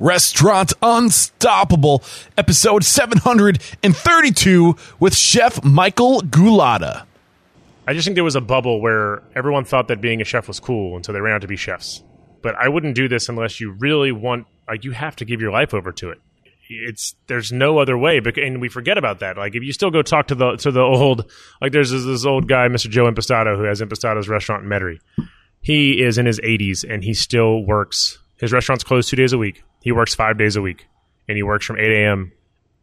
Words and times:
Restaurant 0.00 0.72
Unstoppable, 0.82 2.02
episode 2.36 2.82
732 2.84 4.76
with 4.98 5.14
Chef 5.14 5.62
Michael 5.62 6.20
Gulotta. 6.22 7.04
I 7.86 7.92
just 7.92 8.04
think 8.04 8.16
there 8.16 8.24
was 8.24 8.34
a 8.34 8.40
bubble 8.40 8.80
where 8.80 9.22
everyone 9.36 9.64
thought 9.64 9.86
that 9.88 10.00
being 10.00 10.20
a 10.20 10.24
chef 10.24 10.48
was 10.48 10.58
cool, 10.58 10.96
and 10.96 11.06
so 11.06 11.12
they 11.12 11.20
ran 11.20 11.36
out 11.36 11.42
to 11.42 11.46
be 11.46 11.56
chefs. 11.56 12.02
But 12.42 12.56
I 12.56 12.68
wouldn't 12.68 12.96
do 12.96 13.06
this 13.06 13.28
unless 13.28 13.60
you 13.60 13.70
really 13.70 14.10
want, 14.10 14.46
like, 14.66 14.82
you 14.84 14.90
have 14.90 15.14
to 15.16 15.24
give 15.24 15.40
your 15.40 15.52
life 15.52 15.72
over 15.72 15.92
to 15.92 16.10
it. 16.10 16.20
It's 16.68 17.14
there's 17.28 17.52
no 17.52 17.78
other 17.78 17.96
way, 17.96 18.20
and 18.36 18.60
we 18.60 18.68
forget 18.68 18.98
about 18.98 19.20
that. 19.20 19.36
Like, 19.36 19.54
if 19.54 19.62
you 19.62 19.72
still 19.72 19.90
go 19.90 20.02
talk 20.02 20.28
to 20.28 20.34
the 20.34 20.56
to 20.56 20.72
the 20.72 20.80
old, 20.80 21.30
like, 21.60 21.70
there's 21.72 21.90
this, 21.90 22.04
this 22.04 22.24
old 22.24 22.48
guy, 22.48 22.66
Mr. 22.68 22.88
Joe 22.90 23.04
Impastato, 23.04 23.56
who 23.56 23.62
has 23.64 23.80
Impastato's 23.80 24.28
restaurant 24.28 24.64
in 24.64 24.68
Metairie. 24.70 24.98
He 25.60 26.02
is 26.02 26.18
in 26.18 26.26
his 26.26 26.40
80s, 26.40 26.84
and 26.88 27.04
he 27.04 27.14
still 27.14 27.64
works. 27.64 28.18
His 28.38 28.52
restaurant's 28.52 28.84
closed 28.84 29.08
two 29.08 29.16
days 29.16 29.32
a 29.32 29.38
week. 29.38 29.62
He 29.82 29.92
works 29.92 30.14
five 30.14 30.38
days 30.38 30.56
a 30.56 30.62
week, 30.62 30.86
and 31.28 31.36
he 31.36 31.42
works 31.42 31.66
from 31.66 31.78
8 31.78 31.90
a.m. 31.90 32.32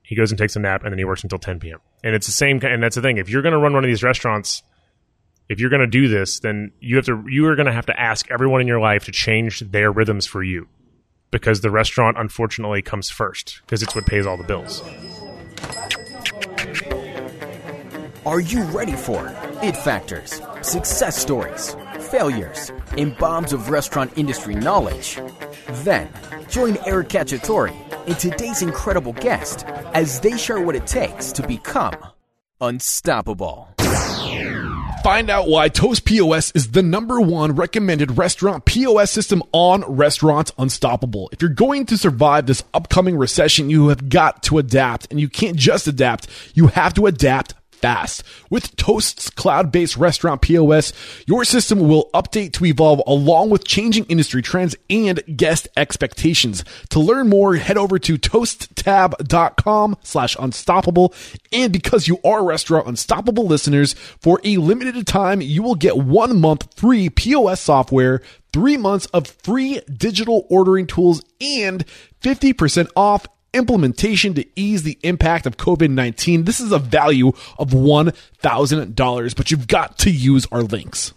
He 0.03 0.15
goes 0.15 0.31
and 0.31 0.37
takes 0.37 0.55
a 0.55 0.59
nap, 0.59 0.83
and 0.83 0.91
then 0.91 0.97
he 0.97 1.05
works 1.05 1.23
until 1.23 1.39
10 1.39 1.59
p.m. 1.59 1.79
And 2.03 2.15
it's 2.15 2.25
the 2.25 2.33
same. 2.33 2.59
And 2.63 2.81
that's 2.81 2.95
the 2.95 3.01
thing. 3.01 3.17
If 3.17 3.29
you're 3.29 3.41
going 3.41 3.53
to 3.53 3.59
run 3.59 3.73
one 3.73 3.83
of 3.83 3.87
these 3.87 4.03
restaurants, 4.03 4.63
if 5.49 5.59
you're 5.59 5.69
going 5.69 5.81
to 5.81 5.87
do 5.87 6.07
this, 6.07 6.39
then 6.39 6.71
you 6.79 6.95
have 6.95 7.05
to. 7.05 7.23
You 7.27 7.47
are 7.47 7.55
going 7.55 7.67
to 7.67 7.73
have 7.73 7.85
to 7.87 7.99
ask 7.99 8.29
everyone 8.31 8.61
in 8.61 8.67
your 8.67 8.79
life 8.79 9.05
to 9.05 9.11
change 9.11 9.59
their 9.59 9.91
rhythms 9.91 10.25
for 10.25 10.43
you, 10.43 10.67
because 11.29 11.61
the 11.61 11.71
restaurant 11.71 12.17
unfortunately 12.17 12.81
comes 12.81 13.09
first, 13.09 13.61
because 13.65 13.83
it's 13.83 13.95
what 13.95 14.05
pays 14.05 14.25
all 14.25 14.37
the 14.37 14.43
bills. 14.43 14.81
Are 18.25 18.39
you 18.39 18.63
ready 18.65 18.93
for 18.93 19.33
it 19.63 19.75
factors, 19.77 20.41
success 20.61 21.17
stories, 21.17 21.75
failures, 22.11 22.71
and 22.97 23.17
bombs 23.17 23.53
of 23.53 23.69
restaurant 23.69 24.11
industry 24.17 24.53
knowledge? 24.53 25.19
Then 25.83 26.09
join 26.49 26.77
Eric 26.85 27.07
Cacciatore 27.07 27.73
and 28.05 28.19
today's 28.19 28.61
incredible 28.61 29.13
guest 29.13 29.65
as 29.93 30.19
they 30.19 30.37
share 30.37 30.59
what 30.59 30.75
it 30.75 30.85
takes 30.85 31.31
to 31.31 31.47
become 31.47 31.95
unstoppable. 32.59 33.69
Find 35.03 35.31
out 35.31 35.47
why 35.47 35.67
Toast 35.67 36.05
POS 36.05 36.51
is 36.51 36.71
the 36.71 36.83
number 36.83 37.19
one 37.19 37.55
recommended 37.55 38.19
restaurant 38.19 38.65
POS 38.65 39.09
system 39.09 39.41
on 39.51 39.81
Restaurant 39.81 40.51
Unstoppable. 40.59 41.27
If 41.31 41.41
you're 41.41 41.49
going 41.49 41.87
to 41.87 41.97
survive 41.97 42.45
this 42.45 42.63
upcoming 42.75 43.17
recession, 43.17 43.71
you 43.71 43.87
have 43.87 44.09
got 44.09 44.43
to 44.43 44.59
adapt, 44.59 45.07
and 45.09 45.19
you 45.19 45.27
can't 45.27 45.57
just 45.57 45.87
adapt, 45.87 46.27
you 46.53 46.67
have 46.67 46.93
to 46.95 47.07
adapt 47.07 47.55
fast. 47.81 48.23
With 48.49 48.75
Toast's 48.75 49.29
cloud-based 49.29 49.97
restaurant 49.97 50.41
POS, 50.41 50.93
your 51.25 51.43
system 51.43 51.79
will 51.79 52.09
update 52.13 52.53
to 52.53 52.65
evolve 52.65 53.01
along 53.07 53.49
with 53.49 53.65
changing 53.65 54.05
industry 54.05 54.41
trends 54.41 54.75
and 54.89 55.21
guest 55.35 55.67
expectations. 55.75 56.63
To 56.89 56.99
learn 56.99 57.29
more, 57.29 57.55
head 57.55 57.77
over 57.77 57.99
to 57.99 58.17
toasttab.com 58.17 59.97
slash 60.03 60.35
unstoppable. 60.39 61.13
And 61.51 61.73
because 61.73 62.07
you 62.07 62.19
are 62.23 62.43
Restaurant 62.43 62.87
Unstoppable 62.87 63.45
listeners, 63.45 63.93
for 63.93 64.39
a 64.43 64.57
limited 64.57 65.07
time, 65.07 65.41
you 65.41 65.63
will 65.63 65.75
get 65.75 65.97
one 65.97 66.39
month 66.39 66.77
free 66.77 67.09
POS 67.09 67.61
software, 67.61 68.21
three 68.53 68.77
months 68.77 69.05
of 69.07 69.27
free 69.27 69.81
digital 69.91 70.45
ordering 70.49 70.87
tools, 70.87 71.21
and 71.39 71.85
50% 72.21 72.89
off 72.95 73.25
implementation 73.53 74.33
to 74.35 74.45
ease 74.55 74.83
the 74.83 74.97
impact 75.03 75.45
of 75.45 75.57
COVID 75.57 75.89
19. 75.89 76.45
This 76.45 76.59
is 76.59 76.71
a 76.71 76.79
value 76.79 77.29
of 77.57 77.69
$1,000, 77.69 79.35
but 79.35 79.51
you've 79.51 79.67
got 79.67 79.97
to 79.99 80.11
use 80.11 80.47
our 80.51 80.63
links. 80.63 81.13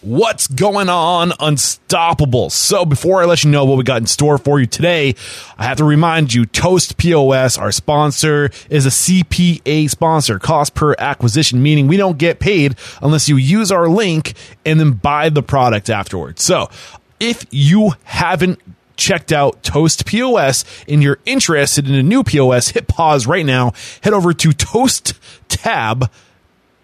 What's 0.00 0.46
going 0.46 0.88
on, 0.88 1.32
Unstoppable? 1.40 2.50
So, 2.50 2.84
before 2.84 3.20
I 3.20 3.24
let 3.24 3.42
you 3.42 3.50
know 3.50 3.64
what 3.64 3.76
we 3.76 3.82
got 3.82 4.00
in 4.00 4.06
store 4.06 4.38
for 4.38 4.60
you 4.60 4.66
today, 4.66 5.16
I 5.58 5.64
have 5.64 5.78
to 5.78 5.84
remind 5.84 6.32
you 6.32 6.46
Toast 6.46 6.96
POS, 6.98 7.58
our 7.58 7.72
sponsor, 7.72 8.48
is 8.70 8.86
a 8.86 8.90
CPA 8.90 9.90
sponsor, 9.90 10.38
cost 10.38 10.76
per 10.76 10.94
acquisition, 11.00 11.64
meaning 11.64 11.88
we 11.88 11.96
don't 11.96 12.16
get 12.16 12.38
paid 12.38 12.76
unless 13.02 13.28
you 13.28 13.36
use 13.36 13.72
our 13.72 13.88
link 13.88 14.34
and 14.64 14.78
then 14.78 14.92
buy 14.92 15.30
the 15.30 15.42
product 15.42 15.90
afterwards. 15.90 16.44
So, 16.44 16.70
if 17.18 17.44
you 17.50 17.94
haven't 18.04 18.60
checked 18.98 19.32
out 19.32 19.62
Toast 19.62 20.04
POS 20.04 20.64
and 20.86 21.02
you're 21.02 21.20
interested 21.24 21.88
in 21.88 21.94
a 21.94 22.02
new 22.02 22.22
POS, 22.22 22.68
hit 22.70 22.88
pause 22.88 23.26
right 23.26 23.46
now. 23.46 23.72
Head 24.02 24.12
over 24.12 24.34
to 24.34 24.52
Toast 24.52 25.14
Tab. 25.48 26.10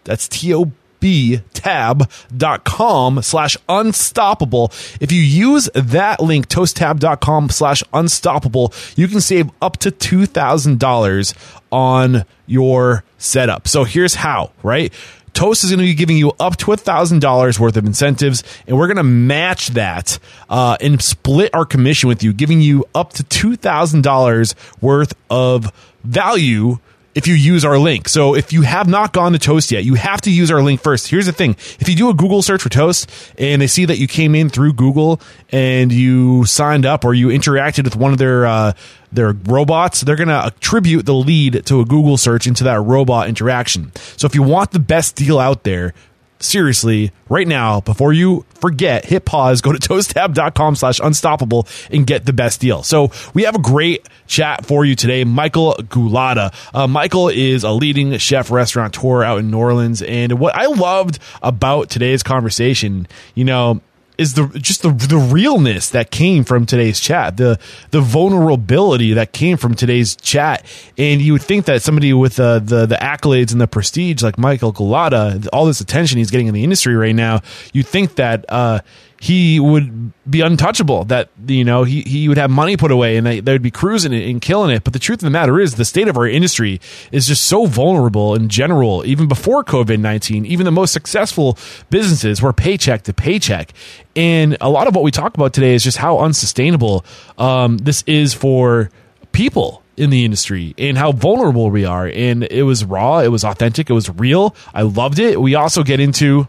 That's 0.05 0.29
T 0.29 0.55
O 0.55 0.73
B 1.01 1.41
tab.com 1.53 3.21
slash 3.21 3.59
unstoppable. 3.69 4.73
If 5.01 5.13
you 5.13 5.21
use 5.21 5.69
that 5.75 6.21
link, 6.23 6.49
toasttab.com 6.49 7.51
slash 7.51 7.83
unstoppable, 7.93 8.73
you 8.97 9.09
can 9.09 9.21
save 9.21 9.51
up 9.61 9.77
to 9.79 9.91
$2,000 9.91 11.59
on 11.71 12.25
your 12.47 13.05
setup. 13.19 13.69
So 13.69 13.85
here's 13.85 14.15
how, 14.15 14.53
right? 14.63 14.95
Toast 15.35 15.65
is 15.65 15.71
going 15.71 15.81
to 15.81 15.85
be 15.85 15.95
giving 15.95 16.17
you 16.17 16.33
up 16.41 16.57
to 16.59 16.67
$1,000 16.67 17.59
worth 17.59 17.77
of 17.77 17.85
incentives, 17.85 18.43
and 18.67 18.79
we're 18.79 18.87
going 18.87 18.97
to 18.97 19.03
match 19.03 19.69
that 19.69 20.19
uh, 20.49 20.77
and 20.81 21.03
split 21.03 21.53
our 21.53 21.67
commission 21.67 22.09
with 22.09 22.23
you, 22.23 22.33
giving 22.33 22.61
you 22.61 22.87
up 22.95 23.13
to 23.15 23.25
$2,000 23.25 24.55
worth 24.81 25.15
of 25.29 25.73
value 26.05 26.79
if 27.15 27.27
you 27.27 27.35
use 27.35 27.65
our 27.65 27.79
link. 27.79 28.09
So 28.09 28.35
if 28.35 28.53
you 28.53 28.63
have 28.63 28.89
not 28.89 29.13
gone 29.13 29.33
to 29.33 29.39
Toast 29.39 29.71
yet, 29.71 29.85
you 29.85 29.95
have 29.95 30.21
to 30.23 30.31
use 30.31 30.51
our 30.51 30.63
link 30.63 30.81
first. 30.81 31.09
Here's 31.09 31.27
the 31.27 31.33
thing. 31.33 31.53
If 31.79 31.89
you 31.89 31.95
do 31.95 32.11
a 32.11 32.15
Google 32.15 32.43
search 32.43 32.63
for 32.63 32.69
Toast 32.69 33.11
and 33.39 33.63
they 33.63 33.67
see 33.67 33.85
that 33.85 33.99
you 33.99 34.09
came 34.09 34.35
in 34.35 34.49
through 34.49 34.75
Google 34.75 35.21
and 35.51 35.93
you 35.93 36.45
signed 36.45 36.85
up 36.87 37.05
or 37.05 37.15
you 37.15 37.29
interacted 37.29 37.85
with 37.85 37.97
one 37.97 38.13
of 38.13 38.19
their 38.19 38.47
uh, 38.47 38.73
their 39.13 39.33
robots, 39.33 40.01
they're 40.01 40.17
going 40.17 40.29
to 40.29 40.47
attribute 40.47 41.07
the 41.07 41.15
lead 41.15 41.65
to 41.67 41.81
a 41.81 41.85
Google 41.85 42.17
search 42.17 42.47
into 42.49 42.65
that 42.65 42.81
robot 42.81 43.29
interaction. 43.29 43.93
So 44.17 44.27
if 44.27 44.35
you 44.35 44.43
want 44.43 44.73
the 44.73 44.81
best 44.81 45.15
deal 45.15 45.39
out 45.39 45.63
there, 45.63 45.95
seriously 46.41 47.11
right 47.29 47.49
now 47.49 47.81
before 47.81 48.13
you 48.13 48.45
forget 48.65 49.05
hit 49.05 49.27
pause 49.27 49.61
go 49.61 49.73
to 49.73 49.79
toasttab.com 49.89 50.75
slash 50.75 50.99
unstoppable 51.01 51.69
and 51.91 52.07
get 52.07 52.25
the 52.25 52.33
best 52.33 52.63
deal. 52.63 52.83
So 52.83 53.11
we 53.35 53.43
have 53.43 53.55
a 53.55 53.61
great 53.61 54.09
chat 54.27 54.65
for 54.65 54.87
you 54.87 54.97
today 54.97 55.23
michael 55.23 55.75
Gulotta. 55.75 56.55
Uh, 56.73 56.87
michael 56.87 57.29
is 57.29 57.63
a 57.63 57.71
leading 57.71 58.17
chef 58.17 58.51
restaurateur 58.51 59.23
out 59.23 59.39
in 59.39 59.51
new 59.51 59.59
orleans 59.59 60.01
and 60.01 60.39
what 60.39 60.55
i 60.57 60.65
loved 60.65 61.19
about 61.43 61.91
today's 61.91 62.23
conversation 62.23 63.07
you 63.35 63.45
know 63.45 63.83
is 64.17 64.35
the 64.35 64.47
just 64.59 64.83
the 64.83 64.91
the 64.91 65.17
realness 65.17 65.91
that 65.91 66.11
came 66.11 66.45
from 66.45 66.67
today's 66.67 67.01
chat, 67.01 67.37
the 67.37 67.59
the 67.91 68.01
vulnerability 68.01 69.15
that 69.15 69.33
came 69.33 69.57
from 69.57 69.75
today's 69.75 70.17
chat, 70.17 70.65
and 70.97 71.21
you 71.21 71.33
would 71.33 71.43
think 71.43 71.65
that 71.67 71.83
somebody 71.83 72.13
with 72.13 72.39
uh, 72.39 72.61
the 72.61 72.87
the 72.87 72.97
accolades 72.97 73.53
and 73.53 73.61
the 73.61 73.67
prestige 73.67 74.23
like 74.23 74.39
Michael 74.39 74.73
Gulotta, 74.73 75.49
all 75.53 75.67
this 75.67 75.81
attention 75.81 76.19
he's 76.19 76.31
getting 76.31 76.47
in 76.47 76.55
the 76.55 76.65
industry 76.65 76.95
right 76.95 77.15
now, 77.15 77.41
you 77.73 77.83
think 77.83 78.17
that 78.17 78.45
uh, 78.49 78.81
he 79.25 79.59
would 79.59 80.13
be 80.29 80.43
untouchable. 80.43 81.05
That 81.05 81.31
you 81.47 81.65
know 81.65 81.85
he 81.85 82.03
he 82.03 82.29
would 82.29 82.37
have 82.37 82.51
money 82.51 82.77
put 82.77 82.91
away 82.91 83.17
and 83.17 83.27
they, 83.27 83.41
they 83.41 83.53
would 83.53 83.63
be 83.63 83.71
cruising 83.71 84.13
it 84.13 84.29
and 84.29 84.39
killing 84.39 84.71
it. 84.71 84.85
But 84.85 84.93
the 84.93 84.99
truth 84.99 85.21
of 85.21 85.25
the 85.25 85.31
matter 85.31 85.59
is, 85.59 85.77
the 85.77 85.87
state 85.87 86.09
of 86.09 86.19
our 86.19 86.27
industry 86.27 86.79
is 87.11 87.27
just 87.27 87.45
so 87.45 87.65
vulnerable 87.65 88.35
in 88.35 88.51
general. 88.51 89.03
Even 89.07 89.27
before 89.27 89.65
COVID 89.65 89.99
nineteen, 89.99 90.45
even 90.45 90.67
the 90.67 90.71
most 90.71 90.93
successful 90.93 91.57
businesses 91.89 92.43
were 92.43 92.53
paycheck 92.53 93.05
to 93.05 93.15
paycheck. 93.15 93.73
And 94.15 94.59
a 94.61 94.69
lot 94.69 94.89
of 94.89 94.95
what 94.95 95.03
we 95.03 95.11
talk 95.11 95.35
about 95.35 95.55
today 95.55 95.75
is 95.75 95.83
just 95.83 95.97
how 95.97 96.19
unsustainable 96.19 97.03
um, 97.39 97.79
this 97.79 98.05
is 98.07 98.35
for 98.35 98.91
people 99.33 99.83
in 99.97 100.11
the 100.11 100.27
industry 100.27 100.75
and 100.77 100.99
how 100.99 101.13
vulnerable 101.13 101.71
we 101.71 101.87
are. 101.87 102.09
And 102.09 102.45
it 102.45 102.65
was 102.65 102.85
raw, 102.85 103.21
it 103.21 103.29
was 103.29 103.43
authentic, 103.43 103.89
it 103.89 103.95
was 103.95 104.11
real. 104.11 104.55
I 104.75 104.83
loved 104.83 105.19
it. 105.19 105.41
We 105.41 105.55
also 105.55 105.83
get 105.83 105.99
into 105.99 106.47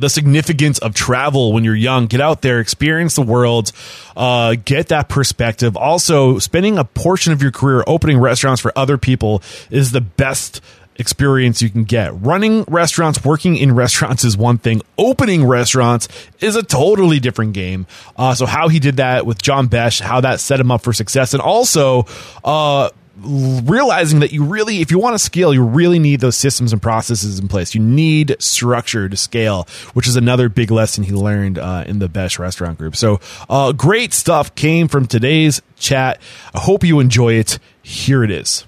the 0.00 0.08
significance 0.08 0.78
of 0.78 0.94
travel 0.94 1.52
when 1.52 1.64
you're 1.64 1.74
young. 1.74 2.06
Get 2.06 2.20
out 2.20 2.42
there, 2.42 2.58
experience 2.60 3.14
the 3.14 3.22
world, 3.22 3.72
uh, 4.16 4.56
get 4.64 4.88
that 4.88 5.08
perspective. 5.08 5.76
Also, 5.76 6.38
spending 6.38 6.78
a 6.78 6.84
portion 6.84 7.32
of 7.32 7.42
your 7.42 7.52
career 7.52 7.84
opening 7.86 8.18
restaurants 8.18 8.60
for 8.60 8.72
other 8.76 8.98
people 8.98 9.42
is 9.70 9.92
the 9.92 10.00
best 10.00 10.60
experience 10.96 11.62
you 11.62 11.70
can 11.70 11.84
get. 11.84 12.12
Running 12.20 12.64
restaurants, 12.64 13.24
working 13.24 13.56
in 13.56 13.74
restaurants 13.74 14.22
is 14.22 14.36
one 14.36 14.58
thing. 14.58 14.82
Opening 14.98 15.44
restaurants 15.46 16.08
is 16.40 16.56
a 16.56 16.62
totally 16.62 17.18
different 17.18 17.54
game. 17.54 17.86
Uh, 18.16 18.34
so 18.34 18.46
how 18.46 18.68
he 18.68 18.78
did 18.78 18.98
that 18.98 19.26
with 19.26 19.40
John 19.40 19.66
Besh, 19.66 20.00
how 20.00 20.20
that 20.20 20.40
set 20.40 20.60
him 20.60 20.70
up 20.70 20.82
for 20.82 20.92
success, 20.92 21.34
and 21.34 21.42
also 21.42 22.06
uh, 22.44 22.90
realizing 23.22 24.20
that 24.20 24.32
you 24.32 24.44
really, 24.44 24.80
if 24.80 24.90
you 24.90 24.98
want 24.98 25.14
to 25.14 25.18
scale, 25.18 25.52
you 25.52 25.62
really 25.62 25.98
need 25.98 26.20
those 26.20 26.36
systems 26.36 26.72
and 26.72 26.80
processes 26.80 27.38
in 27.38 27.48
place. 27.48 27.74
You 27.74 27.80
need 27.80 28.36
structure 28.38 29.08
to 29.08 29.16
scale, 29.16 29.66
which 29.94 30.06
is 30.06 30.16
another 30.16 30.48
big 30.48 30.70
lesson 30.70 31.04
he 31.04 31.12
learned 31.12 31.58
uh, 31.58 31.84
in 31.86 31.98
the 31.98 32.08
Besh 32.08 32.38
Restaurant 32.38 32.78
Group. 32.78 32.96
So, 32.96 33.20
uh, 33.48 33.72
great 33.72 34.12
stuff 34.12 34.54
came 34.54 34.88
from 34.88 35.06
today's 35.06 35.62
chat. 35.76 36.20
I 36.54 36.60
hope 36.60 36.84
you 36.84 37.00
enjoy 37.00 37.34
it. 37.34 37.58
Here 37.82 38.24
it 38.24 38.30
is. 38.30 38.66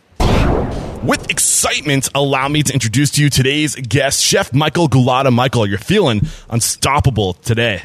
With 1.02 1.30
excitement, 1.30 2.08
allow 2.14 2.46
me 2.46 2.62
to 2.62 2.72
introduce 2.72 3.10
to 3.12 3.22
you 3.22 3.30
today's 3.30 3.74
guest, 3.74 4.22
Chef 4.22 4.52
Michael 4.52 4.88
Gulotta. 4.88 5.32
Michael, 5.32 5.66
you're 5.66 5.78
feeling 5.78 6.20
unstoppable 6.48 7.34
today. 7.34 7.82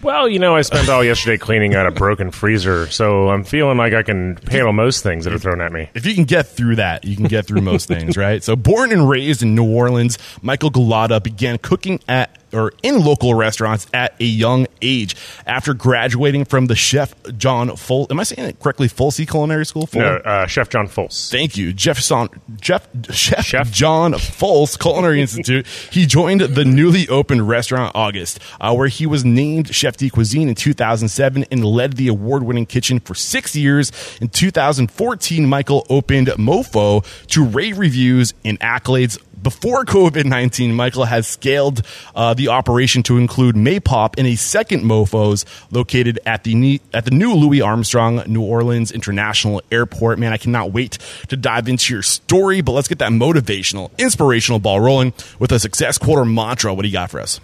Well, 0.00 0.28
you 0.28 0.38
know, 0.38 0.54
I 0.54 0.62
spent 0.62 0.88
all 0.88 1.02
yesterday 1.02 1.38
cleaning 1.38 1.74
out 1.74 1.86
a 1.86 1.90
broken 1.90 2.30
freezer, 2.30 2.86
so 2.86 3.30
I'm 3.30 3.42
feeling 3.42 3.78
like 3.78 3.94
I 3.94 4.04
can 4.04 4.36
handle 4.48 4.72
most 4.72 5.02
things 5.02 5.24
that 5.24 5.34
are 5.34 5.38
thrown 5.38 5.60
at 5.60 5.72
me. 5.72 5.90
If 5.94 6.06
you 6.06 6.14
can 6.14 6.24
get 6.24 6.46
through 6.46 6.76
that, 6.76 7.04
you 7.04 7.16
can 7.16 7.26
get 7.26 7.46
through 7.46 7.62
most 7.62 7.88
things, 7.88 8.16
right? 8.16 8.42
So, 8.44 8.54
born 8.54 8.92
and 8.92 9.08
raised 9.08 9.42
in 9.42 9.56
New 9.56 9.68
Orleans, 9.68 10.16
Michael 10.40 10.70
Gulotta 10.70 11.20
began 11.20 11.58
cooking 11.58 12.00
at 12.08 12.30
or 12.52 12.72
in 12.82 13.00
local 13.00 13.34
restaurants 13.34 13.86
at 13.92 14.14
a 14.20 14.24
young 14.24 14.66
age. 14.82 15.16
After 15.46 15.74
graduating 15.74 16.44
from 16.44 16.66
the 16.66 16.76
Chef 16.76 17.14
John 17.36 17.74
Full, 17.76 18.06
am 18.10 18.20
I 18.20 18.22
saying 18.24 18.48
it 18.48 18.60
correctly? 18.60 18.88
Fulsey 18.88 19.28
Culinary 19.28 19.66
School. 19.66 19.88
No, 19.94 20.16
uh, 20.16 20.46
Chef 20.46 20.68
John 20.68 20.88
Folse. 20.88 21.30
Thank 21.30 21.56
you, 21.56 21.72
Jefferson, 21.72 22.28
Jeff, 22.60 22.88
Chef, 23.12 23.44
Chef? 23.44 23.70
John 23.70 24.12
Folse 24.14 24.78
Culinary 24.78 25.20
Institute. 25.20 25.66
He 25.90 26.06
joined 26.06 26.40
the 26.40 26.64
newly 26.64 27.08
opened 27.08 27.48
restaurant 27.48 27.92
August, 27.94 28.40
uh, 28.60 28.74
where 28.74 28.88
he 28.88 29.06
was 29.06 29.24
named 29.24 29.74
chef 29.74 29.96
de 29.96 30.10
cuisine 30.10 30.48
in 30.48 30.54
2007 30.54 31.44
and 31.50 31.64
led 31.64 31.94
the 31.94 32.08
award-winning 32.08 32.66
kitchen 32.66 33.00
for 33.00 33.14
six 33.14 33.54
years. 33.54 33.92
In 34.20 34.28
2014, 34.28 35.46
Michael 35.46 35.86
opened 35.88 36.28
MoPho 36.28 37.04
to 37.28 37.44
rave 37.44 37.78
reviews 37.78 38.34
and 38.44 38.58
accolades 38.60 39.18
before 39.42 39.84
COVID 39.84 40.24
19, 40.24 40.74
Michael 40.74 41.04
has 41.04 41.26
scaled 41.26 41.82
uh, 42.14 42.34
the 42.34 42.48
operation 42.48 43.02
to 43.04 43.16
include 43.18 43.54
Maypop 43.54 44.18
in 44.18 44.26
a 44.26 44.36
second 44.36 44.84
MoPhos 44.84 45.44
located 45.70 46.18
at 46.26 46.44
the, 46.44 46.54
ne- 46.54 46.80
at 46.92 47.04
the 47.04 47.10
new 47.10 47.34
Louis 47.34 47.60
Armstrong 47.60 48.22
New 48.26 48.42
Orleans 48.42 48.90
International 48.92 49.62
Airport. 49.70 50.18
Man, 50.18 50.32
I 50.32 50.36
cannot 50.36 50.72
wait 50.72 50.98
to 51.28 51.36
dive 51.36 51.68
into 51.68 51.92
your 51.94 52.02
story, 52.02 52.60
but 52.60 52.72
let's 52.72 52.88
get 52.88 52.98
that 52.98 53.10
motivational, 53.12 53.90
inspirational 53.98 54.58
ball 54.58 54.80
rolling 54.80 55.12
with 55.38 55.52
a 55.52 55.58
success 55.58 55.98
quote 55.98 56.18
or 56.18 56.24
mantra. 56.24 56.74
What 56.74 56.82
do 56.82 56.88
you 56.88 56.92
got 56.92 57.10
for 57.10 57.20
us? 57.20 57.40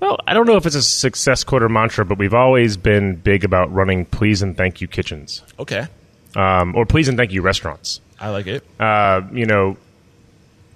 Well, 0.00 0.18
I 0.26 0.34
don't 0.34 0.46
know 0.46 0.56
if 0.56 0.66
it's 0.66 0.74
a 0.74 0.82
success 0.82 1.44
quote 1.44 1.62
or 1.62 1.68
mantra, 1.68 2.04
but 2.04 2.18
we've 2.18 2.34
always 2.34 2.76
been 2.76 3.14
big 3.16 3.44
about 3.44 3.72
running 3.72 4.04
please 4.04 4.42
and 4.42 4.56
thank 4.56 4.80
you 4.80 4.88
kitchens 4.88 5.42
Okay. 5.60 5.86
um, 6.34 6.74
or 6.74 6.84
please 6.86 7.06
and 7.08 7.16
thank 7.16 7.30
you 7.30 7.40
restaurants. 7.40 8.00
I 8.20 8.30
like 8.30 8.46
it. 8.48 8.64
Uh, 8.80 9.22
you 9.32 9.46
know, 9.46 9.76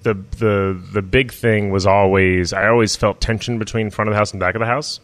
the 0.07 0.15
the 0.39 0.81
the 0.93 1.03
big 1.03 1.33
thing 1.33 1.71
was 1.71 1.85
always 1.85 2.53
I 2.53 2.69
always 2.69 2.95
felt 2.95 3.21
tension 3.21 3.59
between 3.59 3.91
front 3.91 4.09
of 4.09 4.15
the 4.15 4.19
house 4.19 4.31
and 4.31 4.39
back 4.39 4.55
of 4.55 4.61
the 4.61 4.67
house, 4.67 5.01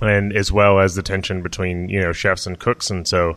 and 0.00 0.32
as 0.32 0.52
well 0.52 0.78
as 0.78 0.94
the 0.94 1.02
tension 1.02 1.42
between 1.42 1.88
you 1.88 2.00
know 2.00 2.12
chefs 2.12 2.46
and 2.46 2.58
cooks, 2.58 2.90
and 2.90 3.06
so. 3.06 3.36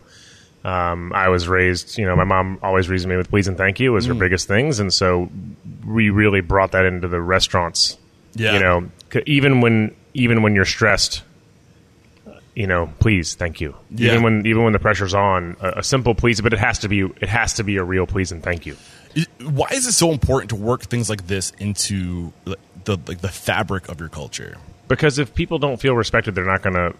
Um, 0.64 1.12
I 1.12 1.28
was 1.28 1.46
raised, 1.46 1.96
you 1.96 2.04
know, 2.04 2.16
my 2.16 2.24
mom 2.24 2.58
always 2.60 2.88
raised 2.88 3.06
me 3.06 3.16
with 3.16 3.30
please 3.30 3.46
and 3.46 3.56
thank 3.56 3.78
you 3.78 3.92
was 3.92 4.06
her 4.06 4.14
biggest 4.14 4.48
things, 4.48 4.80
and 4.80 4.92
so 4.92 5.30
we 5.86 6.10
really 6.10 6.40
brought 6.40 6.72
that 6.72 6.84
into 6.84 7.06
the 7.06 7.20
restaurants. 7.20 7.96
Yeah. 8.34 8.54
You 8.54 8.58
know, 8.58 8.90
even 9.26 9.60
when 9.60 9.94
even 10.14 10.42
when 10.42 10.56
you're 10.56 10.64
stressed, 10.64 11.22
you 12.56 12.66
know, 12.66 12.92
please, 12.98 13.36
thank 13.36 13.60
you. 13.60 13.76
Yeah. 13.90 14.10
Even 14.10 14.24
when 14.24 14.46
even 14.46 14.64
when 14.64 14.72
the 14.72 14.80
pressure's 14.80 15.14
on, 15.14 15.56
a, 15.60 15.74
a 15.76 15.82
simple 15.84 16.16
please, 16.16 16.40
but 16.40 16.52
it 16.52 16.58
has 16.58 16.80
to 16.80 16.88
be 16.88 17.02
it 17.02 17.28
has 17.28 17.52
to 17.54 17.62
be 17.62 17.76
a 17.76 17.84
real 17.84 18.08
please 18.08 18.32
and 18.32 18.42
thank 18.42 18.66
you. 18.66 18.76
Why 19.40 19.68
is 19.72 19.86
it 19.86 19.92
so 19.92 20.10
important 20.10 20.50
to 20.50 20.56
work 20.56 20.82
things 20.82 21.08
like 21.08 21.26
this 21.26 21.50
into 21.58 22.32
the, 22.44 22.56
the 22.84 22.98
like 23.06 23.20
the 23.20 23.28
fabric 23.28 23.88
of 23.88 24.00
your 24.00 24.08
culture? 24.08 24.58
because 24.88 25.18
if 25.18 25.34
people 25.34 25.58
don't 25.58 25.80
feel 25.80 25.96
respected, 25.96 26.34
they're 26.36 26.44
not 26.44 26.62
going 26.62 26.74
to 26.74 26.94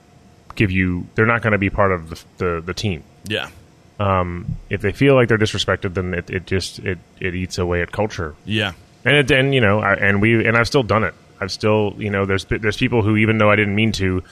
give 0.56 0.70
you. 0.70 1.06
They're 1.14 1.26
not 1.26 1.42
going 1.42 1.52
to 1.52 1.58
be 1.58 1.70
part 1.70 1.92
of 1.92 2.10
the, 2.10 2.24
the 2.38 2.62
the 2.66 2.74
team. 2.74 3.04
Yeah. 3.24 3.48
Um, 4.00 4.56
If 4.68 4.80
they 4.82 4.92
feel 4.92 5.14
like 5.14 5.28
they're 5.28 5.38
disrespected, 5.38 5.94
then 5.94 6.12
it, 6.14 6.28
it 6.28 6.46
just 6.46 6.80
it, 6.80 6.98
it 7.20 7.34
eats 7.34 7.58
away 7.58 7.82
at 7.82 7.92
culture. 7.92 8.34
Yeah. 8.44 8.72
And 9.04 9.16
it, 9.16 9.30
and 9.30 9.54
you 9.54 9.60
know, 9.60 9.78
I, 9.78 9.94
and 9.94 10.20
we 10.20 10.46
and 10.46 10.56
I've 10.56 10.66
still 10.66 10.82
done 10.82 11.04
it. 11.04 11.14
I've 11.40 11.52
still 11.52 11.94
you 11.98 12.10
know 12.10 12.24
there's 12.26 12.44
there's 12.46 12.76
people 12.76 13.02
who 13.02 13.16
even 13.16 13.38
though 13.38 13.50
I 13.50 13.56
didn't 13.56 13.74
mean 13.74 13.92
to, 13.92 14.22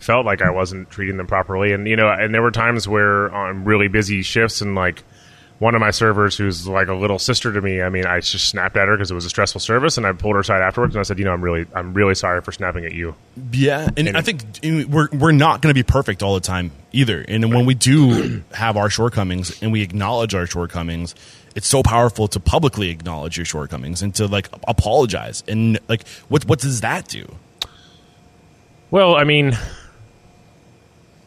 felt 0.00 0.26
like 0.26 0.42
I 0.42 0.50
wasn't 0.50 0.90
treating 0.90 1.16
them 1.16 1.26
properly. 1.26 1.72
And 1.72 1.86
you 1.88 1.96
know, 1.96 2.10
and 2.10 2.34
there 2.34 2.42
were 2.42 2.50
times 2.50 2.86
where 2.86 3.32
on 3.32 3.64
really 3.64 3.88
busy 3.88 4.22
shifts 4.22 4.60
and 4.60 4.74
like. 4.74 5.02
One 5.58 5.74
of 5.74 5.80
my 5.80 5.90
servers, 5.90 6.36
who's 6.36 6.68
like 6.68 6.86
a 6.86 6.94
little 6.94 7.18
sister 7.18 7.52
to 7.52 7.60
me, 7.60 7.82
I 7.82 7.88
mean, 7.88 8.06
I 8.06 8.20
just 8.20 8.48
snapped 8.48 8.76
at 8.76 8.86
her 8.86 8.96
because 8.96 9.10
it 9.10 9.14
was 9.14 9.24
a 9.24 9.28
stressful 9.28 9.60
service, 9.60 9.96
and 9.96 10.06
I 10.06 10.12
pulled 10.12 10.34
her 10.34 10.40
aside 10.40 10.62
afterwards, 10.62 10.94
and 10.94 11.00
I 11.00 11.02
said, 11.02 11.18
"You 11.18 11.24
know, 11.24 11.32
I'm 11.32 11.42
really, 11.42 11.66
I'm 11.74 11.94
really 11.94 12.14
sorry 12.14 12.40
for 12.42 12.52
snapping 12.52 12.84
at 12.84 12.92
you." 12.92 13.16
Yeah, 13.50 13.88
and, 13.96 14.06
And- 14.08 14.16
I 14.16 14.20
think 14.20 14.42
we're 14.88 15.08
we're 15.12 15.32
not 15.32 15.60
going 15.60 15.70
to 15.70 15.74
be 15.74 15.82
perfect 15.82 16.22
all 16.22 16.34
the 16.34 16.40
time 16.40 16.70
either. 16.92 17.24
And 17.26 17.52
when 17.52 17.66
we 17.66 17.74
do 17.74 18.42
have 18.52 18.76
our 18.76 18.88
shortcomings 18.88 19.60
and 19.60 19.72
we 19.72 19.82
acknowledge 19.82 20.32
our 20.32 20.46
shortcomings, 20.46 21.16
it's 21.56 21.66
so 21.66 21.82
powerful 21.82 22.28
to 22.28 22.38
publicly 22.38 22.90
acknowledge 22.90 23.36
your 23.36 23.44
shortcomings 23.44 24.00
and 24.00 24.14
to 24.14 24.28
like 24.28 24.48
apologize. 24.68 25.42
And 25.48 25.80
like, 25.88 26.06
what 26.28 26.44
what 26.44 26.60
does 26.60 26.82
that 26.82 27.08
do? 27.08 27.26
Well, 28.92 29.16
I 29.16 29.24
mean, 29.24 29.58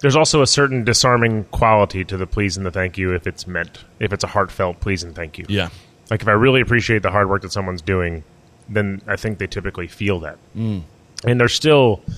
there's 0.01 0.15
also 0.15 0.42
a 0.42 0.48
certain 0.48 0.83
disarming 0.83 1.45
quality 1.45 2.03
to 2.06 2.18
the 2.18 2.27
please 2.27 2.57
and 2.57 2.65
the 2.65 2.71
thank 2.71 2.98
you 2.98 3.13
if 3.13 3.27
it's 3.27 3.48
meant, 3.48 3.86
if 4.00 4.12
it's 4.12 4.24
a 4.24 4.27
heartfelt 4.27 4.80
please 4.80 5.03
and 5.03 5.15
thank 5.15 5.38
you. 5.38 5.45
Yeah, 5.48 5.69
Like 6.09 6.21
if 6.21 6.27
I 6.27 6.31
really 6.31 6.62
appreciate 6.62 7.03
the 7.03 7.12
hard 7.12 7.30
work 7.30 7.44
that 7.44 7.51
someone's 7.51 7.81
doing, 7.81 8.24
then 8.68 9.01
I 9.07 9.15
think 9.15 9.38
they 9.38 9.48
typically 9.48 9.88
feel 9.88 10.19
that. 10.21 10.38
Mm. 10.56 10.83
And 11.24 11.39
there's 11.39 11.53
still, 11.53 12.01
and 12.07 12.15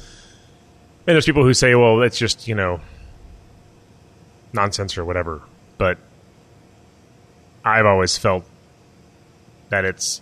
there's 1.07 1.25
people 1.25 1.43
who 1.43 1.53
say, 1.53 1.75
well, 1.75 2.01
it's 2.01 2.17
just, 2.17 2.47
you 2.47 2.55
know, 2.55 2.79
nonsense 4.53 4.97
or 4.97 5.03
whatever. 5.03 5.41
But 5.77 5.97
I've 7.65 7.85
always 7.85 8.17
felt 8.17 8.45
that 9.69 9.83
it's 9.85 10.21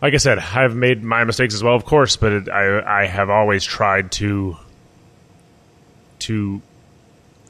like 0.00 0.14
I 0.14 0.18
said, 0.18 0.38
I've 0.38 0.74
made 0.74 1.02
my 1.02 1.24
mistakes 1.24 1.52
as 1.54 1.62
well, 1.62 1.74
of 1.74 1.84
course, 1.84 2.16
but 2.16 2.32
it, 2.32 2.48
I 2.48 3.02
I 3.02 3.06
have 3.06 3.28
always 3.28 3.64
tried 3.64 4.12
to 4.12 4.56
to 6.20 6.60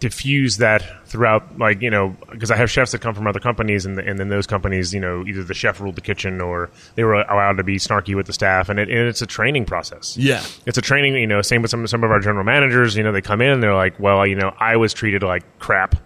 diffuse 0.01 0.57
that 0.57 0.83
throughout, 1.07 1.59
like 1.59 1.83
you 1.83 1.91
know, 1.91 2.17
because 2.31 2.51
I 2.51 2.57
have 2.57 2.71
chefs 2.71 2.93
that 2.93 3.03
come 3.03 3.15
from 3.15 3.27
other 3.27 3.41
companies, 3.41 3.85
and 3.85 3.99
and 3.99 4.19
then 4.19 4.29
those 4.29 4.47
companies, 4.47 4.95
you 4.95 5.01
know, 5.01 5.25
either 5.27 5.45
the 5.45 5.55
chef 5.55 5.81
ruled 5.81 5.97
the 5.97 6.01
kitchen 6.01 6.41
or 6.41 6.71
they 6.95 7.05
were 7.05 7.15
allowed 7.15 7.59
to 7.59 7.63
be 7.65 7.77
snarky 7.77 8.15
with 8.15 8.27
the 8.27 8.33
staff, 8.33 8.69
and 8.69 8.79
it 8.81 8.89
and 8.89 8.99
it's 9.09 9.21
a 9.23 9.27
training 9.27 9.67
process. 9.67 10.17
yeah, 10.17 10.43
It's 10.67 10.79
a 10.79 10.83
training, 10.83 11.15
you 11.17 11.27
know. 11.27 11.43
Same 11.43 11.63
with 11.63 11.71
some 11.71 11.87
some 11.87 12.03
of 12.03 12.11
our 12.11 12.21
general 12.21 12.45
managers. 12.45 12.97
You 12.97 13.03
know, 13.03 13.13
they 13.13 13.21
come 13.21 13.41
in 13.43 13.51
and 13.51 13.63
they're 13.63 13.75
like, 13.75 14.01
"Well, 14.01 14.27
you 14.27 14.37
know, 14.37 14.55
I 14.59 14.77
was 14.77 14.95
treated 14.95 15.23
like 15.23 15.43
crap 15.59 15.97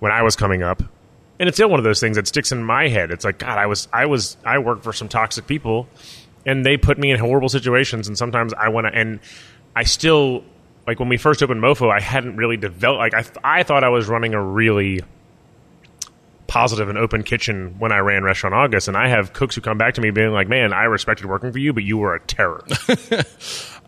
when 0.00 0.10
I 0.10 0.22
was 0.22 0.34
coming 0.34 0.62
up," 0.64 0.82
and 1.38 1.48
it's 1.48 1.56
still 1.56 1.70
one 1.70 1.78
of 1.78 1.84
those 1.84 2.00
things 2.00 2.16
that 2.16 2.26
sticks 2.26 2.50
in 2.50 2.64
my 2.64 2.88
head. 2.88 3.10
It's 3.12 3.24
like, 3.24 3.38
God, 3.38 3.56
I 3.58 3.66
was, 3.66 3.86
I 3.92 4.06
was, 4.06 4.36
I 4.44 4.58
worked 4.58 4.82
for 4.82 4.92
some 4.92 5.08
toxic 5.08 5.46
people, 5.46 5.86
and 6.44 6.66
they 6.66 6.76
put 6.76 6.98
me 6.98 7.12
in 7.12 7.20
horrible 7.20 7.48
situations, 7.48 8.08
and 8.08 8.18
sometimes 8.18 8.52
I 8.54 8.68
want 8.70 8.88
to, 8.88 8.94
and 8.94 9.20
I 9.76 9.84
still 9.84 10.42
like 10.88 10.98
when 10.98 11.10
we 11.10 11.18
first 11.18 11.42
opened 11.42 11.62
MoPho, 11.62 11.92
I 11.92 12.00
hadn't 12.00 12.36
really 12.36 12.56
developed. 12.56 12.98
Like 12.98 13.12
I, 13.14 13.20
th- 13.20 13.36
I 13.44 13.62
thought 13.62 13.84
I 13.84 13.90
was 13.90 14.08
running 14.08 14.32
a 14.32 14.42
really 14.42 15.00
positive 16.46 16.88
and 16.88 16.96
open 16.96 17.24
kitchen 17.24 17.78
when 17.78 17.92
I 17.92 17.98
ran 17.98 18.24
Restaurant 18.24 18.54
August, 18.54 18.88
and 18.88 18.96
I 18.96 19.08
have 19.08 19.34
cooks 19.34 19.54
who 19.54 19.60
come 19.60 19.76
back 19.76 19.94
to 19.94 20.00
me 20.00 20.10
being 20.10 20.32
like, 20.32 20.48
"Man, 20.48 20.72
I 20.72 20.84
respected 20.84 21.26
working 21.26 21.52
for 21.52 21.58
you, 21.58 21.74
but 21.74 21.82
you 21.82 21.98
were 21.98 22.14
a 22.14 22.20
terror." 22.20 22.64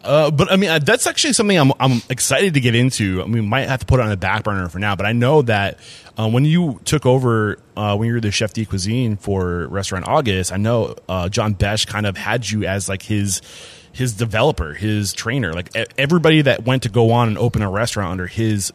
Uh, 0.03 0.31
but 0.31 0.51
I 0.51 0.57
mean, 0.57 0.71
uh, 0.71 0.79
that's 0.79 1.07
actually 1.07 1.35
something 1.35 1.59
I'm, 1.59 1.73
I'm 1.79 2.01
excited 2.09 2.55
to 2.55 2.61
get 2.61 2.75
into. 2.75 3.21
I 3.21 3.25
mean, 3.25 3.33
we 3.33 3.41
might 3.43 3.69
have 3.69 3.81
to 3.81 3.87
put 3.87 4.01
it 4.01 4.05
on 4.05 4.09
the 4.09 4.17
back 4.17 4.45
burner 4.45 4.67
for 4.71 4.79
now, 4.79 4.97
but 4.97 5.05
I 5.05 5.13
know 5.13 5.43
that 5.43 5.79
uh, 6.17 6.27
when 6.27 6.47
you 6.47 6.81
took 6.87 7.05
over, 7.05 7.59
uh, 7.77 7.97
when 7.97 8.09
you 8.09 8.15
were 8.15 8.21
the 8.21 8.31
chef 8.31 8.55
de 8.55 8.65
cuisine 8.65 9.17
for 9.19 9.67
Restaurant 9.69 10.09
August, 10.09 10.53
I 10.53 10.57
know 10.57 10.95
uh, 11.07 11.29
John 11.29 11.53
Besh 11.53 11.85
kind 11.85 12.07
of 12.07 12.17
had 12.17 12.49
you 12.49 12.65
as 12.65 12.89
like 12.89 13.03
his 13.03 13.43
his 13.93 14.13
developer, 14.15 14.75
his 14.75 15.13
trainer. 15.13 15.53
Like 15.53 15.71
everybody 15.99 16.43
that 16.43 16.65
went 16.65 16.85
to 16.85 16.89
go 16.89 17.13
on 17.13 17.29
and 17.29 17.39
open 17.39 17.63
a 17.63 17.71
restaurant 17.71 18.13
under 18.13 18.27
his 18.27 18.73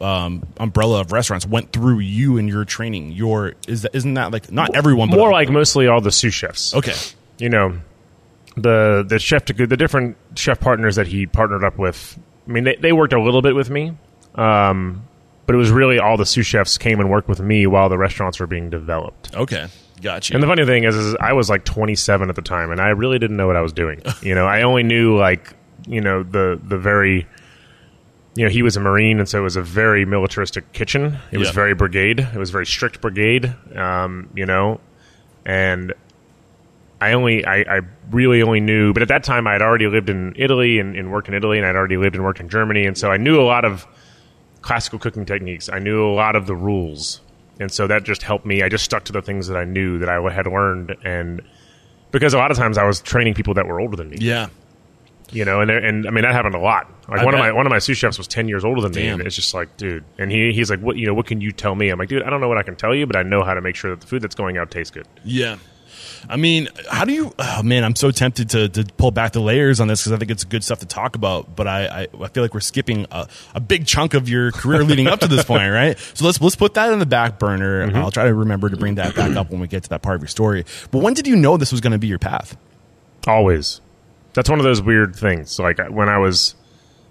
um, 0.00 0.46
umbrella 0.58 1.00
of 1.00 1.12
restaurants 1.12 1.46
went 1.46 1.72
through 1.72 2.00
you 2.00 2.36
and 2.38 2.48
your 2.48 2.64
training. 2.64 3.12
Your 3.12 3.54
is 3.66 3.82
that 3.82 3.94
isn't 3.94 4.14
that 4.14 4.30
like 4.32 4.50
not 4.52 4.74
everyone, 4.76 5.08
but 5.10 5.16
More 5.16 5.30
like 5.32 5.48
mostly 5.50 5.86
all 5.88 6.00
the 6.00 6.12
sous 6.12 6.34
chefs. 6.34 6.74
okay, 6.74 6.94
you 7.38 7.48
know 7.48 7.78
the 8.56 9.04
the 9.06 9.18
chef 9.18 9.44
to 9.46 9.66
the 9.66 9.76
different 9.76 10.16
chef 10.34 10.60
partners 10.60 10.96
that 10.96 11.06
he 11.06 11.26
partnered 11.26 11.64
up 11.64 11.78
with. 11.78 12.18
I 12.48 12.52
mean, 12.52 12.64
they, 12.64 12.76
they 12.76 12.92
worked 12.92 13.12
a 13.12 13.20
little 13.20 13.42
bit 13.42 13.54
with 13.54 13.70
me, 13.70 13.92
um, 14.34 15.02
but 15.46 15.54
it 15.54 15.58
was 15.58 15.70
really 15.70 15.98
all 15.98 16.16
the 16.16 16.26
sous 16.26 16.46
chefs 16.46 16.78
came 16.78 17.00
and 17.00 17.10
worked 17.10 17.28
with 17.28 17.40
me 17.40 17.66
while 17.66 17.88
the 17.88 17.98
restaurants 17.98 18.38
were 18.38 18.46
being 18.46 18.70
developed. 18.70 19.34
okay, 19.34 19.66
got 20.02 20.28
you. 20.28 20.34
And 20.34 20.42
the 20.42 20.46
funny 20.46 20.64
thing 20.64 20.84
is, 20.84 20.94
is 20.94 21.16
I 21.20 21.32
was 21.32 21.48
like 21.48 21.64
27 21.64 22.28
at 22.28 22.36
the 22.36 22.42
time, 22.42 22.70
and 22.70 22.80
I 22.80 22.88
really 22.88 23.18
didn't 23.18 23.36
know 23.36 23.46
what 23.46 23.56
I 23.56 23.60
was 23.60 23.72
doing. 23.72 24.02
you 24.22 24.34
know, 24.34 24.46
I 24.46 24.62
only 24.62 24.82
knew 24.82 25.16
like 25.16 25.54
you 25.86 26.00
know 26.00 26.22
the 26.22 26.60
the 26.62 26.78
very 26.78 27.26
you 28.34 28.44
know 28.44 28.50
he 28.50 28.62
was 28.62 28.76
a 28.76 28.80
marine, 28.80 29.18
and 29.18 29.28
so 29.28 29.38
it 29.38 29.42
was 29.42 29.56
a 29.56 29.62
very 29.62 30.04
militaristic 30.04 30.72
kitchen. 30.72 31.18
It 31.30 31.38
was 31.38 31.50
very 31.50 31.74
brigade. 31.74 32.20
It 32.20 32.36
was 32.36 32.50
very 32.50 32.66
strict 32.66 33.00
brigade. 33.00 33.54
Um, 33.74 34.30
you 34.34 34.46
know, 34.46 34.80
and 35.44 35.94
I 37.00 37.12
only 37.12 37.44
I, 37.44 37.56
I 37.60 37.80
really 38.10 38.42
only 38.42 38.60
knew, 38.60 38.92
but 38.92 39.02
at 39.02 39.08
that 39.08 39.24
time 39.24 39.46
I 39.46 39.52
had 39.52 39.62
already 39.62 39.86
lived 39.86 40.08
in 40.08 40.34
Italy 40.36 40.78
and, 40.78 40.96
and 40.96 41.12
worked 41.12 41.28
in 41.28 41.34
Italy, 41.34 41.58
and 41.58 41.66
I'd 41.66 41.76
already 41.76 41.96
lived 41.96 42.14
and 42.14 42.24
worked 42.24 42.40
in 42.40 42.48
Germany, 42.48 42.86
and 42.86 42.96
so 42.96 43.10
I 43.10 43.16
knew 43.16 43.40
a 43.40 43.44
lot 43.44 43.64
of 43.64 43.86
classical 44.62 44.98
cooking 44.98 45.26
techniques. 45.26 45.68
I 45.68 45.78
knew 45.78 46.06
a 46.06 46.12
lot 46.12 46.36
of 46.36 46.46
the 46.46 46.56
rules, 46.56 47.20
and 47.58 47.70
so 47.72 47.86
that 47.86 48.04
just 48.04 48.22
helped 48.22 48.46
me. 48.46 48.62
I 48.62 48.68
just 48.68 48.84
stuck 48.84 49.04
to 49.04 49.12
the 49.12 49.22
things 49.22 49.48
that 49.48 49.56
I 49.56 49.64
knew 49.64 49.98
that 49.98 50.08
I 50.08 50.20
had 50.30 50.46
learned, 50.46 50.96
and 51.04 51.42
because 52.10 52.34
a 52.34 52.38
lot 52.38 52.50
of 52.50 52.56
times 52.56 52.78
I 52.78 52.84
was 52.84 53.00
training 53.00 53.34
people 53.34 53.54
that 53.54 53.66
were 53.66 53.80
older 53.80 53.96
than 53.96 54.10
me, 54.10 54.18
yeah, 54.20 54.48
you 55.30 55.44
know, 55.44 55.60
and 55.60 55.70
and 55.70 56.06
I 56.06 56.10
mean 56.10 56.22
that 56.22 56.32
happened 56.32 56.54
a 56.54 56.60
lot. 56.60 56.90
Like 57.08 57.20
I 57.20 57.24
one 57.24 57.34
of 57.34 57.40
my 57.40 57.52
one 57.52 57.66
of 57.66 57.70
my 57.70 57.78
sous 57.78 57.96
chefs 57.96 58.18
was 58.18 58.28
ten 58.28 58.48
years 58.48 58.64
older 58.64 58.80
than 58.80 58.92
me, 58.92 59.08
and 59.08 59.22
it's 59.22 59.36
just 59.36 59.54
like, 59.54 59.76
dude. 59.76 60.04
And 60.18 60.30
he 60.30 60.52
he's 60.52 60.70
like, 60.70 60.80
what 60.80 60.96
you 60.96 61.06
know, 61.06 61.14
what 61.14 61.26
can 61.26 61.40
you 61.40 61.52
tell 61.52 61.74
me? 61.74 61.88
I'm 61.88 61.98
like, 61.98 62.08
dude, 62.08 62.22
I 62.22 62.30
don't 62.30 62.40
know 62.40 62.48
what 62.48 62.58
I 62.58 62.62
can 62.62 62.76
tell 62.76 62.94
you, 62.94 63.06
but 63.06 63.16
I 63.16 63.22
know 63.22 63.42
how 63.42 63.54
to 63.54 63.60
make 63.60 63.76
sure 63.76 63.90
that 63.90 64.00
the 64.00 64.06
food 64.06 64.22
that's 64.22 64.34
going 64.34 64.58
out 64.58 64.70
tastes 64.70 64.90
good. 64.90 65.06
Yeah. 65.24 65.56
I 66.28 66.36
mean, 66.36 66.68
how 66.90 67.04
do 67.04 67.12
you? 67.12 67.32
Oh 67.38 67.62
man, 67.62 67.84
I'm 67.84 67.94
so 67.96 68.10
tempted 68.10 68.50
to, 68.50 68.68
to 68.68 68.84
pull 68.96 69.10
back 69.10 69.32
the 69.32 69.40
layers 69.40 69.80
on 69.80 69.88
this 69.88 70.00
because 70.02 70.12
I 70.12 70.16
think 70.16 70.30
it's 70.30 70.44
good 70.44 70.64
stuff 70.64 70.80
to 70.80 70.86
talk 70.86 71.16
about. 71.16 71.54
But 71.56 71.66
I, 71.66 71.86
I, 71.86 72.08
I 72.20 72.28
feel 72.28 72.42
like 72.42 72.54
we're 72.54 72.60
skipping 72.60 73.06
a, 73.10 73.28
a 73.54 73.60
big 73.60 73.86
chunk 73.86 74.14
of 74.14 74.28
your 74.28 74.52
career 74.52 74.82
leading 74.84 75.06
up 75.06 75.20
to 75.20 75.28
this 75.28 75.44
point, 75.44 75.70
right? 75.72 75.98
So 76.14 76.24
let's 76.24 76.40
let's 76.40 76.56
put 76.56 76.74
that 76.74 76.92
in 76.92 76.98
the 76.98 77.06
back 77.06 77.38
burner. 77.38 77.90
I'll 77.96 78.10
try 78.10 78.24
to 78.24 78.34
remember 78.34 78.68
to 78.68 78.76
bring 78.76 78.96
that 78.96 79.14
back 79.14 79.36
up 79.36 79.50
when 79.50 79.60
we 79.60 79.68
get 79.68 79.84
to 79.84 79.88
that 79.90 80.02
part 80.02 80.16
of 80.16 80.22
your 80.22 80.28
story. 80.28 80.64
But 80.90 80.98
when 81.02 81.14
did 81.14 81.26
you 81.26 81.36
know 81.36 81.56
this 81.56 81.72
was 81.72 81.80
going 81.80 81.92
to 81.92 81.98
be 81.98 82.06
your 82.06 82.18
path? 82.18 82.56
Always. 83.26 83.80
That's 84.34 84.50
one 84.50 84.58
of 84.58 84.64
those 84.64 84.82
weird 84.82 85.16
things. 85.16 85.58
Like 85.58 85.78
when 85.88 86.08
I 86.08 86.18
was, 86.18 86.54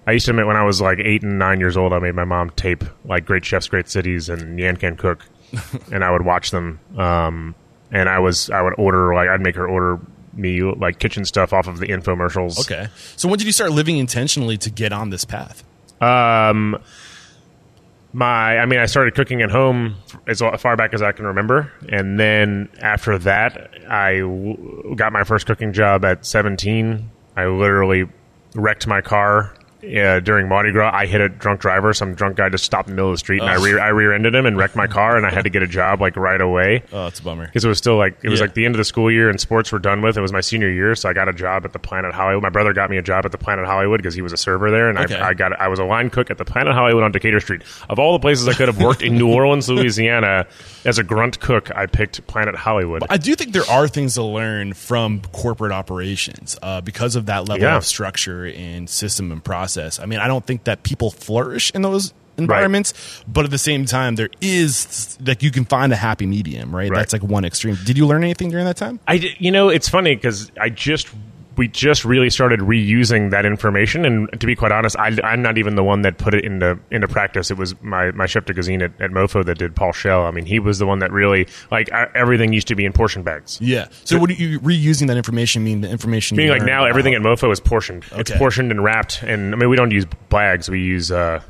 I 0.06 0.12
used 0.12 0.25
to 0.25 0.32
admit 0.32 0.46
when 0.46 0.58
I 0.58 0.63
was 0.63 0.80
like 0.80 1.00
eight 1.00 1.24
and 1.24 1.39
nine 1.39 1.60
years 1.60 1.75
old, 1.75 1.92
I 1.92 2.00
made 2.00 2.13
my 2.15 2.24
mom 2.24 2.51
tape 2.51 2.84
like 3.04 3.25
Great 3.25 3.44
Chefs, 3.44 3.68
Great 3.68 3.89
Cities, 3.89 4.30
and 4.30 4.60
Yan 4.60 4.77
Can 4.77 4.96
Cook, 4.96 5.25
and 5.92 6.04
I 6.04 6.12
would 6.12 6.24
watch 6.24 6.51
them. 6.51 6.80
Um, 6.98 7.56
and 7.92 8.10
I 8.10 8.20
was 8.20 8.50
I 8.50 8.62
would 8.62 8.74
order 8.77 9.13
like 9.13 9.30
I'd 9.30 9.42
make 9.42 9.56
her 9.56 9.68
order 9.68 10.00
me 10.34 10.62
like 10.62 11.00
kitchen 11.00 11.25
stuff 11.25 11.54
off 11.54 11.68
of 11.68 11.80
the 11.80 11.88
infomercials. 11.88 12.60
Okay. 12.60 12.88
So 13.15 13.27
when 13.30 13.38
did 13.38 13.46
you 13.46 13.54
start 13.54 13.72
living 13.72 13.98
intentionally 13.98 14.58
to 14.58 14.70
get 14.70 14.92
on 14.92 15.10
this 15.10 15.25
path? 15.25 15.63
Um, 16.01 16.77
my, 18.15 18.60
I 18.60 18.65
mean, 18.65 18.80
I 18.80 18.86
started 18.86 19.13
cooking 19.15 19.42
at 19.42 19.51
home 19.51 19.96
as 20.27 20.39
far 20.39 20.75
back 20.77 20.94
as 20.94 21.01
I 21.01 21.12
can 21.12 21.25
remember, 21.25 21.72
and 21.89 22.20
then 22.20 22.70
after 22.80 23.18
that, 23.20 23.72
I 23.89 24.20
w- 24.20 24.96
got 24.96 25.12
my 25.12 25.24
first 25.24 25.46
cooking 25.46 25.74
job 25.74 26.06
at 26.06 26.25
17. 26.25 27.10
I 27.36 27.46
literally 27.48 28.06
wrecked 28.54 28.88
my 28.88 29.01
car. 29.01 29.54
Uh, 29.86 30.20
during 30.20 30.48
Mardi 30.48 30.72
Gras, 30.72 30.92
I 30.94 31.06
hit 31.06 31.22
a 31.22 31.30
drunk 31.30 31.62
driver. 31.62 31.94
Some 31.94 32.15
drunk 32.15 32.38
guy 32.38 32.50
just 32.50 32.63
stopped 32.63 32.88
in 32.89 32.94
the 32.94 32.96
middle 32.96 33.10
of 33.12 33.15
the 33.15 33.20
street, 33.20 33.42
and 33.42 33.50
I, 33.50 33.56
Ugh. 33.56 33.63
rear, 33.63 33.80
I 33.80 33.89
rear-ended 33.89 34.34
him 34.34 34.46
and 34.46 34.58
wrecked 34.58 34.75
my 34.75 34.88
car, 34.88 35.15
and 35.18 35.25
I 35.25 35.30
had 35.30 35.44
to 35.44 35.50
get 35.50 35.62
a 35.63 35.68
job 35.68 36.01
like 36.01 36.15
right 36.15 36.42
away 36.42 36.84
Oh, 36.92 37.08
it's 37.08 37.20
a 37.20 37.24
bummer. 37.24 37.46
because 37.46 37.63
it 37.65 37.68
was 37.68 37.77
still 37.77 37.98
like 37.98 38.18
it 38.24 38.30
was 38.30 38.39
Yeah. 38.39 38.46
like 38.46 38.54
the 38.56 38.65
end 38.65 38.75
of 38.75 38.77
the 38.77 38.86
school 38.86 39.12
year 39.12 39.30
and 39.30 39.39
sports 39.39 39.72
were 39.72 39.80
done 39.80 40.01
with. 40.01 40.18
It 40.18 40.22
was 40.22 40.32
my 40.34 40.42
senior 40.42 40.70
year, 40.70 40.96
so 40.96 41.10
I 41.10 41.13
got 41.13 41.27
a 41.30 41.34
job 41.34 41.65
at 41.65 41.74
the 41.74 41.80
Planet 41.80 42.13
Hollywood. 42.13 42.42
My 42.44 42.50
brother 42.50 42.74
got 42.74 42.89
me 42.89 42.98
a 42.98 43.01
job 43.01 43.25
at 43.25 43.32
the 43.32 43.38
Planet 43.38 43.65
Hollywood 43.65 44.00
because 44.00 44.15
he 44.15 44.22
was 44.22 44.34
a 44.34 44.38
server 44.38 44.72
there, 44.72 44.89
and 44.89 44.98
Okay. 44.98 45.15
I, 45.20 45.30
I 45.30 45.34
got 45.34 45.60
I 45.60 45.68
was 45.68 45.80
a 45.80 45.86
line 45.86 46.10
cook 46.10 46.32
at 46.32 46.38
the 46.38 46.46
Planet 46.46 46.74
Hollywood 46.74 47.04
on 47.04 47.12
Decatur 47.12 47.39
Street. 47.39 47.62
Of 47.89 48.00
all 48.00 48.13
the 48.13 48.20
places 48.20 48.48
I 48.48 48.54
could 48.54 48.68
have 48.68 48.80
worked 48.82 49.01
in 49.04 49.18
New 49.18 49.27
Orleans, 49.34 49.70
Louisiana, 49.70 50.48
as 50.84 50.98
a 50.98 51.04
grunt 51.04 51.39
cook, 51.39 51.70
I 51.75 51.86
picked 51.86 52.25
Planet 52.27 52.56
Hollywood. 52.56 53.04
I 53.10 53.18
do 53.18 53.36
think 53.36 53.54
there 53.54 53.70
are 53.70 53.88
things 53.88 54.15
to 54.15 54.24
learn 54.24 54.74
from 54.74 55.22
corporate 55.32 55.72
operations 55.72 56.58
uh, 56.62 56.82
because 56.82 57.15
of 57.15 57.27
that 57.27 57.48
level 57.48 57.63
Yeah. 57.63 57.77
of 57.77 57.86
structure 57.86 58.46
and 58.48 58.89
system 58.89 59.32
and 59.32 59.44
process. 59.44 59.75
I 59.77 60.05
mean, 60.05 60.20
I 60.20 60.27
don't 60.27 60.46
think 60.46 60.65
that 60.65 60.84
people 60.84 61.12
flourish 61.12 61.72
in 61.72 61.82
those 61.82 62.13
environments, 62.38 63.24
but 63.27 63.46
at 63.46 63.51
the 63.51 63.58
same 63.58 63.86
time, 63.86 64.15
there 64.15 64.29
is 64.41 65.17
like 65.25 65.41
you 65.44 65.51
can 65.51 65.65
find 65.65 65.94
a 65.94 65.96
happy 65.96 66.25
medium, 66.25 66.75
right? 66.75 66.89
Right. 66.89 66.98
That's 66.98 67.13
like 67.13 67.24
one 67.24 67.46
extreme. 67.46 67.77
Did 67.86 67.98
you 67.98 68.05
learn 68.08 68.24
anything 68.24 68.50
during 68.50 68.65
that 68.65 68.77
time? 68.77 69.00
I 69.08 69.36
you 69.38 69.51
know, 69.51 69.70
it's 69.70 69.89
funny 69.89 70.15
because 70.15 70.51
I 70.60 70.70
just 70.70 71.08
we 71.58 71.68
just 71.68 72.06
really 72.06 72.30
started 72.30 72.60
reusing 72.60 73.32
that 73.32 73.46
information, 73.46 74.06
and 74.06 74.30
to 74.40 74.46
be 74.46 74.56
quite 74.56 74.72
honest, 74.72 74.98
I, 74.98 75.18
I'm 75.24 75.42
not 75.42 75.58
even 75.58 75.76
the 75.76 75.84
one 75.84 76.02
that 76.02 76.18
put 76.18 76.34
it 76.34 76.44
into 76.44 76.80
into 76.92 77.08
practice. 77.08 77.52
It 77.52 77.58
was 77.58 77.80
my 77.82 78.12
my 78.12 78.26
chef 78.26 78.46
de 78.46 78.54
cuisine 78.54 78.82
at, 78.82 79.00
at 79.02 79.12
MoPho 79.12 79.46
that 79.46 79.58
did 79.58 79.76
Paul 79.76 79.92
Shell. 79.92 80.26
I 80.26 80.32
mean, 80.32 80.46
he 80.46 80.60
was 80.60 80.80
the 80.80 80.86
one 80.86 81.00
that 81.00 81.12
really 81.12 81.48
like 81.72 81.90
everything 81.90 82.54
used 82.54 82.68
to 82.68 82.76
be 82.76 82.86
in 82.86 82.94
portion 82.94 83.24
bags. 83.24 83.60
Yeah. 83.62 83.88
So, 84.04 84.20
what 84.20 84.30
do 84.30 84.36
you 84.36 84.60
reusing 84.60 85.08
that 85.08 85.18
information 85.18 85.64
mean? 85.64 85.82
The 85.82 85.90
information 85.90 86.38
Being 86.38 86.48
you 86.48 86.54
like 86.54 86.64
now 86.64 86.86
everything 86.86 87.14
at 87.14 87.22
MoPho 87.22 87.52
is 87.52 87.60
portioned. 87.60 88.06
It's 88.14 88.32
portioned 88.32 88.72
and 88.72 88.84
wrapped, 88.84 89.24
and 89.24 89.54
I 89.54 89.58
mean 89.58 89.70
we 89.70 89.76
don't 89.76 89.92
use 89.92 90.06
bags. 90.30 90.70
We 90.70 90.82
use 90.82 91.12
uh, 91.12 91.42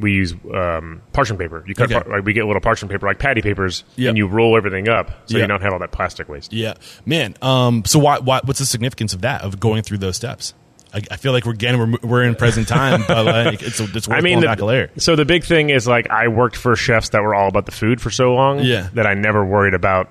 we 0.00 0.12
use 0.12 0.34
um, 0.54 1.02
parchment 1.12 1.38
paper. 1.40 1.62
You 1.66 1.74
cut 1.74 1.92
Okay. 1.92 2.00
par- 2.02 2.10
like 2.16 2.24
we 2.24 2.32
get 2.32 2.46
little 2.46 2.60
parchment 2.60 2.90
paper 2.90 3.06
like 3.06 3.18
patty 3.18 3.42
papers, 3.42 3.84
Yep. 3.96 4.08
and 4.08 4.18
you 4.18 4.26
roll 4.26 4.56
everything 4.56 4.88
up 4.88 5.10
so 5.26 5.36
Yeah. 5.36 5.42
you 5.42 5.46
don't 5.48 5.60
have 5.62 5.72
all 5.72 5.78
that 5.78 5.92
plastic 5.92 6.28
waste. 6.28 6.52
Yeah, 6.52 6.74
man. 7.06 7.34
Um, 7.42 7.84
so 7.84 7.98
why, 7.98 8.18
why? 8.18 8.40
What's 8.44 8.58
the 8.60 8.66
significance 8.66 9.12
of 9.14 9.20
that? 9.20 9.42
Of 9.42 9.60
going 9.60 9.82
through 9.82 9.98
those 9.98 10.16
steps? 10.16 10.54
I, 10.92 11.02
I 11.10 11.16
feel 11.18 11.30
like 11.32 11.44
we're 11.46 11.52
again 11.52 11.78
we're, 11.78 11.98
we're 12.02 12.22
in 12.24 12.34
present 12.34 12.66
time, 12.66 13.04
but 13.06 13.24
like 13.24 13.62
it's 13.62 13.78
it's 13.78 14.08
worth 14.08 14.18
I 14.18 14.22
mean, 14.22 14.40
the, 14.40 14.46
back 14.46 14.60
a 14.60 14.64
layer. 14.64 14.90
so 14.96 15.14
the 15.14 15.24
big 15.24 15.44
thing 15.44 15.70
is 15.70 15.86
like 15.86 16.10
I 16.10 16.26
worked 16.28 16.56
for 16.56 16.74
chefs 16.74 17.10
that 17.10 17.22
were 17.22 17.34
all 17.34 17.46
about 17.48 17.66
the 17.66 17.72
food 17.72 18.00
for 18.00 18.10
so 18.10 18.34
long 18.34 18.58
Yeah. 18.60 18.88
that 18.94 19.06
I 19.06 19.14
never 19.14 19.44
worried 19.44 19.74
about 19.74 20.08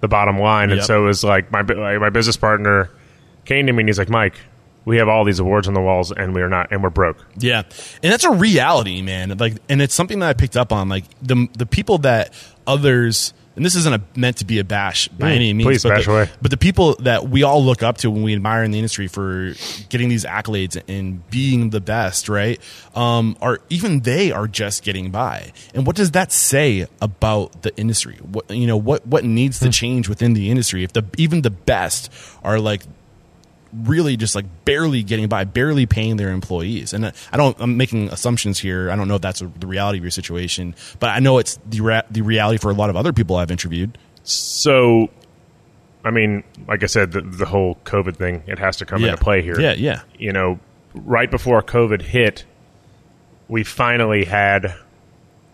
the 0.00 0.08
bottom 0.08 0.38
line, 0.38 0.70
and 0.70 0.78
Yep. 0.78 0.86
so 0.86 1.02
it 1.02 1.06
was 1.06 1.22
like 1.22 1.52
my 1.52 1.60
like, 1.60 2.00
my 2.00 2.08
business 2.10 2.36
partner 2.38 2.88
came 3.44 3.66
to 3.66 3.72
me 3.72 3.80
and 3.80 3.88
he's 3.88 3.98
like, 3.98 4.08
Mike, 4.08 4.36
we 4.84 4.96
have 4.98 5.08
all 5.08 5.24
these 5.24 5.38
awards 5.38 5.68
on 5.68 5.74
the 5.74 5.80
walls 5.80 6.10
and 6.12 6.34
we 6.34 6.42
are 6.42 6.48
not, 6.48 6.72
and 6.72 6.82
we're 6.82 6.90
broke. 6.90 7.24
Yeah, 7.38 7.62
and 8.02 8.12
that's 8.12 8.24
a 8.24 8.30
reality, 8.32 9.02
man. 9.02 9.36
Like, 9.38 9.54
and 9.68 9.80
it's 9.82 9.94
something 9.94 10.18
that 10.20 10.28
I 10.28 10.32
picked 10.34 10.56
up 10.56 10.72
on. 10.72 10.88
Like 10.88 11.04
the 11.20 11.48
the 11.56 11.66
people 11.66 11.98
that 11.98 12.32
others, 12.66 13.34
and 13.54 13.64
this 13.66 13.74
isn't 13.76 13.94
a, 13.94 14.00
meant 14.18 14.38
to 14.38 14.44
be 14.46 14.58
a 14.60 14.64
bash 14.64 15.08
by 15.08 15.30
Mm, 15.32 15.36
any 15.36 15.52
means. 15.52 15.66
please 15.66 15.82
but 15.82 15.88
bash 15.90 16.06
the, 16.06 16.12
away. 16.12 16.30
But 16.40 16.50
the 16.50 16.56
people 16.56 16.94
that 17.00 17.28
we 17.28 17.42
all 17.42 17.62
look 17.62 17.82
up 17.82 17.98
to 17.98 18.10
when 18.10 18.22
we 18.22 18.32
admire 18.34 18.64
in 18.64 18.70
the 18.70 18.78
industry 18.78 19.08
for 19.08 19.52
getting 19.90 20.08
these 20.08 20.24
accolades 20.24 20.80
and 20.88 21.28
being 21.30 21.70
the 21.70 21.80
best, 21.80 22.28
right? 22.28 22.58
Um, 22.94 23.36
are 23.42 23.58
even 23.68 24.00
they 24.00 24.32
are 24.32 24.48
just 24.48 24.82
getting 24.84 25.10
by. 25.10 25.52
And 25.74 25.86
what 25.86 25.96
does 25.96 26.12
that 26.12 26.32
say 26.32 26.86
about 27.00 27.62
the 27.62 27.76
industry? 27.76 28.16
What 28.22 28.50
you 28.50 28.66
know, 28.66 28.76
what 28.76 29.06
what 29.06 29.24
needs 29.24 29.58
Hmm. 29.58 29.66
to 29.66 29.70
change 29.72 30.08
within 30.08 30.32
the 30.32 30.50
industry 30.50 30.82
if 30.84 30.92
the 30.92 31.04
even 31.18 31.42
the 31.42 31.50
best 31.50 32.10
are 32.42 32.58
like 32.58 32.82
really 33.72 34.16
just 34.16 34.34
like 34.34 34.44
barely 34.64 35.02
getting 35.02 35.28
by, 35.28 35.44
barely 35.44 35.86
paying 35.86 36.16
their 36.16 36.30
employees. 36.30 36.92
And 36.92 37.06
uh, 37.06 37.12
I 37.32 37.36
don't, 37.36 37.56
I'm 37.60 37.76
making 37.76 38.08
assumptions 38.08 38.58
here. 38.58 38.90
I 38.90 38.96
don't 38.96 39.08
know 39.08 39.16
if 39.16 39.22
that's 39.22 39.40
the 39.40 39.66
reality 39.66 39.98
of 39.98 40.04
your 40.04 40.10
situation, 40.10 40.74
but 41.00 41.10
I 41.10 41.18
know 41.20 41.38
it's 41.38 41.58
the 41.68 41.80
rea- 41.80 42.02
the 42.10 42.22
reality 42.22 42.58
for 42.58 42.70
a 42.70 42.74
lot 42.74 42.90
of 42.90 42.96
other 42.96 43.12
people 43.12 43.36
I've 43.36 43.50
interviewed. 43.50 43.96
So, 44.24 45.08
I 46.04 46.10
mean, 46.10 46.44
like 46.68 46.82
I 46.82 46.86
said, 46.86 47.12
the, 47.12 47.22
the 47.22 47.46
whole 47.46 47.76
COVID 47.84 48.16
thing 48.16 48.42
it 48.46 48.58
has 48.58 48.76
to 48.78 48.84
come 48.86 49.00
Yeah. 49.02 49.10
into 49.12 49.22
play 49.22 49.42
here. 49.42 49.58
Yeah, 49.60 49.72
yeah. 49.72 50.02
you 50.18 50.32
know, 50.32 50.58
right 50.94 51.30
before 51.30 51.62
COVID 51.62 52.02
hit, 52.02 52.44
we 53.48 53.64
finally 53.64 54.24
had 54.24 54.74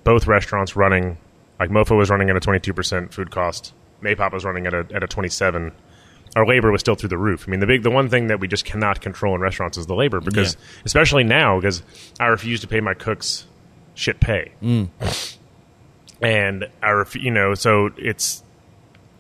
both 0.05 0.27
restaurants 0.27 0.77
running. 0.77 1.19
Like 1.61 1.71
MoPho 1.71 1.97
was 1.97 2.11
running 2.11 2.31
at 2.31 2.37
a 2.37 2.41
22% 2.41 3.13
food 3.13 3.31
cost. 3.31 3.73
Maypop 4.03 4.33
was 4.33 4.45
running 4.45 4.67
at 4.67 4.75
a 4.75 4.87
at 4.95 5.03
a 5.03 5.07
27. 5.09 5.73
Our 6.37 6.47
labor 6.47 6.71
was 6.71 6.81
still 6.81 6.95
through 6.95 7.09
the 7.09 7.19
roof. 7.19 7.45
I 7.47 7.51
mean, 7.51 7.61
the 7.61 7.67
big 7.67 7.83
the 7.83 7.91
one 7.91 8.09
thing 8.09 8.27
that 8.29 8.39
we 8.41 8.49
just 8.49 8.65
cannot 8.65 9.01
control 9.01 9.35
in 9.35 9.41
restaurants 9.41 9.77
is 9.79 9.87
the 9.87 9.95
labor 9.95 10.21
because 10.21 10.55
Yeah. 10.55 10.61
especially 10.85 11.25
now 11.25 11.59
because 11.59 11.83
I 12.21 12.27
refuse 12.27 12.61
to 12.61 12.67
pay 12.69 12.81
my 12.81 12.95
cooks 12.95 13.47
shit 13.95 14.21
pay. 14.21 14.53
Mm. 14.63 14.89
And 16.21 16.69
I 16.83 16.91
ref- 16.91 17.17
you 17.17 17.31
know, 17.31 17.55
so 17.55 17.91
it's 17.97 18.43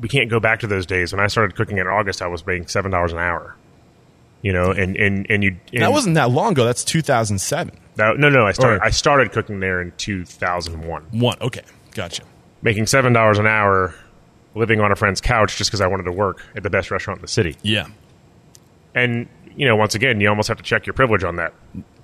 we 0.01 0.09
can't 0.09 0.29
go 0.31 0.41
back 0.41 0.61
to 0.61 0.67
those 0.67 0.87
days. 0.87 1.13
When 1.13 1.21
I 1.21 1.27
started 1.29 1.57
cooking 1.57 1.79
in 1.79 1.87
August, 1.87 2.23
I 2.23 2.27
was 2.27 2.43
paying 2.43 2.65
$7 2.65 3.13
an 3.13 3.19
hour. 3.19 3.55
You 4.43 4.53
know, 4.53 4.71
and 4.71 4.97
and 4.97 5.27
and 5.29 5.43
you 5.43 5.57
and 5.73 5.83
that 5.83 5.91
wasn't 5.91 6.15
that 6.15 6.31
long 6.31 6.53
ago. 6.53 6.65
That's 6.65 6.85
2007. 6.85 7.77
that- 7.97 8.19
no, 8.19 8.29
no. 8.29 8.47
I 8.47 8.53
started. 8.53 8.77
Or- 8.81 8.85
I 8.85 8.91
started 8.91 9.33
cooking 9.33 9.59
there 9.59 9.81
in 9.81 9.93
two 9.97 10.25
thousand 10.25 10.85
one, 10.87 11.03
One. 11.11 11.37
Okay. 11.41 11.63
Gotcha. 11.95 12.23
making 12.63 12.87
seven 12.87 13.13
dollars 13.13 13.39
an 13.41 13.49
hour, 13.49 13.95
living 14.59 14.81
on 14.81 14.93
a 14.93 14.97
friend's 14.97 15.21
couch 15.21 15.57
just 15.57 15.71
because 15.71 15.81
I 15.81 15.87
wanted 15.87 16.05
to 16.05 16.13
work 16.13 16.45
at 16.57 16.63
the 16.63 16.71
best 16.71 16.91
restaurant 16.91 17.19
in 17.19 17.23
the 17.23 17.29
city. 17.29 17.57
Yeah. 17.63 17.87
And 18.95 19.29
you 19.57 19.67
know, 19.67 19.75
once 19.77 19.95
again, 19.95 20.21
you 20.21 20.29
almost 20.29 20.49
have 20.49 20.57
to 20.59 20.63
check 20.63 20.87
your 20.87 20.95
privilege 20.95 21.25
on 21.25 21.37
that. 21.37 21.53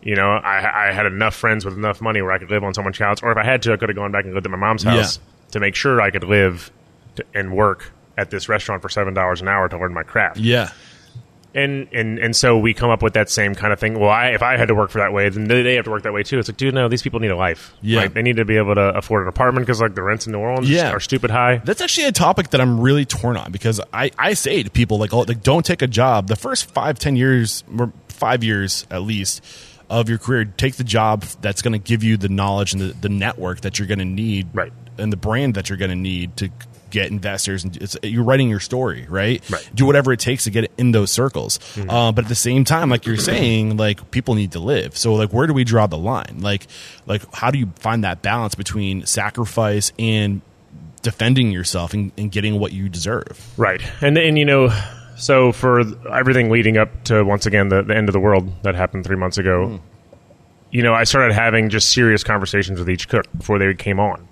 You 0.03 0.17
know, 0.17 0.33
I, 0.33 0.89
I 0.89 0.93
had 0.93 1.07
enough 1.07 1.35
friends 1.35 1.65
with 1.65 1.75
enough 1.75 2.01
money 2.01 2.21
where 2.21 2.33
I 2.33 2.39
could 2.39 2.51
live 2.51 2.65
on 2.65 2.75
someone's 2.75 2.99
couch, 2.99 3.23
or 3.23 3.31
if 3.31 3.39
I 3.39 3.45
had 3.45 3.63
to, 3.63 3.73
I 3.73 3.77
could 3.77 3.89
have 3.89 3.97
gone 3.97 4.13
back 4.13 4.25
and 4.25 4.35
lived 4.35 4.47
at 4.47 4.51
my 4.51 4.59
mom's 4.59 4.83
house 4.83 5.19
to 5.53 5.61
make 5.61 5.75
sure 5.75 6.01
I 6.01 6.11
could 6.11 6.25
live 6.25 6.71
to, 7.17 7.25
and 7.33 7.57
work 7.57 7.93
at 8.19 8.31
this 8.31 8.49
restaurant 8.49 8.83
for 8.83 8.89
seven 8.89 9.15
dollars 9.15 9.41
an 9.41 9.49
hour 9.49 9.69
to 9.69 9.79
learn 9.79 9.95
my 9.95 10.03
craft. 10.03 10.39
Yeah. 10.39 10.71
And 11.55 11.87
and 11.93 12.19
and 12.19 12.35
so 12.35 12.59
we 12.59 12.75
come 12.75 12.91
up 12.91 13.01
with 13.01 13.15
that 13.15 13.31
same 13.31 13.55
kind 13.55 13.73
of 13.73 13.79
thing. 13.79 13.99
Well, 14.01 14.11
I, 14.11 14.31
if 14.31 14.43
I 14.43 14.57
had 14.57 14.67
to 14.69 14.75
work 14.75 14.91
for 14.91 14.99
that 14.99 15.13
way, 15.13 15.29
then 15.29 15.45
they 15.45 15.77
have 15.77 15.85
to 15.85 15.91
work 15.93 16.03
that 16.03 16.13
way 16.13 16.25
too. 16.25 16.41
It's 16.41 16.49
like, 16.49 16.57
dude, 16.57 16.75
no, 16.75 16.89
these 16.89 17.01
people 17.03 17.21
need 17.21 17.31
a 17.31 17.37
life. 17.37 17.73
Yeah. 17.81 18.01
Like, 18.01 18.15
they 18.15 18.23
need 18.23 18.37
to 18.37 18.45
be 18.45 18.57
able 18.57 18.75
to 18.75 18.97
afford 18.97 19.23
an 19.23 19.29
apartment 19.29 19.65
because 19.65 19.81
like 19.81 19.95
the 19.95 20.03
rents 20.03 20.27
in 20.27 20.33
New 20.33 20.41
Orleans 20.41 20.69
Yeah. 20.69 20.91
are 20.91 20.99
stupid 20.99 21.31
high. 21.31 21.59
That's 21.65 21.81
actually 21.81 22.07
a 22.09 22.13
topic 22.13 22.51
that 22.51 22.61
I'm 22.61 22.81
really 22.81 23.05
torn 23.05 23.37
on 23.37 23.53
because 23.53 23.81
I, 23.93 24.11
I 24.19 24.35
say 24.35 24.65
to 24.65 24.71
people 24.71 24.99
like, 24.99 25.15
oh, 25.15 25.21
like 25.21 25.45
don't 25.45 25.65
take 25.65 25.81
a 25.83 25.87
job 25.87 26.27
the 26.27 26.35
first 26.37 26.69
five 26.73 26.99
ten 26.99 27.15
years 27.15 27.63
or 27.79 27.93
five 28.09 28.43
years 28.43 28.85
at 28.91 29.03
least 29.03 29.45
of 29.91 30.09
your 30.09 30.19
career 30.19 30.45
take 30.45 30.75
the 30.75 30.83
job 30.83 31.23
that's 31.41 31.63
going 31.63 31.73
to 31.73 31.79
give 31.79 32.03
you 32.03 32.17
the 32.17 32.29
knowledge 32.29 32.73
and 32.73 32.81
the, 32.83 32.87
the 33.01 33.09
network 33.09 33.61
that 33.61 33.79
you're 33.79 33.87
going 33.87 33.99
to 34.01 34.05
need 34.05 34.49
Right. 34.55 34.73
and 34.99 35.13
the 35.13 35.17
brand 35.17 35.55
that 35.55 35.69
you're 35.69 35.79
going 35.79 35.91
to 35.91 35.97
need 35.97 36.37
to 36.39 36.49
get 36.95 37.11
investors 37.11 37.63
and 37.65 37.77
it's, 37.77 37.97
you're 38.03 38.25
writing 38.25 38.49
your 38.49 38.61
story 38.61 39.05
right 39.11 39.43
Right. 39.51 39.69
do 39.75 39.85
whatever 39.85 40.13
it 40.13 40.21
takes 40.21 40.45
to 40.45 40.51
get 40.51 40.71
in 40.79 40.93
those 40.93 41.11
circles 41.11 41.59
uh, 41.89 42.11
but 42.13 42.25
at 42.25 42.29
the 42.29 42.35
same 42.35 42.65
time 42.65 42.89
like 42.89 43.05
you're 43.05 43.19
saying 43.19 43.77
like 43.77 44.11
people 44.11 44.35
need 44.35 44.53
to 44.53 44.61
live 44.61 44.97
so 44.97 45.13
like 45.15 45.31
where 45.33 45.47
do 45.47 45.53
we 45.53 45.65
draw 45.65 45.87
the 45.87 45.99
line 45.99 46.39
like 46.41 46.67
like 47.07 47.23
how 47.35 47.51
do 47.51 47.59
you 47.59 47.71
find 47.77 48.05
that 48.05 48.23
balance 48.23 48.55
between 48.55 49.05
sacrifice 49.05 49.93
and 49.99 50.41
defending 51.03 51.51
yourself 51.51 51.93
and, 51.93 52.13
and 52.17 52.33
getting 52.33 52.59
what 52.59 52.73
you 52.73 52.89
deserve. 52.89 53.39
Right. 53.59 53.83
And 54.01 54.17
and 54.17 54.39
you 54.39 54.47
know, 54.47 54.71
so 55.19 55.53
for 55.53 55.81
everything 56.11 56.49
leading 56.51 56.79
up 56.79 57.05
to 57.05 57.23
once 57.23 57.45
again 57.45 57.69
the, 57.69 57.83
the 57.83 57.95
end 57.95 58.09
of 58.09 58.15
the 58.15 58.21
world 58.21 58.51
that 58.63 58.75
happened 58.75 59.05
three 59.05 59.17
months 59.17 59.37
ago, 59.37 59.81
you 60.71 60.83
know, 60.83 60.95
I 60.95 61.05
started 61.05 61.35
having 61.35 61.69
just 61.69 61.93
serious 61.93 62.25
conversations 62.25 62.79
with 62.79 62.89
each 62.89 63.09
cook 63.11 63.27
before 63.37 63.59
they 63.59 63.75
came 63.75 64.01
on. 64.01 64.27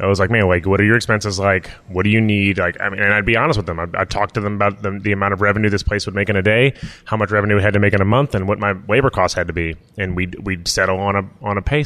I 0.00 0.06
was 0.06 0.18
like, 0.18 0.30
man, 0.30 0.46
like, 0.48 0.66
what 0.66 0.80
are 0.80 0.84
your 0.84 0.96
expenses 0.96 1.38
like? 1.38 1.68
What 1.88 2.02
do 2.02 2.10
you 2.10 2.20
need? 2.20 2.58
Like, 2.58 2.80
I 2.80 2.88
mean, 2.90 3.00
and 3.00 3.14
I'd 3.14 3.24
be 3.24 3.36
honest 3.36 3.56
with 3.56 3.66
them. 3.66 3.78
I'd, 3.78 3.94
I'd 3.94 4.10
talk 4.10 4.32
to 4.32 4.40
them 4.40 4.54
about 4.54 4.82
the, 4.82 4.90
the 4.98 5.12
amount 5.12 5.34
of 5.34 5.40
revenue 5.40 5.70
this 5.70 5.82
place 5.84 6.04
would 6.06 6.14
make 6.14 6.28
in 6.28 6.36
a 6.36 6.42
day, 6.42 6.74
how 7.04 7.16
much 7.16 7.30
revenue 7.30 7.56
we 7.56 7.62
had 7.62 7.74
to 7.74 7.78
make 7.80 7.94
in 7.94 8.00
a 8.00 8.04
month, 8.04 8.34
and 8.34 8.48
what 8.48 8.58
my 8.58 8.74
labor 8.88 9.10
costs 9.10 9.36
had 9.36 9.46
to 9.46 9.52
be, 9.52 9.76
and 9.96 10.16
we'd 10.16 10.34
we'd 10.44 10.66
settle 10.68 10.98
on 10.98 11.16
a 11.16 11.28
on 11.42 11.58
a 11.58 11.62
pay 11.62 11.84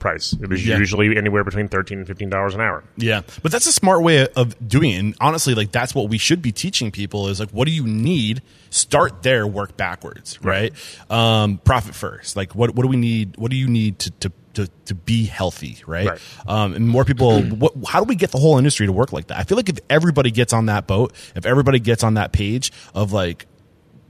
price. 0.00 0.34
It 0.34 0.50
was 0.50 0.66
Yeah. 0.66 0.76
usually 0.76 1.16
anywhere 1.16 1.44
between 1.44 1.68
thirteen 1.68 1.98
and 1.98 2.06
fifteen 2.06 2.28
dollars 2.28 2.54
an 2.54 2.60
hour. 2.60 2.84
Yeah, 2.96 3.22
but 3.42 3.52
that's 3.52 3.66
a 3.66 3.72
smart 3.72 4.02
way 4.02 4.26
of 4.26 4.68
doing 4.68 4.90
it. 4.90 4.98
And 4.98 5.14
honestly, 5.20 5.54
like 5.54 5.70
that's 5.72 5.94
what 5.94 6.08
we 6.08 6.18
should 6.18 6.42
be 6.42 6.52
teaching 6.52 6.90
people 6.90 7.28
is 7.28 7.40
like, 7.40 7.50
what 7.50 7.66
do 7.66 7.72
you 7.72 7.86
need? 7.86 8.42
Start 8.70 9.22
there, 9.22 9.46
work 9.46 9.76
backwards, 9.76 10.42
right? 10.42 10.72
Um, 11.10 11.58
profit 11.58 11.94
first. 11.94 12.34
Like, 12.36 12.54
what 12.54 12.74
what 12.74 12.82
do 12.82 12.88
we 12.88 12.96
need? 12.96 13.36
What 13.38 13.50
do 13.52 13.56
you 13.56 13.68
need 13.68 14.00
to 14.00 14.10
to 14.10 14.32
to, 14.54 14.68
to 14.86 14.94
be 14.94 15.24
healthy, 15.26 15.78
right? 15.86 16.08
Right. 16.08 16.20
Um, 16.46 16.74
and 16.74 16.88
more 16.88 17.04
people. 17.04 17.42
what, 17.42 17.72
how 17.86 18.00
do 18.00 18.04
we 18.04 18.16
get 18.16 18.30
the 18.30 18.38
whole 18.38 18.58
industry 18.58 18.86
to 18.86 18.92
work 18.92 19.12
like 19.12 19.28
that? 19.28 19.38
I 19.38 19.44
feel 19.44 19.56
like 19.56 19.68
if 19.68 19.78
everybody 19.90 20.30
gets 20.30 20.52
on 20.52 20.66
that 20.66 20.86
boat, 20.86 21.12
if 21.36 21.46
everybody 21.46 21.78
gets 21.80 22.02
on 22.04 22.14
that 22.14 22.32
page 22.32 22.72
of 22.94 23.12
like 23.12 23.46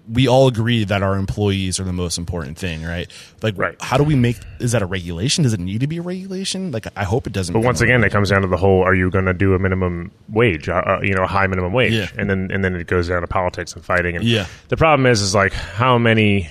we 0.06 0.28
all 0.28 0.48
agree 0.48 0.84
that 0.84 1.02
our 1.02 1.16
employees 1.16 1.80
are 1.80 1.84
the 1.84 1.92
most 1.92 2.18
important 2.18 2.58
thing, 2.58 2.82
right? 2.82 3.10
Like, 3.42 3.56
Right. 3.56 3.74
how 3.80 3.96
do 3.96 4.04
we 4.04 4.14
make? 4.14 4.36
Is 4.60 4.72
that 4.72 4.82
a 4.82 4.86
regulation? 4.86 5.44
Does 5.44 5.54
it 5.54 5.60
need 5.60 5.80
to 5.80 5.86
be 5.86 5.96
a 5.96 6.02
regulation? 6.02 6.72
Like, 6.72 6.86
I 6.94 7.04
hope 7.04 7.26
it 7.26 7.32
doesn't. 7.32 7.54
But 7.54 7.62
once 7.64 7.80
again, 7.80 8.04
it 8.04 8.12
comes 8.12 8.28
down 8.28 8.42
to 8.42 8.46
the 8.48 8.58
whole: 8.58 8.82
Are 8.82 8.94
you 8.94 9.08
going 9.10 9.24
to 9.24 9.32
do 9.32 9.54
a 9.54 9.58
minimum 9.58 10.10
wage? 10.28 10.68
Uh, 10.68 10.74
uh, 10.74 11.00
you 11.02 11.14
know, 11.14 11.22
a 11.22 11.26
high 11.26 11.46
minimum 11.46 11.72
wage, 11.72 11.94
Yeah. 11.94 12.08
and 12.18 12.28
then 12.28 12.50
and 12.52 12.62
then 12.62 12.74
it 12.74 12.86
goes 12.86 13.08
down 13.08 13.22
to 13.22 13.26
politics 13.26 13.72
and 13.72 13.82
fighting. 13.82 14.14
And 14.16 14.24
Yeah. 14.26 14.44
the 14.68 14.76
problem 14.76 15.06
is, 15.06 15.22
is 15.22 15.34
like 15.34 15.54
how 15.54 15.96
many 15.96 16.50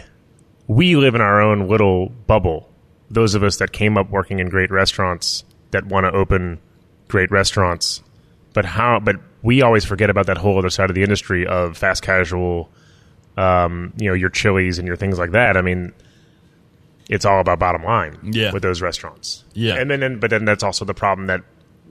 we 0.66 0.96
live 0.96 1.14
in 1.14 1.22
our 1.22 1.40
own 1.40 1.68
little 1.68 2.10
bubble. 2.10 2.68
Those 3.14 3.36
of 3.36 3.44
us 3.44 3.58
that 3.58 3.72
came 3.72 3.98
up 3.98 4.10
working 4.10 4.40
in 4.40 4.50
great 4.50 4.72
restaurants 4.72 5.44
that 5.72 5.86
want 5.86 6.06
to 6.06 6.12
open 6.12 6.60
great 7.08 7.30
restaurants, 7.32 8.02
but 8.54 8.66
how? 8.66 9.00
But 9.00 9.18
we 9.42 9.62
always 9.62 9.86
forget 9.86 10.10
about 10.10 10.26
that 10.28 10.38
whole 10.38 10.58
other 10.58 10.70
side 10.70 10.90
of 10.90 10.96
the 10.96 11.04
industry 11.04 11.46
of 11.46 11.78
fast 11.78 12.02
casual. 12.04 12.70
Um, 13.38 13.94
you 13.98 14.08
know, 14.08 14.14
your 14.14 14.30
Chili's 14.30 14.78
and 14.80 14.88
your 14.88 14.96
things 14.96 15.18
like 15.20 15.32
that. 15.32 15.58
I 15.58 15.62
mean, 15.62 15.92
it's 17.10 17.26
all 17.26 17.40
about 17.40 17.60
bottom 17.60 17.84
line 17.84 18.18
Yeah. 18.24 18.52
with 18.54 18.62
those 18.64 18.82
restaurants. 18.82 19.44
Yeah. 19.54 19.76
And 19.76 19.90
then, 19.90 20.00
then 20.00 20.20
but 20.20 20.30
then 20.30 20.46
that's 20.46 20.64
also 20.64 20.86
the 20.86 20.94
problem 20.94 21.28
that 21.28 21.42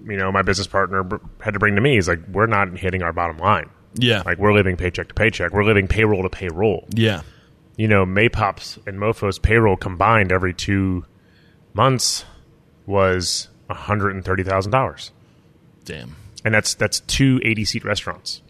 you 0.07 0.17
know 0.17 0.33
my 0.33 0.43
business 0.43 0.67
partner 0.67 1.05
had 1.41 1.55
to 1.55 1.61
bring 1.61 1.75
to 1.77 1.81
me 1.81 1.97
is 1.99 2.09
like 2.09 2.21
we're 2.29 2.47
not 2.47 2.77
hitting 2.79 3.03
our 3.03 3.13
bottom 3.13 3.39
line. 3.39 3.71
Yeah. 3.95 4.23
Like 4.25 4.39
we're 4.39 4.55
living 4.55 4.77
paycheck 4.77 5.09
to 5.09 5.15
paycheck. 5.15 5.53
We're 5.53 5.65
living 5.65 5.87
payroll 5.89 6.23
to 6.23 6.31
payroll. 6.31 6.87
yeah. 6.95 7.23
You 7.77 7.89
know, 7.89 8.05
Maypop's 8.05 8.79
and 8.87 8.99
MoPho's 8.99 9.39
payroll 9.39 9.77
combined 9.79 10.31
every 10.31 10.53
two 10.53 11.05
months 11.75 12.25
was 12.87 13.49
hundred 13.71 14.15
and 14.15 14.25
thirty 14.25 14.43
thousand 14.43 14.71
dollars, 14.73 15.13
Damn. 15.87 16.15
and 16.45 16.53
that's 16.53 16.75
that's 16.75 17.01
two 17.01 17.41
80 17.43 17.65
seat 17.65 17.85
restaurants. 17.85 18.43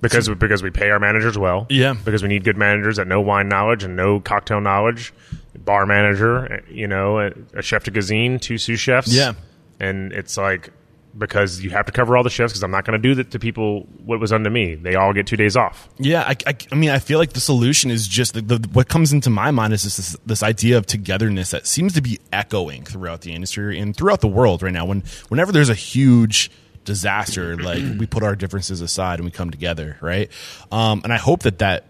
Because 0.00 0.28
because 0.28 0.62
we 0.62 0.70
pay 0.70 0.90
our 0.90 0.98
managers 1.00 1.38
well, 1.38 1.66
Yeah. 1.70 1.94
Because 2.04 2.22
we 2.22 2.28
need 2.28 2.44
good 2.44 2.56
managers 2.58 2.96
that 2.96 3.06
know 3.06 3.20
wine 3.20 3.48
knowledge 3.48 3.84
and 3.84 3.96
know 3.96 4.20
cocktail 4.20 4.60
knowledge, 4.60 5.14
bar 5.56 5.86
manager, 5.86 6.52
eh, 6.54 6.60
you 6.70 6.86
know, 6.88 7.20
a, 7.20 7.30
a 7.54 7.62
chef 7.62 7.84
de 7.84 7.90
cuisine, 7.90 8.38
two 8.38 8.58
sous 8.58 8.78
chefs, 8.78 9.14
Yeah. 9.14 9.32
And 9.80 10.12
it's 10.12 10.36
like 10.36 10.70
because 11.16 11.60
you 11.60 11.70
have 11.70 11.86
to 11.86 11.92
cover 11.92 12.16
all 12.16 12.22
the 12.22 12.30
shifts 12.30 12.52
because 12.52 12.62
I'm 12.62 12.70
not 12.70 12.84
going 12.84 13.00
to 13.00 13.08
do 13.08 13.14
that 13.16 13.30
to 13.32 13.38
people 13.38 13.86
what 14.04 14.20
was 14.20 14.32
unto 14.32 14.50
me. 14.50 14.74
They 14.74 14.94
all 14.94 15.12
get 15.12 15.26
two 15.26 15.36
days 15.36 15.56
off. 15.56 15.88
Yeah, 15.98 16.22
I, 16.22 16.36
I, 16.46 16.56
I 16.72 16.74
mean, 16.74 16.90
I 16.90 16.98
feel 16.98 17.18
like 17.18 17.32
the 17.32 17.40
solution 17.40 17.90
is 17.90 18.08
just 18.08 18.34
the, 18.34 18.42
the, 18.42 18.68
what 18.72 18.88
comes 18.88 19.12
into 19.12 19.30
my 19.30 19.50
mind 19.50 19.72
is 19.72 19.84
just 19.84 19.96
this, 19.96 20.16
this 20.26 20.42
idea 20.42 20.76
of 20.78 20.86
togetherness 20.86 21.50
that 21.50 21.66
seems 21.66 21.94
to 21.94 22.02
be 22.02 22.18
echoing 22.32 22.84
throughout 22.84 23.20
the 23.20 23.32
industry 23.32 23.78
and 23.78 23.96
throughout 23.96 24.20
the 24.20 24.28
world 24.28 24.62
right 24.62 24.72
now. 24.72 24.86
When 24.86 25.04
whenever 25.28 25.52
there's 25.52 25.70
a 25.70 25.74
huge 25.74 26.50
disaster, 26.84 27.56
like 27.56 27.82
we 27.98 28.06
put 28.06 28.22
our 28.22 28.36
differences 28.36 28.80
aside 28.80 29.18
and 29.18 29.24
we 29.24 29.30
come 29.30 29.50
together, 29.50 29.96
right? 30.00 30.30
Um, 30.72 31.00
and 31.04 31.12
I 31.12 31.18
hope 31.18 31.42
that 31.44 31.58
that 31.60 31.86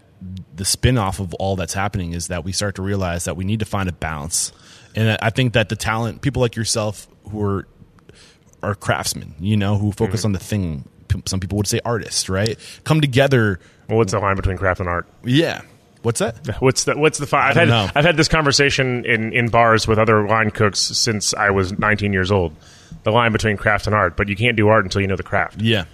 the 0.54 0.64
spin 0.64 0.98
off 0.98 1.20
of 1.20 1.34
all 1.34 1.56
that's 1.56 1.74
happening 1.74 2.12
is 2.12 2.28
that 2.28 2.44
we 2.44 2.52
start 2.52 2.76
to 2.76 2.82
realize 2.82 3.24
that 3.24 3.36
we 3.36 3.44
need 3.44 3.60
to 3.60 3.66
find 3.66 3.88
a 3.88 3.92
balance. 3.92 4.52
And 4.94 5.18
I 5.20 5.30
think 5.30 5.54
that 5.54 5.68
the 5.68 5.76
talent, 5.76 6.22
people 6.22 6.40
like 6.40 6.56
yourself 6.56 7.08
who 7.30 7.42
are 7.42 7.66
are 8.64 8.74
craftsmen, 8.74 9.34
you 9.40 9.56
know, 9.56 9.78
who 9.78 9.92
focus 9.92 10.20
Mm-hmm. 10.20 10.26
on 10.28 10.32
the 10.32 10.38
thing. 10.38 10.88
Some 11.26 11.38
people 11.38 11.56
would 11.58 11.66
say 11.68 11.80
artists, 11.84 12.28
right? 12.28 12.58
Come 12.84 13.00
together. 13.00 13.60
Well, 13.88 13.98
what's 13.98 14.12
the 14.12 14.18
line 14.18 14.34
between 14.36 14.56
craft 14.56 14.80
and 14.80 14.88
art? 14.88 15.06
Yeah. 15.24 15.60
What's 16.02 16.18
that? 16.18 16.56
What's 16.60 16.84
the 16.84 16.98
what's 16.98 17.18
the 17.18 17.26
fi- 17.26 17.48
I've 17.50 17.56
had 17.56 17.68
know. 17.68 17.88
I've 17.94 18.04
had 18.04 18.16
this 18.18 18.28
conversation 18.28 19.06
in, 19.06 19.32
in 19.32 19.48
bars 19.48 19.86
with 19.88 19.98
other 19.98 20.26
line 20.26 20.50
cooks 20.50 20.78
since 20.80 21.32
I 21.32 21.48
was 21.50 21.78
19 21.78 22.12
years 22.12 22.30
old. 22.30 22.54
The 23.04 23.10
line 23.10 23.32
between 23.32 23.56
craft 23.56 23.86
and 23.86 23.94
art, 23.94 24.14
but 24.16 24.28
you 24.28 24.36
can't 24.36 24.54
do 24.56 24.68
art 24.68 24.84
until 24.84 25.00
you 25.00 25.06
know 25.06 25.16
the 25.16 25.22
craft. 25.22 25.62
Yeah. 25.62 25.84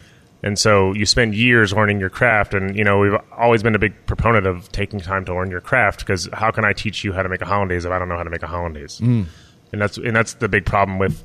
And 0.43 0.59
so 0.59 0.95
you 0.95 1.07
spend 1.07 1.35
years 1.35 1.73
learning 1.73 2.01
your 2.01 2.11
craft, 2.11 2.55
and 2.55 2.75
you 2.77 2.83
know 2.83 2.99
we've 2.99 3.15
always 3.37 3.63
been 3.63 3.75
a 3.75 3.79
big 3.79 3.95
proponent 4.07 4.47
of 4.47 4.73
taking 4.73 4.99
time 4.99 5.25
to 5.27 5.35
learn 5.35 5.51
your 5.51 5.61
craft 5.61 6.01
because 6.01 6.29
how 6.33 6.51
can 6.51 6.65
I 6.65 6.73
teach 6.73 7.05
you 7.05 7.13
how 7.13 7.23
to 7.23 7.29
make 7.29 7.43
a 7.43 7.47
hollandaise 7.47 7.85
if 7.85 7.93
I 7.93 7.99
don't 8.01 8.09
know 8.09 8.17
how 8.17 8.23
to 8.25 8.31
make 8.31 8.43
a 8.43 8.47
hollandaise? 8.49 8.99
Mm. 9.01 9.27
And 9.73 9.81
that's 9.81 9.97
and 9.97 10.17
that's 10.17 10.35
the 10.35 10.49
big 10.49 10.65
problem 10.67 10.99
with 10.99 11.23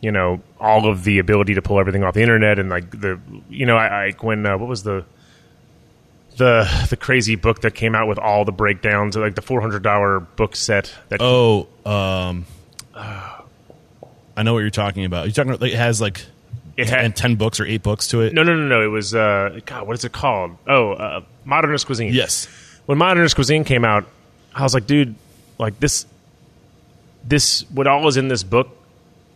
you 0.00 0.12
know 0.12 0.40
all 0.60 0.88
of 0.88 1.04
the 1.04 1.18
ability 1.18 1.54
to 1.54 1.62
pull 1.62 1.80
everything 1.80 2.04
off 2.04 2.14
the 2.14 2.22
internet 2.22 2.58
and 2.58 2.68
like 2.68 2.90
the 2.90 3.18
you 3.48 3.64
know 3.66 3.76
I, 3.76 4.06
I 4.08 4.10
when 4.20 4.44
uh, 4.46 4.56
what 4.58 4.68
was 4.68 4.82
the 4.82 5.04
the 6.36 6.86
the 6.90 6.96
crazy 6.96 7.34
book 7.34 7.62
that 7.62 7.74
came 7.74 7.94
out 7.94 8.08
with 8.08 8.18
all 8.18 8.44
the 8.44 8.52
breakdowns 8.52 9.16
like 9.16 9.34
the 9.34 9.42
four 9.42 9.60
hundred 9.60 9.82
dollar 9.82 10.20
book 10.20 10.54
set 10.54 10.94
that 11.08 11.20
Oh, 11.22 11.66
um, 11.86 12.44
I 12.94 14.42
know 14.42 14.52
what 14.52 14.60
you're 14.60 14.70
talking 14.70 15.04
about. 15.04 15.24
You're 15.26 15.32
talking 15.32 15.52
about 15.52 15.66
it 15.68 15.74
has 15.74 16.00
like 16.00 16.24
it 16.76 16.88
had 16.90 17.04
and 17.06 17.16
ten 17.16 17.36
books 17.36 17.58
or 17.58 17.64
eight 17.64 17.82
books 17.82 18.08
to 18.08 18.20
it. 18.20 18.34
no 18.34 18.42
no 18.42 18.54
no 18.54 18.66
no 18.68 18.82
it 18.82 18.88
was 18.88 19.14
uh 19.14 19.60
God 19.64 19.86
what 19.86 19.96
is 19.96 20.04
it 20.04 20.12
called 20.12 20.56
oh 20.66 20.92
uh, 20.92 21.20
modernist 21.46 21.86
cuisine 21.86 22.12
Yes. 22.12 22.48
when 22.84 22.98
modernist 22.98 23.34
cuisine 23.34 23.64
came 23.64 23.82
out 23.84 24.04
i 24.54 24.62
was 24.62 24.74
like 24.74 24.86
dude 24.86 25.14
like 25.58 25.80
this 25.80 26.04
this 27.24 27.62
what 27.70 27.86
all 27.86 28.06
is 28.08 28.18
in 28.18 28.28
this 28.28 28.42
book 28.42 28.75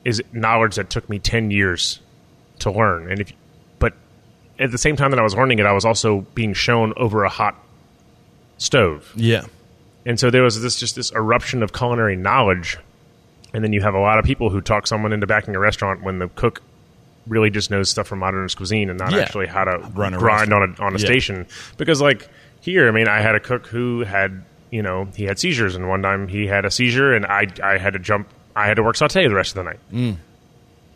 is 0.05 0.23
knowledge 0.33 0.77
that 0.77 0.89
took 0.91 1.09
me 1.09 1.19
10 1.19 1.51
years 1.51 2.01
to 2.61 2.71
learn 2.71 3.11
and 3.11 3.21
if 3.21 3.33
but 3.79 3.95
at 4.59 4.71
the 4.71 4.79
same 4.79 4.97
time 4.97 5.11
that 5.11 5.21
i 5.21 5.23
was 5.23 5.35
learning 5.35 5.59
it 5.59 5.67
i 5.67 5.73
was 5.73 5.85
also 5.85 6.21
being 6.35 6.53
shown 6.55 6.93
over 6.97 7.25
a 7.25 7.29
hot 7.29 7.55
stove 8.59 9.13
Yeah. 9.17 9.45
and 10.05 10.19
so 10.21 10.31
there 10.31 10.43
was 10.43 10.61
this 10.61 10.79
just 10.79 10.95
this 10.97 11.13
eruption 11.13 11.63
of 11.63 11.73
culinary 11.73 12.17
knowledge 12.17 12.77
and 13.53 13.65
then 13.65 13.73
you 13.73 13.81
have 13.83 13.95
a 13.95 14.01
lot 14.01 14.19
of 14.19 14.25
people 14.25 14.51
who 14.51 14.61
talk 14.61 14.87
someone 14.87 15.13
into 15.13 15.27
backing 15.27 15.57
a 15.57 15.59
restaurant 15.59 16.03
when 16.03 16.19
the 16.19 16.29
cook 16.29 16.63
really 17.27 17.51
just 17.51 17.71
knows 17.71 17.91
stuff 17.91 18.07
from 18.07 18.19
modernist 18.21 18.57
cuisine 18.57 18.91
and 18.91 18.99
not 18.99 19.13
Yeah. 19.13 19.21
actually 19.21 19.47
how 19.47 19.65
to 19.65 19.79
Run 19.95 20.13
grind 20.15 20.53
on 20.53 20.63
a 20.79 20.83
on 20.83 20.95
a 20.95 20.99
Yeah. 20.99 21.05
station 21.07 21.47
because 21.77 22.01
like 22.01 22.29
here 22.61 22.87
i 22.89 22.91
mean 22.91 23.09
i 23.09 23.21
had 23.21 23.35
a 23.35 23.41
cook 23.41 23.67
who 23.67 24.01
had 24.01 24.43
you 24.71 24.83
know 24.83 25.09
he 25.17 25.25
had 25.25 25.39
seizures 25.39 25.75
and 25.75 25.89
one 25.89 26.03
time 26.03 26.29
he 26.29 26.47
had 26.47 26.65
a 26.65 26.71
seizure 26.71 27.15
and 27.15 27.25
i 27.27 27.47
i 27.63 27.79
had 27.79 27.95
to 27.95 27.99
jump 27.99 28.29
i 28.57 28.67
had 28.67 28.75
to 28.75 28.83
work 28.83 28.97
saute 28.97 29.27
the 29.27 29.35
rest 29.35 29.51
of 29.57 29.65
the 29.65 29.71
night 29.71 29.79
Mm. 29.93 30.17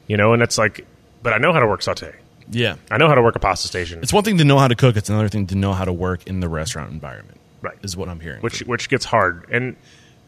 you 0.07 0.17
know 0.17 0.33
and 0.33 0.43
it's 0.43 0.59
like 0.59 0.87
but 1.23 1.33
i 1.33 1.39
know 1.39 1.53
how 1.53 1.61
to 1.61 1.67
work 1.67 1.83
saute 1.83 2.13
Yeah. 2.51 2.77
i 2.91 2.99
know 2.99 3.09
how 3.09 3.15
to 3.15 3.23
work 3.23 3.37
a 3.37 3.41
pasta 3.41 3.67
station 3.69 4.01
It's 4.03 4.13
one 4.13 4.25
thing 4.25 4.39
to 4.39 4.45
know 4.45 4.59
how 4.59 4.69
to 4.69 4.75
cook. 4.75 4.97
It's 4.97 5.09
another 5.09 5.29
thing 5.29 5.47
to 5.49 5.55
know 5.55 5.73
how 5.73 5.85
to 5.85 5.93
work 5.93 6.27
in 6.27 6.41
the 6.41 6.49
restaurant 6.49 6.91
environment. 6.93 7.39
Right. 7.63 7.77
Is 7.83 7.97
what 7.97 8.09
I'm 8.11 8.21
hearing. 8.21 8.41
which 8.43 8.61
which 8.61 8.89
gets 8.91 9.05
hard 9.07 9.47
and 9.51 9.77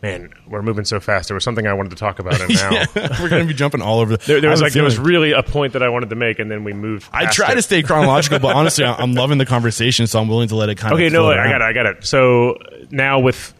man 0.02 0.30
we're 0.46 0.60
moving 0.62 0.84
so 0.84 1.00
fast 1.00 1.28
there 1.28 1.34
was 1.34 1.42
something 1.42 1.66
i 1.66 1.72
wanted 1.72 1.88
to 1.88 1.96
talk 1.96 2.18
about 2.18 2.38
and 2.40 2.54
now 2.54 2.84
we're 3.20 3.28
going 3.30 3.42
to 3.42 3.48
be 3.48 3.54
jumping 3.54 3.80
all 3.82 4.00
over. 4.00 4.16
The, 4.16 4.24
There, 4.26 4.40
there 4.42 4.50
was 4.50 4.60
like 4.62 4.72
there 4.74 4.84
was 4.84 4.98
really 4.98 5.32
a 5.32 5.42
point 5.42 5.72
that 5.72 5.82
I 5.82 5.88
wanted 5.88 6.10
to 6.10 6.16
make, 6.16 6.38
and 6.38 6.50
then 6.50 6.64
we 6.64 6.72
moved. 6.74 7.08
I 7.12 7.26
try 7.30 7.52
it. 7.52 7.54
to 7.56 7.62
stay 7.62 7.82
chronological, 7.82 8.38
but 8.38 8.54
honestly, 8.54 8.84
I'm 8.84 9.14
loving 9.14 9.38
the 9.38 9.46
conversation, 9.46 10.06
so 10.06 10.20
I'm 10.20 10.28
willing 10.28 10.48
to 10.48 10.56
let 10.56 10.68
it 10.68 10.76
kind 10.76 10.92
Okay, 10.94 11.06
of. 11.06 11.12
Okay, 11.14 11.18
no, 11.22 11.30
I 11.30 11.48
got 11.50 11.60
it. 11.60 11.64
I 11.64 11.72
got 11.72 11.86
it. 11.86 12.04
So 12.06 12.58
now 12.90 13.20
with 13.20 13.54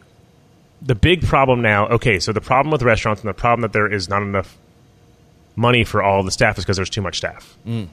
the 0.87 0.95
big 0.95 1.23
problem 1.23 1.63
now, 1.63 1.89
okay, 1.89 2.19
so 2.21 2.33
the 2.33 2.41
problem 2.41 2.71
with 2.71 2.83
restaurants 2.83 3.21
and 3.23 3.29
the 3.29 3.35
problem 3.35 3.63
that 3.63 3.73
there 3.73 3.93
is 3.93 4.09
not 4.09 4.23
enough 4.23 4.57
money 5.57 5.85
for 5.85 6.03
all 6.03 6.23
the 6.23 6.31
staff 6.31 6.59
is 6.59 6.65
because 6.65 6.77
there's 6.77 6.91
too 6.91 7.03
much 7.03 7.17
staff, 7.19 7.57
Mm. 7.67 7.89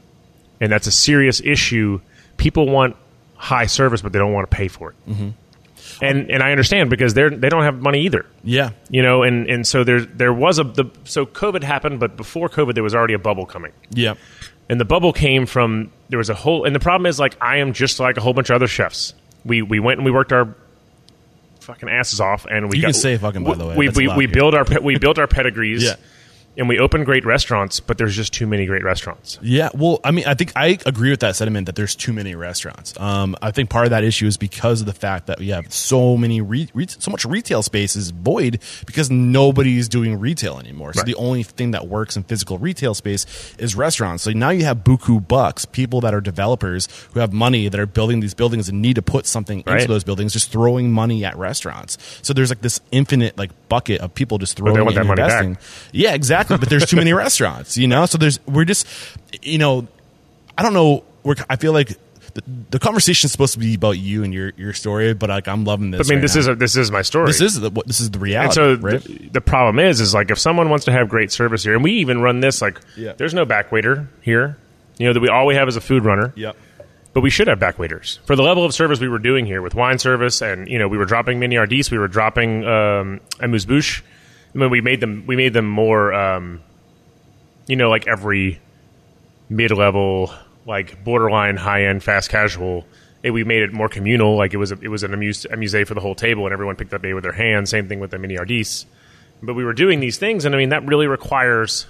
and 0.62 0.72
that's 0.72 0.88
a 0.88 0.92
serious 0.92 1.42
issue. 1.42 2.00
People 2.38 2.68
want 2.70 2.96
high 3.36 3.66
service, 3.66 4.02
but 4.02 4.14
they 4.14 4.20
don't 4.20 4.34
want 4.34 4.50
to 4.50 4.56
pay 4.56 4.68
for 4.68 4.92
it. 4.92 4.96
Mm-hmm. 5.10 5.30
And 6.02 6.32
and 6.32 6.42
I 6.42 6.52
understand 6.52 6.90
because 6.90 7.14
they're 7.14 7.30
they 7.30 7.50
don't 7.50 7.64
have 7.64 7.82
money 7.82 8.02
either. 8.02 8.26
Yeah. 8.44 8.72
You 8.90 9.02
know, 9.04 9.22
and, 9.24 9.48
and 9.48 9.68
so 9.68 9.84
there 9.84 10.02
there 10.02 10.34
was 10.34 10.58
a 10.60 10.64
the 10.64 10.86
so 11.04 11.26
COVID 11.26 11.62
happened, 11.64 12.00
but 12.00 12.16
before 12.18 12.50
COVID 12.50 12.74
there 12.74 12.84
was 12.84 12.96
already 12.96 13.14
a 13.14 13.20
bubble 13.20 13.46
coming. 13.46 13.72
Yeah. 13.92 14.16
and 14.70 14.80
the 14.80 14.86
bubble 14.86 15.14
came 15.14 15.46
from 15.46 15.92
there 16.10 16.18
was 16.18 16.30
a 16.30 16.34
whole 16.34 16.64
and 16.66 16.74
the 16.74 16.80
problem 16.80 17.06
is 17.06 17.20
like 17.20 17.36
i 17.42 17.58
am 17.58 17.74
just 17.74 18.00
like 18.00 18.16
a 18.18 18.22
whole 18.22 18.34
bunch 18.34 18.50
of 18.50 18.56
other 18.56 18.68
chefs 18.68 19.14
we 19.44 19.62
we 19.62 19.78
went 19.80 20.00
and 20.00 20.06
we 20.06 20.12
worked 20.12 20.32
our 20.32 20.56
fucking 21.64 21.90
asses 21.90 22.20
off 22.22 22.46
and 22.50 22.70
we 22.70 22.78
You 22.78 22.82
got, 22.84 22.88
can 22.90 22.94
say 22.94 23.18
fucking, 23.18 23.44
by 23.44 23.56
the 23.56 23.66
way. 23.66 23.76
we 23.76 23.88
That's 23.88 23.98
we, 23.98 24.08
we 24.10 24.26
build 24.28 24.54
our 24.56 24.66
pe- 24.66 24.80
we 24.80 24.98
built 24.98 25.18
our 25.18 25.28
pedigrees 25.28 25.84
Yeah. 25.84 25.96
And 26.58 26.70
we 26.70 26.78
open 26.80 27.04
great 27.04 27.26
restaurants, 27.26 27.80
but 27.80 27.98
there's 27.98 28.16
just 28.16 28.34
too 28.34 28.46
many 28.46 28.66
great 28.66 28.84
restaurants. 28.84 29.40
Yeah, 29.42 29.70
well, 29.74 30.00
I 30.04 30.12
mean, 30.12 30.26
I 30.28 30.34
think 30.36 30.52
I 30.56 30.78
agree 30.86 31.10
with 31.10 31.22
that 31.22 31.36
sentiment 31.36 31.66
that 31.66 31.76
there's 31.76 31.96
too 31.96 32.14
many 32.14 32.36
restaurants. 32.36 32.94
Um, 33.00 33.36
I 33.42 33.52
think 33.52 33.70
part 33.70 33.86
of 33.86 33.90
that 33.92 34.04
issue 34.04 34.28
is 34.28 34.38
because 34.38 34.82
of 34.82 34.86
the 34.86 34.94
fact 34.94 35.28
that 35.28 35.40
we 35.40 35.50
have 35.50 35.74
so 35.74 36.16
many 36.16 36.42
re- 36.42 36.70
re- 36.74 36.88
so 36.88 37.10
much 37.10 37.26
retail 37.26 37.64
space 37.64 37.96
is 37.96 38.12
void 38.12 38.60
because 38.86 39.10
nobody's 39.10 39.90
doing 39.90 40.20
retail 40.20 40.60
anymore. 40.60 40.94
So 40.94 41.00
Right. 41.00 41.06
the 41.08 41.16
only 41.16 41.42
thing 41.44 41.72
that 41.72 41.88
works 41.88 42.16
in 42.16 42.24
physical 42.24 42.60
retail 42.60 42.94
space 42.94 43.26
is 43.58 43.76
restaurants. 43.76 44.24
So 44.24 44.32
now 44.32 44.50
you 44.52 44.64
have 44.66 44.84
buku 44.84 45.28
bucks, 45.28 45.66
people 45.66 46.02
that 46.02 46.14
are 46.14 46.22
developers 46.22 46.88
who 47.14 47.20
have 47.20 47.34
money 47.34 47.68
that 47.68 47.80
are 47.80 47.88
building 47.88 48.20
these 48.20 48.34
buildings 48.36 48.70
and 48.70 48.82
need 48.82 48.96
to 48.96 49.02
put 49.02 49.26
something 49.26 49.64
into 49.66 49.88
those 49.88 50.04
buildings, 50.04 50.34
just 50.34 50.52
throwing 50.52 50.92
money 50.92 51.26
at 51.26 51.36
restaurants. 51.38 51.98
So 52.22 52.34
there's 52.34 52.50
like 52.50 52.62
this 52.62 52.80
infinite 52.92 53.38
like 53.38 53.50
bucket 53.70 54.02
of 54.02 54.14
people 54.14 54.38
just 54.38 54.56
throwing 54.58 54.74
want 54.84 54.92
it 54.96 55.00
and 55.00 55.10
that 55.10 55.16
money 55.40 55.54
back. 55.54 55.64
Yeah, 55.92 56.14
exactly. 56.14 56.43
But 56.48 56.70
there's 56.70 56.86
too 56.86 56.98
many 56.98 57.14
restaurants, 57.26 57.78
you 57.78 57.88
know. 57.88 58.06
So 58.06 58.18
there's 58.18 58.40
we're 58.46 58.66
just, 58.66 58.88
you 59.42 59.58
know, 59.58 59.88
I 60.58 60.64
don't 60.64 60.74
know. 60.74 61.04
We're 61.24 61.36
I 61.50 61.56
feel 61.56 61.74
like 61.74 61.90
the, 62.34 62.42
the 62.72 62.80
conversation 62.80 63.28
is 63.28 63.32
supposed 63.32 63.54
to 63.54 63.60
be 63.60 63.76
about 63.76 63.92
you 64.00 64.24
and 64.24 64.34
your 64.34 64.52
your 64.58 64.74
story, 64.74 65.14
but 65.14 65.30
like 65.30 65.48
I'm 65.48 65.66
loving 65.66 65.92
this. 65.92 66.10
I 66.10 66.10
mean, 66.10 66.18
right 66.18 66.22
this 66.24 66.36
now. 66.36 66.40
is 66.40 66.48
a, 66.48 66.56
this 66.56 66.76
is 66.76 66.92
my 66.92 67.02
story. 67.02 67.28
this 67.28 67.42
is 67.42 67.60
the, 67.60 67.70
what 67.70 67.88
this 67.88 68.00
is 68.00 68.10
the 68.12 68.20
reality. 68.20 68.60
and 68.62 68.82
so 68.82 68.88
right? 68.88 69.04
the, 69.04 69.30
the 69.34 69.42
problem 69.42 69.80
is, 69.80 70.02
is 70.02 70.14
like 70.14 70.32
if 70.32 70.40
someone 70.40 70.70
wants 70.70 70.86
to 70.86 70.92
have 70.92 71.10
great 71.10 71.32
service 71.32 71.64
here, 71.64 71.76
and 71.76 71.84
we 71.84 71.94
even 71.94 72.22
run 72.22 72.40
this, 72.40 72.62
like 72.62 72.80
Yeah. 72.98 73.14
there's 73.14 73.34
no 73.34 73.46
back 73.46 73.72
waiter 73.72 74.08
here. 74.22 74.58
You 74.98 75.08
know 75.08 75.14
that 75.14 75.20
we 75.22 75.30
all 75.30 75.46
we 75.46 75.56
have 75.56 75.68
is 75.68 75.76
a 75.76 75.82
food 75.82 76.06
runner. 76.06 76.34
yep. 76.36 76.56
but 77.14 77.22
we 77.22 77.30
should 77.30 77.48
have 77.48 77.60
back 77.60 77.78
waiters 77.78 78.20
for 78.26 78.36
the 78.36 78.42
level 78.44 78.66
of 78.66 78.74
service 78.74 79.00
we 79.00 79.08
were 79.08 79.20
doing 79.20 79.46
here 79.46 79.62
with 79.62 79.76
wine 79.76 80.00
service, 80.00 80.42
and 80.42 80.68
you 80.68 80.80
know 80.80 80.88
we 80.88 80.98
were 80.98 81.06
dropping 81.06 81.40
mini 81.40 81.58
RDs, 81.58 81.92
we 81.92 81.98
were 82.00 82.08
dropping 82.08 82.66
um, 82.66 83.20
amuse 83.40 83.66
bouche. 83.66 84.02
I 84.54 84.58
mean, 84.58 84.70
we 84.70 84.82
made 84.82 85.00
them 85.00 85.24
we 85.28 85.36
made 85.36 85.54
them 85.54 85.68
more, 85.68 86.14
um, 86.14 86.62
you 87.68 87.76
know, 87.76 87.90
like 87.90 88.08
every 88.08 88.60
mid 89.50 89.72
level, 89.72 90.34
like 90.66 91.04
borderline 91.04 91.58
high 91.58 91.86
end 91.86 92.04
fast 92.04 92.30
casual. 92.30 92.86
It, 93.24 93.32
we 93.32 93.44
made 93.44 93.62
it 93.64 93.72
more 93.72 93.88
communal, 93.88 94.36
like 94.36 94.54
it 94.54 94.58
was 94.58 94.72
a, 94.72 94.80
it 94.82 94.90
was 94.90 95.04
an 95.04 95.14
amuse 95.14 95.46
amuse 95.46 95.76
for 95.88 95.94
the 95.94 96.02
whole 96.02 96.16
table, 96.16 96.46
and 96.46 96.54
everyone 96.54 96.76
picked 96.76 96.94
up 96.94 97.04
a 97.06 97.14
with 97.14 97.24
their 97.24 97.32
hands. 97.32 97.70
Same 97.70 97.88
thing 97.88 98.00
with 98.00 98.12
the 98.12 98.20
mini 98.20 98.36
ardis. 98.36 98.86
But 99.42 99.56
we 99.56 99.64
were 99.64 99.74
doing 99.74 100.00
these 100.00 100.18
things, 100.18 100.46
and 100.46 100.54
I 100.54 100.58
mean 100.58 100.70
that 100.70 100.86
really 100.86 101.08
requires 101.08 101.88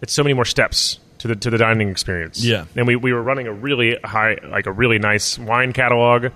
it's 0.00 0.12
so 0.12 0.22
many 0.22 0.34
more 0.34 0.44
steps 0.44 0.98
to 1.18 1.28
the 1.28 1.36
to 1.36 1.50
the 1.50 1.58
dining 1.58 1.90
experience. 1.90 2.42
Yeah. 2.42 2.64
and 2.76 2.86
we, 2.86 2.96
we 2.96 3.12
were 3.12 3.22
running 3.22 3.46
a 3.46 3.52
really 3.52 3.96
high, 4.02 4.38
like 4.42 4.66
a 4.66 4.72
really 4.72 4.98
nice 4.98 5.38
wine 5.38 5.72
catalog, 5.72 6.28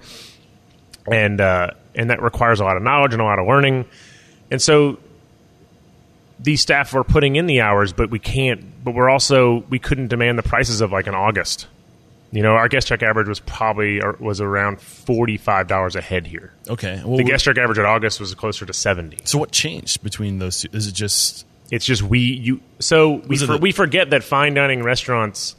and 1.11 1.41
uh, 1.41 1.71
and 1.95 2.11
that 2.11 2.21
requires 2.23 2.61
a 2.61 2.65
lot 2.65 2.77
of 2.77 2.83
knowledge 2.83 3.13
and 3.13 3.23
a 3.23 3.25
lot 3.25 3.39
of 3.39 3.47
learning, 3.47 3.87
and 4.51 4.61
so 4.61 4.99
these 6.41 6.61
staff 6.61 6.93
were 6.93 7.05
putting 7.05 7.37
in 7.37 7.47
the 7.47 7.61
hours, 7.61 7.93
but 7.93 8.11
we 8.11 8.19
can't. 8.19 8.83
But 8.85 8.95
we're 8.95 9.09
also 9.11 9.65
we 9.71 9.79
couldn't 9.79 10.09
demand 10.09 10.39
the 10.39 10.43
prices 10.43 10.81
of 10.81 10.93
like 10.93 11.07
an 11.07 11.15
August. 11.15 11.67
You 12.33 12.43
know, 12.43 12.55
our 12.55 12.69
guest 12.69 12.89
check 12.89 13.03
average 13.05 13.29
was 13.29 13.39
probably 13.39 14.03
or 14.03 14.17
was 14.19 14.41
around 14.41 14.81
forty 14.81 15.37
five 15.37 15.69
dollars 15.69 15.95
a 15.95 16.01
head 16.01 16.27
here. 16.27 16.53
Okay. 16.69 17.01
Well, 17.05 17.17
The 17.17 17.23
guest 17.25 17.45
check 17.45 17.57
average 17.59 17.79
at 17.79 17.85
August 17.85 18.19
was 18.19 18.35
closer 18.35 18.67
to 18.67 18.73
seventy. 18.73 19.19
so 19.25 19.39
what 19.39 19.53
changed 19.53 20.03
between 20.03 20.39
those 20.41 20.61
two? 20.63 20.69
Is 20.73 20.89
it 20.89 20.95
just 20.95 21.47
It's 21.71 21.85
just 21.87 22.03
we 22.03 22.19
you 22.19 22.61
so 22.81 23.23
we 23.29 23.37
for, 23.37 23.55
a- 23.55 23.59
we 23.59 23.71
forget 23.71 24.11
that 24.11 24.25
fine 24.25 24.55
dining 24.55 24.83
restaurants 24.83 25.55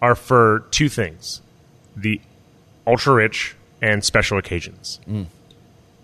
are 0.00 0.14
for 0.14 0.64
two 0.70 0.88
things: 0.88 1.42
the 1.96 2.20
ultra 2.86 3.14
rich 3.14 3.56
and 3.80 4.04
special 4.04 4.38
occasions. 4.38 5.00
Mm. 5.10 5.26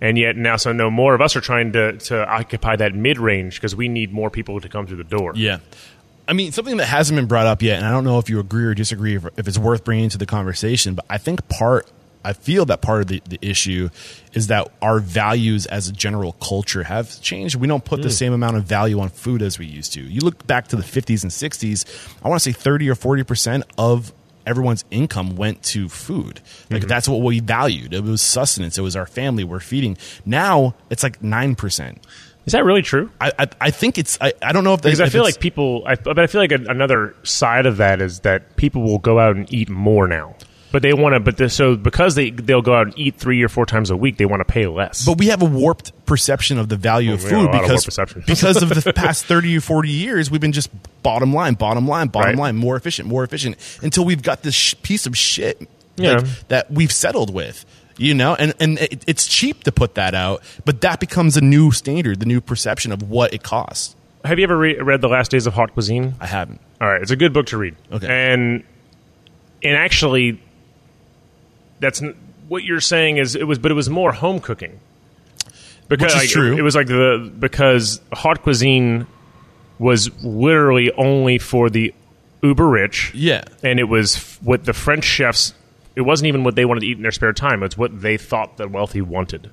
And 0.00 0.16
yet 0.16 0.36
now, 0.36 0.56
so 0.56 0.72
no 0.72 0.90
more 0.90 1.14
of 1.14 1.20
us 1.20 1.34
are 1.34 1.40
trying 1.40 1.72
to 1.72 1.98
to 1.98 2.28
occupy 2.28 2.76
that 2.76 2.94
mid 2.94 3.18
range 3.18 3.56
because 3.56 3.74
we 3.74 3.88
need 3.88 4.12
more 4.12 4.30
people 4.30 4.60
to 4.60 4.68
come 4.68 4.86
through 4.86 4.98
the 4.98 5.04
door. 5.04 5.32
Yeah. 5.34 5.58
I 6.28 6.34
mean, 6.34 6.52
something 6.52 6.76
that 6.76 6.86
hasn't 6.86 7.16
been 7.16 7.26
brought 7.26 7.46
up 7.46 7.62
yet, 7.62 7.78
and 7.78 7.86
I 7.86 7.90
don't 7.90 8.04
know 8.04 8.18
if 8.18 8.28
you 8.28 8.38
agree 8.38 8.64
or 8.64 8.74
disagree 8.74 9.16
if, 9.16 9.24
if 9.38 9.48
it's 9.48 9.56
worth 9.56 9.82
bringing 9.82 10.10
to 10.10 10.18
the 10.18 10.26
conversation, 10.26 10.94
but 10.94 11.06
I 11.08 11.16
think 11.16 11.48
part, 11.48 11.90
I 12.22 12.34
feel 12.34 12.66
that 12.66 12.82
part 12.82 13.00
of 13.00 13.06
the, 13.06 13.22
the 13.26 13.38
issue 13.40 13.88
is 14.34 14.48
that 14.48 14.70
our 14.82 15.00
values 15.00 15.64
as 15.64 15.88
a 15.88 15.92
general 15.92 16.32
culture 16.32 16.82
have 16.82 17.18
changed. 17.22 17.56
We 17.56 17.66
don't 17.66 17.82
put 17.82 18.02
the 18.02 18.08
hmm. 18.08 18.12
same 18.12 18.32
amount 18.34 18.58
of 18.58 18.64
value 18.64 19.00
on 19.00 19.08
food 19.08 19.40
as 19.40 19.58
we 19.58 19.64
used 19.64 19.94
to. 19.94 20.02
You 20.02 20.20
look 20.20 20.46
back 20.46 20.68
to 20.68 20.76
the 20.76 20.82
50s 20.82 21.22
and 21.22 21.32
60s, 21.32 22.14
I 22.22 22.28
want 22.28 22.42
to 22.42 22.52
say 22.52 22.52
30 22.52 22.90
or 22.90 22.94
40% 22.94 23.62
of 23.78 24.12
everyone's 24.48 24.84
income 24.90 25.36
went 25.36 25.62
to 25.62 25.88
food. 25.88 26.40
Like 26.70 26.80
mm-hmm. 26.80 26.88
that's 26.88 27.06
what 27.08 27.20
we 27.20 27.40
valued. 27.40 27.92
It 27.92 28.02
was 28.02 28.22
sustenance. 28.22 28.78
It 28.78 28.82
was 28.82 28.96
our 28.96 29.06
family 29.06 29.44
we're 29.44 29.60
feeding. 29.60 29.96
Now 30.24 30.74
it's 30.90 31.02
like 31.02 31.20
9%. 31.20 31.98
Is 32.46 32.52
that 32.52 32.64
really 32.64 32.80
true? 32.80 33.10
I, 33.20 33.30
I, 33.38 33.48
I 33.60 33.70
think 33.70 33.98
it's, 33.98 34.16
I, 34.22 34.32
I 34.40 34.52
don't 34.52 34.64
know 34.64 34.72
if 34.72 34.80
Because 34.80 35.02
I 35.02 35.10
feel 35.10 35.22
like 35.22 35.38
people, 35.38 35.82
I, 35.86 35.96
but 35.96 36.18
I 36.18 36.26
feel 36.26 36.40
like 36.40 36.52
a, 36.52 36.64
another 36.66 37.14
side 37.22 37.66
of 37.66 37.76
that 37.76 38.00
is 38.00 38.20
that 38.20 38.56
people 38.56 38.82
will 38.82 38.98
go 38.98 39.18
out 39.18 39.36
and 39.36 39.52
eat 39.52 39.68
more 39.68 40.08
now. 40.08 40.34
But 40.70 40.82
they 40.82 40.92
want 40.92 41.14
to, 41.14 41.20
but 41.20 41.38
the, 41.38 41.48
so 41.48 41.76
because 41.76 42.14
they 42.14 42.30
they'll 42.30 42.60
go 42.62 42.74
out 42.74 42.88
and 42.88 42.98
eat 42.98 43.16
three 43.16 43.42
or 43.42 43.48
four 43.48 43.64
times 43.64 43.88
a 43.90 43.96
week, 43.96 44.18
they 44.18 44.26
want 44.26 44.40
to 44.40 44.44
pay 44.44 44.66
less. 44.66 45.04
But 45.06 45.16
we 45.18 45.28
have 45.28 45.40
a 45.40 45.46
warped 45.46 45.92
perception 46.04 46.58
of 46.58 46.68
the 46.68 46.76
value 46.76 47.12
oh, 47.12 47.14
of 47.14 47.22
have 47.22 47.32
a 47.32 47.34
food 47.34 47.44
lot 47.46 47.54
of 47.54 47.60
because 47.62 47.86
because 48.26 48.62
of 48.62 48.68
the 48.84 48.92
past 48.96 49.24
30 49.26 49.56
or 49.56 49.60
40 49.60 49.88
years 49.90 50.30
we've 50.30 50.40
been 50.40 50.52
just 50.52 50.70
bottom 51.02 51.32
line 51.34 51.54
bottom 51.54 51.86
line 51.88 52.08
bottom 52.08 52.30
Right. 52.30 52.38
line 52.38 52.56
more 52.56 52.76
efficient 52.76 53.08
more 53.08 53.24
efficient 53.24 53.56
until 53.82 54.04
we've 54.04 54.22
got 54.22 54.42
this 54.42 54.54
sh- 54.54 54.74
piece 54.82 55.06
of 55.06 55.16
shit 55.16 55.68
like, 55.98 56.24
that 56.48 56.70
we've 56.70 56.92
settled 56.92 57.32
with 57.34 57.64
you 57.98 58.14
know 58.14 58.34
and 58.34 58.54
and 58.58 58.78
it, 58.78 59.04
it's 59.06 59.26
cheap 59.26 59.64
to 59.64 59.72
put 59.72 59.96
that 59.96 60.14
out 60.14 60.42
but 60.64 60.80
that 60.80 60.98
becomes 61.00 61.36
a 61.36 61.40
new 61.42 61.70
standard 61.72 62.20
the 62.20 62.26
new 62.26 62.40
perception 62.40 62.90
of 62.92 63.02
what 63.02 63.34
it 63.34 63.42
costs 63.42 63.94
Have 64.24 64.38
you 64.38 64.44
ever 64.44 64.56
re- 64.56 64.78
read 64.78 65.00
The 65.02 65.08
Last 65.08 65.30
Days 65.30 65.46
of 65.46 65.52
Haute 65.54 65.72
Cuisine? 65.74 66.14
i 66.20 66.26
haven't 66.26 66.60
All 66.80 66.88
right, 66.88 67.02
it's 67.02 67.10
a 67.10 67.16
good 67.16 67.32
book 67.34 67.46
to 67.46 67.58
read. 67.58 67.76
Okay. 67.92 68.06
and 68.06 68.64
and 69.62 69.76
actually, 69.76 70.40
that's 71.80 72.02
what 72.48 72.64
you're 72.64 72.80
saying 72.80 73.18
is 73.18 73.34
it 73.34 73.46
was, 73.46 73.58
but 73.58 73.70
it 73.70 73.74
was 73.74 73.88
more 73.90 74.12
home 74.12 74.40
cooking. 74.40 74.80
Because 75.88 76.12
Which 76.14 76.22
is 76.24 76.28
like, 76.28 76.28
true. 76.30 76.56
It, 76.56 76.62
was 76.62 76.74
like 76.76 76.86
the 76.86 77.32
because 77.38 78.00
haute 78.12 78.42
cuisine 78.42 79.06
was 79.78 80.10
literally 80.22 80.92
only 80.92 81.38
for 81.38 81.70
the 81.70 81.94
uber 82.42 82.68
rich. 82.68 83.10
yeah 83.14 83.42
and 83.64 83.80
it 83.80 83.84
was 83.84 84.16
f- 84.16 84.38
what 84.42 84.64
the 84.64 84.72
French 84.72 85.04
chefs. 85.04 85.54
It 85.96 86.02
wasn't 86.02 86.28
even 86.28 86.44
what 86.44 86.54
they 86.56 86.64
wanted 86.64 86.80
to 86.80 86.86
eat 86.86 86.96
in 86.96 87.02
their 87.02 87.10
spare 87.10 87.32
time. 87.32 87.62
It's 87.62 87.76
what 87.76 88.00
they 88.00 88.16
thought 88.18 88.56
the 88.58 88.68
wealthy 88.68 89.00
wanted. 89.00 89.50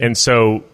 And 0.00 0.16
so, 0.18 0.64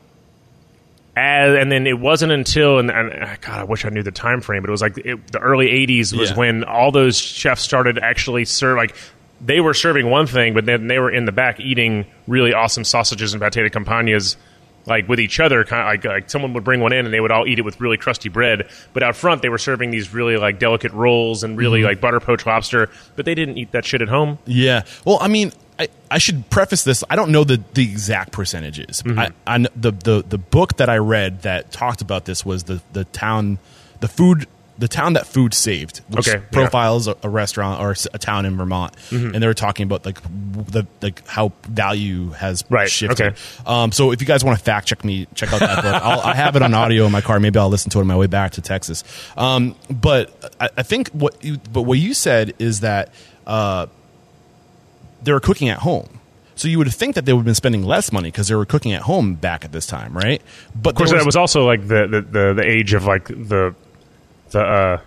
as, 1.16 1.55
and 1.57 1.70
then 1.70 1.87
it 1.87 1.98
wasn't 1.98 2.33
until 2.33 2.79
and, 2.79 2.90
and 2.90 3.12
uh, 3.12 3.37
God, 3.40 3.61
I 3.61 3.64
wish 3.64 3.85
I 3.85 3.90
knew 3.90 4.03
the 4.03 4.11
time 4.11 4.40
frame, 4.40 4.62
but 4.62 4.68
it 4.70 4.72
was 4.72 4.83
like 4.83 4.98
it, 4.98 5.33
the 5.33 5.38
early 5.38 5.68
'80s 5.68 6.16
was 6.16 6.31
Yeah. 6.31 6.37
when 6.37 6.64
all 6.64 6.90
those 6.90 7.16
chefs 7.18 7.62
started 7.62 7.98
actually 7.98 8.44
serve 8.44 8.77
like. 8.77 8.96
They 9.44 9.61
were 9.61 9.74
serving 9.74 10.09
one 10.09 10.26
thing, 10.26 10.54
but 10.54 10.64
then 10.64 10.87
they 10.87 10.98
were 10.98 11.11
in 11.11 11.26
the 11.26 11.33
back 11.33 11.61
eating 11.61 12.07
really 12.26 12.52
awesome 12.54 12.85
sausages 12.85 13.35
and 13.35 13.42
pate 13.42 13.52
de 13.52 13.70
campagnas 13.70 14.37
like 14.87 15.09
with 15.09 15.18
each 15.18 15.40
other 15.40 15.64
kind 15.64 15.80
of 15.80 15.87
like, 15.87 16.04
like 16.04 16.30
someone 16.30 16.52
would 16.52 16.62
bring 16.64 16.80
one 16.80 16.92
in 16.92 17.07
and 17.07 17.14
they 17.14 17.20
would 17.20 17.30
all 17.30 17.46
eat 17.46 17.59
it 17.59 17.62
with 17.62 17.80
really 17.80 17.96
crusty 17.96 18.28
bread 18.28 18.68
but 18.92 19.02
out 19.02 19.16
front 19.16 19.40
they 19.40 19.48
were 19.48 19.57
serving 19.57 19.90
these 19.90 20.12
really 20.12 20.37
like 20.37 20.59
delicate 20.59 20.92
rolls 20.92 21.42
and 21.42 21.57
really 21.57 21.78
Mm-hmm. 21.80 21.88
like 21.88 22.00
butter 22.02 22.20
poached 22.20 22.46
lobster 22.46 22.90
but 23.16 23.24
they 23.24 23.35
didn't 23.35 23.57
eat 23.57 23.72
that 23.72 23.87
shit 23.87 24.02
at 24.02 24.09
home 24.09 24.38
Yeah. 24.44 24.83
Well, 25.07 25.16
I 25.22 25.28
mean, 25.28 25.52
I, 25.78 25.88
I 26.11 26.18
should 26.18 26.50
preface 26.50 26.85
this. 26.85 27.02
I 27.09 27.16
don't 27.16 27.33
know 27.33 27.44
the, 27.44 27.62
the 27.72 27.83
exact 27.83 28.33
percentages. 28.33 29.02
Mm-hmm. 29.02 29.18
I, 29.18 29.30
I 29.46 29.59
the, 29.74 29.90
the 29.90 30.24
the 30.28 30.38
book 30.38 30.76
that 30.76 30.90
I 30.90 30.98
read 30.98 31.42
that 31.42 31.72
talked 31.72 32.02
about 32.02 32.26
this 32.26 32.44
was 32.44 32.64
the 32.64 32.83
the 32.92 33.04
town 33.07 33.59
the 34.00 34.09
food 34.09 34.46
the 34.76 34.88
town 34.88 35.12
that 35.12 35.26
food 35.26 35.54
saved, 35.54 35.98
which 36.08 36.28
Okay, 36.28 36.38
yeah. 36.40 36.44
profiles 36.50 37.06
a, 37.06 37.16
a 37.22 37.28
restaurant 37.28 37.80
or 37.80 37.94
a 38.12 38.18
town 38.18 38.44
in 38.44 38.56
Vermont, 38.56 38.92
Mm-hmm. 39.10 39.32
and 39.34 39.42
they 39.42 39.46
were 39.46 39.54
talking 39.54 39.84
about 39.84 40.04
like 40.04 40.20
the 40.70 40.84
like 41.00 41.24
how 41.28 41.52
value 41.68 42.30
has 42.30 42.64
Right, 42.68 42.90
shifted. 42.90 43.20
okay. 43.28 43.37
Um, 43.66 43.92
so 43.92 44.10
if 44.10 44.20
you 44.20 44.26
guys 44.26 44.42
want 44.44 44.58
to 44.58 44.64
fact 44.64 44.88
check 44.88 45.04
me, 45.04 45.26
check 45.34 45.52
out 45.52 45.60
that 45.60 45.82
book. 45.82 45.94
I'll, 46.02 46.20
I 46.20 46.34
have 46.34 46.56
it 46.56 46.62
on 46.62 46.74
audio 46.74 47.06
in 47.06 47.12
my 47.12 47.20
car. 47.20 47.38
Maybe 47.38 47.58
I'll 47.58 47.68
listen 47.68 47.90
to 47.90 47.98
it 47.98 48.00
on 48.02 48.06
my 48.08 48.16
way 48.16 48.26
back 48.26 48.52
to 48.52 48.60
Texas. 48.60 49.04
Um, 49.37 49.76
but 49.88 50.52
I, 50.60 50.68
I 50.78 50.82
think 50.82 51.08
what 51.10 51.42
you, 51.44 51.58
but 51.72 51.82
what 51.82 51.98
you 51.98 52.12
said 52.14 52.54
is 52.58 52.80
that 52.80 53.10
uh, 53.46 53.87
they 55.22 55.32
were 55.32 55.40
cooking 55.40 55.68
at 55.68 55.78
home. 55.78 56.20
So 56.56 56.68
you 56.68 56.78
would 56.78 56.92
think 56.92 57.16
that 57.16 57.24
they 57.24 57.32
would 57.32 57.40
have 57.40 57.44
been 57.46 57.54
spending 57.56 57.82
less 57.84 58.12
money 58.12 58.30
because 58.30 58.46
they 58.48 58.54
were 58.54 58.64
cooking 58.66 58.92
at 58.92 59.02
home 59.02 59.34
back 59.34 59.64
at 59.64 59.72
this 59.72 59.87
time, 59.87 60.16
right? 60.16 60.40
But 60.74 60.90
of 60.90 60.96
course 60.96 61.10
that 61.10 61.26
was 61.26 61.34
also 61.37 61.64
like 61.66 61.82
the, 61.88 62.06
the, 62.06 62.20
the, 62.22 62.54
the 62.54 62.62
age 62.64 62.94
of 62.94 63.06
like 63.06 63.26
the 63.26 63.74
the 64.54 64.60
uh 64.60 65.00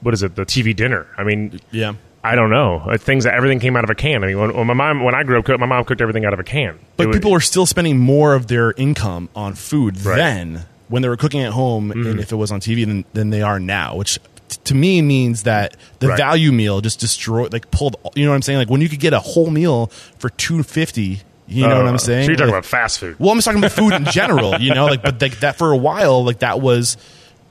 what 0.00 0.14
is 0.14 0.22
it 0.22 0.34
the 0.36 0.46
tv 0.46 0.74
dinner 0.74 1.06
i 1.18 1.24
mean 1.24 1.60
yeah. 1.70 1.92
i 2.24 2.34
don't 2.34 2.50
know 2.50 2.76
Uh, 2.86 2.96
things 2.96 3.24
that 3.24 3.34
everything 3.34 3.58
came 3.60 3.76
out 3.76 3.84
of 3.84 3.90
a 3.90 3.94
can 3.94 4.22
i 4.24 4.26
mean 4.28 4.38
when, 4.38 4.54
when 4.56 4.66
my 4.66 4.74
mom 4.74 5.02
when 5.04 5.14
i 5.14 5.22
grew 5.22 5.38
up 5.38 5.44
cook- 5.44 5.60
my 5.60 5.66
mom 5.66 5.84
cooked 5.84 6.00
everything 6.00 6.24
out 6.24 6.32
of 6.32 6.38
a 6.40 6.44
can 6.44 6.74
It 6.74 6.80
But 6.96 7.08
was- 7.08 7.16
people 7.16 7.30
were 7.32 7.40
still 7.40 7.66
spending 7.66 7.98
more 7.98 8.34
of 8.34 8.46
their 8.46 8.72
income 8.76 9.28
on 9.36 9.54
food 9.54 9.96
Right. 10.04 10.18
Mm-hmm. 10.18 10.52
then 10.54 10.66
when 10.88 11.02
they 11.02 11.08
were 11.08 11.16
cooking 11.18 11.42
at 11.42 11.52
home 11.52 11.90
and 11.90 12.18
if 12.18 12.32
it 12.32 12.36
was 12.36 12.50
on 12.50 12.60
TV 12.60 12.86
than, 12.86 13.04
than 13.12 13.28
they 13.28 13.42
are 13.42 13.60
now, 13.60 13.94
which 13.96 14.18
t- 14.48 14.56
to 14.64 14.74
me 14.74 15.02
means 15.02 15.42
that 15.42 15.76
the 15.98 16.08
Right. 16.08 16.16
value 16.16 16.50
meal 16.50 16.80
just 16.80 16.98
destroyed, 16.98 17.52
like 17.52 17.70
pulled, 17.70 17.96
you 18.14 18.24
know 18.24 18.30
what 18.30 18.36
I'm 18.36 18.40
saying? 18.40 18.58
Like 18.58 18.70
when 18.70 18.80
you 18.80 18.88
could 18.88 18.98
get 18.98 19.12
a 19.12 19.20
whole 19.20 19.50
meal 19.50 19.88
for 20.18 20.30
250, 20.30 21.20
you 21.46 21.66
know 21.68 21.76
what 21.76 21.84
Uh, 21.84 21.90
I'm 21.90 21.98
saying? 21.98 22.24
so 22.24 22.30
you're 22.30 22.36
talking 22.36 22.52
Like- 22.54 22.60
about 22.60 22.64
fast 22.64 23.00
food 23.00 23.16
Well, 23.18 23.32
I'm 23.32 23.36
just 23.36 23.44
talking 23.44 23.60
about 23.60 23.72
food 23.72 23.92
in 23.92 24.04
general, 24.20 24.54
you 24.58 24.72
know, 24.72 24.86
like, 24.86 25.02
but 25.02 25.20
like 25.20 25.40
that 25.40 25.56
for 25.58 25.72
a 25.72 25.76
while, 25.76 26.24
like 26.24 26.38
that 26.38 26.62
was 26.62 26.96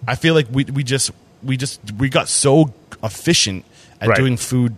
I 0.05 0.15
feel 0.15 0.33
like 0.33 0.47
we 0.51 0.65
we 0.65 0.83
just 0.83 1.11
we 1.43 1.55
just 1.57 1.79
we 1.97 2.09
got 2.09 2.27
so 2.27 2.73
efficient 3.03 3.63
at 4.01 4.09
Right. 4.09 4.17
doing 4.17 4.37
food 4.37 4.75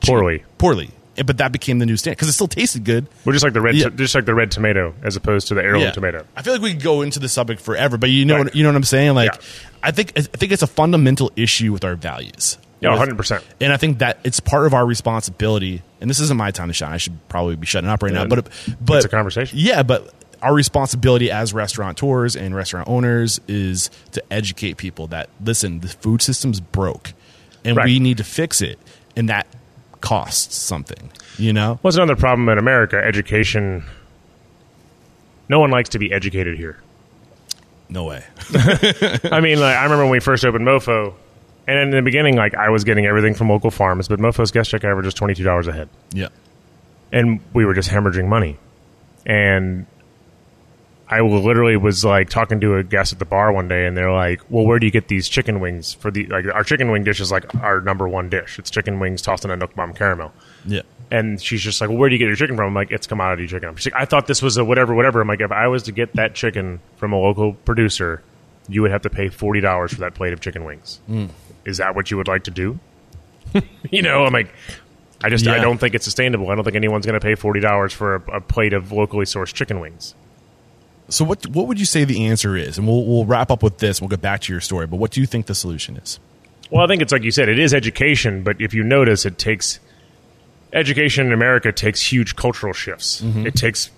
Poorly. 0.00 0.44
poorly, 0.58 0.90
but 1.24 1.38
that 1.38 1.50
became 1.52 1.78
the 1.80 1.86
new 1.86 1.96
standard 1.96 2.16
because 2.16 2.28
it 2.28 2.32
still 2.32 2.48
tasted 2.48 2.84
good. 2.84 3.06
We're 3.24 3.32
just 3.32 3.44
like 3.44 3.52
the 3.52 3.60
red, 3.60 3.74
Yeah. 3.74 3.88
just 3.90 4.14
like 4.14 4.24
the 4.26 4.34
red 4.34 4.50
tomato, 4.50 4.94
as 5.02 5.16
opposed 5.16 5.48
to 5.48 5.54
the 5.54 5.62
heirloom 5.62 5.82
Yeah. 5.82 5.90
tomato. 5.90 6.24
I 6.36 6.42
feel 6.42 6.52
like 6.54 6.62
we 6.62 6.72
could 6.74 6.82
go 6.82 7.02
into 7.02 7.18
the 7.18 7.28
subject 7.28 7.60
forever, 7.60 7.96
but 7.98 8.10
you 8.10 8.24
know, 8.24 8.36
Right. 8.36 8.44
what, 8.46 8.54
you 8.56 8.62
know 8.62 8.68
what 8.70 8.76
I'm 8.76 8.84
saying. 8.84 9.14
Like, 9.14 9.32
Yeah. 9.34 9.40
I 9.82 9.90
think 9.90 10.12
I 10.16 10.22
think 10.22 10.52
it's 10.52 10.62
a 10.62 10.66
fundamental 10.68 11.32
issue 11.36 11.72
with 11.72 11.84
our 11.84 11.94
values. 11.96 12.58
Yeah, 12.80 12.90
100%. 12.90 13.42
And 13.60 13.72
I 13.72 13.76
think 13.76 13.98
that 13.98 14.18
it's 14.22 14.38
part 14.38 14.64
of 14.66 14.72
our 14.74 14.86
responsibility. 14.86 15.82
And 16.00 16.08
this 16.08 16.20
isn't 16.20 16.36
my 16.36 16.52
time 16.52 16.68
to 16.68 16.74
shine. 16.74 16.92
I 16.92 16.96
should 16.98 17.18
probably 17.28 17.56
be 17.56 17.66
shutting 17.66 17.90
up 17.90 18.04
right 18.04 18.12
now. 18.12 18.24
But 18.24 18.46
but 18.80 18.96
It's 18.98 19.04
a 19.04 19.08
conversation. 19.08 19.58
Yeah, 19.58 19.82
but 19.82 20.12
our 20.42 20.54
responsibility 20.54 21.30
as 21.30 21.52
restaurateurs 21.52 22.36
and 22.36 22.54
restaurant 22.54 22.88
owners 22.88 23.40
is 23.48 23.90
to 24.12 24.22
educate 24.32 24.76
people 24.76 25.06
that 25.08 25.28
listen, 25.44 25.80
the 25.80 25.88
food 25.88 26.22
system's 26.22 26.60
broke, 26.60 27.12
and 27.64 27.76
Right. 27.76 27.86
we 27.86 27.98
need 27.98 28.18
to 28.18 28.24
fix 28.24 28.60
it, 28.62 28.78
and 29.16 29.28
that 29.28 29.46
costs 30.00 30.54
something. 30.56 31.10
You 31.38 31.52
know? 31.52 31.78
What's 31.82 31.96
another 31.96 32.16
problem 32.16 32.48
in 32.48 32.58
America? 32.58 32.96
Education. 32.96 33.84
No 35.48 35.60
one 35.60 35.70
likes 35.70 35.88
to 35.90 35.98
be 35.98 36.12
educated 36.12 36.56
here. 36.58 36.78
No 37.88 38.04
way. 38.04 38.22
I 38.54 39.40
mean, 39.40 39.58
like, 39.60 39.76
I 39.76 39.84
remember 39.84 40.04
when 40.04 40.10
we 40.12 40.20
first 40.20 40.44
opened 40.44 40.66
MoPho, 40.66 41.14
and 41.66 41.78
in 41.78 41.90
the 41.90 42.02
beginning, 42.02 42.36
like 42.36 42.54
I 42.54 42.68
was 42.68 42.84
getting 42.84 43.06
everything 43.06 43.34
from 43.34 43.48
local 43.48 43.70
farms, 43.70 44.08
but 44.08 44.18
MoPho's 44.20 44.50
guest 44.50 44.70
check 44.70 44.84
average 44.84 45.06
was 45.06 45.14
twenty 45.14 45.34
two 45.34 45.44
dollars 45.44 45.66
a 45.68 45.72
head, 45.72 45.88
yeah. 46.12 46.28
and 47.12 47.40
we 47.54 47.64
were 47.64 47.74
just 47.74 47.88
hemorrhaging 47.90 48.28
money. 48.28 48.58
And 49.26 49.86
I 51.10 51.20
literally 51.20 51.76
was 51.76 52.04
like 52.04 52.28
talking 52.28 52.60
to 52.60 52.76
a 52.76 52.84
guest 52.84 53.12
at 53.12 53.18
the 53.18 53.24
bar 53.24 53.50
one 53.50 53.66
day, 53.66 53.86
and 53.86 53.96
they're 53.96 54.12
like, 54.12 54.42
"Well, 54.50 54.66
where 54.66 54.78
do 54.78 54.86
you 54.86 54.92
get 54.92 55.08
these 55.08 55.28
chicken 55.28 55.58
wings 55.60 55.94
for 55.94 56.10
the 56.10 56.26
like 56.26 56.44
our 56.52 56.62
chicken 56.64 56.90
wing 56.90 57.04
dish 57.04 57.20
is 57.20 57.32
like 57.32 57.54
our 57.56 57.80
number 57.80 58.06
one 58.06 58.28
dish. 58.28 58.58
It's 58.58 58.70
chicken 58.70 59.00
wings 59.00 59.22
tossed 59.22 59.44
in 59.44 59.50
a 59.50 59.56
nuoc 59.56 59.76
mam 59.76 59.94
caramel." 59.94 60.32
Yeah. 60.64 60.82
And 61.10 61.40
she's 61.40 61.62
just 61.62 61.80
like, 61.80 61.88
well, 61.88 61.98
where 61.98 62.10
do 62.10 62.14
you 62.14 62.18
get 62.18 62.26
your 62.26 62.36
chicken 62.36 62.54
from? 62.54 62.66
I'm 62.66 62.74
like, 62.74 62.90
it's 62.90 63.06
commodity 63.06 63.46
chicken. 63.46 63.74
She's 63.76 63.90
like, 63.90 64.02
I 64.02 64.04
thought 64.04 64.26
this 64.26 64.42
was 64.42 64.58
a 64.58 64.64
whatever, 64.64 64.94
whatever. 64.94 65.22
I'm 65.22 65.28
like, 65.28 65.40
if 65.40 65.50
I 65.50 65.66
was 65.66 65.84
to 65.84 65.92
get 65.92 66.12
that 66.16 66.34
chicken 66.34 66.80
from 66.96 67.14
a 67.14 67.18
local 67.18 67.54
producer, 67.54 68.22
you 68.68 68.82
would 68.82 68.90
have 68.90 69.00
to 69.02 69.10
pay 69.10 69.28
forty 69.30 69.60
dollars 69.60 69.94
for 69.94 70.00
that 70.00 70.14
plate 70.14 70.34
of 70.34 70.40
chicken 70.40 70.64
wings. 70.64 71.00
Mm. 71.08 71.30
Is 71.64 71.78
that 71.78 71.94
what 71.94 72.10
you 72.10 72.18
would 72.18 72.28
like 72.28 72.44
to 72.44 72.50
do? 72.50 72.78
you 73.90 74.02
know, 74.02 74.24
I'm 74.24 74.32
like, 74.32 74.52
I 75.22 75.30
just 75.30 75.46
I 75.48 75.58
don't 75.58 75.78
think 75.78 75.94
it's 75.94 76.04
sustainable. 76.04 76.50
I 76.50 76.54
don't 76.54 76.64
think 76.64 76.76
anyone's 76.76 77.06
going 77.06 77.18
to 77.18 77.24
pay 77.24 77.34
forty 77.34 77.60
dollars 77.60 77.94
for 77.94 78.16
a, 78.16 78.36
a 78.36 78.40
plate 78.42 78.74
of 78.74 78.92
locally 78.92 79.24
sourced 79.24 79.54
chicken 79.54 79.80
wings. 79.80 80.14
So 81.08 81.24
what 81.24 81.46
what 81.48 81.66
would 81.66 81.78
you 81.80 81.86
say 81.86 82.04
the 82.04 82.26
answer 82.26 82.56
is? 82.56 82.78
And 82.78 82.86
we'll 82.86 83.04
we'll 83.04 83.24
wrap 83.24 83.50
up 83.50 83.62
with 83.62 83.78
this. 83.78 84.00
We'll 84.00 84.08
get 84.08 84.20
back 84.20 84.40
to 84.42 84.52
your 84.52 84.60
story. 84.60 84.86
But 84.86 84.96
what 84.96 85.10
do 85.10 85.20
you 85.20 85.26
think 85.26 85.46
the 85.46 85.54
solution 85.54 85.96
is? 85.96 86.20
Well, 86.70 86.84
I 86.84 86.86
think 86.86 87.00
it's 87.00 87.12
like 87.12 87.22
you 87.22 87.30
said, 87.30 87.48
it 87.48 87.58
is 87.58 87.72
education, 87.72 88.42
but 88.42 88.60
if 88.60 88.74
you 88.74 88.82
notice, 88.82 89.24
it 89.24 89.38
takes 89.38 89.80
education 90.72 91.26
in 91.26 91.32
America 91.32 91.72
takes 91.72 92.02
huge 92.02 92.36
cultural 92.36 92.74
shifts. 92.74 93.22
Mm-hmm. 93.22 93.46
It 93.46 93.54
takes 93.54 93.90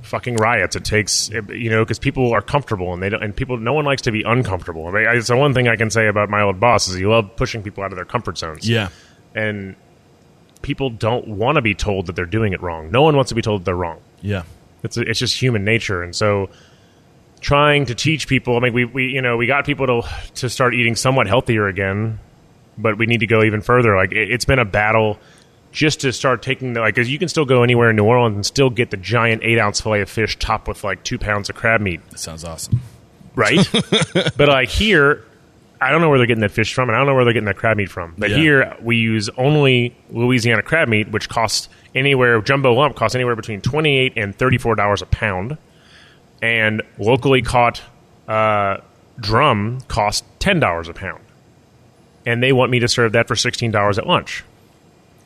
fucking 0.00 0.36
riots. 0.36 0.74
It 0.74 0.86
takes 0.86 1.28
you 1.28 1.68
know 1.68 1.84
because 1.84 1.98
people 1.98 2.32
are 2.32 2.40
comfortable 2.40 2.94
and 2.94 3.02
they 3.02 3.10
don't, 3.10 3.22
and 3.22 3.36
people 3.36 3.58
no 3.58 3.74
one 3.74 3.84
likes 3.84 4.00
to 4.02 4.10
be 4.10 4.22
uncomfortable. 4.22 4.86
I 4.86 4.90
mean, 4.90 5.06
it's 5.08 5.28
the 5.28 5.36
one 5.36 5.52
thing 5.52 5.68
I 5.68 5.76
can 5.76 5.90
say 5.90 6.06
about 6.06 6.30
my 6.30 6.40
old 6.40 6.58
boss 6.58 6.88
is 6.88 6.94
he 6.94 7.04
loved 7.04 7.36
pushing 7.36 7.62
people 7.62 7.84
out 7.84 7.92
of 7.92 7.96
their 7.96 8.06
comfort 8.06 8.38
zones. 8.38 8.66
Yeah. 8.68 8.88
and 9.34 9.76
people 10.62 10.88
don't 10.90 11.26
want 11.26 11.56
to 11.56 11.60
be 11.60 11.74
told 11.74 12.06
that 12.06 12.14
they're 12.16 12.24
doing 12.24 12.52
it 12.52 12.62
wrong. 12.62 12.90
No 12.90 13.02
one 13.02 13.16
wants 13.16 13.30
to 13.30 13.34
be 13.34 13.42
told 13.42 13.60
that 13.60 13.64
they're 13.64 13.74
wrong. 13.74 14.00
Yeah. 14.20 14.44
It's 14.82 14.96
it's 14.96 15.18
just 15.18 15.40
human 15.40 15.64
nature, 15.64 16.02
and 16.02 16.14
so 16.14 16.50
trying 17.40 17.86
to 17.86 17.94
teach 17.94 18.28
people. 18.28 18.56
I 18.56 18.60
mean, 18.60 18.72
we, 18.72 18.84
we 18.84 19.06
you 19.08 19.22
know 19.22 19.36
we 19.36 19.46
got 19.46 19.64
people 19.64 19.86
to 20.02 20.08
to 20.36 20.48
start 20.50 20.74
eating 20.74 20.96
somewhat 20.96 21.26
healthier 21.26 21.66
again, 21.68 22.18
but 22.78 22.98
we 22.98 23.06
need 23.06 23.20
to 23.20 23.26
go 23.26 23.42
even 23.42 23.60
further. 23.62 23.96
Like 23.96 24.12
it, 24.12 24.30
it's 24.30 24.44
been 24.44 24.58
a 24.58 24.64
battle 24.64 25.18
just 25.72 26.00
to 26.02 26.12
start 26.12 26.42
taking 26.42 26.74
the, 26.74 26.80
like 26.80 26.94
'cause 26.94 27.08
you 27.08 27.18
can 27.18 27.28
still 27.28 27.44
go 27.46 27.62
anywhere 27.62 27.90
in 27.90 27.96
New 27.96 28.04
Orleans 28.04 28.34
and 28.34 28.44
still 28.46 28.68
get 28.70 28.90
the 28.90 28.96
giant 28.98 29.42
eight 29.42 29.58
ounce 29.58 29.80
fillet 29.80 30.02
of 30.02 30.10
fish 30.10 30.38
topped 30.38 30.68
with 30.68 30.84
like 30.84 31.02
two 31.04 31.18
pounds 31.18 31.48
of 31.48 31.56
crab 31.56 31.80
meat, 31.80 32.00
That 32.10 32.18
sounds 32.18 32.44
awesome. 32.44 32.80
right? 33.34 33.58
but 34.36 34.48
like 34.48 34.68
here. 34.68 35.24
I 35.80 35.90
don't 35.90 36.00
know 36.00 36.08
where 36.10 36.18
they're 36.18 36.28
getting 36.28 36.42
that 36.42 36.52
fish 36.52 36.72
from, 36.74 36.88
and 36.88 36.94
I 36.94 37.00
don't 37.00 37.08
know 37.08 37.14
where 37.16 37.24
they're 37.24 37.32
getting 37.32 37.46
that 37.46 37.56
crab 37.56 37.76
meat 37.76 37.90
from. 37.90 38.14
But 38.16 38.30
Yeah. 38.30 38.36
here 38.36 38.76
we 38.80 38.98
use 38.98 39.28
only 39.36 39.96
Louisiana 40.10 40.62
crab 40.62 40.86
meat, 40.86 41.08
which 41.10 41.28
costs 41.28 41.68
anywhere 41.94 42.40
jumbo 42.40 42.72
lump 42.72 42.96
costs 42.96 43.14
anywhere 43.14 43.36
between 43.36 43.60
twenty 43.60 43.98
eight 43.98 44.14
and 44.16 44.34
thirty 44.36 44.58
four 44.58 44.74
dollars 44.74 45.02
a 45.02 45.06
pound, 45.06 45.58
and 46.40 46.82
locally 46.98 47.42
caught 47.42 47.82
uh, 48.28 48.78
drum 49.18 49.80
costs 49.88 50.26
ten 50.38 50.60
dollars 50.60 50.88
a 50.88 50.94
pound, 50.94 51.22
and 52.26 52.42
they 52.42 52.52
want 52.52 52.70
me 52.70 52.80
to 52.80 52.88
serve 52.88 53.12
that 53.12 53.28
for 53.28 53.36
sixteen 53.36 53.70
dollars 53.70 53.98
at 53.98 54.06
lunch. 54.06 54.44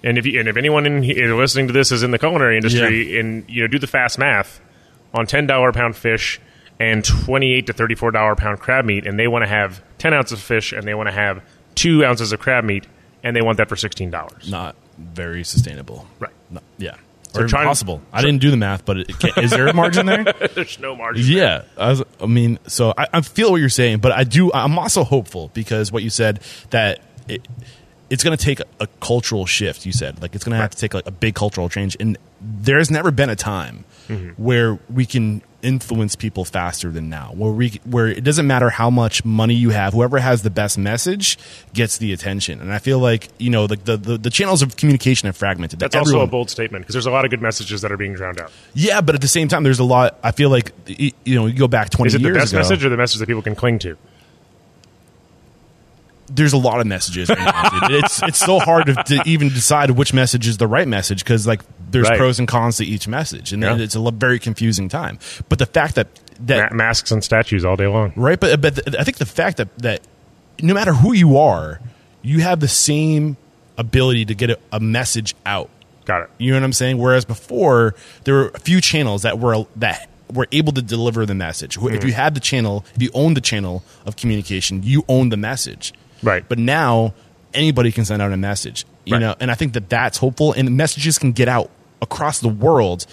And 0.05 0.19
if 0.19 0.27
you, 0.27 0.39
and 0.39 0.49
if 0.49 0.57
anyone 0.57 0.87
in 0.87 1.03
here 1.03 1.35
listening 1.35 1.67
to 1.69 1.73
this 1.73 1.91
is 1.91 2.03
in 2.03 2.11
the 2.11 2.19
culinary 2.19 2.57
industry, 2.57 3.19
and 3.19 3.49
you 3.49 3.63
know 3.63 3.69
do 3.69 3.79
the 3.79 3.87
fast 3.87 4.19
math 4.19 4.61
on 5.15 5.27
ten 5.27 5.47
dollar 5.47 5.73
pound 5.73 5.97
fish 5.97 6.41
and 6.79 7.05
twenty 7.05 7.55
eight 7.55 7.67
to 7.67 7.73
thirty 7.73 7.95
four 7.95 8.11
dollar 8.11 8.37
pound 8.37 8.61
crab 8.61 8.85
meat, 8.85 9.07
and 9.07 9.19
they 9.19 9.27
want 9.27 9.43
to 9.43 9.49
have 9.49 9.83
ten 9.99 10.13
ounces 10.13 10.39
of 10.39 10.45
fish 10.45 10.73
and 10.73 10.87
they 10.87 10.95
want 10.95 11.09
to 11.09 11.13
have 11.13 11.43
two 11.75 12.05
ounces 12.05 12.33
of 12.33 12.41
crab 12.41 12.65
meat, 12.65 12.87
and 13.23 13.35
they 13.35 13.43
want 13.43 13.57
that 13.57 13.69
for 13.69 13.77
sixteen 13.77 14.11
dollars. 14.11 14.51
Not 14.51 14.77
very 14.99 15.45
sustainable. 15.45 16.07
Right. 16.19 16.33
No, 16.51 16.61
yeah. 16.79 16.97
So 17.33 17.43
or 17.43 17.45
impossible. 17.45 18.01
I 18.13 18.23
didn't 18.23 18.41
do 18.41 18.51
the 18.51 18.57
math, 18.57 18.85
but 18.85 18.99
it, 18.99 19.19
can, 19.19 19.45
is 19.45 19.51
there 19.51 19.67
a 19.67 19.75
margin 19.75 20.07
there? 20.07 20.25
There's 20.55 20.79
no 20.79 20.97
margin. 20.97 21.25
Yeah, 21.27 21.63
I, 21.77 21.91
was, 21.91 22.03
I 22.21 22.27
mean, 22.27 22.59
so 22.67 22.95
I, 22.97 23.09
I 23.13 23.21
feel 23.21 23.51
what 23.51 23.59
you're 23.59 23.69
saying, 23.69 23.99
but 23.99 24.13
I 24.13 24.25
do. 24.25 24.51
I'm 24.53 24.79
also 24.79 25.05
hopeful 25.05 25.51
because 25.53 25.93
what 25.93 26.03
you 26.03 26.11
said 26.11 26.41
that 26.71 27.01
it, 27.29 27.47
it's 28.09 28.25
going 28.25 28.37
to 28.37 28.43
take 28.43 28.61
a, 28.61 28.65
a 28.81 28.87
cultural 29.01 29.45
shift. 29.45 29.85
You 29.85 29.93
said 29.93 30.23
like 30.23 30.35
it's 30.35 30.45
going 30.45 30.57
to 30.57 30.61
have 30.61 30.71
to 30.71 30.79
take 30.79 30.95
like 30.95 31.07
a 31.07 31.11
big 31.11 31.35
cultural 31.35 31.69
change, 31.69 31.97
and 32.01 32.17
there's 32.41 32.91
never 32.91 33.11
been 33.11 33.31
a 33.31 33.37
time 33.37 33.85
mm-hmm. 34.09 34.31
where 34.43 34.79
we 34.93 35.07
can 35.07 35.43
influence 35.63 36.15
people 36.15 36.45
faster 36.45 36.91
than 36.91 37.09
now. 37.09 37.33
Where 37.35 37.51
we 37.51 37.81
where 37.85 38.07
it 38.07 38.23
doesn't 38.23 38.47
matter 38.47 38.71
how 38.71 38.91
much 38.91 39.25
money 39.25 39.55
you 39.55 39.71
have, 39.71 39.95
whoever 39.95 40.19
has 40.19 40.43
the 40.43 40.51
best 40.51 40.79
message 40.79 41.39
gets 41.73 41.99
the 41.99 42.13
attention. 42.13 42.61
And 42.61 42.73
I 42.73 42.79
feel 42.79 42.99
like 42.99 43.29
you 43.39 43.51
know 43.51 43.67
the 43.67 43.77
the, 43.77 43.97
the, 43.97 44.19
the 44.19 44.31
channels 44.31 44.63
of 44.63 44.77
communication 44.77 45.29
are 45.29 45.33
fragmented. 45.33 45.79
That's 45.81 45.95
That 45.95 46.01
also 46.01 46.21
a 46.21 46.27
bold 46.27 46.51
statement 46.51 46.85
because 46.85 46.95
there's 46.95 47.07
a 47.07 47.11
lot 47.11 47.25
of 47.25 47.31
good 47.31 47.43
messages 47.43 47.83
that 47.83 47.91
are 47.91 47.97
being 47.97 48.15
drowned 48.15 48.41
out. 48.41 48.53
yeah, 48.75 49.01
but 49.01 49.15
at 49.15 49.21
the 49.21 49.29
same 49.29 49.49
time, 49.49 49.65
there's 49.65 49.81
a 49.81 49.85
lot. 49.85 50.19
I 50.23 50.31
feel 50.31 50.51
like 50.51 50.73
you 50.87 51.13
know, 51.35 51.47
you 51.47 51.55
go 51.55 51.69
back 51.69 51.91
20 51.91 52.09
Is 52.09 52.15
it 52.15 52.23
the 52.23 52.33
best 52.33 52.53
ago. 52.53 52.59
message 52.59 52.85
or 52.85 52.89
the 52.89 52.97
message 52.97 53.19
that 53.19 53.27
people 53.27 53.43
can 53.43 53.55
cling 53.55 53.79
to? 53.81 53.97
There's 56.29 56.53
a 56.53 56.59
lot 56.59 56.81
of 56.81 56.87
messages. 56.87 57.29
Right 57.29 57.39
now, 57.39 57.79
it's 57.91 58.23
it's 58.23 58.39
so 58.39 58.59
hard 58.59 58.87
to, 58.87 58.95
to 58.95 59.23
even 59.27 59.49
decide 59.49 59.91
which 59.93 60.13
message 60.13 60.47
is 60.49 60.57
the 60.59 60.67
right 60.67 60.89
message 60.89 61.23
because 61.25 61.47
like 61.47 61.63
there's 61.91 62.09
Right. 62.09 62.19
pros 62.19 62.39
and 62.39 62.49
cons 62.49 62.77
to 62.79 62.85
each 62.85 63.07
message, 63.09 63.53
and 63.53 63.63
Yeah. 63.63 63.77
it's 63.79 63.95
a 63.95 64.11
very 64.11 64.39
confusing 64.39 64.89
time. 64.89 65.19
But 65.49 65.59
the 65.59 65.67
fact 65.67 65.95
that 65.95 66.09
that 66.41 66.73
Ma- 66.73 66.77
masks 66.77 67.11
and 67.11 67.23
statues 67.25 67.65
all 67.65 67.77
day 67.77 67.87
long. 67.87 68.13
right, 68.17 68.39
but 68.39 68.61
but 68.61 68.75
th- 68.77 68.97
I 68.99 69.05
think 69.05 69.19
the 69.19 69.27
fact 69.27 69.57
that 69.59 69.69
that 69.79 70.01
no 70.61 70.75
matter 70.75 70.93
who 70.95 71.13
you 71.13 71.37
are, 71.39 71.81
you 72.23 72.41
have 72.41 72.61
the 72.61 72.69
same 72.69 73.37
ability 73.79 74.25
to 74.27 74.35
get 74.35 74.51
a, 74.51 74.59
a 74.73 74.81
message 74.81 75.35
out. 75.45 75.69
Got 76.07 76.23
it. 76.23 76.31
You 76.39 76.53
know 76.53 76.59
what 76.59 76.65
I'm 76.65 76.73
saying? 76.73 76.99
Whereas 76.99 77.25
before, 77.25 77.95
there 78.25 78.35
were 78.35 78.49
a 78.55 78.59
few 78.61 78.81
channels 78.81 79.23
that 79.23 79.39
were 79.39 79.65
that 79.77 80.09
were 80.33 80.49
able 80.53 80.73
to 80.73 80.83
deliver 80.83 81.25
the 81.25 81.35
message. 81.35 81.77
If 81.77 81.83
Mm-hmm. 81.83 82.07
you 82.07 82.13
had 82.15 82.35
the 82.35 82.41
channel, 82.41 82.85
if 82.97 83.03
you 83.03 83.11
owned 83.15 83.37
the 83.37 83.41
channel 83.41 83.85
of 84.05 84.17
communication, 84.17 84.83
you 84.83 85.05
owned 85.09 85.31
the 85.31 85.37
message. 85.37 85.93
Right. 86.23 86.45
But 86.49 86.59
now 86.59 87.15
anybody 87.55 87.93
can 87.93 88.05
send 88.05 88.23
out 88.23 88.33
a 88.33 88.37
message. 88.37 88.85
You 89.05 89.15
Right. 89.15 89.21
know, 89.21 89.35
and 89.41 89.51
I 89.51 89.55
think 89.55 89.73
that 89.75 89.89
that's 89.89 90.19
hopeful, 90.19 90.53
and 90.53 90.77
messages 90.77 91.19
can 91.19 91.33
get 91.33 91.49
out 91.49 91.71
across 92.03 92.41
the 92.41 92.49
world 92.49 93.07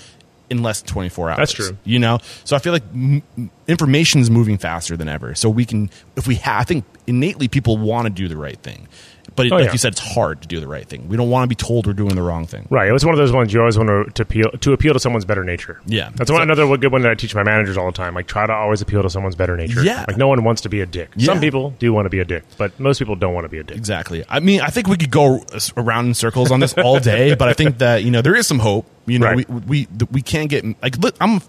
in 0.49 0.61
less 0.61 0.81
than 0.81 0.87
24 0.89 1.29
hours. 1.29 1.37
That's 1.37 1.51
true. 1.53 1.77
You 1.83 1.99
know, 1.99 2.19
so 2.43 2.55
I 2.55 2.59
feel 2.59 2.73
like 2.73 2.83
m- 2.93 3.23
information 3.67 4.21
is 4.21 4.29
moving 4.29 4.57
faster 4.57 4.97
than 4.97 5.07
ever. 5.07 5.35
So 5.35 5.49
we 5.49 5.65
can, 5.65 5.89
if 6.15 6.27
we 6.27 6.35
have, 6.35 6.61
I 6.61 6.63
think 6.63 6.85
innately 7.07 7.47
people 7.47 7.77
want 7.77 8.05
to 8.05 8.09
do 8.09 8.27
the 8.27 8.37
right 8.37 8.57
thing, 8.59 8.87
but 9.35 9.51
Oh, 9.51 9.55
like 9.55 9.65
yeah. 9.65 9.71
you 9.71 9.77
said, 9.77 9.93
it's 9.93 10.01
hard 10.13 10.41
to 10.43 10.47
do 10.47 10.59
the 10.59 10.67
right 10.67 10.87
thing. 10.87 11.07
We 11.07 11.17
don't 11.17 11.29
want 11.29 11.43
to 11.43 11.47
be 11.47 11.55
told 11.55 11.87
we're 11.87 11.93
doing 11.93 12.15
the 12.15 12.21
wrong 12.21 12.45
thing. 12.45 12.67
Right. 12.69 12.87
It 12.87 12.93
was 12.93 13.03
one 13.05 13.13
of 13.13 13.17
those 13.17 13.31
ones 13.31 13.51
you 13.53 13.59
always 13.59 13.77
want 13.77 13.89
to, 13.89 14.11
to 14.13 14.21
appeal 14.23 14.51
to 14.51 14.73
appeal 14.73 14.93
to 14.93 14.99
someone's 14.99 15.25
better 15.25 15.43
nature. 15.43 15.81
Yeah. 15.85 16.11
That's 16.15 16.29
one 16.31 16.41
another 16.41 16.65
good 16.77 16.91
one 16.91 17.01
that 17.03 17.11
I 17.11 17.15
teach 17.15 17.33
my 17.33 17.43
managers 17.43 17.77
all 17.77 17.85
the 17.87 17.97
time. 17.97 18.13
Like 18.13 18.27
try 18.27 18.45
to 18.45 18.53
always 18.53 18.81
appeal 18.81 19.01
to 19.03 19.09
someone's 19.09 19.35
better 19.35 19.55
nature. 19.57 19.83
Yeah. 19.83 20.05
Like 20.07 20.17
no 20.17 20.27
one 20.27 20.43
wants 20.43 20.61
to 20.63 20.69
be 20.69 20.81
a 20.81 20.85
dick. 20.85 21.11
Yeah. 21.15 21.25
Some 21.27 21.39
people 21.39 21.71
do 21.79 21.91
want 21.93 22.05
to 22.05 22.09
be 22.09 22.19
a 22.19 22.25
dick, 22.25 22.43
but 22.57 22.79
most 22.79 22.99
people 22.99 23.15
don't 23.15 23.33
want 23.33 23.45
to 23.45 23.49
be 23.49 23.59
a 23.59 23.63
dick. 23.63 23.77
Exactly. 23.77 24.23
I 24.29 24.39
mean, 24.39 24.61
I 24.61 24.67
think 24.67 24.87
we 24.87 24.97
could 24.97 25.11
go 25.11 25.43
around 25.77 26.07
in 26.07 26.13
circles 26.13 26.51
on 26.51 26.59
this 26.59 26.73
all 26.77 26.99
day, 26.99 27.33
but 27.35 27.47
I 27.47 27.53
think 27.53 27.79
that 27.79 28.03
you 28.03 28.11
know 28.11 28.21
there 28.21 28.35
is 28.35 28.45
some 28.47 28.59
hope. 28.59 28.85
You 29.05 29.19
know, 29.19 29.27
Right. 29.27 29.49
we 29.49 29.59
we 29.61 29.87
we 30.11 30.21
can't 30.21 30.49
get 30.49 30.63
like 30.81 30.97
look, 30.97 31.15
I'm 31.19 31.41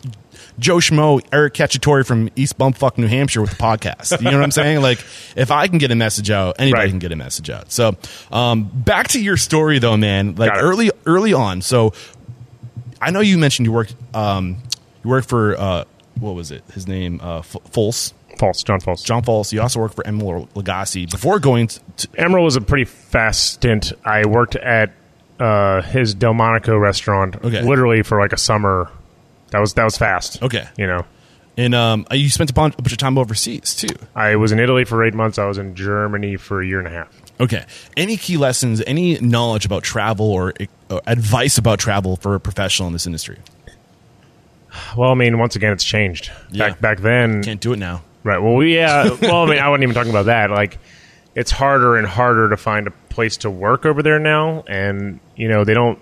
Joe 0.58 0.76
Schmo, 0.76 1.20
Eric 1.32 1.54
Cacciatore 1.54 2.06
from 2.06 2.28
East 2.36 2.56
Bumfuck, 2.58 2.96
New 2.96 3.06
Hampshire, 3.08 3.40
with 3.40 3.50
the 3.50 3.56
podcast. 3.56 4.18
You 4.20 4.30
know 4.30 4.36
what 4.38 4.44
I'm 4.44 4.50
saying? 4.52 4.80
Like, 4.82 4.98
if 5.36 5.50
I 5.50 5.66
can 5.68 5.78
get 5.78 5.90
a 5.90 5.94
message 5.96 6.30
out, 6.30 6.56
anybody 6.60 6.82
Right. 6.84 6.90
can 6.90 6.98
get 7.00 7.10
a 7.12 7.16
message 7.16 7.50
out. 7.50 7.72
So, 7.72 7.96
um, 8.30 8.64
back 8.72 9.08
to 9.08 9.20
your 9.22 9.36
story 9.36 9.78
though, 9.80 9.96
man. 9.96 10.36
Like 10.36 10.52
early 10.54 10.90
early 11.06 11.32
on. 11.32 11.60
So, 11.62 11.92
I 13.00 13.10
know 13.10 13.20
you 13.20 13.36
mentioned 13.38 13.66
you 13.66 13.72
worked 13.72 13.94
um, 14.14 14.58
you 15.02 15.10
worked 15.10 15.28
for 15.28 15.58
uh, 15.58 15.84
what 16.20 16.34
was 16.34 16.50
it? 16.50 16.62
His 16.72 16.86
name 16.86 17.20
uh, 17.22 17.38
F- 17.38 17.56
Fulse. 17.70 18.14
False, 18.38 18.62
John 18.64 18.80
Folse. 18.80 19.04
John 19.04 19.22
Folse. 19.22 19.52
You 19.52 19.60
also 19.62 19.78
worked 19.80 19.94
for 19.94 20.02
Emeril 20.02 20.48
Lagasse 20.54 21.08
before 21.08 21.38
going 21.38 21.68
to, 21.68 22.08
Emeril 22.18 22.42
was 22.44 22.56
a 22.56 22.60
pretty 22.60 22.84
fast 22.84 23.52
stint. 23.54 23.92
I 24.04 24.26
worked 24.26 24.56
at 24.56 24.92
uh, 25.38 25.82
his 25.82 26.14
Delmonico 26.16 26.76
restaurant, 26.76 27.36
Okay. 27.36 27.62
literally 27.62 28.02
for 28.02 28.18
like 28.20 28.32
a 28.32 28.36
summer. 28.36 28.90
That 29.54 29.60
was 29.60 29.74
that 29.74 29.84
was 29.84 29.96
fast. 29.96 30.42
Okay. 30.42 30.66
you 30.76 30.84
know, 30.88 31.04
and 31.56 31.76
um, 31.76 32.06
you 32.10 32.28
spent 32.28 32.50
a 32.50 32.52
bunch, 32.52 32.74
a 32.76 32.82
bunch 32.82 32.90
of 32.90 32.98
time 32.98 33.16
overseas 33.16 33.76
too. 33.76 33.94
I 34.12 34.34
was 34.34 34.50
in 34.50 34.58
Italy 34.58 34.84
for 34.84 35.04
eight 35.04 35.14
months. 35.14 35.38
I 35.38 35.46
was 35.46 35.58
in 35.58 35.76
Germany 35.76 36.34
for 36.36 36.60
a 36.60 36.66
year 36.66 36.80
and 36.80 36.88
a 36.88 36.90
half. 36.90 37.22
Okay. 37.38 37.64
Any 37.96 38.16
key 38.16 38.36
lessons, 38.36 38.82
any 38.84 39.16
knowledge 39.20 39.64
about 39.64 39.84
travel 39.84 40.26
or 40.32 40.54
uh, 40.90 40.98
advice 41.06 41.56
about 41.56 41.78
travel 41.78 42.16
for 42.16 42.34
a 42.34 42.40
professional 42.40 42.88
in 42.88 42.94
this 42.94 43.06
industry? 43.06 43.38
Well, 44.96 45.12
I 45.12 45.14
mean, 45.14 45.38
once 45.38 45.54
again, 45.54 45.72
it's 45.72 45.84
changed. 45.84 46.32
Yeah. 46.50 46.70
Back 46.70 46.80
back 46.80 46.98
then, 46.98 47.44
Can't 47.44 47.60
do 47.60 47.72
it 47.74 47.78
now. 47.78 48.02
right? 48.24 48.38
Well, 48.42 48.56
we, 48.56 48.74
yeah. 48.74 49.16
Well, 49.22 49.44
I 49.44 49.50
mean, 49.50 49.58
I 49.60 49.68
wasn't 49.68 49.84
even 49.84 49.94
talking 49.94 50.10
about 50.10 50.26
that. 50.26 50.50
Like, 50.50 50.78
it's 51.36 51.52
harder 51.52 51.94
and 51.94 52.08
harder 52.08 52.48
to 52.50 52.56
find 52.56 52.88
a 52.88 52.90
place 52.90 53.36
to 53.36 53.50
work 53.50 53.86
over 53.86 54.02
there 54.02 54.18
now, 54.18 54.64
and 54.66 55.20
you 55.36 55.46
know 55.46 55.62
they 55.62 55.74
don't 55.74 56.00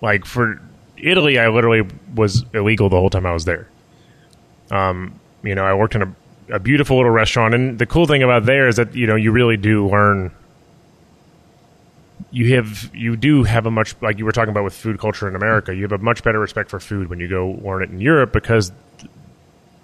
like 0.00 0.24
for 0.24 0.60
Italy. 0.98 1.38
I 1.38 1.48
literally 1.48 1.88
was 2.14 2.44
illegal 2.52 2.88
the 2.88 2.98
whole 2.98 3.10
time 3.10 3.26
I 3.26 3.32
was 3.32 3.44
there. 3.44 3.68
Um, 4.70 5.18
you 5.42 5.54
know, 5.54 5.64
I 5.64 5.74
worked 5.74 5.94
in 5.94 6.02
a, 6.02 6.14
a 6.50 6.58
beautiful 6.58 6.96
little 6.96 7.12
restaurant, 7.12 7.54
and 7.54 7.78
the 7.78 7.86
cool 7.86 8.06
thing 8.06 8.22
about 8.22 8.44
there 8.44 8.68
is 8.68 8.76
that 8.76 8.94
you 8.94 9.06
know 9.06 9.16
you 9.16 9.32
really 9.32 9.56
do 9.56 9.88
learn. 9.88 10.32
You 12.30 12.56
have 12.56 12.90
you 12.94 13.16
do 13.16 13.44
have 13.44 13.66
a 13.66 13.70
much 13.70 13.94
like 14.00 14.18
you 14.18 14.24
were 14.24 14.32
talking 14.32 14.50
about 14.50 14.64
with 14.64 14.74
food 14.74 14.98
culture 14.98 15.28
in 15.28 15.36
America. 15.36 15.74
You 15.74 15.82
have 15.82 15.92
a 15.92 15.98
much 15.98 16.22
better 16.22 16.40
respect 16.40 16.70
for 16.70 16.80
food 16.80 17.08
when 17.08 17.20
you 17.20 17.28
go 17.28 17.58
learn 17.62 17.82
it 17.82 17.90
in 17.90 18.00
Europe 18.00 18.32
because 18.32 18.72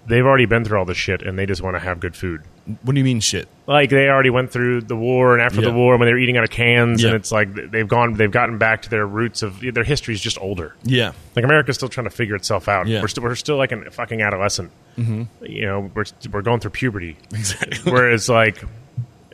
they've 0.07 0.25
already 0.25 0.45
been 0.45 0.65
through 0.65 0.77
all 0.79 0.85
this 0.85 0.97
shit 0.97 1.21
and 1.21 1.37
they 1.39 1.45
just 1.45 1.61
want 1.61 1.75
to 1.75 1.79
have 1.79 1.99
good 1.99 2.15
food. 2.15 2.41
What 2.83 2.93
do 2.93 2.97
you 2.99 3.03
mean 3.03 3.19
shit? 3.19 3.47
Like 3.67 3.89
they 3.89 4.07
already 4.09 4.29
went 4.29 4.51
through 4.51 4.81
the 4.81 4.95
war 4.95 5.33
and 5.33 5.41
after 5.41 5.61
Yeah. 5.61 5.69
the 5.69 5.73
war 5.73 5.97
when 5.97 6.05
they 6.07 6.13
were 6.13 6.19
eating 6.19 6.37
out 6.37 6.43
of 6.43 6.49
cans 6.49 7.01
Yeah. 7.01 7.09
and 7.09 7.15
it's 7.17 7.31
like 7.31 7.53
they've 7.53 7.87
gone 7.87 8.13
they've 8.13 8.31
gotten 8.31 8.57
back 8.57 8.83
to 8.83 8.89
their 8.89 9.05
roots 9.05 9.41
of 9.43 9.59
their 9.61 9.83
history 9.83 10.13
is 10.13 10.21
just 10.21 10.39
older. 10.39 10.75
Yeah. 10.83 11.11
Like 11.35 11.45
America's 11.45 11.75
still 11.75 11.89
trying 11.89 12.05
to 12.05 12.09
figure 12.09 12.35
itself 12.35 12.67
out. 12.67 12.87
Yeah. 12.87 13.01
We're 13.01 13.07
still 13.07 13.23
we're 13.23 13.35
still 13.35 13.57
like 13.57 13.71
a 13.71 13.91
fucking 13.91 14.21
adolescent. 14.21 14.71
Mm-hmm. 14.97 15.45
You 15.45 15.65
know, 15.65 15.91
we're 15.93 16.05
we're 16.31 16.41
going 16.41 16.59
through 16.59 16.71
puberty. 16.71 17.17
Exactly. 17.31 17.79
Whereas 17.91 18.29
like 18.29 18.63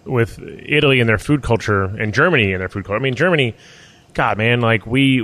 with 0.06 0.40
Italy 0.66 1.00
and 1.00 1.08
their 1.10 1.18
food 1.20 1.44
culture 1.44 1.84
and 1.84 2.14
Germany 2.14 2.54
and 2.54 2.62
their 2.62 2.70
food 2.70 2.86
culture. 2.86 2.98
I 2.98 3.02
mean, 3.04 3.16
Germany, 3.16 3.54
God, 4.16 4.38
man, 4.40 4.60
like 4.62 4.88
we 4.88 5.22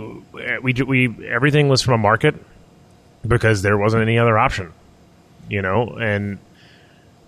we 0.61 0.73
we 0.73 1.27
everything 1.27 1.69
was 1.69 1.81
from 1.81 1.95
a 1.95 1.97
market 1.97 2.35
because 3.27 3.63
there 3.63 3.77
wasn't 3.79 4.03
any 4.03 4.19
other 4.19 4.37
option, 4.37 4.71
you 5.49 5.61
know, 5.61 5.97
and 5.99 6.39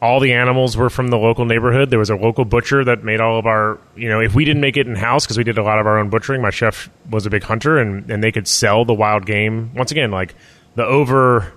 all 0.02 0.20
the 0.20 0.34
animals 0.34 0.78
were 0.78 0.90
from 0.90 1.08
the 1.08 1.18
local 1.18 1.46
neighborhood. 1.46 1.90
There 1.90 2.00
was 2.00 2.10
a 2.10 2.16
local 2.16 2.46
butcher 2.46 2.84
that 2.84 3.04
made 3.04 3.20
all 3.20 3.40
of 3.40 3.46
our, 3.46 3.80
you 3.96 4.10
know, 4.10 4.22
if 4.22 4.36
we 4.36 4.46
didn't 4.46 4.62
make 4.62 4.78
it 4.78 4.88
in 4.88 4.96
house 4.96 5.26
because 5.26 5.38
we 5.38 5.44
did 5.44 5.58
a 5.58 5.64
lot 5.64 5.80
of 5.80 5.88
our 5.88 5.98
own 5.98 6.10
butchering, 6.10 6.42
my 6.42 6.52
chef 6.52 6.90
was 7.10 7.26
a 7.26 7.30
big 7.30 7.44
hunter 7.44 7.78
and, 7.78 8.10
and 8.10 8.24
they 8.24 8.32
could 8.32 8.48
sell 8.48 8.86
the 8.86 8.94
wild 8.94 9.26
game. 9.26 9.74
Once 9.74 9.92
again, 9.92 10.12
like 10.12 10.36
the 10.76 10.86
over 10.86 11.52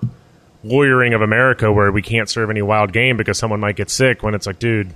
lawyering 0.64 1.14
of 1.14 1.22
America 1.22 1.72
where 1.72 1.92
we 1.92 2.02
can't 2.02 2.28
serve 2.28 2.50
any 2.50 2.62
wild 2.62 2.92
game 2.92 3.16
because 3.16 3.38
someone 3.38 3.60
might 3.60 3.76
get 3.76 3.90
sick 3.90 4.22
when 4.22 4.34
it's 4.34 4.46
like, 4.46 4.58
dude, 4.58 4.92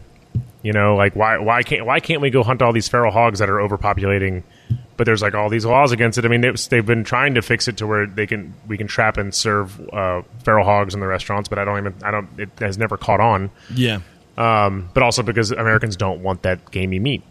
you 0.62 0.72
know, 0.72 0.96
like 0.96 1.14
why 1.14 1.36
why 1.38 1.62
can't 1.62 1.84
why 1.84 2.00
can't 2.00 2.22
we 2.22 2.30
go 2.30 2.42
hunt 2.42 2.62
all 2.62 2.72
these 2.72 2.88
feral 2.88 3.12
hogs 3.12 3.38
that 3.40 3.50
are 3.50 3.58
overpopulating? 3.58 4.42
But 4.96 5.06
there's 5.06 5.22
like 5.22 5.34
all 5.34 5.48
these 5.48 5.64
laws 5.64 5.90
against 5.90 6.18
it. 6.18 6.24
I 6.24 6.28
mean, 6.28 6.44
it's, 6.44 6.68
they've 6.68 6.86
been 6.86 7.02
trying 7.02 7.34
to 7.34 7.42
fix 7.42 7.66
it 7.66 7.78
to 7.78 7.86
where 7.86 8.06
they 8.06 8.26
can 8.26 8.54
we 8.68 8.76
can 8.78 8.86
trap 8.86 9.16
and 9.16 9.34
serve 9.34 9.80
uh, 9.92 10.22
feral 10.44 10.64
hogs 10.64 10.94
in 10.94 11.00
the 11.00 11.06
restaurants, 11.06 11.48
but 11.48 11.58
I 11.58 11.64
don't 11.64 11.78
even 11.78 11.94
I 12.04 12.10
don't 12.12 12.28
it 12.38 12.50
has 12.60 12.78
never 12.78 12.96
caught 12.96 13.20
on. 13.20 13.50
Yeah. 13.74 14.00
Um, 14.38 14.88
but 14.94 15.02
also 15.02 15.22
because 15.22 15.50
Americans 15.50 15.96
don't 15.96 16.22
want 16.22 16.42
that 16.42 16.70
gamey 16.70 16.98
meat. 16.98 17.22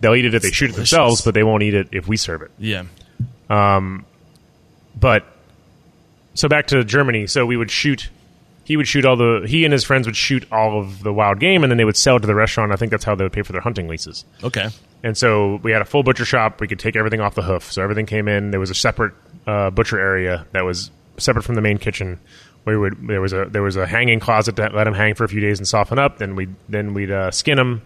They'll 0.00 0.14
eat 0.14 0.24
it 0.24 0.34
if 0.34 0.42
they 0.42 0.50
shoot 0.50 0.70
it 0.70 0.76
themselves, 0.76 1.22
but 1.22 1.34
they 1.34 1.42
won't 1.42 1.62
eat 1.62 1.74
it 1.74 1.88
if 1.92 2.06
we 2.08 2.16
serve 2.16 2.42
it. 2.42 2.50
Yeah. 2.58 2.84
Um, 3.50 4.04
But 4.98 5.24
so 6.34 6.48
back 6.48 6.66
to 6.68 6.84
Germany. 6.84 7.26
So 7.26 7.46
we 7.46 7.56
would 7.56 7.70
shoot. 7.70 8.10
He 8.64 8.76
would 8.76 8.88
shoot 8.88 9.04
all 9.04 9.16
the. 9.16 9.44
He 9.46 9.64
and 9.64 9.72
his 9.72 9.84
friends 9.84 10.06
would 10.06 10.16
shoot 10.16 10.46
all 10.50 10.80
of 10.80 11.02
the 11.02 11.12
wild 11.12 11.38
game, 11.38 11.64
and 11.64 11.70
then 11.70 11.76
they 11.76 11.84
would 11.84 11.96
sell 11.96 12.16
it 12.16 12.20
to 12.20 12.26
the 12.26 12.34
restaurant. 12.34 12.72
I 12.72 12.76
think 12.76 12.90
that's 12.90 13.04
how 13.04 13.14
they 13.14 13.24
would 13.24 13.32
pay 13.32 13.42
for 13.42 13.52
their 13.52 13.60
hunting 13.60 13.88
leases. 13.88 14.24
Okay. 14.42 14.68
And 15.04 15.18
so 15.18 15.56
we 15.62 15.70
had 15.70 15.82
a 15.82 15.84
full 15.84 16.02
butcher 16.02 16.24
shop. 16.24 16.62
We 16.62 16.66
could 16.66 16.78
take 16.78 16.96
everything 16.96 17.20
off 17.20 17.34
the 17.34 17.42
hoof. 17.42 17.70
So 17.70 17.82
everything 17.82 18.06
came 18.06 18.26
in. 18.26 18.50
There 18.50 18.58
was 18.58 18.70
a 18.70 18.74
separate 18.74 19.12
uh, 19.46 19.68
butcher 19.68 20.00
area 20.00 20.46
that 20.52 20.64
was 20.64 20.90
separate 21.18 21.42
from 21.42 21.56
the 21.56 21.60
main 21.60 21.76
kitchen. 21.76 22.18
We 22.64 22.74
would 22.74 23.06
there 23.06 23.20
was 23.20 23.34
a 23.34 23.44
there 23.44 23.60
was 23.60 23.76
a 23.76 23.86
hanging 23.86 24.18
closet 24.18 24.56
that 24.56 24.74
let 24.74 24.84
them 24.84 24.94
hang 24.94 25.14
for 25.14 25.24
a 25.24 25.28
few 25.28 25.42
days 25.42 25.58
and 25.58 25.68
soften 25.68 25.98
up. 25.98 26.16
Then 26.16 26.36
we 26.36 26.48
then 26.70 26.94
we'd 26.94 27.10
uh, 27.10 27.30
skin 27.30 27.58
them, 27.58 27.82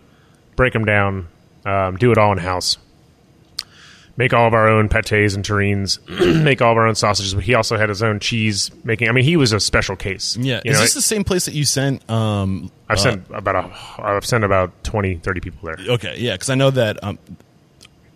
break 0.55 0.73
them 0.73 0.85
down, 0.85 1.27
um, 1.67 1.97
do 1.97 2.13
it 2.13 2.19
all 2.19 2.31
in 2.31 2.39
house. 2.39 2.79
Make 4.19 4.35
all 4.35 4.49
of 4.49 4.53
our 4.53 4.69
own 4.69 4.89
pates 4.89 5.13
and 5.13 5.45
terrines. 5.45 6.01
make 6.43 6.61
all 6.61 6.73
of 6.73 6.77
our 6.77 6.89
own 6.89 6.97
sausages. 6.97 7.35
But 7.35 7.45
he 7.45 7.55
also 7.55 7.77
had 7.77 7.89
his 7.89 8.03
own 8.03 8.19
cheese 8.19 8.71
making. 8.83 9.09
I 9.09 9.13
mean, 9.13 9.23
he 9.23 9.37
was 9.37 9.53
a 9.53 9.61
special 9.61 9.95
case. 9.95 10.37
Yeah. 10.37 10.61
you 10.65 10.73
Is 10.73 10.77
know, 10.77 10.83
this 10.83 10.95
the 10.95 11.01
same 11.01 11.23
place 11.23 11.45
that 11.45 11.55
you 11.55 11.65
sent? 11.65 12.09
Um, 12.11 12.73
I've 12.89 12.99
uh, 12.99 13.03
sent 13.03 13.31
about 13.31 13.55
a, 13.55 14.03
I've 14.03 14.27
sent 14.27 14.43
about 14.43 14.83
20, 14.83 15.19
30 15.19 15.41
people 15.41 15.61
there. 15.63 15.77
Okay. 15.95 16.17
Yeah. 16.19 16.33
Because 16.33 16.51
I 16.51 16.57
know 16.57 16.71
that. 16.71 17.03
Um, 17.05 17.19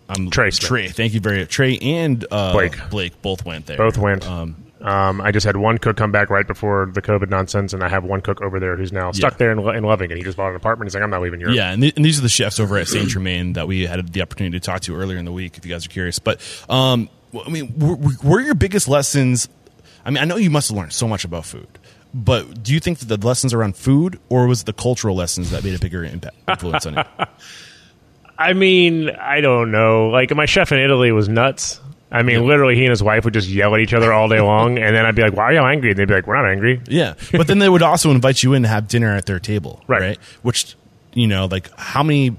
um, 0.09 0.29
Trey 0.29 0.51
Trey. 0.51 0.89
Thank 0.89 1.13
you 1.13 1.21
very 1.21 1.39
much. 1.39 1.49
Trey 1.49 1.77
and 1.77 2.25
uh, 2.29 2.51
Blake. 2.51 2.75
Blake 2.89 3.21
both 3.21 3.45
went 3.45 3.65
there. 3.65 3.77
Both 3.77 3.97
went. 3.97 4.27
Um, 4.27 4.62
Um, 4.83 5.21
I 5.21 5.31
just 5.31 5.45
had 5.45 5.55
one 5.55 5.77
cook 5.77 5.95
come 5.95 6.11
back 6.11 6.29
right 6.29 6.45
before 6.45 6.91
the 6.93 7.01
COVID 7.01 7.29
nonsense, 7.29 7.71
and 7.73 7.81
I 7.83 7.87
have 7.89 8.03
one 8.03 8.19
cook 8.21 8.41
over 8.41 8.59
there 8.59 8.75
who's 8.75 8.91
now 8.91 9.11
stuck 9.13 9.33
Yeah. 9.33 9.37
there 9.37 9.51
and, 9.51 9.61
lo- 9.61 9.69
and 9.69 9.85
loving 9.85 10.11
it. 10.11 10.17
He 10.17 10.23
just 10.23 10.35
bought 10.35 10.49
an 10.49 10.55
apartment. 10.57 10.87
And 10.87 10.89
he's 10.91 10.95
like, 10.95 11.03
I'm 11.03 11.09
not 11.09 11.21
leaving 11.21 11.39
Europe. 11.39 11.55
Yeah, 11.55 11.71
and, 11.71 11.81
th- 11.81 11.95
and 11.95 12.03
these 12.03 12.19
are 12.19 12.21
the 12.21 12.27
chefs 12.29 12.59
over 12.59 12.77
at 12.77 12.87
Saint 12.89 13.07
Germain 13.07 13.53
that 13.53 13.65
we 13.67 13.87
had 13.87 14.11
the 14.11 14.21
opportunity 14.21 14.59
to 14.59 14.65
talk 14.65 14.81
to 14.81 14.95
earlier 14.95 15.17
in 15.17 15.23
the 15.25 15.31
week. 15.31 15.57
If 15.57 15.65
you 15.65 15.71
guys 15.71 15.85
are 15.85 15.89
curious, 15.89 16.19
but 16.19 16.41
um, 16.69 17.09
w- 17.31 17.45
I 17.47 17.49
mean, 17.53 17.73
were, 17.79 17.95
were 18.23 18.41
your 18.41 18.55
biggest 18.55 18.89
lessons? 18.89 19.47
I 20.05 20.09
mean, 20.09 20.21
I 20.21 20.25
know 20.25 20.35
you 20.35 20.49
must 20.49 20.67
have 20.69 20.77
learned 20.77 20.91
so 20.91 21.07
much 21.07 21.23
about 21.23 21.45
food, 21.45 21.67
but 22.13 22.61
do 22.61 22.73
you 22.73 22.81
think 22.81 22.99
that 22.99 23.05
the 23.05 23.25
lessons 23.25 23.53
around 23.53 23.77
food, 23.77 24.19
or 24.27 24.47
was 24.47 24.63
it 24.63 24.65
the 24.65 24.73
cultural 24.73 25.15
lessons 25.15 25.51
that 25.51 25.63
made 25.63 25.75
a 25.75 25.79
bigger 25.79 26.03
impact 26.03 26.35
influence 26.49 26.85
on 26.85 26.95
you? 26.95 27.03
I 28.37 28.51
mean, 28.53 29.09
I 29.11 29.41
don't 29.41 29.71
know. 29.71 30.09
Like 30.09 30.35
my 30.35 30.45
chef 30.45 30.71
in 30.71 30.79
Italy 30.79 31.11
was 31.13 31.29
nuts. 31.29 31.79
I 32.13 32.21
mean, 32.21 32.45
literally, 32.45 32.75
he 32.75 32.83
and 32.85 32.91
his 32.91 33.01
wife 33.01 33.25
would 33.25 33.33
just 33.33 33.49
yell 33.49 33.73
at 33.73 33.81
each 33.81 33.93
other 33.93 34.13
all 34.13 34.27
day 34.29 34.39
long, 34.39 34.77
and 34.77 34.95
then 34.95 35.05
I'd 35.05 35.15
be 35.15 35.23
like, 35.23 35.33
"Why 35.33 35.45
are 35.45 35.53
y'all 35.53 35.65
angry?" 35.65 35.89
And 35.89 35.97
they'd 35.99 36.07
be 36.07 36.13
like, 36.13 36.27
"We're 36.27 36.35
not 36.35 36.45
angry." 36.49 36.79
Yeah, 36.87 37.15
but 37.31 37.47
then 37.47 37.57
they 37.59 37.67
would 37.67 37.81
also 37.81 38.11
invite 38.11 38.43
you 38.43 38.53
in 38.53 38.61
to 38.61 38.67
have 38.69 38.87
dinner 38.87 39.15
at 39.15 39.25
their 39.25 39.39
table, 39.39 39.81
Right. 39.87 40.01
right? 40.01 40.17
Which 40.43 40.75
you 41.13 41.25
know, 41.27 41.47
like 41.47 41.69
how 41.77 42.03
many 42.03 42.35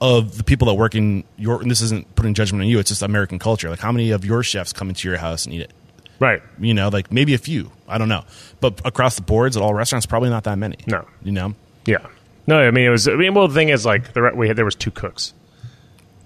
of 0.00 0.36
the 0.36 0.44
people 0.44 0.68
that 0.68 0.74
work 0.74 0.94
in 0.94 1.24
your 1.38 1.62
and 1.62 1.70
this 1.70 1.80
isn't 1.80 2.14
putting 2.14 2.34
judgment 2.34 2.62
on 2.62 2.68
you; 2.68 2.78
it's 2.78 2.90
just 2.90 3.02
American 3.02 3.38
culture. 3.38 3.70
Like 3.70 3.80
how 3.80 3.90
many 3.90 4.10
of 4.10 4.24
your 4.24 4.42
chefs 4.42 4.72
come 4.74 4.90
into 4.90 5.08
your 5.08 5.16
house 5.16 5.46
and 5.46 5.54
eat 5.54 5.62
it? 5.62 5.72
Right. 6.20 6.42
you 6.58 6.72
know, 6.74 6.88
like 6.88 7.10
maybe 7.10 7.34
a 7.34 7.38
few. 7.38 7.72
I 7.88 7.98
don't 7.98 8.08
know, 8.08 8.24
but 8.60 8.80
across 8.84 9.16
the 9.16 9.22
boards 9.22 9.56
at 9.56 9.62
all 9.62 9.72
restaurants, 9.74 10.06
probably 10.06 10.28
not 10.30 10.44
that 10.44 10.56
many. 10.58 10.76
No. 10.86 11.06
you 11.22 11.32
know, 11.32 11.54
Yeah. 11.86 11.98
No, 12.46 12.58
I 12.58 12.70
mean 12.70 12.84
it 12.86 12.90
was. 12.90 13.08
I 13.08 13.14
mean, 13.16 13.34
well, 13.34 13.48
the 13.48 13.54
thing 13.54 13.70
is, 13.70 13.84
like, 13.84 14.12
the, 14.12 14.30
we 14.34 14.46
had 14.48 14.56
there 14.56 14.64
was 14.64 14.74
two 14.76 14.90
cooks. 14.90 15.34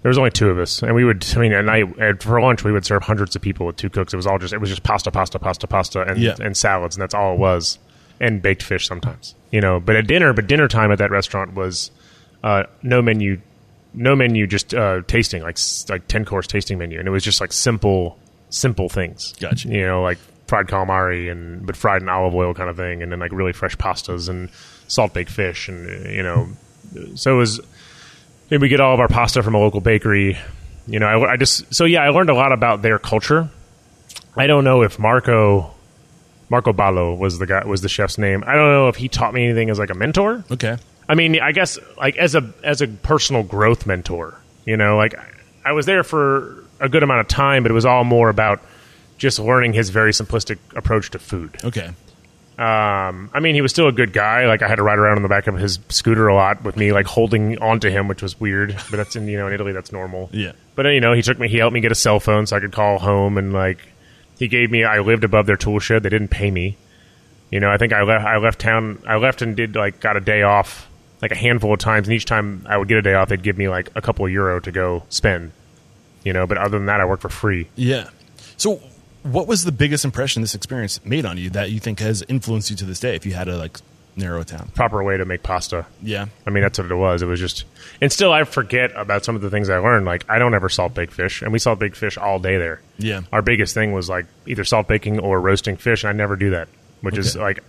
There 0.03 0.09
was 0.09 0.17
only 0.17 0.31
two 0.31 0.49
of 0.49 0.59
us, 0.59 0.83
and 0.83 0.95
we 0.95 1.05
would. 1.05 1.27
I 1.37 1.41
mean, 1.41 1.53
at 1.53 1.65
night 1.65 1.99
at, 1.99 2.23
for 2.23 2.41
lunch, 2.41 2.65
we 2.65 2.73
would 2.73 2.87
serve 2.87 3.03
hundreds 3.03 3.37
of 3.37 3.43
people 3.43 3.67
with 3.67 3.77
two 3.77 3.91
cooks. 3.91 4.15
It 4.15 4.17
was 4.17 4.27
all 4.27 4.39
just. 4.39 4.55
It 4.55 4.59
was 4.61 4.71
just 4.71 4.83
pasta, 4.83 5.11
pasta, 5.11 5.39
pasta, 5.39 5.67
pasta, 5.67 6.03
and 6.03 6.19
Yeah. 6.19 6.37
and 6.41 6.57
salads, 6.57 6.97
and 6.97 7.03
that's 7.03 7.13
all 7.15 7.35
it 7.35 7.39
was, 7.39 7.79
and 8.19 8.41
baked 8.41 8.63
fish 8.63 8.87
sometimes. 8.87 9.35
You 9.51 9.61
know, 9.61 9.79
but 9.79 9.97
at 9.97 10.07
dinner, 10.07 10.33
but 10.33 10.47
dinner 10.47 10.69
time 10.69 10.91
at 10.91 10.99
that 10.99 11.11
restaurant 11.11 11.53
was 11.55 11.91
uh, 12.43 12.63
no 12.83 13.03
menu, 13.03 13.41
no 13.93 14.17
menu, 14.17 14.47
just 14.47 14.73
uh, 14.73 15.03
tasting 15.07 15.43
like 15.43 15.59
like 15.91 16.09
ten 16.09 16.25
course 16.25 16.47
tasting 16.47 16.79
menu, 16.79 16.99
and 16.99 17.07
it 17.07 17.11
was 17.11 17.23
just 17.23 17.41
like 17.43 17.53
simple, 17.53 18.19
simple 18.49 18.89
things. 18.89 19.35
Gotcha. 19.39 19.69
You 19.69 19.85
know, 19.87 20.03
like 20.03 20.17
fried 20.47 20.67
calamari 20.67 21.31
and 21.31 21.67
but 21.67 21.77
fried 21.77 22.01
in 22.01 22.09
olive 22.09 22.35
oil 22.35 22.55
kind 22.55 22.71
of 22.71 22.77
thing, 22.79 23.03
and 23.03 23.13
then 23.13 23.19
like 23.21 23.33
really 23.33 23.53
fresh 23.53 23.77
pastas 23.77 24.31
and 24.31 24.49
salt 24.89 25.13
baked 25.13 25.31
fish, 25.31 25.69
and 25.69 26.11
you 26.11 26.23
know, 26.23 26.49
so 27.17 27.35
it 27.35 27.37
was. 27.37 27.61
Maybe 28.51 28.63
we 28.63 28.69
get 28.69 28.81
all 28.81 28.95
of 28.95 29.01
our 29.01 29.09
pasta 29.09 29.43
from 29.43 29.55
a 29.55 29.59
local 29.59 29.81
bakery. 29.81 30.39
You 30.87 30.99
know, 30.99 31.07
I, 31.07 31.33
I 31.33 31.37
just 31.37 31.73
so 31.73 31.85
yeah, 31.85 32.03
I 32.03 32.09
learned 32.11 32.31
a 32.31 32.35
lot 32.35 32.53
about 32.53 32.83
their 32.83 32.99
culture. 32.99 33.49
I 34.37 34.47
don't 34.47 34.65
know 34.65 34.83
if 34.83 34.99
Marco 34.99 35.73
Marco 36.49 36.73
Ballo 36.73 37.15
was 37.15 37.39
the 37.39 37.47
guy 37.47 37.65
was 37.65 37.81
the 37.81 37.89
chef's 37.89 38.19
name. 38.19 38.43
I 38.47 38.55
don't 38.55 38.73
know 38.73 38.89
if 38.89 38.97
he 38.97 39.09
taught 39.09 39.33
me 39.33 39.45
anything 39.45 39.71
as 39.71 39.79
like 39.79 39.91
a 39.91 39.95
mentor. 39.95 40.45
okay, 40.51 40.77
I 41.09 41.15
mean, 41.15 41.41
I 41.41 41.53
guess 41.53 41.79
like 41.97 42.17
as 42.17 42.35
a 42.35 42.53
as 42.65 42.83
a 42.83 42.89
personal 42.89 43.43
growth 43.45 43.87
mentor, 43.87 44.41
you 44.65 44.77
know, 44.77 44.97
like 44.97 45.15
I 45.65 45.73
was 45.73 45.87
there 45.87 46.03
for 46.03 46.65
a 46.81 46.89
good 46.89 47.03
amount 47.03 47.21
of 47.21 47.29
time, 47.29 47.63
but 47.63 47.71
it 47.71 47.75
was 47.75 47.85
all 47.87 48.05
more 48.05 48.29
about 48.31 48.61
just 49.19 49.39
learning 49.39 49.75
his 49.75 49.91
very 49.91 50.13
simplistic 50.13 50.59
approach 50.75 51.11
to 51.11 51.19
food. 51.19 51.57
okay, 51.63 51.91
Um, 52.61 53.31
I 53.33 53.41
mean, 53.41 53.55
he 53.55 53.63
was 53.63 53.73
still 53.73 53.89
a 53.89 53.93
good 53.93 54.13
guy. 54.13 54.47
Like 54.47 54.61
I 54.61 54.69
had 54.69 54.75
to 54.75 54.83
ride 54.83 54.99
around 54.99 55.17
on 55.17 55.23
the 55.23 55.31
back 55.31 55.47
of 55.47 55.57
his 55.57 55.79
scooter 55.89 56.29
a 56.29 56.35
lot 56.35 56.63
with 56.63 56.77
me, 56.77 56.93
like 56.93 57.07
holding 57.07 57.57
onto 57.59 57.89
him, 57.89 58.07
which 58.07 58.21
was 58.21 58.39
weird. 58.39 58.77
But 58.91 58.99
that's 58.99 59.17
in 59.17 59.27
you 59.29 59.39
know 59.39 59.47
in 59.47 59.55
Italy, 59.55 59.73
that's 59.73 59.93
normal. 59.93 60.29
Yeah. 60.31 60.53
But 60.75 60.85
uh, 60.85 60.89
you 60.91 61.01
know, 61.01 61.15
he 61.15 61.23
took 61.23 61.39
me. 61.39 61.49
He 61.49 61.57
helped 61.57 61.73
me 61.73 61.81
get 61.81 61.91
a 61.91 61.95
cell 61.95 62.21
phone 62.21 62.47
so 62.47 62.57
I 62.57 62.61
could 62.61 62.73
call 62.73 62.99
home, 62.99 63.39
and 63.39 63.55
like 63.55 63.79
he 64.39 64.47
gave 64.47 64.71
me. 64.71 64.85
I 64.85 64.99
lived 64.99 65.25
above 65.25 65.47
their 65.47 65.57
tool 65.57 65.79
shed. 65.79 66.03
They 66.03 66.11
didn't 66.11 66.29
pay 66.29 66.51
me. 66.51 66.77
You 67.51 67.61
know, 67.61 67.71
I 67.71 67.79
think 67.79 67.95
I 67.95 68.03
left. 68.03 68.27
I 68.27 68.37
left 68.37 68.61
town. 68.61 69.03
I 69.07 69.17
left 69.17 69.41
and 69.41 69.57
did 69.57 69.75
like 69.75 69.99
got 70.01 70.19
a 70.19 70.21
day 70.21 70.43
off, 70.43 70.87
like 71.23 71.33
a 71.33 71.37
handful 71.37 71.73
of 71.73 71.79
times. 71.79 72.09
And 72.09 72.15
each 72.15 72.27
time 72.27 72.67
I 72.69 72.77
would 72.77 72.89
get 72.89 72.99
a 72.99 73.03
day 73.03 73.15
off, 73.15 73.31
they'd 73.31 73.43
give 73.43 73.57
me 73.57 73.71
like 73.71 73.89
a 73.95 74.03
couple 74.03 74.27
of 74.27 74.33
euro 74.33 74.61
to 74.61 74.71
go 74.71 75.05
spend. 75.09 75.53
You 76.25 76.35
know, 76.35 76.47
but 76.47 76.59
other 76.59 76.77
than 76.77 76.87
that, 76.87 77.01
I 77.01 77.07
worked 77.07 77.23
for 77.23 77.31
free. 77.31 77.71
Yeah. 77.75 78.11
So, 78.59 78.83
what 79.23 79.47
was 79.47 79.65
the 79.65 79.73
biggest 79.73 80.05
impression 80.05 80.43
this 80.43 80.55
experience 80.55 81.05
made 81.05 81.25
on 81.25 81.39
you 81.39 81.51
that 81.51 81.71
you 81.71 81.81
think 81.81 82.01
has 82.01 82.23
influenced 82.29 82.71
you 82.71 82.77
to 82.77 82.85
this 82.85 83.01
day? 83.01 83.15
If 83.15 83.27
you 83.27 83.33
had 83.33 83.45
to 83.45 83.57
like 83.57 83.79
narrow 84.17 84.41
it 84.41 84.49
down. 84.49 84.69
Proper 84.75 85.03
way 85.03 85.17
to 85.17 85.25
make 85.25 85.43
pasta. 85.43 85.87
Yeah. 86.03 86.27
I 86.47 86.51
mean, 86.51 86.63
that's 86.63 86.79
what 86.79 86.91
it 86.91 86.95
was. 86.95 87.23
It 87.23 87.27
was 87.27 87.41
just, 87.41 87.65
and 88.01 88.13
still, 88.13 88.33
I 88.33 88.45
forget 88.45 88.93
about 88.97 89.25
some 89.25 89.37
of 89.37 89.43
the 89.43 89.51
things 89.51 89.69
I 89.69 89.79
learned. 89.79 90.07
Like, 90.07 90.29
I 90.29 90.39
don't 90.39 90.55
ever 90.55 90.69
salt 90.69 90.95
bake 90.95 91.11
fish, 91.11 91.43
and 91.43 91.53
we 91.53 91.59
salt 91.59 91.79
bake 91.79 91.97
fish 91.97 92.17
all 92.19 92.39
day 92.39 92.59
there. 92.59 92.81
Yeah. 92.99 93.23
Our 93.33 93.43
biggest 93.43 93.75
thing 93.75 93.93
was 93.93 94.09
like 94.09 94.27
either 94.47 94.65
salt 94.65 94.89
baking 94.89 95.21
or 95.21 95.41
roasting 95.41 95.77
fish, 95.77 96.05
and 96.05 96.11
I 96.11 96.13
never 96.13 96.37
do 96.37 96.51
that, 96.51 96.69
which 97.01 97.19
is 97.19 97.37
like, 97.37 97.63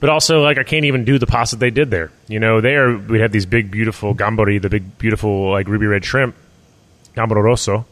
but 0.00 0.10
also 0.10 0.42
like 0.42 0.58
I 0.58 0.64
can't 0.64 0.84
even 0.84 1.04
do 1.04 1.18
the 1.18 1.26
pasta 1.26 1.56
they 1.56 1.70
did 1.70 1.90
there. 1.90 2.10
You 2.28 2.40
know, 2.40 2.60
there 2.60 2.96
we 2.96 3.20
had 3.20 3.32
these 3.32 3.46
big, 3.46 3.70
beautiful 3.70 4.14
gambori, 4.14 4.60
the 4.60 4.70
big, 4.70 4.98
beautiful 4.98 5.50
like 5.50 5.68
ruby 5.68 5.86
red 5.86 6.04
shrimp, 6.04 6.36
gambero 7.14 7.42
rosso, 7.42 7.86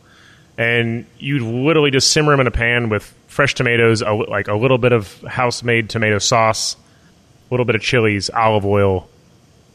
and 0.59 1.07
you'd 1.19 1.43
literally 1.43 1.91
just 1.91 2.13
simmer 2.13 2.33
them 2.33 2.41
in 2.41 2.47
a 2.47 2.51
pan 2.53 2.89
with 2.89 3.13
fresh 3.27 3.55
tomatoes, 3.55 4.03
a, 4.03 4.13
like 4.13 4.49
a 4.49 4.55
little 4.55 4.79
bit 4.79 4.93
of 4.93 5.21
house 5.23 5.63
made 5.63 5.91
tomato 5.91 6.19
sauce, 6.19 6.75
a 6.75 7.55
little 7.55 7.67
bit 7.67 7.75
of 7.75 7.83
chilies, 7.83 8.31
olive 8.31 8.65
oil, 8.65 9.09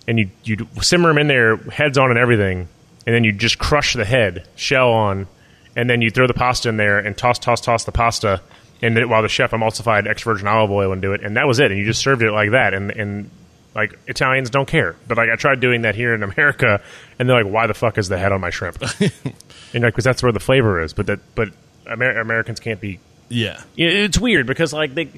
and 0.07 0.19
you 0.19 0.29
you 0.43 0.67
simmer 0.81 1.09
them 1.09 1.17
in 1.17 1.27
there, 1.27 1.57
heads 1.57 1.97
on 1.97 2.09
and 2.09 2.19
everything, 2.19 2.67
and 3.05 3.15
then 3.15 3.23
you 3.23 3.31
just 3.31 3.59
crush 3.59 3.93
the 3.93 4.05
head, 4.05 4.47
shell 4.55 4.91
on, 4.91 5.27
and 5.75 5.89
then 5.89 6.01
you 6.01 6.09
throw 6.09 6.27
the 6.27 6.33
pasta 6.33 6.69
in 6.69 6.77
there 6.77 6.99
and 6.99 7.17
toss, 7.17 7.37
toss, 7.37 7.61
toss 7.61 7.83
the 7.85 7.91
pasta, 7.91 8.41
and 8.81 9.09
while 9.09 9.21
the 9.21 9.29
chef 9.29 9.51
emulsified 9.51 10.07
extra 10.07 10.33
virgin 10.33 10.47
olive 10.47 10.71
oil 10.71 10.91
and 10.91 11.01
do 11.01 11.13
it, 11.13 11.21
and 11.23 11.37
that 11.37 11.47
was 11.47 11.59
it, 11.59 11.71
and 11.71 11.79
you 11.79 11.85
just 11.85 12.01
served 12.01 12.23
it 12.23 12.31
like 12.31 12.51
that, 12.51 12.73
and 12.73 12.91
and 12.91 13.29
like 13.73 13.97
Italians 14.07 14.49
don't 14.49 14.67
care, 14.67 14.95
but 15.07 15.17
like 15.17 15.29
I 15.29 15.35
tried 15.35 15.59
doing 15.61 15.83
that 15.83 15.95
here 15.95 16.13
in 16.13 16.23
America, 16.23 16.81
and 17.17 17.29
they're 17.29 17.43
like, 17.43 17.51
why 17.51 17.67
the 17.67 17.73
fuck 17.73 17.97
is 17.97 18.09
the 18.09 18.17
head 18.17 18.31
on 18.31 18.41
my 18.41 18.49
shrimp? 18.49 18.81
and 19.01 19.83
like 19.83 19.93
because 19.93 20.03
that's 20.03 20.21
where 20.21 20.31
the 20.31 20.39
flavor 20.39 20.81
is, 20.81 20.93
but 20.93 21.05
that 21.07 21.19
but 21.35 21.49
Amer- 21.89 22.19
Americans 22.19 22.59
can't 22.59 22.79
be 22.81 22.99
Yeah. 23.29 23.61
it's 23.77 24.19
weird 24.19 24.45
because 24.45 24.73
like 24.73 24.93
they 24.93 25.09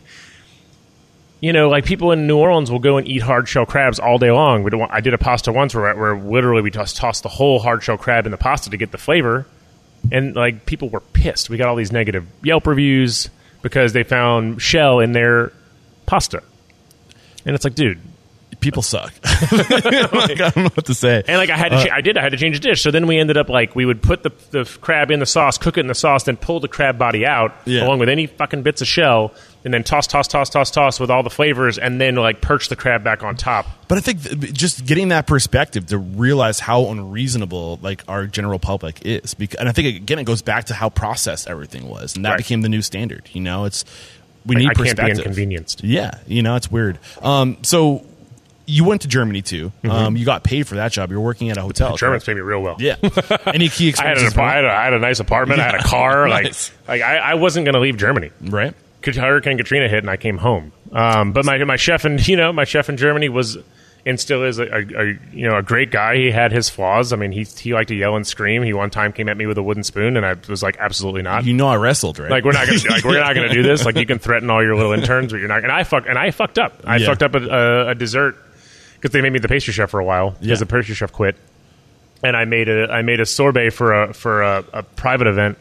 you 1.42 1.52
know 1.52 1.68
like 1.70 1.84
people 1.86 2.12
in 2.12 2.26
new 2.26 2.38
orleans 2.38 2.72
will 2.72 2.80
go 2.80 2.98
and 2.98 3.08
eat 3.08 3.22
hard 3.22 3.50
shell 3.50 3.66
crabs 3.66 4.00
all 4.00 4.18
day 4.18 4.32
long. 4.32 4.64
We 4.64 4.70
don't 4.72 4.80
want, 4.80 4.92
i 4.94 5.02
did 5.02 5.14
a 5.14 5.18
pasta 5.18 5.52
once 5.52 5.74
where, 5.76 5.94
where 5.96 6.16
literally 6.18 6.62
we 6.62 6.72
just 6.72 6.96
tossed 6.96 7.24
the 7.24 7.30
whole 7.30 7.60
hard 7.60 7.84
shell 7.84 7.98
crab 7.98 8.26
in 8.26 8.32
the 8.32 8.38
pasta 8.38 8.70
to 8.70 8.78
get 8.78 8.92
the 8.92 8.98
flavor. 8.98 9.46
And 10.12 10.36
like 10.36 10.66
people 10.66 10.90
were 10.90 11.00
pissed. 11.02 11.50
We 11.50 11.58
got 11.58 11.68
all 11.70 11.76
these 11.76 11.92
negative 11.92 12.26
yelp 12.44 12.68
reviews 12.68 13.30
because 13.62 13.94
they 13.94 14.04
found 14.04 14.62
shell 14.62 15.00
in 15.00 15.12
their 15.14 15.52
pasta. 16.06 16.44
And 17.46 17.56
it's 17.56 17.64
like 17.66 17.76
dude 17.76 18.00
People 18.64 18.82
suck. 18.82 19.14
Like, 19.52 20.40
I 20.42 20.50
don't 20.50 20.58
know 20.58 20.70
what 20.74 20.86
to 20.86 20.94
say. 20.94 21.24
And 21.28 21.38
like 21.38 21.50
I 21.50 21.58
had 21.58 21.70
to, 21.70 21.76
Uh, 21.76 21.86
cha- 21.86 21.96
I 21.96 22.02
did, 22.02 22.18
I 22.18 22.22
had 22.22 22.32
to 22.32 22.38
change 22.38 22.60
the 22.60 22.68
dish. 22.70 22.82
So 22.82 22.92
then 22.92 23.08
we 23.08 23.20
ended 23.20 23.38
up 23.38 23.50
like 23.50 23.76
we 23.76 23.86
would 23.86 24.02
put 24.02 24.24
the 24.24 24.32
the 24.52 24.64
crab 24.82 25.12
in 25.12 25.20
the 25.20 25.26
sauce, 25.26 25.58
cook 25.58 25.78
it 25.78 25.82
in 25.82 25.88
the 25.88 25.96
sauce, 25.96 26.24
then 26.24 26.38
pull 26.38 26.60
the 26.60 26.68
crab 26.68 26.98
body 26.98 27.26
out 27.26 27.54
Yeah. 27.66 27.86
along 27.86 28.00
with 28.00 28.10
any 28.10 28.28
fucking 28.28 28.64
bits 28.64 28.82
of 28.82 28.88
shell, 28.88 29.34
and 29.66 29.74
then 29.74 29.84
toss, 29.84 30.08
toss, 30.08 30.28
toss, 30.28 30.50
toss, 30.50 30.72
toss 30.72 31.00
with 31.00 31.10
all 31.12 31.24
the 31.24 31.30
flavors, 31.30 31.78
and 31.78 32.00
then 32.00 32.16
like 32.16 32.42
perch 32.42 32.70
the 32.70 32.76
crab 32.76 33.04
back 33.04 33.24
on 33.24 33.36
top. 33.36 33.66
But 33.88 33.98
I 33.98 34.02
think 34.02 34.24
th- 34.24 34.54
just 34.54 34.86
getting 34.86 35.10
that 35.10 35.28
perspective 35.28 35.88
to 35.88 35.98
realize 35.98 36.60
how 36.60 36.86
unreasonable 36.88 37.80
like 37.82 38.04
our 38.08 38.26
general 38.28 38.60
public 38.60 39.00
is, 39.06 39.34
because, 39.34 39.60
and 39.60 39.68
I 39.70 39.72
think 39.72 39.96
again 39.96 40.20
it 40.20 40.24
goes 40.26 40.42
back 40.42 40.66
to 40.66 40.74
how 40.74 40.90
processed 40.90 41.48
everything 41.50 41.88
was, 41.90 42.16
and 42.16 42.26
that 42.26 42.32
Right. 42.32 42.38
became 42.38 42.62
the 42.62 42.70
new 42.70 42.82
standard. 42.82 43.30
You 43.34 43.42
know, 43.42 43.66
it's 43.66 43.84
we 44.46 44.56
Like, 44.56 44.62
need 44.78 44.88
I 44.88 44.94
can't 44.94 44.98
be 45.00 45.12
inconvenienced. 45.20 45.84
Yeah, 45.84 46.12
you 46.28 46.42
know, 46.44 46.56
it's 46.56 46.70
weird. 46.70 47.00
Um, 47.22 47.58
so 47.62 48.04
you 48.66 48.84
went 48.86 49.02
to 49.02 49.08
Germany 49.08 49.42
too. 49.42 49.72
Um, 49.84 50.16
you 50.16 50.26
got 50.26 50.44
paid 50.44 50.68
for 50.68 50.76
that 50.76 50.92
job. 50.92 51.12
You're 51.12 51.20
working 51.20 51.50
at 51.50 51.58
a 51.58 51.62
hotel. 51.62 51.90
Mm-hmm. 51.90 51.98
Germans 51.98 52.24
pay 52.24 52.34
me 52.34 52.42
real 52.42 52.62
well. 52.62 52.78
Yeah. 52.80 52.96
Any 53.46 53.70
key 53.70 53.94
I 53.98 54.04
had, 54.08 54.18
an, 54.18 54.26
experiences? 54.26 54.38
I, 54.38 54.54
had 54.54 54.66
a, 54.66 54.72
I 54.72 54.84
had 54.86 54.94
a 54.94 55.00
nice 55.00 55.20
apartment. 55.20 55.60
I 55.60 55.66
had 55.66 55.76
a 55.76 55.84
car. 55.84 56.28
Nice. 56.34 56.72
Like, 56.88 57.02
like 57.02 57.02
I, 57.02 57.18
I 57.18 57.34
wasn't 57.36 57.66
going 57.66 57.74
to 57.76 57.80
leave 57.82 57.98
Germany. 57.98 58.32
right. 58.42 58.74
Hurricane 59.06 59.58
Katrina 59.58 59.90
hit, 59.90 60.00
and 60.00 60.10
I 60.10 60.16
came 60.16 60.38
home. 60.38 60.72
Um, 60.94 61.34
but 61.34 61.44
my 61.44 61.62
my 61.66 61.76
chef 61.76 62.06
in 62.06 62.18
you 62.24 62.38
know 62.38 62.54
my 62.54 62.64
chef 62.64 62.88
in 62.88 62.96
Germany 62.98 63.28
was 63.30 63.58
and 64.06 64.20
still 64.20 64.44
is 64.44 64.60
a, 64.60 64.64
a, 64.64 64.80
a 64.82 65.06
you 65.34 65.48
know 65.48 65.58
a 65.58 65.64
great 65.64 65.92
guy. 65.92 66.16
He 66.16 66.32
had 66.32 66.52
his 66.52 66.70
flaws. 66.70 67.14
I 67.14 67.16
mean, 67.16 67.32
he 67.32 67.44
he 67.44 67.74
liked 67.74 67.90
to 67.90 67.96
yell 67.96 68.16
and 68.16 68.26
scream. 68.26 68.64
He 68.64 68.74
one 68.74 68.90
time 68.90 69.14
came 69.14 69.30
at 69.30 69.38
me 69.38 69.46
with 69.46 69.58
a 69.58 69.64
wooden 69.64 69.84
spoon, 69.84 70.18
and 70.18 70.26
I 70.26 70.36
was 70.48 70.62
like, 70.64 70.78
absolutely 70.80 71.22
not. 71.22 71.46
You 71.46 71.54
know, 71.54 71.68
I 71.68 71.76
wrestled, 71.76 72.20
right? 72.20 72.32
like 72.32 72.44
we're 72.44 72.52
not 72.54 72.68
gonna 72.68 72.80
like 72.90 73.04
we're 73.04 73.20
not 73.20 73.34
gonna 73.36 73.54
do 73.54 73.64
this. 73.64 73.86
Like 73.86 73.96
you 73.96 74.06
can 74.06 74.20
threaten 74.20 74.50
all 74.50 74.64
your 74.64 74.76
little 74.76 74.94
interns, 74.94 75.32
but 75.32 75.40
you're 75.40 75.48
not. 75.48 75.64
And 75.64 75.72
I 75.72 75.84
fucked 75.84 76.08
and 76.08 76.18
I 76.18 76.32
fucked 76.32 76.60
up. 76.60 76.82
I 76.86 76.98
Yeah. 76.98 77.08
fucked 77.08 77.24
up 77.24 77.36
a, 77.36 77.40
a, 77.46 77.88
a 77.90 77.96
dessert 77.96 78.38
because 79.04 79.12
they 79.12 79.20
made 79.22 79.34
me 79.34 79.40
the 79.40 79.50
pastry 79.50 79.74
chef 79.74 79.90
for 79.90 80.00
a 80.00 80.06
while 80.06 80.30
because 80.32 80.48
Yeah. 80.48 80.56
the 80.56 80.66
pastry 80.66 80.96
chef 80.96 81.12
quit, 81.12 81.36
and 82.24 82.38
I 82.38 82.46
made 82.46 82.70
a 82.70 82.90
I 82.90 83.02
made 83.02 83.20
a 83.20 83.26
sorbet 83.26 83.72
for 83.72 83.92
a 83.94 84.14
for 84.14 84.42
a, 84.42 84.64
a 84.72 84.84
private 84.84 85.28
event, 85.28 85.58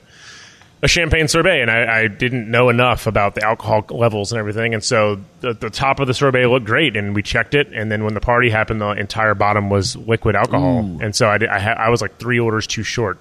a 0.80 0.86
champagne 0.86 1.26
sorbet, 1.26 1.61
and 1.61 1.68
I, 1.68 2.03
I 2.03 2.07
didn't 2.07 2.49
know 2.49 2.68
enough 2.68 3.09
about 3.09 3.34
the 3.34 3.43
alcohol 3.43 3.84
levels 3.90 4.30
and 4.30 4.38
everything, 4.38 4.74
and 4.74 4.84
so 4.84 5.18
the, 5.40 5.55
the 5.55 5.70
top 5.70 5.99
of 5.99 6.07
the 6.07 6.14
sorbet 6.14 6.47
looked 6.47 6.66
great, 6.66 6.97
and 6.97 7.16
we 7.16 7.22
checked 7.22 7.55
it, 7.55 7.72
and 7.72 7.90
then 7.90 8.05
when 8.05 8.14
the 8.14 8.20
party 8.20 8.49
happened, 8.49 8.80
the 8.80 8.90
entire 8.90 9.34
bottom 9.34 9.70
was 9.70 9.97
liquid 9.97 10.36
alcohol, 10.36 10.99
and 11.03 11.16
so 11.16 11.28
I 11.28 11.38
did, 11.38 11.49
I, 11.49 11.59
ha- 11.59 11.76
I 11.78 11.88
was 11.88 12.01
like 12.01 12.18
three 12.18 12.38
orders 12.38 12.68
too 12.68 12.84
short. 12.84 13.18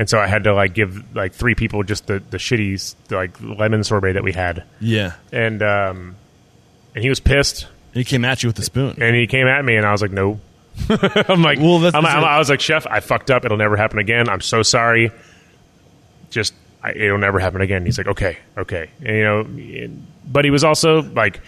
And 0.00 0.08
so 0.08 0.20
I 0.20 0.28
had 0.28 0.44
to 0.44 0.54
like 0.54 0.74
give 0.74 1.16
like 1.16 1.32
three 1.32 1.56
people 1.56 1.82
just 1.82 2.06
the 2.06 2.20
the 2.30 2.36
shitty 2.36 2.94
like 3.10 3.32
lemon 3.40 3.82
sorbet 3.82 4.12
that 4.12 4.22
we 4.22 4.32
had, 4.32 4.62
yeah. 4.80 5.14
and 5.32 5.60
um, 5.60 6.14
and 6.94 7.02
he 7.02 7.08
was 7.08 7.18
pissed, 7.18 7.66
He 7.94 8.04
came 8.04 8.24
at 8.24 8.42
you 8.42 8.48
with 8.48 8.58
a 8.58 8.62
spoon. 8.62 8.96
and 9.00 9.16
he 9.16 9.26
came 9.26 9.46
at 9.46 9.64
me, 9.64 9.76
and 9.76 9.84
I 9.86 9.92
was 9.92 10.02
like, 10.02 10.10
no. 10.12 10.40
I'm 10.88 11.42
like, 11.42 11.58
Well, 11.58 11.80
that's- 11.80 11.94
I'm, 11.94 12.02
that's 12.04 12.14
I'm- 12.14 12.24
I 12.24 12.38
was 12.38 12.48
like, 12.50 12.60
chef, 12.60 12.86
I 12.86 13.00
fucked 13.00 13.30
up. 13.30 13.44
It'll 13.44 13.56
never 13.58 13.76
happen 13.76 13.98
again. 13.98 14.28
I'm 14.28 14.40
so 14.40 14.62
sorry. 14.62 15.10
Just 16.30 16.54
I, 16.82 16.92
it'll 16.92 17.18
never 17.18 17.38
happen 17.38 17.60
again. 17.60 17.84
He's 17.84 17.98
like, 17.98 18.06
okay, 18.08 18.38
okay, 18.56 18.90
and, 19.04 19.58
you 19.58 19.88
know, 19.88 19.96
but 20.26 20.44
he 20.44 20.50
was 20.50 20.62
also 20.62 21.02
like, 21.02 21.40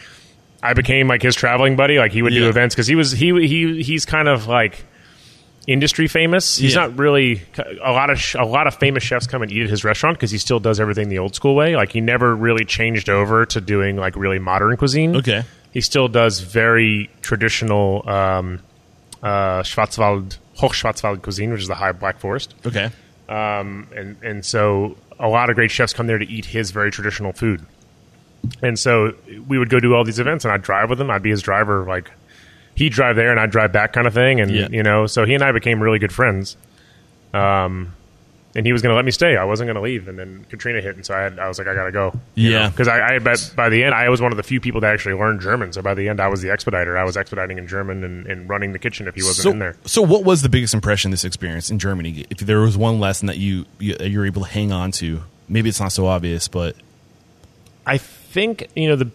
I 0.62 0.72
became 0.74 1.06
like 1.06 1.22
his 1.22 1.36
traveling 1.36 1.76
buddy. 1.76 1.98
Like 1.98 2.12
he 2.12 2.22
would 2.22 2.32
do 2.32 2.48
events 2.48 2.74
because 2.74 2.86
he 2.86 2.94
was 2.94 3.12
he 3.12 3.28
he 3.46 3.82
he's 3.82 4.04
kind 4.06 4.26
of 4.28 4.46
like 4.48 4.84
industry 5.66 6.08
famous. 6.08 6.56
He's 6.56 6.74
Yeah. 6.74 6.86
not 6.86 6.98
really 6.98 7.42
a 7.84 7.92
lot 7.92 8.10
of 8.10 8.18
sh- 8.20 8.34
a 8.38 8.44
lot 8.44 8.66
of 8.66 8.74
famous 8.74 9.02
chefs 9.02 9.26
come 9.26 9.42
and 9.42 9.52
eat 9.52 9.62
at 9.64 9.70
his 9.70 9.84
restaurant 9.84 10.16
because 10.18 10.30
he 10.30 10.38
still 10.38 10.60
does 10.60 10.80
everything 10.80 11.08
the 11.10 11.18
old 11.18 11.34
school 11.34 11.54
way. 11.54 11.76
Like 11.76 11.92
he 11.92 12.00
never 12.00 12.34
really 12.34 12.64
changed 12.64 13.08
over 13.08 13.46
to 13.46 13.60
doing 13.60 13.96
like 13.96 14.16
really 14.16 14.38
modern 14.38 14.76
cuisine. 14.76 15.14
Okay. 15.16 15.44
He 15.72 15.80
still 15.80 16.08
does 16.08 16.40
very 16.40 17.10
traditional 17.22 18.08
um, 18.08 18.60
uh, 19.22 19.62
Schwarzwald 19.62 20.38
Hochschwarzwald 20.58 21.22
cuisine, 21.22 21.52
which 21.52 21.62
is 21.62 21.68
the 21.68 21.74
high 21.74 21.92
black 21.92 22.18
forest. 22.18 22.54
Okay. 22.66 22.90
Um, 23.28 23.86
and 23.94 24.16
and 24.22 24.44
so 24.44 24.96
a 25.18 25.28
lot 25.28 25.50
of 25.50 25.56
great 25.56 25.70
chefs 25.70 25.92
come 25.92 26.06
there 26.06 26.18
to 26.18 26.28
eat 26.28 26.46
his 26.46 26.70
very 26.70 26.90
traditional 26.90 27.32
food. 27.32 27.64
And 28.62 28.78
so 28.78 29.14
we 29.46 29.58
would 29.58 29.68
go 29.68 29.80
do 29.80 29.94
all 29.94 30.02
these 30.02 30.18
events, 30.18 30.44
and 30.44 30.52
I'd 30.52 30.62
drive 30.62 30.88
with 30.90 31.00
him. 31.00 31.10
I'd 31.10 31.22
be 31.22 31.30
his 31.30 31.42
driver, 31.42 31.84
like 31.84 32.10
he'd 32.74 32.92
drive 32.92 33.16
there 33.16 33.30
and 33.30 33.38
I'd 33.38 33.50
drive 33.50 33.70
back, 33.72 33.92
kind 33.92 34.06
of 34.06 34.14
thing. 34.14 34.40
And 34.40 34.50
Yeah. 34.50 34.68
you 34.70 34.82
know, 34.82 35.06
so 35.06 35.24
he 35.26 35.34
and 35.34 35.44
I 35.44 35.52
became 35.52 35.82
really 35.82 35.98
good 35.98 36.12
friends. 36.12 36.56
Um, 37.34 37.92
and 38.54 38.66
he 38.66 38.72
was 38.72 38.82
going 38.82 38.90
to 38.90 38.96
let 38.96 39.04
me 39.04 39.10
stay. 39.12 39.36
I 39.36 39.44
wasn't 39.44 39.68
going 39.68 39.76
to 39.76 39.80
leave, 39.80 40.08
and 40.08 40.18
then 40.18 40.44
Katrina 40.50 40.80
hit, 40.80 40.96
and 40.96 41.06
so 41.06 41.14
I 41.14 41.20
had, 41.20 41.38
I 41.38 41.46
was 41.48 41.58
like, 41.58 41.68
I 41.68 41.74
got 41.74 41.84
to 41.84 41.92
go. 41.92 42.12
Yeah. 42.34 42.68
because 42.68 42.88
I, 42.88 43.14
I 43.14 43.18
by, 43.20 43.36
by 43.54 43.68
the 43.68 43.84
end 43.84 43.94
I 43.94 44.08
was 44.08 44.20
one 44.20 44.32
of 44.32 44.36
the 44.36 44.42
few 44.42 44.60
people 44.60 44.80
that 44.80 44.92
actually 44.92 45.14
learned 45.14 45.40
German. 45.40 45.72
So 45.72 45.82
by 45.82 45.94
the 45.94 46.08
end, 46.08 46.20
I 46.20 46.28
was 46.28 46.42
the 46.42 46.50
expediter. 46.52 46.98
I 46.98 47.04
was 47.04 47.16
expediting 47.16 47.58
in 47.58 47.66
German 47.68 48.02
and, 48.02 48.26
and 48.26 48.48
running 48.48 48.72
the 48.72 48.78
kitchen 48.78 49.06
if 49.06 49.14
he 49.14 49.22
wasn't 49.22 49.42
So, 49.44 49.50
in 49.52 49.58
there. 49.60 49.76
so 49.84 50.02
what 50.02 50.24
was 50.24 50.42
the 50.42 50.48
biggest 50.48 50.74
impression 50.74 51.10
this 51.12 51.24
experience 51.24 51.70
in 51.70 51.78
Germany? 51.78 52.26
If 52.30 52.38
there 52.38 52.60
was 52.60 52.76
one 52.76 52.98
lesson 52.98 53.26
that 53.26 53.38
you, 53.38 53.66
you 53.78 53.96
you're 54.00 54.26
able 54.26 54.42
to 54.42 54.48
hang 54.48 54.72
on 54.72 54.90
to, 54.92 55.22
maybe 55.48 55.68
it's 55.68 55.80
not 55.80 55.92
so 55.92 56.06
obvious, 56.06 56.48
but 56.48 56.74
I 57.86 57.98
think 57.98 58.68
you 58.74 58.88
know 58.88 58.96
the. 58.96 59.10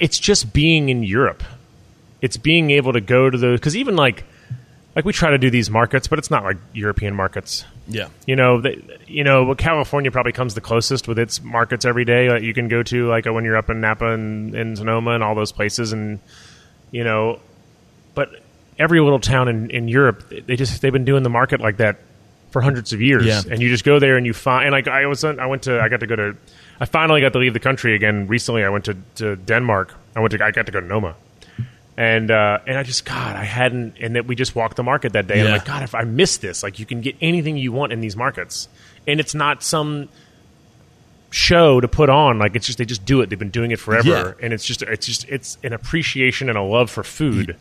It's 0.00 0.18
just 0.18 0.52
being 0.52 0.90
in 0.90 1.02
Europe. 1.02 1.42
It's 2.20 2.36
being 2.36 2.70
able 2.70 2.92
to 2.92 3.00
go 3.00 3.30
to 3.30 3.38
those 3.38 3.58
because 3.58 3.76
even 3.76 3.96
like, 3.96 4.24
like 4.98 5.04
we 5.04 5.12
try 5.12 5.30
to 5.30 5.38
do 5.38 5.48
these 5.48 5.70
markets, 5.70 6.08
but 6.08 6.18
it's 6.18 6.28
not 6.28 6.42
like 6.42 6.56
European 6.72 7.14
markets. 7.14 7.64
yeah, 7.86 8.08
You 8.26 8.34
know, 8.34 8.60
they, 8.60 8.82
you 9.06 9.22
know, 9.22 9.54
California 9.54 10.10
probably 10.10 10.32
comes 10.32 10.54
the 10.54 10.60
closest 10.60 11.06
with 11.06 11.20
its 11.20 11.40
markets 11.40 11.84
every 11.84 12.04
day. 12.04 12.28
Like 12.28 12.42
you 12.42 12.52
can 12.52 12.66
go 12.66 12.82
to 12.82 13.06
like 13.06 13.24
when 13.26 13.44
you're 13.44 13.56
up 13.56 13.70
in 13.70 13.80
Napa 13.80 14.06
and, 14.06 14.56
and 14.56 14.76
Sonoma 14.76 15.12
and 15.12 15.22
all 15.22 15.36
those 15.36 15.52
places, 15.52 15.92
and 15.92 16.18
you 16.90 17.04
know, 17.04 17.38
but 18.16 18.42
every 18.76 18.98
little 18.98 19.20
town 19.20 19.46
in, 19.46 19.70
in 19.70 19.86
Europe, 19.86 20.30
they 20.30 20.56
just 20.56 20.82
they've 20.82 20.92
been 20.92 21.04
doing 21.04 21.22
the 21.22 21.30
market 21.30 21.60
like 21.60 21.76
that 21.76 21.98
for 22.50 22.60
hundreds 22.60 22.92
of 22.92 23.00
years. 23.00 23.24
Yeah. 23.24 23.42
And 23.48 23.62
you 23.62 23.68
just 23.68 23.84
go 23.84 24.00
there 24.00 24.16
and 24.16 24.26
you 24.26 24.32
find 24.34 24.64
and 24.64 24.72
like 24.72 24.88
I 24.88 25.06
was 25.06 25.22
I 25.22 25.46
went 25.46 25.62
to 25.62 25.80
I 25.80 25.88
got 25.88 26.00
to 26.00 26.08
go 26.08 26.16
to 26.16 26.36
I 26.80 26.86
finally 26.86 27.20
got 27.20 27.34
to 27.34 27.38
leave 27.38 27.52
the 27.52 27.60
country 27.60 27.94
again 27.94 28.26
recently. 28.26 28.64
I 28.64 28.68
went 28.68 28.86
to, 28.86 28.96
to 29.14 29.36
Denmark. 29.36 29.94
I 30.16 30.20
went 30.20 30.32
to 30.32 30.44
I 30.44 30.50
got 30.50 30.66
to 30.66 30.72
go 30.72 30.80
to 30.80 30.86
Noma. 30.88 31.14
And 32.00 32.30
uh, 32.30 32.60
and 32.64 32.78
I 32.78 32.84
just 32.84 33.04
God 33.04 33.34
I 33.34 33.42
hadn't 33.42 33.96
and 34.00 34.14
that 34.14 34.24
we 34.24 34.36
just 34.36 34.54
walked 34.54 34.76
the 34.76 34.84
market 34.84 35.14
that 35.14 35.26
day 35.26 35.40
and 35.40 35.48
I'm 35.48 35.54
like 35.54 35.64
God 35.64 35.82
if 35.82 35.96
I 35.96 36.04
missed 36.04 36.40
this 36.40 36.62
like 36.62 36.78
you 36.78 36.86
can 36.86 37.00
get 37.00 37.16
anything 37.20 37.56
you 37.56 37.72
want 37.72 37.92
in 37.92 38.00
these 38.00 38.14
markets 38.14 38.68
and 39.08 39.18
it's 39.18 39.34
not 39.34 39.64
some 39.64 40.08
show 41.30 41.80
to 41.80 41.88
put 41.88 42.08
on. 42.08 42.38
Like 42.38 42.54
it's 42.54 42.66
just 42.66 42.78
they 42.78 42.84
just 42.84 43.04
do 43.04 43.20
it. 43.20 43.30
They've 43.30 43.38
been 43.38 43.50
doing 43.50 43.72
it 43.72 43.80
forever, 43.80 44.08
Yeah. 44.38 44.44
and 44.44 44.52
it's 44.54 44.64
just 44.64 44.82
it's 44.82 45.06
just 45.06 45.28
it's 45.28 45.58
an 45.64 45.72
appreciation 45.72 46.48
and 46.48 46.56
a 46.56 46.62
love 46.62 46.88
for 46.88 47.02
food. 47.02 47.56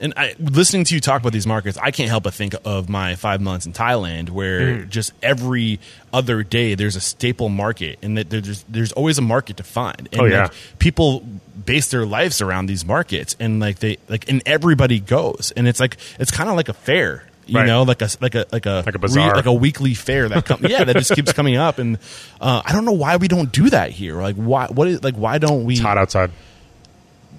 And 0.00 0.14
I, 0.16 0.34
listening 0.38 0.84
to 0.84 0.94
you 0.94 1.00
talk 1.00 1.20
about 1.20 1.32
these 1.32 1.46
markets, 1.46 1.76
I 1.80 1.90
can't 1.90 2.08
help 2.08 2.24
but 2.24 2.32
think 2.32 2.54
of 2.64 2.88
my 2.88 3.16
five 3.16 3.40
months 3.40 3.66
in 3.66 3.72
Thailand, 3.74 4.30
where 4.30 4.60
Mm. 4.78 4.88
just 4.88 5.12
every 5.22 5.78
other 6.12 6.42
day 6.42 6.74
there's 6.74 6.96
a 6.96 7.00
staple 7.00 7.50
market, 7.50 7.98
and 8.02 8.16
that 8.16 8.30
there's 8.30 8.64
there's 8.68 8.92
always 8.92 9.18
a 9.18 9.22
market 9.22 9.58
to 9.58 9.62
find. 9.62 10.08
And 10.12 10.20
Oh, 10.22 10.24
yeah. 10.24 10.42
like, 10.44 10.52
people 10.78 11.22
base 11.66 11.88
their 11.90 12.06
lives 12.06 12.40
around 12.40 12.64
these 12.66 12.84
markets, 12.86 13.36
and 13.38 13.60
like 13.60 13.80
they 13.80 13.98
like, 14.08 14.28
and 14.30 14.42
everybody 14.46 15.00
goes, 15.00 15.52
and 15.54 15.68
it's 15.68 15.80
like 15.80 15.98
it's 16.18 16.30
kind 16.30 16.48
of 16.48 16.56
like 16.56 16.68
a 16.70 16.74
fair. 16.74 17.24
You 17.46 17.56
Right. 17.58 17.66
know, 17.66 17.82
like 17.82 18.00
a 18.00 18.08
like 18.20 18.34
a 18.36 18.46
like 18.52 18.64
a 18.66 18.82
Like 18.86 18.94
a 18.94 18.98
bazaar. 18.98 19.34
like 19.34 19.44
a 19.46 19.52
weekly 19.52 19.92
fair 19.94 20.28
that 20.28 20.44
comes. 20.46 20.62
yeah, 20.68 20.84
that 20.84 20.96
just 20.96 21.14
keeps 21.14 21.32
coming 21.32 21.56
up, 21.56 21.78
and 21.78 21.98
uh, 22.40 22.62
I 22.64 22.72
don't 22.72 22.84
know 22.84 22.92
why 22.92 23.16
we 23.16 23.28
don't 23.28 23.50
do 23.52 23.68
that 23.70 23.90
here. 23.90 24.14
Like 24.22 24.36
why? 24.36 24.66
What 24.68 24.86
is 24.88 25.02
like? 25.02 25.16
Why 25.16 25.38
don't 25.38 25.64
we? 25.64 25.74
It's 25.74 25.82
hot 25.82 25.98
outside. 25.98 26.30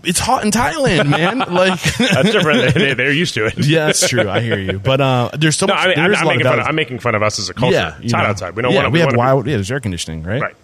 It's 0.04 0.20
hot 0.20 0.44
in 0.44 0.52
Thailand, 0.52 1.10
man. 1.10 1.40
like 1.52 1.80
That's 1.98 2.32
different. 2.32 2.74
they, 2.74 2.94
they're 2.96 3.12
used 3.14 3.34
to 3.36 3.46
it. 3.46 3.58
yeah, 3.66 3.86
that's 3.88 4.08
true. 4.08 4.28
I 4.30 4.40
hear 4.40 4.58
you. 4.58 4.80
But 4.80 5.00
uh, 5.02 5.30
there's 5.38 5.58
so 5.58 5.66
No, 5.68 5.76
much. 5.76 5.86
I 5.86 5.88
mean, 5.90 6.00
I'm, 6.00 6.06
there's 6.12 6.18
I'm 6.20 6.24
a 6.24 6.28
lot 6.28 6.36
making 6.38 6.46
fun 6.52 6.60
of. 6.60 6.66
I'm 6.68 6.76
making 6.76 7.00
fun 7.00 7.16
of 7.16 7.24
us 7.24 7.40
as 7.40 7.50
a 7.50 7.54
culture. 7.54 7.76
Yeah, 7.76 7.98
it's 8.02 8.12
you 8.12 8.18
hot 8.18 8.24
know. 8.24 8.30
outside. 8.30 8.56
We 8.56 8.62
don't 8.64 8.72
yeah, 8.72 8.78
want 8.80 8.86
to. 8.88 8.90
We 8.92 9.00
have 9.00 9.08
wanna 9.08 9.18
wild. 9.18 9.46
Yeah, 9.48 9.56
there's 9.58 9.70
air 9.72 9.80
conditioning, 9.80 10.24
right? 10.24 10.42
Right. 10.42 10.56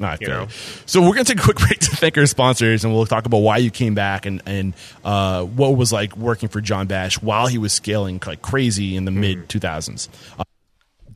Right, 0.00 0.20
You 0.20 0.28
know. 0.28 0.46
So 0.86 1.02
we're 1.02 1.14
gonna 1.14 1.24
take 1.24 1.40
a 1.40 1.42
quick 1.42 1.56
break 1.66 1.80
to 1.80 1.90
thank 1.96 2.16
our 2.16 2.26
sponsors, 2.26 2.84
and 2.84 2.94
we'll 2.94 3.04
talk 3.06 3.26
about 3.26 3.38
why 3.38 3.56
you 3.56 3.70
came 3.72 3.94
back 3.96 4.26
and 4.26 4.40
and 4.46 4.74
uh, 5.04 5.42
what 5.44 5.76
was 5.76 5.92
like 5.92 6.16
working 6.16 6.48
for 6.48 6.60
John 6.60 6.86
Besh 6.86 7.20
while 7.20 7.48
he 7.48 7.58
was 7.58 7.72
scaling 7.72 8.20
like 8.24 8.40
crazy 8.40 8.94
in 8.96 9.04
the 9.06 9.10
Hmm. 9.10 9.20
mid 9.20 9.48
2000s. 9.48 10.08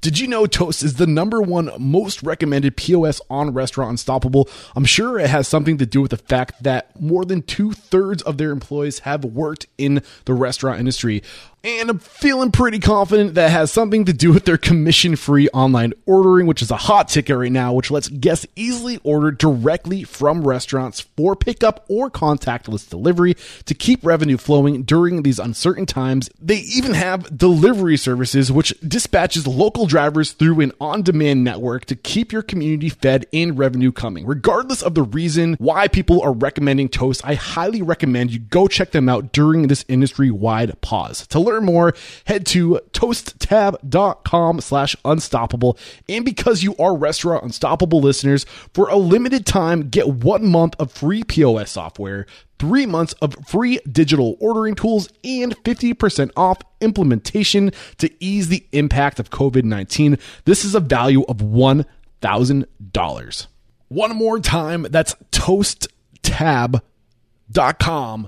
Did 0.03 0.19
you 0.19 0.27
know 0.27 0.47
Toast 0.47 0.83
is 0.83 0.95
the 0.95 1.07
number 1.07 1.41
one 1.41 1.71
most 1.79 2.25
recommended 2.25 2.77
POS 2.77 3.21
on 3.31 3.55
Restaurant 3.55 3.91
Unstoppable? 3.91 4.49
I'm 4.75 4.85
sure 4.85 5.17
it 5.17 5.31
has 5.31 5.47
something 5.47 5.79
to 5.79 5.87
do 5.87 6.01
with 6.03 6.11
the 6.11 6.17
fact 6.17 6.61
that 6.65 7.01
more 7.01 7.25
than 7.25 7.41
two 7.41 7.71
thirds 7.71 8.21
of 8.21 8.37
their 8.37 8.51
employees 8.51 8.99
have 9.01 9.25
worked 9.25 9.69
in 9.79 10.03
the 10.25 10.35
restaurant 10.35 10.81
industry. 10.81 11.23
And 11.65 11.91
I'm 11.91 12.01
feeling 12.01 12.51
pretty 12.51 12.81
confident 12.81 13.35
that 13.35 13.53
has 13.53 13.71
something 13.71 14.07
to 14.07 14.13
do 14.13 14.33
with 14.33 14.47
their 14.47 14.59
commission 14.59 15.15
free 15.15 15.49
online 15.51 15.93
ordering, 16.07 16.49
which 16.49 16.61
is 16.61 16.73
a 16.73 16.77
hot 16.77 17.07
ticket 17.07 17.37
right 17.37 17.53
now, 17.53 17.73
which 17.73 17.89
lets 17.89 18.09
guests 18.09 18.49
easily 18.57 18.99
order 19.05 19.31
directly 19.31 20.03
from 20.03 20.45
restaurants 20.45 20.99
for 20.99 21.37
pickup 21.37 21.85
or 21.89 22.11
contactless 22.11 22.91
delivery 22.91 23.37
to 23.67 23.75
keep 23.75 24.05
revenue 24.05 24.37
flowing 24.37 24.83
during 24.83 25.23
these 25.23 25.39
uncertain 25.39 25.87
times. 25.87 26.29
They 26.41 26.57
even 26.57 26.95
have 26.95 27.39
delivery 27.39 27.97
services, 27.97 28.51
which 28.51 28.75
dispatches 28.81 29.47
local 29.47 29.87
drivers 29.87 30.33
through 30.33 30.63
an 30.63 30.73
on 30.81 31.03
demand 31.03 31.45
network 31.45 31.85
to 31.85 31.95
keep 31.95 32.33
your 32.33 32.43
community 32.43 32.89
fed 32.89 33.27
and 33.33 33.57
revenue 33.57 33.93
coming. 33.93 34.27
Regardless 34.27 34.83
of 34.83 34.97
the 34.97 35.05
reason 35.05 35.55
why 35.61 35.87
people 35.87 36.21
are 36.23 36.33
recommending 36.33 36.89
Toast, 36.89 37.25
I 37.25 37.35
highly 37.35 37.83
recommend 37.83 38.33
you 38.33 38.41
go 38.41 38.67
check 38.67 38.91
them 38.91 39.09
out 39.09 39.31
during 39.31 39.69
this 39.69 39.85
industry 39.87 40.33
wide 40.33 40.81
pause. 40.81 41.25
To 41.29 41.39
learn 41.39 41.52
more, 41.61 41.95
head 42.25 42.47
to 42.47 42.81
toasttab.com 42.93 44.61
slash 44.61 44.97
unstoppable. 45.05 45.77
And 46.09 46.25
because 46.25 46.63
you 46.63 46.77
are 46.77 46.97
Restaurant 46.97 47.43
Unstoppable 47.45 48.01
listeners, 48.01 48.47
for 48.75 48.89
a 48.89 48.97
limited 48.97 49.45
time, 49.47 49.89
get 49.89 50.09
one 50.09 50.47
month 50.47 50.75
of 50.79 50.93
free 50.93 51.25
POS 51.25 51.73
software, 51.73 52.27
three 52.59 52.87
months 52.87 53.13
of 53.15 53.35
free 53.47 53.81
digital 53.91 54.37
ordering 54.41 54.75
tools, 54.75 55.09
and 55.25 55.57
50% 55.65 56.31
off 56.37 56.59
implementation 56.81 57.73
to 57.99 58.11
ease 58.23 58.49
the 58.49 58.67
impact 58.73 59.19
of 59.21 59.31
COVID 59.31 59.65
19. 59.65 60.19
This 60.45 60.65
is 60.65 60.75
a 60.75 60.81
value 60.81 61.23
of 61.29 61.39
$1,000. 61.39 63.47
One 63.89 64.17
more 64.17 64.41
time, 64.41 64.87
that's 64.91 65.15
toasttab.com 65.33 65.93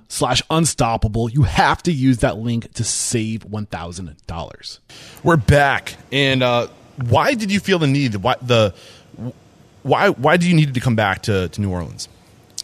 slash 0.09 0.43
unstoppable. 0.51 1.29
You 1.31 1.43
have 1.43 1.83
to 1.85 1.93
use 1.93 2.19
that 2.19 2.39
link 2.39 2.73
to 2.75 2.85
save 2.85 3.41
$1,000. 3.45 4.79
We're 5.23 5.37
back, 5.37 5.97
and 6.13 6.43
uh, 6.43 6.69
why 7.09 7.35
did 7.35 7.51
you 7.51 7.61
feel 7.61 7.79
the 7.79 7.87
need? 7.87 8.17
Why 8.17 8.37
the 8.43 8.75
why 9.83 10.09
why 10.11 10.37
do 10.37 10.49
you 10.49 10.55
need 10.55 10.75
to 10.75 10.81
come 10.81 10.97
back 10.97 11.23
to, 11.23 11.49
to 11.49 11.61
New 11.61 11.71
Orleans? 11.71 12.09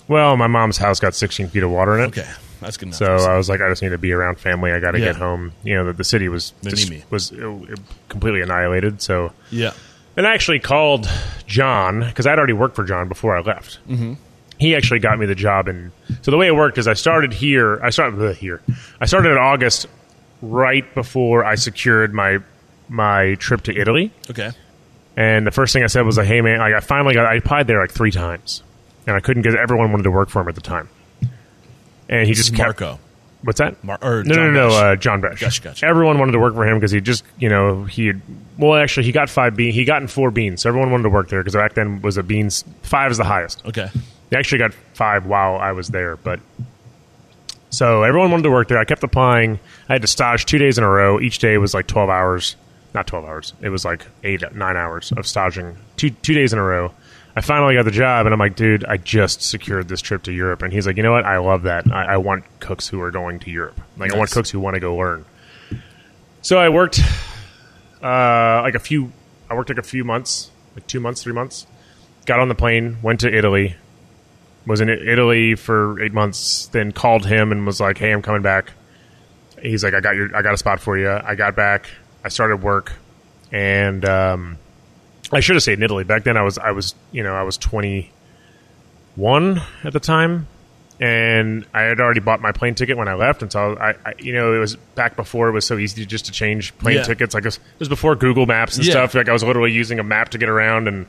Well, 0.08 0.36
my 0.36 0.46
mom's 0.46 0.76
house 0.78 0.98
got 1.00 1.14
16 1.14 1.48
feet 1.48 1.62
of 1.62 1.70
water 1.70 1.96
in 1.98 2.04
it. 2.04 2.08
Okay, 2.08 2.28
that's 2.60 2.76
good 2.76 2.86
enough. 2.88 2.98
So 2.98 3.14
I 3.14 3.36
was 3.36 3.48
like, 3.48 3.60
I 3.60 3.68
just 3.68 3.82
need 3.82 3.90
to 3.90 3.98
be 3.98 4.12
around 4.12 4.40
family. 4.40 4.72
I 4.72 4.80
got 4.80 4.92
to 4.92 4.98
Yeah. 4.98 5.06
get 5.06 5.16
home. 5.16 5.52
You 5.62 5.74
know, 5.76 5.84
the, 5.86 5.92
the 5.92 6.04
city 6.04 6.28
was 6.28 6.52
They 6.62 6.70
just, 6.70 6.90
need 6.90 6.98
me. 7.00 7.04
was 7.10 7.32
uh, 7.32 7.58
completely 8.08 8.40
annihilated. 8.40 9.02
So 9.02 9.32
yeah, 9.50 9.72
And 10.16 10.26
I 10.26 10.34
actually 10.34 10.58
called 10.60 11.08
John 11.46 12.00
because 12.00 12.26
I'd 12.26 12.38
already 12.38 12.54
worked 12.54 12.74
for 12.76 12.84
John 12.84 13.08
before 13.08 13.36
I 13.36 13.40
left. 13.40 13.78
Mm-hmm. 13.88 14.14
He 14.60 14.76
actually 14.76 15.00
got 15.00 15.18
me 15.18 15.26
the 15.26 15.34
job, 15.34 15.66
and 15.68 15.90
so 16.22 16.30
the 16.30 16.36
way 16.36 16.46
it 16.46 16.54
worked 16.54 16.76
is 16.78 16.86
I 16.86 16.92
started 16.94 17.32
here. 17.32 17.80
I 17.82 17.90
started 17.90 18.36
here. 18.36 18.60
I 19.00 19.06
started 19.06 19.30
in 19.32 19.38
August, 19.38 19.86
right 20.42 20.84
before 20.94 21.44
I 21.44 21.54
secured 21.56 22.12
my 22.14 22.38
my 22.88 23.36
trip 23.36 23.62
to 23.62 23.76
Italy. 23.76 24.12
okay, 24.30 24.50
And 25.16 25.46
the 25.46 25.50
first 25.50 25.72
thing 25.72 25.82
I 25.82 25.86
said 25.86 26.02
was 26.04 26.18
like, 26.18 26.26
"Hey 26.26 26.40
man, 26.42 26.58
like 26.58 26.74
I 26.74 26.80
finally 26.80 27.14
got. 27.14 27.26
I 27.26 27.36
applied 27.36 27.66
there 27.66 27.80
like 27.80 27.90
three 27.92 28.10
times, 28.10 28.62
and 29.06 29.16
I 29.16 29.20
couldn't 29.20 29.42
get. 29.42 29.54
Everyone 29.54 29.90
wanted 29.92 30.02
to 30.04 30.10
work 30.10 30.28
for 30.28 30.42
him 30.42 30.48
at 30.48 30.54
the 30.54 30.60
time, 30.60 30.88
and 32.08 32.26
he 32.26 32.34
just 32.34 32.54
kept, 32.54 32.80
Marco. 32.80 32.98
What's 33.42 33.58
that? 33.58 33.82
Mar- 33.82 33.98
or 34.02 34.22
no, 34.24 34.34
John 34.34 34.52
no, 34.52 34.52
no, 34.52 34.68
no. 34.68 34.74
Uh, 34.74 34.96
John 34.96 35.20
Besh. 35.22 35.40
Gotcha, 35.40 35.62
gotcha. 35.62 35.86
Everyone 35.86 36.18
wanted 36.18 36.32
to 36.32 36.38
work 36.38 36.54
for 36.54 36.68
him 36.68 36.76
because 36.76 36.90
he 36.90 37.00
just, 37.00 37.24
you 37.38 37.48
know, 37.48 37.84
he 37.84 38.08
had. 38.08 38.20
Well, 38.58 38.74
actually, 38.74 39.04
he 39.06 39.12
got 39.12 39.30
five 39.30 39.56
beans. 39.56 39.74
He 39.74 39.84
got 39.86 40.02
in 40.02 40.08
four 40.08 40.30
beans. 40.30 40.60
So 40.60 40.68
everyone 40.68 40.90
wanted 40.90 41.04
to 41.04 41.08
work 41.08 41.30
there 41.30 41.40
because 41.40 41.54
back 41.54 41.72
then 41.72 42.02
was 42.02 42.18
a 42.18 42.22
beans. 42.22 42.64
Five 42.82 43.10
is 43.10 43.16
the 43.16 43.24
highest. 43.24 43.64
Okay, 43.64 43.88
He 44.30 44.36
actually 44.36 44.58
got 44.58 44.72
five 44.94 45.26
while 45.26 45.56
I 45.56 45.72
was 45.72 45.88
there, 45.88 46.16
but 46.16 46.40
so 47.70 48.02
everyone 48.02 48.30
wanted 48.30 48.44
to 48.44 48.50
work 48.50 48.68
there. 48.68 48.78
I 48.78 48.84
kept 48.84 49.02
applying. 49.02 49.58
I 49.88 49.94
had 49.94 50.02
to 50.02 50.08
stage 50.08 50.46
two 50.46 50.58
days 50.58 50.78
in 50.78 50.84
a 50.84 50.88
row. 50.88 51.20
Each 51.20 51.38
day 51.38 51.58
was 51.58 51.74
like 51.74 51.86
twelve 51.86 52.08
hours. 52.08 52.56
Not 52.94 53.06
twelve 53.06 53.24
hours. 53.24 53.52
It 53.60 53.68
was 53.68 53.84
like 53.84 54.06
eight, 54.24 54.42
nine 54.54 54.76
hours 54.76 55.12
of 55.12 55.26
staging. 55.26 55.76
Two 55.96 56.10
two 56.10 56.34
days 56.34 56.52
in 56.52 56.58
a 56.58 56.62
row. 56.62 56.92
I 57.36 57.42
finally 57.42 57.74
got 57.74 57.84
the 57.84 57.92
job, 57.92 58.26
and 58.26 58.32
I'm 58.32 58.40
like, 58.40 58.56
dude, 58.56 58.84
I 58.84 58.96
just 58.96 59.40
secured 59.42 59.86
this 59.88 60.00
trip 60.00 60.24
to 60.24 60.32
Europe. 60.32 60.62
And 60.62 60.72
he's 60.72 60.86
like, 60.86 60.96
you 60.96 61.04
know 61.04 61.12
what? 61.12 61.24
I 61.24 61.38
love 61.38 61.62
that. 61.62 61.90
I, 61.92 62.14
I 62.14 62.16
want 62.16 62.44
cooks 62.58 62.88
who 62.88 63.00
are 63.02 63.12
going 63.12 63.38
to 63.40 63.50
Europe. 63.50 63.80
Like, 63.96 64.12
I 64.12 64.18
want 64.18 64.32
cooks 64.32 64.50
who 64.50 64.58
want 64.58 64.74
to 64.74 64.80
go 64.80 64.96
learn. 64.96 65.24
So 66.42 66.58
I 66.58 66.70
worked 66.70 67.00
uh, 68.02 68.62
like 68.62 68.74
a 68.74 68.80
few. 68.80 69.12
I 69.48 69.54
worked 69.54 69.68
like 69.68 69.78
a 69.78 69.82
few 69.82 70.02
months, 70.02 70.50
like 70.74 70.86
two 70.88 70.98
months, 70.98 71.22
three 71.22 71.32
months. 71.32 71.66
Got 72.26 72.40
on 72.40 72.48
the 72.48 72.54
plane, 72.56 72.98
went 73.00 73.20
to 73.20 73.32
Italy. 73.32 73.76
Was 74.66 74.80
in 74.80 74.88
Italy 74.90 75.54
for 75.54 76.00
eight 76.00 76.12
months. 76.12 76.66
Then 76.68 76.92
called 76.92 77.24
him 77.26 77.50
and 77.52 77.64
was 77.66 77.80
like, 77.80 77.96
"Hey, 77.98 78.12
I'm 78.12 78.22
coming 78.22 78.42
back." 78.42 78.72
He's 79.62 79.82
like, 79.82 79.94
"I 79.94 80.00
got 80.00 80.14
your, 80.16 80.34
I 80.36 80.42
got 80.42 80.52
a 80.54 80.58
spot 80.58 80.80
for 80.80 80.98
you." 80.98 81.10
I 81.10 81.34
got 81.34 81.56
back. 81.56 81.86
I 82.24 82.28
started 82.28 82.62
work, 82.62 82.92
and 83.50 84.04
um, 84.04 84.58
I 85.32 85.40
should 85.40 85.56
have 85.56 85.62
stayed 85.62 85.78
in 85.78 85.82
Italy. 85.82 86.04
Back 86.04 86.24
then, 86.24 86.36
I 86.36 86.42
was, 86.42 86.58
I 86.58 86.72
was, 86.72 86.94
you 87.10 87.22
know, 87.22 87.34
I 87.34 87.42
was 87.42 87.56
21 89.16 89.60
at 89.84 89.92
the 89.92 90.00
time, 90.00 90.46
and 91.00 91.66
I 91.72 91.82
had 91.82 92.00
already 92.00 92.20
bought 92.20 92.40
my 92.42 92.52
plane 92.52 92.74
ticket 92.74 92.96
when 92.96 93.08
I 93.08 93.14
left. 93.14 93.42
And 93.42 93.50
so 93.50 93.76
I, 93.78 93.94
I 94.04 94.14
you 94.18 94.32
know, 94.34 94.52
it 94.54 94.58
was 94.58 94.76
back 94.76 95.16
before 95.16 95.48
it 95.48 95.52
was 95.52 95.64
so 95.64 95.78
easy 95.78 96.04
just 96.04 96.26
to 96.26 96.32
change 96.32 96.76
plane 96.78 96.96
Yeah. 96.96 97.02
tickets. 97.04 97.32
Like 97.34 97.44
it 97.44 97.46
was, 97.48 97.56
it 97.56 97.62
was 97.78 97.88
before 97.88 98.14
Google 98.16 98.44
Maps 98.46 98.76
and 98.76 98.84
Yeah. 98.86 98.92
stuff. 98.92 99.14
Like 99.14 99.28
I 99.28 99.32
was 99.32 99.42
literally 99.42 99.72
using 99.72 99.98
a 99.98 100.04
map 100.04 100.28
to 100.30 100.38
get 100.38 100.48
around, 100.48 100.88
and 100.88 101.06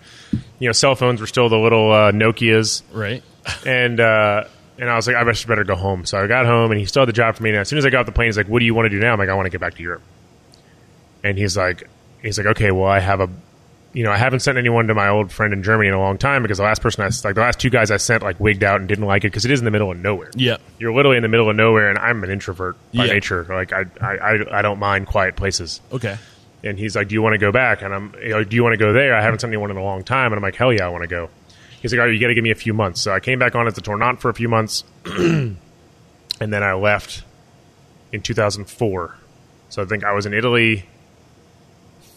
you 0.60 0.68
know, 0.70 0.74
cell 0.74 0.95
phones 0.95 1.20
were 1.20 1.28
still 1.28 1.49
the 1.49 1.58
little 1.60 1.91
uh, 1.91 2.12
Nokia's 2.12 2.84
right. 2.93 3.24
And 3.66 4.00
uh, 4.00 4.44
and 4.78 4.89
I 4.89 4.96
was 4.96 5.08
like, 5.08 5.16
I 5.16 5.24
just 5.26 5.48
better 5.48 5.64
go 5.64 5.76
home. 5.76 6.06
So 6.06 6.18
I 6.24 6.28
got 6.28 6.46
home, 6.46 6.72
and 6.72 6.80
he 6.80 6.86
still 6.86 7.02
had 7.02 7.10
the 7.10 7.14
job 7.14 7.36
for 7.36 7.44
me. 7.44 7.50
And 7.50 7.60
as 7.60 7.70
soon 7.70 7.78
as 7.80 7.86
I 7.86 7.89
got 7.89 8.02
off 8.02 8.06
the 8.08 8.12
plane, 8.12 8.28
he's 8.28 8.38
like, 8.38 8.48
"What 8.48 8.60
do 8.60 8.66
you 8.66 8.74
want 8.74 8.86
to 8.86 8.89
do 8.89 9.00
now?" 9.00 9.14
I'm 9.14 9.20
like, 9.20 9.30
"I 9.30 9.34
want 9.34 9.46
to 9.46 9.50
get 9.52 9.62
back 9.62 9.76
to 9.76 9.82
Europe." 9.84 10.02
And 11.24 11.38
he's 11.38 11.56
like, 11.56 11.88
he's 12.22 12.38
like, 12.38 12.48
"Okay, 12.48 12.72
well, 12.72 12.89
I 12.89 13.00
have 13.00 13.20
a, 13.22 13.30
you 13.94 14.04
know, 14.04 14.12
I 14.12 14.18
haven't 14.18 14.39
sent 14.39 14.58
anyone 14.58 14.88
to 14.88 14.96
my 14.96 15.08
old 15.10 15.32
friend 15.32 15.54
in 15.54 15.62
Germany 15.62 15.89
in 15.89 15.94
a 15.94 16.00
long 16.00 16.18
time 16.18 16.42
because 16.42 16.58
the 16.58 16.64
last 16.64 16.82
person 16.82 17.04
I 17.04 17.08
like 17.24 17.36
the 17.36 17.42
last 17.42 17.60
two 17.60 17.70
guys 17.70 17.92
I 17.92 17.98
sent 17.98 18.24
like 18.24 18.39
wigged 18.39 18.64
out 18.64 18.80
and 18.80 18.88
didn't 18.89 19.06
like 19.06 19.24
it 19.24 19.28
because 19.28 19.46
it 19.46 19.52
is 19.52 19.60
in 19.60 19.66
the 19.66 19.72
middle 19.72 19.92
of 19.92 19.98
nowhere. 20.00 20.32
Yeah. 20.36 20.58
You're 20.80 20.94
literally 20.94 21.18
in 21.18 21.24
the 21.24 21.30
middle 21.30 21.50
of 21.50 21.56
nowhere, 21.56 21.89
and 21.89 22.00
I'm 22.00 22.24
an 22.24 22.32
introvert 22.32 22.76
by 22.94 23.06
Yeah. 23.06 23.14
nature. 23.14 23.46
Like 23.48 23.72
I, 23.74 23.86
I, 24.02 24.16
I, 24.18 24.60
I 24.60 24.62
don't 24.64 24.80
mind 24.80 25.06
quiet 25.08 25.36
places. 25.36 25.80
Okay. 25.92 26.18
And 26.64 26.78
he's 26.80 26.96
like, 26.96 27.08
"Do 27.08 27.14
you 27.14 27.22
want 27.24 27.34
to 27.34 27.39
go 27.39 27.52
back?" 27.52 27.82
And 27.82 27.92
I'm, 27.94 28.14
you 28.22 28.30
know, 28.30 28.44
"Do 28.44 28.56
you 28.56 28.64
want 28.64 28.74
to 28.74 28.78
go 28.78 28.94
there?" 28.94 29.16
I 29.16 29.22
haven't 29.22 29.39
sent 29.42 29.50
anyone 29.50 29.72
in 29.72 29.78
a 29.78 29.84
long 29.84 30.04
time, 30.04 30.28
and 30.28 30.36
I'm 30.36 30.44
like, 30.44 30.56
"Hell 30.56 30.72
yeah, 30.72 30.86
I 30.86 30.89
want 30.89 31.02
to 31.04 31.08
go." 31.08 31.30
He's 31.82 31.92
like, 31.92 32.00
"All 32.00 32.06
right, 32.06 32.14
you 32.14 32.20
got 32.20 32.28
to 32.28 32.36
give 32.36 32.44
me 32.44 32.52
a 32.52 32.56
few 32.56 32.74
months." 32.74 33.02
So 33.02 33.12
I 33.12 33.20
came 33.20 33.40
back 33.40 33.56
on 33.56 33.68
as 33.68 33.78
a 33.78 33.82
tournant 33.82 34.22
for 34.22 34.30
a 34.30 34.34
few 34.34 34.48
months, 34.50 34.84
and 35.06 35.58
then 36.40 36.64
I 36.64 36.74
left 36.74 37.24
in 38.12 38.22
2004. 38.22 39.16
So 39.70 39.82
I 39.82 39.86
think 39.86 40.04
I 40.04 40.14
was 40.14 40.26
in 40.26 40.34
Italy 40.34 40.86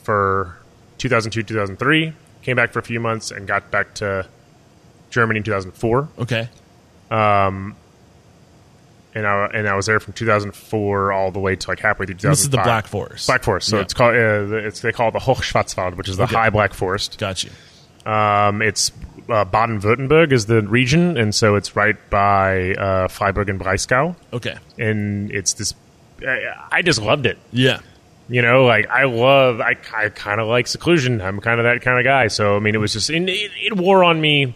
for 0.02 0.56
2002, 0.98 1.42
2003. 1.42 2.12
Came 2.42 2.56
back 2.56 2.72
for 2.72 2.78
a 2.78 2.82
few 2.82 3.00
months 3.00 3.30
and 3.30 3.46
got 3.46 3.70
back 3.70 3.94
to 3.94 4.26
Germany 5.10 5.38
in 5.38 5.44
2004 5.44 6.08
Okay. 6.18 6.48
Um, 7.10 7.76
and 9.14 9.26
I 9.26 9.46
and 9.54 9.68
I 9.68 9.76
was 9.76 9.86
there 9.86 10.00
from 10.00 10.12
2004 10.14 11.12
all 11.12 11.30
the 11.30 11.38
way 11.38 11.54
to 11.56 11.70
like 11.70 11.78
halfway 11.78 12.04
through 12.06 12.16
2005. 12.16 12.30
This 12.32 12.40
is 12.40 12.50
the 12.50 12.56
Black 12.58 12.86
Forest. 12.86 13.26
Black 13.28 13.42
Forest. 13.44 13.68
So 13.68 13.76
Yeah. 13.76 13.82
it's 13.82 13.94
called 13.94 14.14
uh, 14.14 14.44
the- 14.46 14.66
it's 14.66 14.80
they 14.80 14.92
call 14.92 15.08
it 15.08 15.12
the 15.12 15.20
Hochschwarzwald, 15.20 15.94
which 15.96 16.08
is 16.08 16.16
the 16.16 16.24
Okay. 16.24 16.34
high 16.34 16.50
Black 16.50 16.74
Forest. 16.74 17.16
Got 17.18 17.44
you. 17.44 17.50
Um, 18.10 18.60
it's 18.60 18.90
uh, 19.28 19.44
Baden-Württemberg 19.44 20.32
is 20.32 20.46
the 20.46 20.62
region, 20.62 21.16
and 21.16 21.34
so 21.34 21.54
it's 21.56 21.74
right 21.76 21.96
by 22.10 22.74
uh, 22.74 23.08
Freiburg 23.08 23.48
and 23.48 23.60
Breisgau, 23.60 24.16
Okay. 24.32 24.56
and 24.78 25.30
it's 25.30 25.54
this. 25.54 25.74
I, 26.26 26.66
I 26.70 26.82
just 26.82 27.00
loved 27.00 27.26
it. 27.26 27.38
Yeah. 27.52 27.80
You 28.28 28.40
know, 28.40 28.64
like 28.64 28.88
I 28.88 29.04
love, 29.04 29.60
I, 29.60 29.76
I 29.94 30.08
kind 30.08 30.40
of 30.40 30.48
like 30.48 30.66
seclusion. 30.66 31.20
I'm 31.20 31.40
kind 31.40 31.60
of 31.60 31.64
that 31.64 31.82
kind 31.82 31.98
of 31.98 32.04
guy. 32.04 32.28
So 32.28 32.56
I 32.56 32.58
mean, 32.60 32.74
it 32.74 32.78
was 32.78 32.92
just 32.94 33.10
it, 33.10 33.28
it 33.28 33.76
wore 33.76 34.02
on 34.02 34.18
me. 34.20 34.54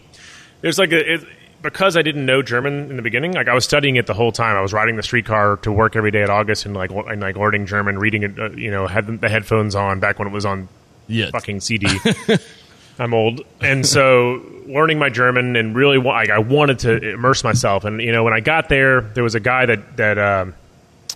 There's 0.61 0.79
like 0.79 0.91
a 0.91 1.13
it, 1.15 1.21
because 1.61 1.95
I 1.95 2.01
didn't 2.01 2.25
know 2.25 2.41
German 2.41 2.89
in 2.89 2.95
the 2.95 3.03
beginning. 3.03 3.33
Like 3.33 3.47
I 3.47 3.53
was 3.53 3.65
studying 3.65 3.95
it 3.97 4.07
the 4.07 4.15
whole 4.15 4.31
time. 4.31 4.55
I 4.55 4.61
was 4.61 4.73
riding 4.73 4.95
the 4.95 5.03
streetcar 5.03 5.57
to 5.57 5.71
work 5.71 5.95
every 5.95 6.09
day 6.09 6.23
at 6.23 6.31
August 6.31 6.65
and 6.65 6.73
like 6.75 6.89
and 6.89 7.21
like 7.21 7.35
learning 7.37 7.67
German, 7.67 7.99
reading 7.99 8.23
it. 8.23 8.39
Uh, 8.39 8.49
you 8.51 8.71
know, 8.71 8.87
had 8.87 9.05
the 9.21 9.29
headphones 9.29 9.75
on 9.75 9.99
back 9.99 10.17
when 10.17 10.27
it 10.27 10.31
was 10.31 10.45
on 10.45 10.67
Yeah. 11.07 11.29
fucking 11.29 11.59
CD. 11.59 11.87
I'm 12.99 13.13
old, 13.13 13.41
and 13.61 13.85
so 13.85 14.43
learning 14.67 14.99
my 14.99 15.09
German 15.09 15.55
and 15.55 15.73
really 15.75 15.97
like 15.97 16.29
I 16.29 16.39
wanted 16.39 16.79
to 16.79 17.11
immerse 17.13 17.43
myself. 17.43 17.85
And 17.85 18.01
you 18.01 18.11
know, 18.11 18.23
when 18.23 18.33
I 18.33 18.41
got 18.41 18.67
there, 18.69 19.01
there 19.01 19.23
was 19.23 19.35
a 19.35 19.39
guy 19.39 19.65
that 19.65 19.97
that 19.97 20.17
um, 20.17 20.53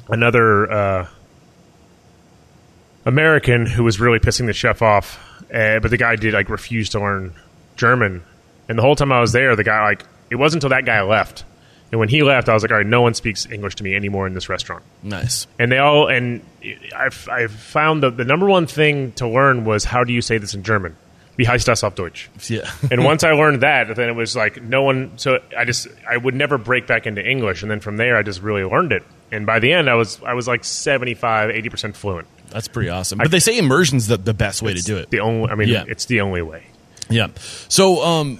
another 0.09 0.71
uh, 0.71 1.07
American 3.05 3.65
who 3.65 3.83
was 3.83 3.99
really 3.99 4.19
pissing 4.19 4.45
the 4.45 4.53
chef 4.53 4.81
off, 4.81 5.19
uh, 5.53 5.79
but 5.79 5.91
the 5.91 5.97
guy 5.97 6.15
did 6.15 6.33
like 6.33 6.49
refuse 6.49 6.89
to 6.89 6.99
learn 6.99 7.33
German. 7.75 8.23
And 8.69 8.77
the 8.77 8.81
whole 8.81 8.95
time 8.95 9.11
I 9.11 9.19
was 9.19 9.33
there, 9.33 9.55
the 9.55 9.63
guy 9.63 9.83
like 9.83 10.05
it 10.29 10.35
wasn't 10.35 10.63
until 10.63 10.75
that 10.75 10.85
guy 10.85 11.01
left. 11.01 11.43
And 11.91 11.99
when 11.99 12.09
he 12.09 12.23
left, 12.23 12.49
I 12.49 12.53
was 12.55 12.63
like, 12.63 12.71
all 12.71 12.77
right, 12.77 12.85
no 12.85 13.03
one 13.03 13.13
speaks 13.13 13.45
English 13.51 13.75
to 13.75 13.83
me 13.83 13.93
anymore 13.95 14.25
in 14.25 14.33
this 14.33 14.49
restaurant 14.49 14.83
Nice. 15.03 15.45
and 15.59 15.71
they 15.71 15.77
all 15.77 16.07
and 16.07 16.43
I've, 16.95 17.27
I've 17.29 17.51
found 17.51 18.01
that 18.01 18.17
the 18.17 18.25
number 18.25 18.47
one 18.47 18.65
thing 18.65 19.11
to 19.13 19.27
learn 19.27 19.63
was 19.63 19.83
how 19.83 20.03
do 20.03 20.11
you 20.11 20.21
say 20.21 20.37
this 20.39 20.55
in 20.55 20.63
German? 20.63 20.95
Wie 21.35 21.47
heißt 21.47 21.67
das 21.67 21.83
auf 21.83 21.95
Deutsch? 21.95 22.29
Yeah. 22.49 22.69
And 22.91 23.03
once 23.05 23.23
I 23.23 23.31
learned 23.31 23.61
that, 23.61 23.95
then 23.95 24.09
it 24.09 24.15
was 24.15 24.35
like 24.35 24.61
no 24.61 24.83
one. 24.83 25.11
So 25.17 25.39
I 25.57 25.65
just 25.65 25.87
I 26.09 26.17
would 26.17 26.35
never 26.35 26.57
break 26.59 26.85
back 26.85 27.07
into 27.07 27.21
English, 27.25 27.63
and 27.63 27.71
then 27.71 27.79
from 27.79 27.97
there 27.97 28.17
I 28.17 28.23
just 28.23 28.41
really 28.41 28.63
learned 28.63 28.91
it. 28.91 29.03
And 29.31 29.45
by 29.47 29.59
the 29.59 29.73
end, 29.73 29.89
I 29.89 29.95
was 29.95 30.19
I 30.23 30.33
was 30.35 30.47
like 30.47 30.63
75, 30.63 31.49
80 31.49 31.69
percent 31.69 31.95
fluent. 31.97 32.27
That's 32.51 32.67
pretty 32.67 32.89
awesome. 32.89 33.17
But 33.17 33.31
they 33.31 33.39
say 33.39 33.57
immersion's 33.57 34.05
the, 34.07 34.17
the 34.17 34.33
best 34.35 34.61
way 34.61 34.75
to 34.75 34.81
do 34.83 34.97
it. 34.97 35.09
The 35.09 35.21
only 35.21 35.49
I 35.49 35.55
mean, 35.55 35.69
Yeah. 35.69 35.85
it's 35.87 36.05
the 36.05 36.21
only 36.21 36.43
way. 36.43 36.63
Yeah. 37.09 37.27
So, 37.67 38.03
um, 38.03 38.39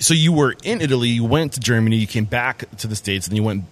so 0.00 0.12
you 0.14 0.32
were 0.32 0.56
in 0.64 0.80
Italy, 0.80 1.08
you 1.08 1.24
went 1.24 1.52
to 1.52 1.60
Germany, 1.60 1.96
you 1.96 2.06
came 2.08 2.24
back 2.24 2.64
to 2.78 2.88
the 2.88 2.96
states, 2.96 3.28
and 3.28 3.36
you 3.36 3.42
went. 3.44 3.64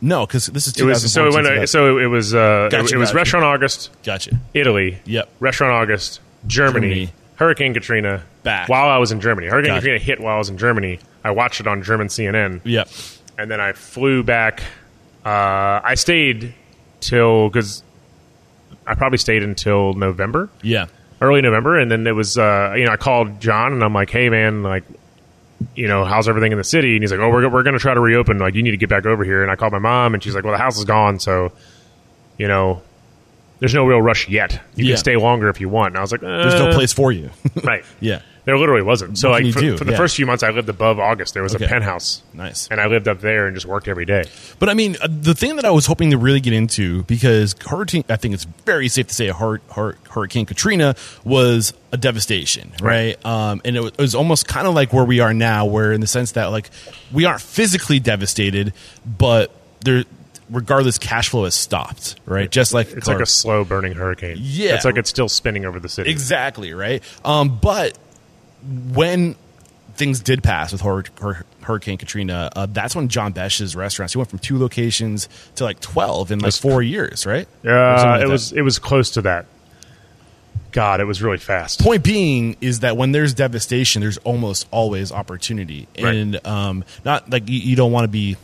No, 0.00 0.26
because 0.26 0.46
this 0.48 0.66
is 0.66 0.76
It 0.76 0.84
was 0.84 1.00
so 1.12 1.22
it 1.22 1.30
2014, 1.30 1.44
went. 1.44 1.60
that- 1.62 1.68
So 1.68 1.98
it 1.98 2.06
was. 2.06 2.34
Uh, 2.34 2.68
Gotcha, 2.72 2.84
it, 2.86 2.92
it 2.92 2.96
was. 2.98 3.14
Restaurant 3.14 3.44
August, 3.44 3.90
gotcha. 4.02 4.38
Italy. 4.52 4.98
Yep. 5.06 5.28
Restaurant 5.38 5.72
August, 5.72 6.20
Germany, 6.48 6.88
Germany. 6.88 7.12
Hurricane 7.36 7.74
Katrina. 7.74 8.22
Back. 8.42 8.68
while 8.68 8.88
I 8.90 8.98
was 8.98 9.10
in 9.10 9.20
Germany. 9.20 9.46
Hurricane 9.48 9.70
Gotcha. 9.70 9.80
Katrina 9.80 9.98
hit 9.98 10.20
while 10.20 10.34
I 10.34 10.38
was 10.38 10.50
in 10.50 10.58
Germany. 10.58 10.98
I 11.24 11.30
watched 11.30 11.60
it 11.60 11.66
on 11.66 11.82
German 11.82 12.08
CNN. 12.08 12.60
Yep. 12.64 12.88
and 13.38 13.50
then 13.50 13.60
I 13.60 13.72
flew 13.72 14.22
back. 14.22 14.62
Uh, 15.24 15.80
I 15.82 15.94
stayed 15.94 16.54
till 17.00 17.48
because 17.48 17.82
I 18.86 18.94
probably 18.94 19.16
stayed 19.18 19.42
until 19.42 19.94
November, 19.94 20.50
Yeah. 20.62 20.86
early 21.22 21.40
November, 21.40 21.78
and 21.78 21.90
then 21.90 22.06
it 22.06 22.12
was 22.12 22.36
uh, 22.36 22.74
you 22.76 22.84
know 22.84 22.92
I 22.92 22.96
called 22.98 23.40
John 23.40 23.72
and 23.72 23.82
I'm 23.82 23.94
like, 23.94 24.10
hey 24.10 24.28
man, 24.28 24.62
like 24.62 24.84
you 25.74 25.88
know 25.88 26.04
how's 26.04 26.28
everything 26.28 26.52
in 26.52 26.58
the 26.58 26.64
city? 26.64 26.94
And 26.96 27.02
he's 27.02 27.10
like, 27.10 27.20
oh 27.20 27.30
we're 27.30 27.48
we're 27.48 27.62
gonna 27.62 27.78
try 27.78 27.94
to 27.94 28.00
reopen. 28.00 28.36
Like 28.38 28.54
you 28.54 28.62
need 28.62 28.72
to 28.72 28.76
get 28.76 28.90
back 28.90 29.06
over 29.06 29.24
here. 29.24 29.42
And 29.42 29.50
I 29.50 29.56
called 29.56 29.72
my 29.72 29.78
mom 29.78 30.12
and 30.12 30.22
she's 30.22 30.34
like, 30.34 30.44
well 30.44 30.52
the 30.52 30.58
house 30.58 30.76
is 30.76 30.84
gone, 30.84 31.18
so 31.18 31.50
you 32.36 32.46
know. 32.48 32.82
There's 33.60 33.74
no 33.74 33.84
real 33.86 34.02
rush 34.02 34.28
yet. 34.28 34.60
You 34.74 34.84
Yeah. 34.84 34.90
can 34.92 34.98
stay 34.98 35.16
longer 35.16 35.48
if 35.48 35.60
you 35.60 35.68
want. 35.68 35.88
And 35.92 35.98
I 35.98 36.00
was 36.00 36.12
like, 36.12 36.20
There's 36.20 36.54
no 36.54 36.70
"Uh, 36.70 36.74
place 36.74 36.92
for 36.92 37.12
you. 37.12 37.30
Right. 37.62 37.84
yeah. 38.00 38.20
There 38.46 38.58
literally 38.58 38.82
wasn't. 38.82 39.16
So 39.16 39.30
What 39.30 39.36
can 39.38 39.44
like 39.46 39.46
you 39.46 39.52
for, 39.54 39.60
do? 39.60 39.76
for 39.78 39.84
the 39.84 39.92
Yeah. 39.92 39.96
first 39.96 40.16
few 40.16 40.26
months, 40.26 40.42
I 40.42 40.50
lived 40.50 40.68
above 40.68 40.98
August. 40.98 41.32
There 41.32 41.42
was 41.42 41.54
Okay. 41.54 41.64
a 41.64 41.68
penthouse, 41.68 42.20
Nice. 42.34 42.68
and 42.70 42.78
I 42.78 42.88
lived 42.88 43.08
up 43.08 43.22
there 43.22 43.46
and 43.46 43.56
just 43.56 43.64
worked 43.64 43.88
every 43.88 44.04
day. 44.04 44.24
But 44.58 44.68
I 44.68 44.74
mean, 44.74 44.98
uh, 45.00 45.08
the 45.10 45.34
thing 45.34 45.56
that 45.56 45.64
I 45.64 45.70
was 45.70 45.86
hoping 45.86 46.10
to 46.10 46.18
really 46.18 46.40
get 46.40 46.52
into 46.52 47.04
because 47.04 47.56
hurricane, 47.66 48.04
I 48.10 48.16
think 48.16 48.34
it's 48.34 48.44
very 48.66 48.88
safe 48.88 49.06
to 49.06 49.14
say, 49.14 49.28
hur- 49.28 49.62
hur- 49.70 49.96
Hurricane 50.10 50.44
Katrina 50.44 50.94
was 51.24 51.72
a 51.90 51.96
devastation, 51.96 52.72
right? 52.82 53.16
Um, 53.24 53.62
and 53.64 53.76
it 53.76 53.80
was, 53.80 53.92
it 53.92 54.00
was 54.02 54.14
almost 54.14 54.46
kind 54.46 54.66
of 54.66 54.74
like 54.74 54.92
where 54.92 55.04
we 55.04 55.20
are 55.20 55.32
now, 55.32 55.64
where 55.64 55.92
in 55.92 56.02
the 56.02 56.06
sense 56.06 56.32
that 56.32 56.46
like 56.50 56.68
we 57.12 57.24
aren't 57.24 57.40
physically 57.40 57.98
devastated, 57.98 58.74
but 59.06 59.52
there, 59.84 60.04
regardless, 60.50 60.98
cash 60.98 61.28
flow 61.30 61.44
has 61.44 61.54
stopped, 61.54 62.16
right? 62.26 62.50
Just 62.50 62.74
like 62.74 62.90
It's 62.92 63.06
like 63.08 63.20
a 63.20 63.26
slow 63.26 63.64
burning 63.64 63.92
hurricane. 63.94 64.36
Yeah. 64.40 64.74
It's 64.74 64.84
like 64.84 64.96
it's 64.96 65.10
still 65.10 65.28
spinning 65.28 65.64
over 65.64 65.80
the 65.80 65.88
city. 65.88 66.10
Exactly 66.10 66.72
right. 66.74 67.02
Um, 67.24 67.58
but 67.60 67.96
when 68.92 69.36
things 69.96 70.20
did 70.20 70.42
pass 70.42 70.72
with 70.72 70.80
Hur- 70.80 71.04
Hur- 71.20 71.44
Hurricane 71.62 71.98
Katrina, 71.98 72.50
uh, 72.56 72.66
that's 72.66 72.96
when 72.96 73.08
John 73.08 73.32
Besh's 73.32 73.76
restaurants 73.76 74.12
he 74.14 74.18
went 74.18 74.30
from 74.30 74.38
two 74.38 74.58
locations 74.58 75.28
to 75.56 75.64
like 75.64 75.80
twelve 75.80 76.30
in 76.30 76.40
like 76.40 76.54
four 76.54 76.82
years, 76.82 77.26
right? 77.26 77.46
Yeah, 77.62 77.72
Uh, 77.72 78.04
like 78.04 78.16
it 78.22 78.26
that. 78.26 78.32
was 78.32 78.52
it 78.52 78.62
was 78.62 78.78
close 78.78 79.10
to 79.12 79.22
that. 79.22 79.46
God, 80.72 81.00
it 81.00 81.04
was 81.04 81.22
really 81.22 81.38
fast. 81.38 81.80
Point 81.80 82.02
being 82.02 82.56
is 82.60 82.80
that 82.80 82.96
when 82.96 83.12
there's 83.12 83.32
devastation, 83.32 84.02
there's 84.02 84.18
almost 84.18 84.66
always 84.72 85.12
opportunity, 85.12 85.86
Right. 86.00 86.14
and 86.16 86.44
um, 86.46 86.84
not 87.04 87.30
like 87.30 87.48
you, 87.48 87.60
you 87.60 87.76
don't 87.76 87.92
want 87.92 88.04
to 88.04 88.08
be. 88.08 88.36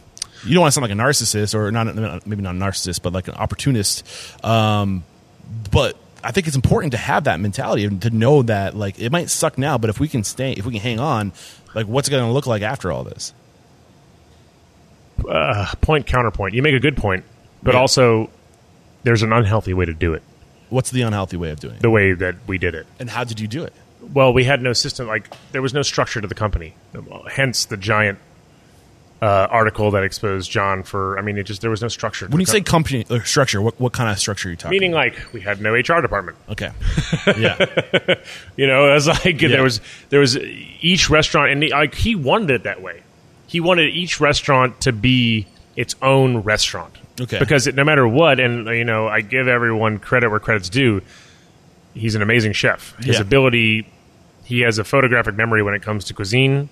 You 0.45 0.55
don't 0.55 0.63
want 0.63 0.73
to 0.73 0.81
sound 0.81 0.83
like 0.89 0.91
a 0.99 1.01
narcissist, 1.01 1.55
or 1.55 1.71
not 1.71 1.95
maybe 2.27 2.43
not 2.43 2.55
a 2.55 2.59
narcissist, 2.59 3.03
but 3.03 3.13
like 3.13 3.29
an 3.29 3.35
opportunist. 3.35 4.05
Um, 4.45 5.05
but 5.71 5.97
I 6.25 6.33
think 6.33 6.47
it's 6.47 6.57
important 6.57 6.93
to 6.93 6.99
have 6.99 7.25
that 7.25 7.41
mentality 7.41 7.85
and 7.85 8.01
to 8.03 8.11
know 8.11 8.43
that 8.43 8.75
like 8.77 8.99
it 8.99 9.11
might 9.13 9.31
suck 9.31 9.59
now, 9.59 9.79
but 9.79 9.91
if 9.91 10.01
we 10.01 10.09
can 10.09 10.25
stay, 10.25 10.53
if 10.53 10.65
we 10.67 10.73
can 10.73 10.81
hang 10.81 11.01
on, 11.01 11.33
like 11.75 11.87
what's 11.87 12.09
it 12.09 12.11
going 12.11 12.25
to 12.27 12.33
look 12.33 12.47
like 12.47 12.63
after 12.63 12.91
all 12.93 13.05
this? 13.05 13.33
Point 15.81 16.07
counterpoint. 16.07 16.55
You 16.55 16.63
make 16.63 16.75
a 16.75 16.81
good 16.81 16.97
point, 16.97 17.25
but 17.63 17.75
Yeah. 17.75 17.81
also 17.81 18.31
there's 19.03 19.23
an 19.23 19.33
unhealthy 19.33 19.75
way 19.75 19.85
to 19.85 19.93
do 19.95 20.15
it. 20.15 20.23
What's 20.71 20.91
the 20.91 21.03
unhealthy 21.03 21.37
way 21.37 21.51
of 21.51 21.61
doing 21.61 21.75
it? 21.75 21.83
The 21.83 21.91
way 21.91 22.13
that 22.13 22.37
we 22.47 22.57
did 22.59 22.75
it. 22.75 22.87
And 22.99 23.11
how 23.11 23.25
did 23.25 23.41
you 23.41 23.49
do 23.49 23.65
it? 23.65 23.73
Well, 24.15 24.33
we 24.33 24.45
had 24.45 24.63
no 24.63 24.73
system. 24.73 25.07
Like 25.07 25.29
there 25.53 25.61
was 25.63 25.75
no 25.75 25.83
structure 25.83 26.21
to 26.21 26.27
the 26.29 26.35
company. 26.35 26.75
Hence 27.31 27.67
the 27.67 27.77
giant 27.77 28.19
uh, 29.23 29.47
article 29.51 29.91
that 29.91 30.03
exposed 30.03 30.51
John 30.51 30.83
for. 30.83 31.19
I 31.19 31.23
mean, 31.23 31.37
it 31.37 31.43
just 31.45 31.61
there 31.61 31.71
was 31.71 31.83
no 31.83 31.89
structure. 31.89 32.27
When 32.29 32.41
you 32.41 32.47
say 32.47 32.61
company 32.63 33.05
or 33.11 33.23
structure, 33.25 33.61
what, 33.61 33.79
what 33.79 33.93
kind 33.93 34.09
of 34.11 34.19
structure 34.19 34.49
are 34.49 34.53
you 34.53 34.57
talking? 34.57 34.71
meaning 34.79 34.93
like 34.93 35.19
we 35.33 35.41
had 35.41 35.61
no 35.61 35.73
HR 35.75 36.01
department. 36.01 36.39
okay, 36.49 36.71
yeah, 37.39 37.57
You 38.57 38.67
know, 38.67 38.89
it 38.91 38.95
was 38.95 39.07
like 39.09 39.41
Yeah. 39.41 39.49
there 39.49 39.63
was 39.63 39.81
there 40.09 40.21
was 40.21 40.37
each 40.39 41.11
restaurant, 41.11 41.53
and 41.53 41.63
he, 41.63 41.71
like 41.71 41.95
he 41.95 42.15
wanted 42.15 42.51
it 42.51 42.63
that 42.65 42.81
way. 42.83 43.03
He 43.47 43.61
wanted 43.61 43.91
each 43.95 44.21
restaurant 44.21 44.81
to 44.83 44.93
be 44.93 45.47
its 45.77 45.95
own 46.03 46.39
restaurant. 46.39 46.97
Okay. 47.21 47.39
Because 47.39 47.67
it, 47.67 47.75
no 47.75 47.85
matter 47.85 48.09
what, 48.09 48.41
and 48.41 48.67
you 48.69 48.85
know, 48.85 49.07
I 49.09 49.21
give 49.21 49.49
everyone 49.49 49.99
credit 49.99 50.31
where 50.31 50.41
credit's 50.41 50.71
due. 50.71 51.03
He's 51.93 52.15
an 52.15 52.23
amazing 52.23 52.53
chef. 52.53 52.97
His 52.99 53.17
Yeah. 53.17 53.23
ability, 53.23 53.87
he 54.45 54.61
has 54.61 54.79
a 54.79 54.85
photographic 54.85 55.35
memory 55.35 55.63
when 55.63 55.75
it 55.75 55.83
comes 55.83 56.05
to 56.07 56.15
cuisine. 56.15 56.69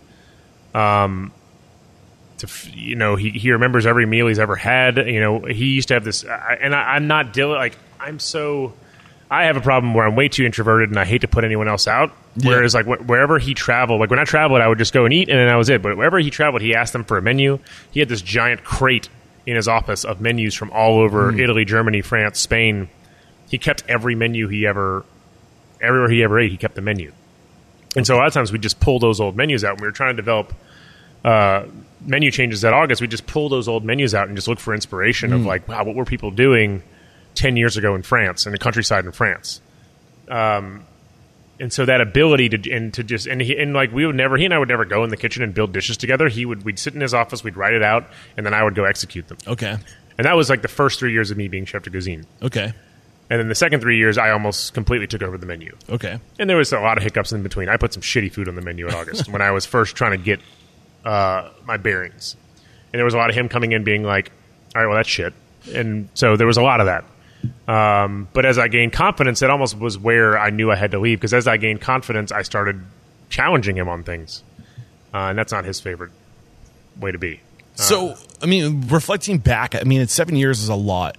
Um, 0.74 1.32
to 2.38 2.48
you 2.72 2.94
know, 2.96 3.16
he 3.16 3.30
he 3.30 3.52
remembers 3.52 3.86
every 3.86 4.06
meal 4.06 4.26
he's 4.28 4.38
ever 4.38 4.56
had. 4.56 4.96
You 4.96 5.20
know, 5.20 5.40
he 5.44 5.66
used 5.66 5.88
to 5.88 5.94
have 5.94 6.04
this, 6.04 6.24
and 6.24 6.74
I, 6.74 6.94
I'm 6.94 7.06
not 7.06 7.32
dealing 7.32 7.56
like 7.58 7.76
I'm 8.00 8.18
so. 8.18 8.74
I 9.30 9.44
have 9.44 9.58
a 9.58 9.60
problem 9.60 9.92
where 9.92 10.06
I'm 10.06 10.16
way 10.16 10.28
too 10.28 10.44
introverted 10.46 10.88
and 10.88 10.98
I 10.98 11.04
hate 11.04 11.20
to 11.20 11.28
put 11.28 11.44
anyone 11.44 11.68
else 11.68 11.86
out. 11.86 12.12
Yeah. 12.36 12.48
Whereas, 12.48 12.74
like 12.74 12.86
wh- 12.86 13.06
wherever 13.06 13.38
he 13.38 13.52
traveled, 13.52 14.00
like 14.00 14.08
when 14.08 14.18
I 14.18 14.24
traveled, 14.24 14.62
I 14.62 14.68
would 14.68 14.78
just 14.78 14.94
go 14.94 15.04
and 15.04 15.12
eat, 15.12 15.28
and 15.28 15.38
then 15.38 15.48
that 15.48 15.56
was 15.56 15.68
it. 15.68 15.82
But 15.82 15.98
wherever 15.98 16.18
he 16.18 16.30
traveled, 16.30 16.62
he 16.62 16.74
asked 16.74 16.94
them 16.94 17.04
for 17.04 17.18
a 17.18 17.22
menu. 17.22 17.58
He 17.90 18.00
had 18.00 18.08
this 18.08 18.22
giant 18.22 18.64
crate 18.64 19.10
in 19.44 19.54
his 19.56 19.68
office 19.68 20.04
of 20.06 20.20
menus 20.22 20.54
from 20.54 20.70
all 20.70 20.98
over 21.00 21.30
Hmm. 21.32 21.40
Italy, 21.40 21.64
Germany, 21.66 22.00
France, 22.00 22.38
Spain. 22.38 22.88
He 23.50 23.58
kept 23.58 23.82
every 23.86 24.14
menu 24.14 24.48
he 24.48 24.66
ever, 24.66 25.04
everywhere 25.80 26.08
he 26.10 26.22
ever 26.22 26.38
ate, 26.38 26.50
he 26.50 26.56
kept 26.56 26.74
the 26.74 26.80
menu. 26.82 27.12
And 27.96 28.06
so 28.06 28.14
a 28.14 28.18
lot 28.18 28.26
of 28.28 28.32
times 28.32 28.50
we 28.52 28.58
just 28.58 28.78
pull 28.80 28.98
those 28.98 29.20
old 29.20 29.36
menus 29.36 29.62
out. 29.64 29.74
When 29.76 29.82
we 29.82 29.88
were 29.88 29.92
trying 29.92 30.16
to 30.16 30.22
develop 30.22 30.54
uh, 31.24 31.64
menu 32.06 32.30
changes 32.30 32.60
that 32.62 32.72
August, 32.72 33.00
we 33.00 33.06
just 33.08 33.26
pull 33.26 33.48
those 33.48 33.68
old 33.68 33.84
menus 33.84 34.14
out 34.14 34.28
and 34.28 34.36
just 34.36 34.48
look 34.48 34.58
for 34.60 34.74
inspiration 34.74 35.32
of 35.32 35.44
like, 35.44 35.66
wow, 35.68 35.84
what 35.84 35.94
were 35.96 36.04
people 36.04 36.30
doing 36.30 36.82
ten 37.34 37.56
years 37.56 37.76
ago 37.76 37.94
in 37.94 38.02
France, 38.02 38.46
in 38.46 38.52
the 38.52 38.58
countryside 38.58 39.04
in 39.04 39.12
France? 39.12 39.60
Um, 40.28 40.84
and 41.60 41.72
so 41.72 41.84
that 41.86 42.00
ability 42.00 42.50
to 42.50 42.70
and 42.70 42.94
to 42.94 43.02
just 43.02 43.26
and 43.26 43.40
he 43.40 43.56
and 43.58 43.72
like 43.74 43.90
we 43.92 44.06
would 44.06 44.14
never 44.14 44.36
he 44.36 44.44
and 44.44 44.54
I 44.54 44.58
would 44.58 44.68
never 44.68 44.84
go 44.84 45.02
in 45.04 45.10
the 45.10 45.16
kitchen 45.16 45.42
and 45.42 45.52
build 45.52 45.72
dishes 45.72 45.96
together. 45.96 46.28
He 46.28 46.44
would 46.44 46.64
we'd 46.64 46.78
sit 46.78 46.94
in 46.94 47.00
his 47.00 47.14
office, 47.14 47.42
we'd 47.42 47.56
write 47.56 47.74
it 47.74 47.82
out, 47.82 48.06
and 48.36 48.46
then 48.46 48.54
I 48.54 48.62
would 48.62 48.74
go 48.76 48.84
execute 48.84 49.26
them. 49.28 49.38
okay, 49.46 49.76
And 50.18 50.24
that 50.24 50.36
was 50.36 50.48
like 50.50 50.62
the 50.62 50.68
first 50.68 50.98
three 51.00 51.12
years 51.12 51.30
of 51.32 51.36
me 51.36 51.48
being 51.48 51.64
chef 51.64 51.82
de 51.82 51.90
cuisine. 51.90 52.26
okay, 52.42 52.72
And 53.28 53.40
then 53.40 53.48
the 53.48 53.56
second 53.56 53.80
three 53.80 53.96
years, 53.98 54.18
I 54.18 54.30
almost 54.30 54.72
completely 54.72 55.08
took 55.08 55.22
over 55.22 55.36
the 55.36 55.46
menu. 55.46 55.74
okay, 55.90 56.20
And 56.38 56.48
there 56.48 56.56
was 56.56 56.72
a 56.72 56.78
lot 56.78 56.96
of 56.96 57.02
hiccups 57.02 57.32
in 57.32 57.42
between. 57.42 57.68
I 57.68 57.76
put 57.76 57.92
some 57.92 58.02
shitty 58.02 58.30
food 58.32 58.48
on 58.48 58.54
the 58.54 58.62
menu 58.62 58.86
in 58.86 58.94
August 58.94 59.28
when 59.32 59.42
I 59.42 59.50
was 59.50 59.66
first 59.66 59.96
trying 59.96 60.12
to 60.12 60.18
get 60.18 60.38
uh, 61.08 61.50
my 61.64 61.76
bearings. 61.78 62.36
And 62.92 62.98
there 62.98 63.04
was 63.04 63.14
a 63.14 63.16
lot 63.16 63.30
of 63.30 63.36
him 63.36 63.48
coming 63.48 63.72
in 63.72 63.82
being 63.84 64.02
like, 64.02 64.30
all 64.74 64.82
right, 64.82 64.88
well, 64.88 64.96
that's 64.96 65.08
shit. 65.08 65.32
And 65.74 66.08
so 66.14 66.36
there 66.36 66.46
was 66.46 66.56
a 66.58 66.62
lot 66.62 66.80
of 66.80 66.86
that. 66.86 67.04
Um, 67.72 68.28
but 68.32 68.44
as 68.44 68.58
I 68.58 68.68
gained 68.68 68.92
confidence, 68.92 69.42
it 69.42 69.50
almost 69.50 69.78
was 69.78 69.96
where 69.98 70.38
I 70.38 70.50
knew 70.50 70.70
I 70.70 70.76
had 70.76 70.90
to 70.90 70.98
leave 70.98 71.18
because 71.18 71.32
as 71.34 71.46
I 71.48 71.56
gained 71.56 71.80
confidence, 71.80 72.32
I 72.32 72.42
started 72.42 72.80
challenging 73.30 73.76
him 73.76 73.88
on 73.88 74.02
things. 74.02 74.42
uh, 75.14 75.28
and 75.30 75.38
that's 75.38 75.52
not 75.52 75.64
his 75.64 75.80
favorite 75.80 76.10
way 77.00 77.12
to 77.12 77.18
be. 77.18 77.40
So, 77.74 78.16
I 78.42 78.46
mean, 78.46 78.88
reflecting 78.88 79.38
back, 79.38 79.74
I 79.76 79.84
mean, 79.84 80.06
seven 80.08 80.34
years 80.34 80.60
is 80.62 80.68
a 80.68 80.74
lot 80.74 81.16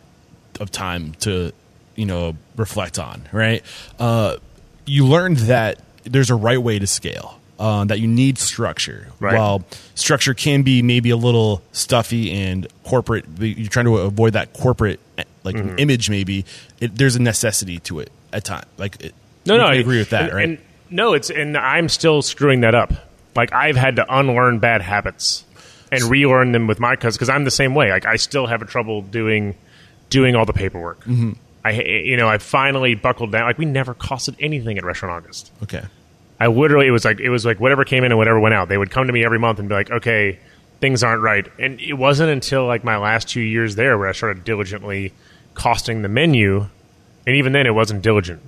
of 0.59 0.69
time 0.71 1.13
to, 1.21 1.53
you 1.95 2.05
know, 2.05 2.35
reflect 2.57 2.99
on, 2.99 3.27
right? 3.31 3.63
Uh, 3.97 4.37
you 4.85 5.07
learned 5.07 5.37
that 5.37 5.79
there's 6.03 6.29
a 6.29 6.35
right 6.35 6.61
way 6.61 6.77
to 6.77 6.85
scale. 6.85 7.38
Uh, 7.59 7.83
that 7.83 7.99
you 7.99 8.07
need 8.07 8.37
structure. 8.37 9.07
Right. 9.19 9.35
While 9.37 9.65
structure 9.93 10.33
can 10.33 10.61
be 10.63 10.81
maybe 10.81 11.09
a 11.09 11.17
little 11.17 11.61
stuffy 11.73 12.31
and 12.31 12.65
corporate, 12.85 13.25
you're 13.37 13.67
trying 13.67 13.83
to 13.85 13.97
avoid 13.97 14.31
that 14.33 14.53
corporate 14.53 15.01
like 15.43 15.55
Mm-hmm. 15.57 15.77
image. 15.77 16.09
Maybe 16.09 16.45
it, 16.79 16.95
there's 16.95 17.17
a 17.17 17.21
necessity 17.21 17.79
to 17.79 17.99
it 17.99 18.11
at 18.31 18.45
time. 18.45 18.63
Like, 18.77 19.03
it, 19.03 19.13
No, 19.45 19.57
no, 19.57 19.65
I 19.65 19.73
agree 19.73 19.97
with 19.97 20.11
that, 20.11 20.29
and- 20.29 20.33
right? 20.33 20.47
And 20.49 20.57
no, 20.89 21.13
it's 21.13 21.29
and 21.29 21.57
I'm 21.57 21.89
still 21.89 22.21
screwing 22.21 22.61
that 22.61 22.75
up. 22.75 22.93
Like 23.35 23.51
I've 23.51 23.75
had 23.75 23.97
to 23.97 24.05
unlearn 24.19 24.59
bad 24.59 24.81
habits 24.81 25.43
and 25.91 26.01
relearn 26.05 26.53
them 26.53 26.65
with 26.65 26.79
my 26.79 26.95
cuz 26.95 27.15
because 27.17 27.27
I'm 27.29 27.43
the 27.43 27.51
same 27.51 27.75
way. 27.75 27.91
Like 27.91 28.05
I 28.05 28.15
still 28.15 28.47
have 28.47 28.61
a 28.61 28.65
trouble 28.65 29.01
doing 29.01 29.55
doing 30.09 30.35
all 30.35 30.45
the 30.45 30.53
paperwork. 30.53 31.01
Mm-hmm. 31.01 31.33
I 31.65 31.71
you 31.71 32.15
know 32.15 32.29
I 32.29 32.37
finally 32.37 32.95
buckled 32.95 33.33
down. 33.33 33.43
Like 33.43 33.57
we 33.57 33.65
never 33.65 33.93
costed 33.93 34.35
anything 34.39 34.77
at 34.77 34.85
Restaurant 34.85 35.13
August. 35.25 35.51
okay. 35.63 35.83
I 36.39 36.47
literally 36.47 36.87
it 36.87 36.91
was 36.91 37.03
like 37.03 37.19
it 37.19 37.29
was 37.29 37.45
like 37.45 37.59
whatever 37.59 37.83
came 37.83 38.03
in 38.03 38.11
and 38.11 38.17
whatever 38.17 38.39
went 38.39 38.55
out. 38.55 38.69
They 38.69 38.77
would 38.77 38.91
come 38.91 39.07
to 39.07 39.13
me 39.13 39.25
every 39.25 39.39
month 39.39 39.59
and 39.59 39.67
be 39.67 39.75
like, 39.75 39.91
okay, 39.91 40.39
things 40.79 41.03
aren't 41.03 41.21
right. 41.21 41.45
And 41.59 41.79
it 41.81 41.93
wasn't 41.93 42.29
until 42.29 42.65
like 42.65 42.83
my 42.83 42.97
last 42.97 43.27
two 43.27 43.41
years 43.41 43.75
there 43.75 43.97
where 43.97 44.07
I 44.07 44.13
started 44.13 44.43
diligently 44.43 45.13
costing 45.53 46.01
the 46.01 46.07
menu, 46.07 46.65
and 47.27 47.35
even 47.35 47.51
then 47.51 47.65
it 47.67 47.75
wasn't 47.75 48.01
diligent. 48.01 48.41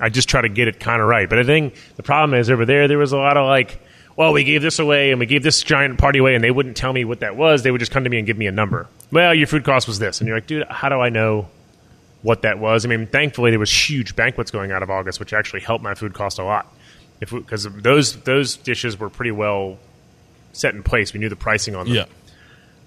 I 0.00 0.08
just 0.08 0.28
try 0.28 0.40
to 0.40 0.48
get 0.48 0.68
it 0.68 0.80
kind 0.80 1.00
of 1.00 1.08
right. 1.08 1.28
But 1.28 1.38
I 1.38 1.44
think 1.44 1.74
the 1.96 2.02
problem 2.02 2.38
is 2.38 2.50
over 2.50 2.66
there 2.66 2.88
there 2.88 2.98
was 2.98 3.12
a 3.12 3.16
lot 3.16 3.36
of 3.36 3.46
like, 3.46 3.80
well, 4.16 4.32
we 4.32 4.42
gave 4.44 4.62
this 4.62 4.78
away 4.78 5.10
and 5.10 5.20
we 5.20 5.26
gave 5.26 5.42
this 5.42 5.62
giant 5.62 5.98
party 5.98 6.18
away, 6.18 6.34
and 6.34 6.42
they 6.42 6.50
wouldn't 6.50 6.76
tell 6.76 6.92
me 6.92 7.04
what 7.04 7.20
that 7.20 7.36
was. 7.36 7.62
They 7.62 7.70
would 7.70 7.80
just 7.80 7.92
come 7.92 8.04
to 8.04 8.10
me 8.10 8.18
and 8.18 8.26
give 8.26 8.36
me 8.36 8.46
a 8.46 8.52
number. 8.52 8.88
Well, 9.12 9.32
your 9.34 9.46
food 9.46 9.64
cost 9.64 9.86
was 9.86 10.00
this, 10.00 10.20
and 10.20 10.26
you're 10.26 10.36
like, 10.36 10.48
dude, 10.48 10.66
how 10.68 10.88
do 10.88 10.96
I 10.96 11.10
know? 11.10 11.48
What 12.22 12.42
that 12.42 12.58
was? 12.58 12.84
I 12.84 12.88
mean, 12.88 13.06
thankfully 13.06 13.50
there 13.50 13.60
was 13.60 13.70
huge 13.70 14.16
banquets 14.16 14.50
going 14.50 14.72
out 14.72 14.82
of 14.82 14.90
August, 14.90 15.20
which 15.20 15.32
actually 15.32 15.60
helped 15.60 15.84
my 15.84 15.94
food 15.94 16.12
cost 16.12 16.40
a 16.40 16.44
lot 16.44 16.66
if 17.20 17.30
because 17.30 17.64
those 17.64 18.16
those 18.22 18.56
dishes 18.56 18.98
were 18.98 19.10
pretty 19.10 19.30
well 19.30 19.78
set 20.52 20.74
in 20.74 20.82
place. 20.82 21.12
We 21.12 21.20
knew 21.20 21.28
the 21.28 21.36
pricing 21.36 21.74
on 21.74 21.86
them. 21.86 22.06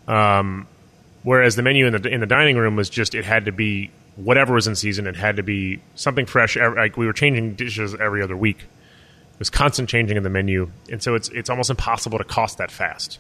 Yeah. 0.08 0.40
Um, 0.40 0.68
whereas 1.24 1.56
the 1.56 1.62
menu 1.62 1.88
in 1.88 1.94
the 2.02 2.10
in 2.10 2.20
the 2.20 2.28
dining 2.28 2.58
room 2.58 2.76
was 2.76 2.90
just 2.90 3.16
it 3.16 3.26
had 3.26 3.46
to 3.46 3.52
be 3.52 3.92
whatever 4.16 4.54
was 4.54 4.68
in 4.68 4.76
season. 4.76 5.08
It 5.08 5.16
had 5.16 5.38
to 5.38 5.44
be 5.44 5.82
something 5.96 6.26
fresh. 6.26 6.58
Like 6.58 6.98
we 6.98 7.06
were 7.06 7.14
changing 7.14 7.56
dishes 7.56 7.96
every 7.96 8.22
other 8.22 8.36
week. 8.36 8.60
It 8.60 9.40
was 9.40 9.50
constant 9.50 9.90
changing 9.90 10.18
in 10.18 10.24
the 10.24 10.30
menu, 10.30 10.72
and 10.92 11.02
so 11.02 11.16
it's 11.16 11.30
it's 11.30 11.50
almost 11.50 11.70
impossible 11.70 12.18
to 12.18 12.24
cost 12.24 12.58
that 12.58 12.72
fast, 12.72 13.20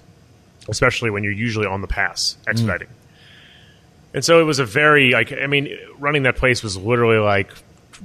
especially 0.67 1.09
when 1.09 1.23
you're 1.23 1.33
usually 1.33 1.67
on 1.67 1.81
the 1.81 1.87
pass 1.87 2.37
expediting. 2.47 2.87
Mm. 2.87 2.93
And 4.11 4.25
so 4.25 4.41
it 4.41 4.43
was 4.43 4.59
a 4.59 4.65
very 4.65 5.11
like 5.11 5.31
I 5.31 5.47
mean, 5.47 5.77
running 5.97 6.23
that 6.23 6.35
place 6.35 6.63
was 6.63 6.75
literally 6.75 7.19
like 7.19 7.51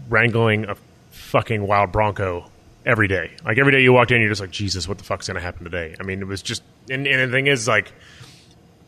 wrangling 0.09 0.67
a 0.67 0.77
fucking 1.11 1.67
wild 1.67 1.93
bronco 1.93 2.51
every 2.87 3.09
day. 3.09 3.31
Like 3.45 3.59
every 3.59 3.73
day 3.73 3.83
you 3.83 3.93
walked 3.93 4.11
in, 4.11 4.21
you're 4.21 4.31
just 4.31 4.41
like, 4.41 4.51
Jesus, 4.51 4.87
what 4.89 4.99
the 4.99 5.05
fuck's 5.05 5.27
going 5.27 5.37
to 5.37 5.41
happen 5.41 5.65
today? 5.65 5.95
I 5.99 6.03
mean, 6.03 6.21
it 6.21 6.27
was 6.27 6.43
just, 6.43 6.63
and, 6.91 7.07
and 7.07 7.31
the 7.31 7.35
thing 7.35 7.47
is, 7.47 7.67
like, 7.69 7.93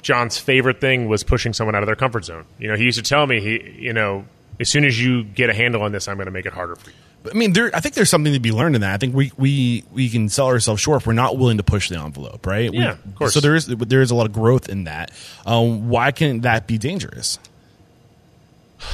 John's 0.03 0.39
favorite 0.39 0.81
thing 0.81 1.09
was 1.09 1.25
pushing 1.25 1.53
someone 1.53 1.75
out 1.75 1.83
of 1.83 1.87
their 1.87 1.97
comfort 1.97 2.25
zone. 2.25 2.45
You 2.59 2.69
know, 2.69 2.77
he 2.77 2.85
used 2.85 2.99
to 2.99 3.03
tell 3.03 3.27
me, 3.27 3.41
he, 3.41 3.71
you 3.79 3.93
know, 3.93 4.25
as 4.61 4.69
soon 4.69 4.85
as 4.85 5.03
you 5.03 5.25
get 5.25 5.51
a 5.51 5.55
handle 5.55 5.83
on 5.83 5.93
this, 5.93 6.07
I'm 6.09 6.17
going 6.17 6.27
to 6.27 6.31
make 6.33 6.47
it 6.47 6.53
harder 6.53 6.77
for 6.77 6.91
you. 6.91 6.97
I 7.29 7.35
mean, 7.35 7.55
there. 7.55 7.75
I 7.75 7.81
think 7.81 7.97
there's 7.97 8.09
something 8.11 8.33
to 8.35 8.39
be 8.39 8.53
learned 8.53 8.77
in 8.77 8.83
that. 8.83 8.95
I 8.95 8.99
think 8.99 9.13
we 9.13 9.33
we 9.37 9.83
we 9.91 10.09
can 10.09 10.29
sell 10.29 10.47
ourselves 10.47 10.81
short 10.81 11.01
if 11.03 11.09
we're 11.09 11.13
not 11.13 11.37
willing 11.37 11.57
to 11.57 11.65
push 11.65 11.89
the 11.89 11.99
envelope, 11.99 12.47
right? 12.47 12.71
We- 12.71 12.79
Yeah, 12.79 12.93
of 12.93 13.15
course. 13.17 13.35
So 13.35 13.41
there 13.41 13.57
is 13.57 13.67
there 13.67 14.01
is 14.01 14.13
a 14.13 14.15
lot 14.15 14.27
of 14.27 14.33
growth 14.33 14.69
in 14.69 14.85
that. 14.85 15.11
Um, 15.45 15.89
why 15.89 16.13
can 16.13 16.43
that 16.43 16.69
be 16.69 16.79
dangerous? 16.79 17.41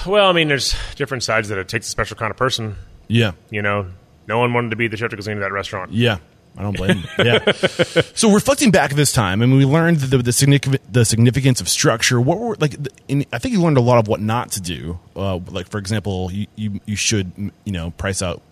Well, 0.07 0.30
I 0.30 0.32
mean, 0.32 0.48
there's 0.48 0.74
different 0.96 1.24
sides 1.24 1.48
that 1.50 1.59
it 1.59 1.68
takes 1.68 1.88
a 1.88 1.90
special 1.90 2.16
kind 2.16 2.30
of 2.30 2.38
person. 2.38 2.76
Yeah, 3.09 3.32
You 3.50 3.61
know, 3.61 3.88
no 4.26 4.38
one 4.38 4.52
wanted 4.52 4.70
to 4.70 4.76
be 4.76 4.88
the 4.88 4.96
chef 4.96 5.10
de 5.10 5.16
cuisine 5.16 5.34
of 5.34 5.40
that 5.40 5.52
restaurant. 5.52 5.92
yeah. 5.92 6.18
I 6.54 6.60
don't 6.60 6.76
blame. 6.76 7.02
them. 7.16 7.26
Yeah. 7.26 7.52
so 8.14 8.30
reflecting 8.30 8.70
back 8.70 8.92
this 8.92 9.10
time, 9.10 9.40
I 9.40 9.46
mean, 9.46 9.56
we 9.56 9.64
learned 9.64 10.00
the, 10.00 10.18
the 10.18 10.78
the 10.90 11.04
significance 11.06 11.62
of 11.62 11.68
structure. 11.70 12.20
What 12.20 12.38
were 12.38 12.56
like? 12.56 12.76
In, 13.08 13.24
I 13.32 13.38
think 13.38 13.54
you 13.54 13.62
learned 13.62 13.78
a 13.78 13.80
lot 13.80 13.96
of 13.98 14.06
what 14.06 14.20
not 14.20 14.52
to 14.52 14.60
do. 14.60 14.98
Uh, 15.16 15.36
like 15.48 15.70
for 15.70 15.78
example, 15.78 16.30
you, 16.30 16.46
you 16.56 16.80
you 16.84 16.94
should 16.94 17.32
you 17.64 17.72
know 17.72 17.92
price 17.92 18.20
out. 18.20 18.42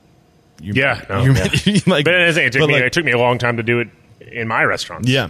Your, 0.63 0.77
Yeah, 0.77 1.05
no, 1.11 1.25
your 1.25 1.35
yeah. 1.35 1.81
like, 1.87 2.07
But 2.07 2.15
it, 2.15 2.39
it 2.39 2.53
took 2.55 2.61
but, 2.61 2.69
me 2.69 2.75
like- 2.77 2.85
it 2.85 2.93
took 2.95 3.05
me 3.05 3.13
a 3.13 3.19
long 3.19 3.37
time 3.37 3.59
to 3.59 3.63
do 3.63 3.81
it 3.81 3.89
in 4.33 4.49
my 4.49 4.65
restaurants. 4.65 5.07
Yeah. 5.07 5.29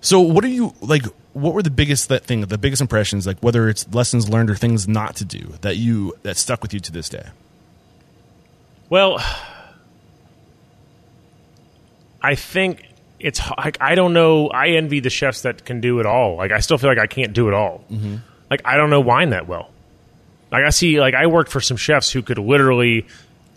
So, 0.00 0.20
what 0.20 0.44
are 0.44 0.48
you 0.48 0.74
like? 0.80 1.02
What 1.32 1.52
were 1.52 1.62
the 1.64 1.70
biggest 1.70 2.08
that 2.10 2.24
thing, 2.24 2.42
the 2.42 2.58
biggest 2.58 2.80
impressions, 2.80 3.26
like 3.26 3.38
whether 3.40 3.68
it's 3.68 3.92
lessons 3.92 4.28
learned 4.28 4.50
or 4.50 4.54
things 4.54 4.86
not 4.86 5.16
to 5.16 5.24
do 5.24 5.54
that 5.62 5.78
you 5.78 6.14
that 6.22 6.36
stuck 6.36 6.62
with 6.62 6.72
you 6.72 6.78
to 6.78 6.92
this 6.92 7.08
day? 7.08 7.26
Well, 8.88 9.18
I 12.22 12.34
think 12.34 12.84
it's 13.20 13.40
like 13.58 13.78
I 13.80 13.94
don't 13.94 14.12
know. 14.12 14.48
I 14.48 14.68
envy 14.70 15.00
the 15.00 15.10
chefs 15.10 15.42
that 15.42 15.64
can 15.64 15.80
do 15.80 16.00
it 16.00 16.06
all. 16.06 16.36
Like 16.36 16.50
I 16.52 16.60
still 16.60 16.78
feel 16.78 16.90
like 16.90 16.98
I 16.98 17.06
can't 17.06 17.32
do 17.32 17.48
it 17.48 17.54
all. 17.54 17.84
Mm-hmm. 17.90 18.16
Like 18.50 18.62
I 18.64 18.76
don't 18.76 18.90
know 18.90 19.00
wine 19.00 19.30
that 19.30 19.46
well. 19.48 19.70
Like 20.50 20.64
I 20.64 20.70
see, 20.70 21.00
like 21.00 21.14
I 21.14 21.26
worked 21.26 21.50
for 21.50 21.60
some 21.60 21.76
chefs 21.76 22.10
who 22.10 22.22
could 22.22 22.38
literally. 22.38 23.06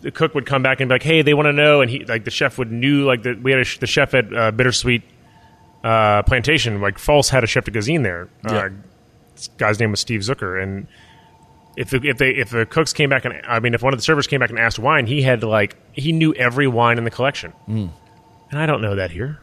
The 0.02 0.10
cook 0.10 0.34
would 0.34 0.46
come 0.46 0.62
back 0.64 0.80
and 0.80 0.88
be 0.88 0.94
like, 0.96 1.02
"Hey, 1.04 1.22
they 1.22 1.32
want 1.32 1.46
to 1.46 1.52
know," 1.52 1.80
and 1.80 1.88
he 1.88 2.04
like 2.04 2.24
the 2.24 2.30
chef 2.32 2.58
would 2.58 2.72
knew 2.72 3.04
like 3.04 3.22
the, 3.22 3.34
we 3.34 3.52
had 3.52 3.60
a, 3.60 3.64
sh- 3.64 3.78
the 3.78 3.86
chef 3.86 4.14
at 4.14 4.34
uh, 4.34 4.50
Bittersweet 4.50 5.02
uh, 5.84 6.22
Plantation. 6.24 6.80
Like 6.80 6.98
Folse 6.98 7.28
had 7.30 7.44
a 7.44 7.46
chef 7.46 7.64
de 7.64 7.70
cuisine 7.70 8.02
there. 8.02 8.28
Uh, 8.44 8.52
Yeah. 8.52 8.68
this 9.34 9.48
guy's 9.58 9.78
name 9.80 9.92
was 9.92 10.00
Steve 10.00 10.20
Zucker, 10.22 10.60
and 10.62 10.86
if 11.76 11.90
the, 11.90 12.00
if 12.04 12.18
they 12.18 12.30
if 12.30 12.50
the 12.50 12.66
cooks 12.66 12.92
came 12.92 13.10
back 13.10 13.24
and 13.24 13.40
I 13.46 13.60
mean 13.60 13.74
if 13.74 13.82
one 13.82 13.92
of 13.92 13.98
the 13.98 14.02
servers 14.02 14.26
came 14.26 14.40
back 14.40 14.50
and 14.50 14.58
asked 14.58 14.78
wine, 14.80 15.06
he 15.06 15.22
had 15.22 15.42
like 15.44 15.76
he 15.92 16.10
knew 16.12 16.34
every 16.34 16.66
wine 16.66 16.98
in 16.98 17.04
the 17.04 17.10
collection, 17.10 17.52
and 18.52 18.60
I 18.60 18.66
don't 18.66 18.80
know 18.80 18.94
that 18.94 19.10
here. 19.10 19.38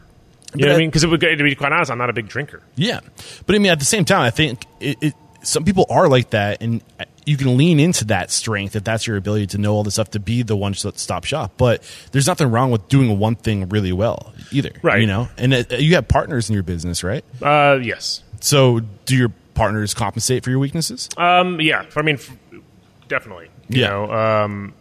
You 0.54 0.62
know 0.62 0.68
what 0.68 0.72
I- 0.72 0.74
I 0.76 0.78
mean? 0.78 0.88
Because 0.88 1.04
it 1.04 1.10
would 1.10 1.20
to 1.20 1.36
be 1.36 1.54
quite 1.54 1.72
honest, 1.72 1.90
I'm 1.90 1.98
not 1.98 2.08
a 2.10 2.14
big 2.14 2.28
drinker. 2.28 2.62
Yeah, 2.76 3.00
but 3.46 3.54
I 3.54 3.58
mean, 3.58 3.70
at 3.70 3.78
the 3.78 3.84
same 3.84 4.04
time, 4.06 4.22
I 4.22 4.30
think 4.30 4.64
it, 4.80 4.96
it, 5.02 5.14
some 5.42 5.64
people 5.64 5.86
are 5.90 6.08
like 6.08 6.30
that, 6.30 6.62
and 6.62 6.82
you 7.26 7.36
can 7.36 7.56
lean 7.56 7.78
into 7.78 8.04
that 8.06 8.30
strength 8.30 8.74
if 8.74 8.82
that's 8.82 9.06
your 9.06 9.16
ability 9.16 9.46
to 9.48 9.58
know 9.58 9.74
all 9.74 9.84
this 9.84 9.94
stuff 9.94 10.10
to 10.10 10.18
be 10.20 10.42
the 10.42 10.56
one 10.56 10.74
stop 10.74 11.24
shop. 11.24 11.52
But 11.56 11.82
there's 12.12 12.26
nothing 12.26 12.50
wrong 12.50 12.70
with 12.70 12.88
doing 12.88 13.18
one 13.18 13.36
thing 13.36 13.68
really 13.68 13.92
well 13.92 14.32
either, 14.50 14.72
Right. 14.82 15.00
You 15.02 15.06
know, 15.06 15.28
and 15.38 15.54
uh 15.54 15.64
you 15.78 15.94
have 15.94 16.08
partners 16.08 16.48
in 16.50 16.54
your 16.54 16.62
business, 16.64 17.04
right? 17.04 17.24
Uh, 17.42 17.78
yes, 17.80 18.22
So, 18.40 18.80
do 19.06 19.16
your 19.16 19.30
partners 19.54 19.92
compensate 19.94 20.42
for 20.44 20.50
your 20.50 20.58
weaknesses? 20.58 21.08
um, 21.16 21.60
yeah. 21.60 21.84
I 21.96 22.02
mean, 22.02 22.16
f- 22.16 22.30
definitely. 23.08 23.50
You 23.68 23.82
Yeah. 23.82 23.88
know, 23.90 24.10
um, 24.12 24.72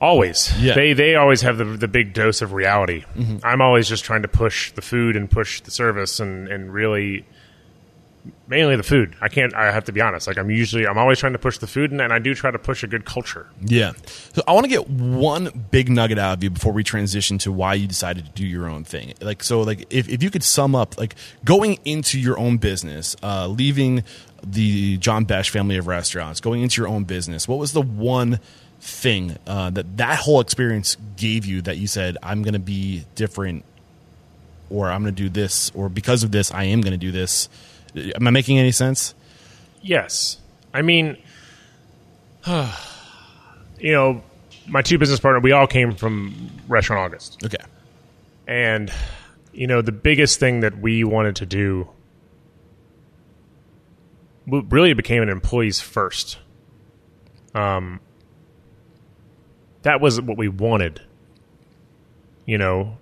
always. 0.00 0.52
Yeah. 0.60 0.74
They 0.74 0.92
they 0.92 1.14
always 1.16 1.42
have 1.42 1.58
the 1.58 1.64
the 1.64 1.88
big 1.88 2.12
dose 2.12 2.42
of 2.42 2.52
reality. 2.52 3.04
I'm 3.42 3.60
always 3.60 3.88
just 3.88 4.04
trying 4.04 4.22
to 4.22 4.28
push 4.28 4.72
the 4.72 4.82
food 4.82 5.16
and 5.16 5.30
push 5.30 5.60
the 5.60 5.70
service 5.70 6.20
and 6.20 6.48
and 6.48 6.72
really. 6.72 7.26
Mainly 8.48 8.76
the 8.76 8.82
food. 8.82 9.14
I 9.20 9.28
can't. 9.28 9.54
I 9.54 9.70
have 9.70 9.84
to 9.84 9.92
be 9.92 10.00
honest. 10.00 10.26
Like 10.26 10.38
I'm 10.38 10.50
usually, 10.50 10.86
I'm 10.86 10.96
always 10.96 11.18
trying 11.18 11.34
to 11.34 11.38
push 11.38 11.58
the 11.58 11.66
food, 11.66 11.92
and, 11.92 12.00
and 12.00 12.10
I 12.10 12.18
do 12.18 12.34
try 12.34 12.50
to 12.50 12.58
push 12.58 12.82
a 12.82 12.86
good 12.86 13.04
culture. 13.04 13.46
Yeah. 13.60 13.92
So 14.32 14.42
I 14.48 14.52
want 14.52 14.64
to 14.64 14.70
get 14.70 14.88
one 14.88 15.66
big 15.70 15.90
nugget 15.90 16.18
out 16.18 16.38
of 16.38 16.42
you 16.42 16.48
before 16.48 16.72
we 16.72 16.82
transition 16.82 17.36
to 17.38 17.52
why 17.52 17.74
you 17.74 17.86
decided 17.86 18.24
to 18.24 18.30
do 18.30 18.46
your 18.46 18.66
own 18.66 18.82
thing. 18.82 19.12
Like, 19.20 19.42
so, 19.42 19.60
like, 19.60 19.86
if, 19.90 20.08
if 20.08 20.22
you 20.22 20.30
could 20.30 20.42
sum 20.42 20.74
up, 20.74 20.96
like, 20.96 21.16
going 21.44 21.78
into 21.84 22.18
your 22.18 22.38
own 22.38 22.56
business, 22.56 23.14
uh, 23.22 23.46
leaving 23.46 24.04
the 24.42 24.96
John 24.96 25.26
Besh 25.26 25.50
family 25.50 25.76
of 25.76 25.86
restaurants, 25.86 26.40
going 26.40 26.62
into 26.62 26.80
your 26.80 26.88
own 26.88 27.04
business, 27.04 27.46
what 27.46 27.58
was 27.58 27.72
the 27.72 27.82
one 27.82 28.40
thing 28.84 29.36
uh, 29.46 29.70
that 29.70 29.96
that 29.96 30.18
whole 30.18 30.40
experience 30.40 30.96
gave 31.16 31.46
you 31.46 31.62
that 31.62 31.78
you 31.78 31.86
said, 31.86 32.18
I'm 32.22 32.42
going 32.42 32.52
to 32.52 32.58
be 32.58 33.04
different, 33.14 33.64
or 34.68 34.90
I'm 34.90 35.02
going 35.02 35.14
to 35.14 35.22
do 35.22 35.30
this, 35.30 35.72
or 35.74 35.88
because 35.88 36.22
of 36.22 36.30
this, 36.30 36.52
I 36.52 36.64
am 36.64 36.82
going 36.82 36.92
to 36.92 36.98
do 36.98 37.10
this? 37.10 37.48
Am 37.96 38.26
I 38.26 38.30
making 38.30 38.58
any 38.58 38.72
sense? 38.72 39.14
Yes. 39.80 40.38
I 40.74 40.82
mean, 40.82 41.16
you 42.46 43.92
know, 43.92 44.22
my 44.66 44.82
two 44.82 44.98
business 44.98 45.18
partner, 45.18 45.40
we 45.40 45.52
all 45.52 45.66
came 45.66 45.94
from 45.94 46.50
Restaurant 46.68 47.00
August. 47.00 47.42
Okay. 47.42 47.56
And, 48.46 48.92
you 49.52 49.66
know, 49.66 49.80
the 49.80 49.92
biggest 49.92 50.40
thing 50.40 50.60
that 50.60 50.78
we 50.78 51.04
wanted 51.04 51.36
to 51.36 51.46
do 51.46 51.88
really 54.46 54.92
became 54.92 55.22
an 55.22 55.30
employees 55.30 55.80
first. 55.80 56.38
Um, 57.54 58.00
that 59.84 60.00
was 60.00 60.20
what 60.20 60.36
we 60.36 60.48
wanted. 60.48 61.00
You 62.46 62.58
know, 62.58 62.98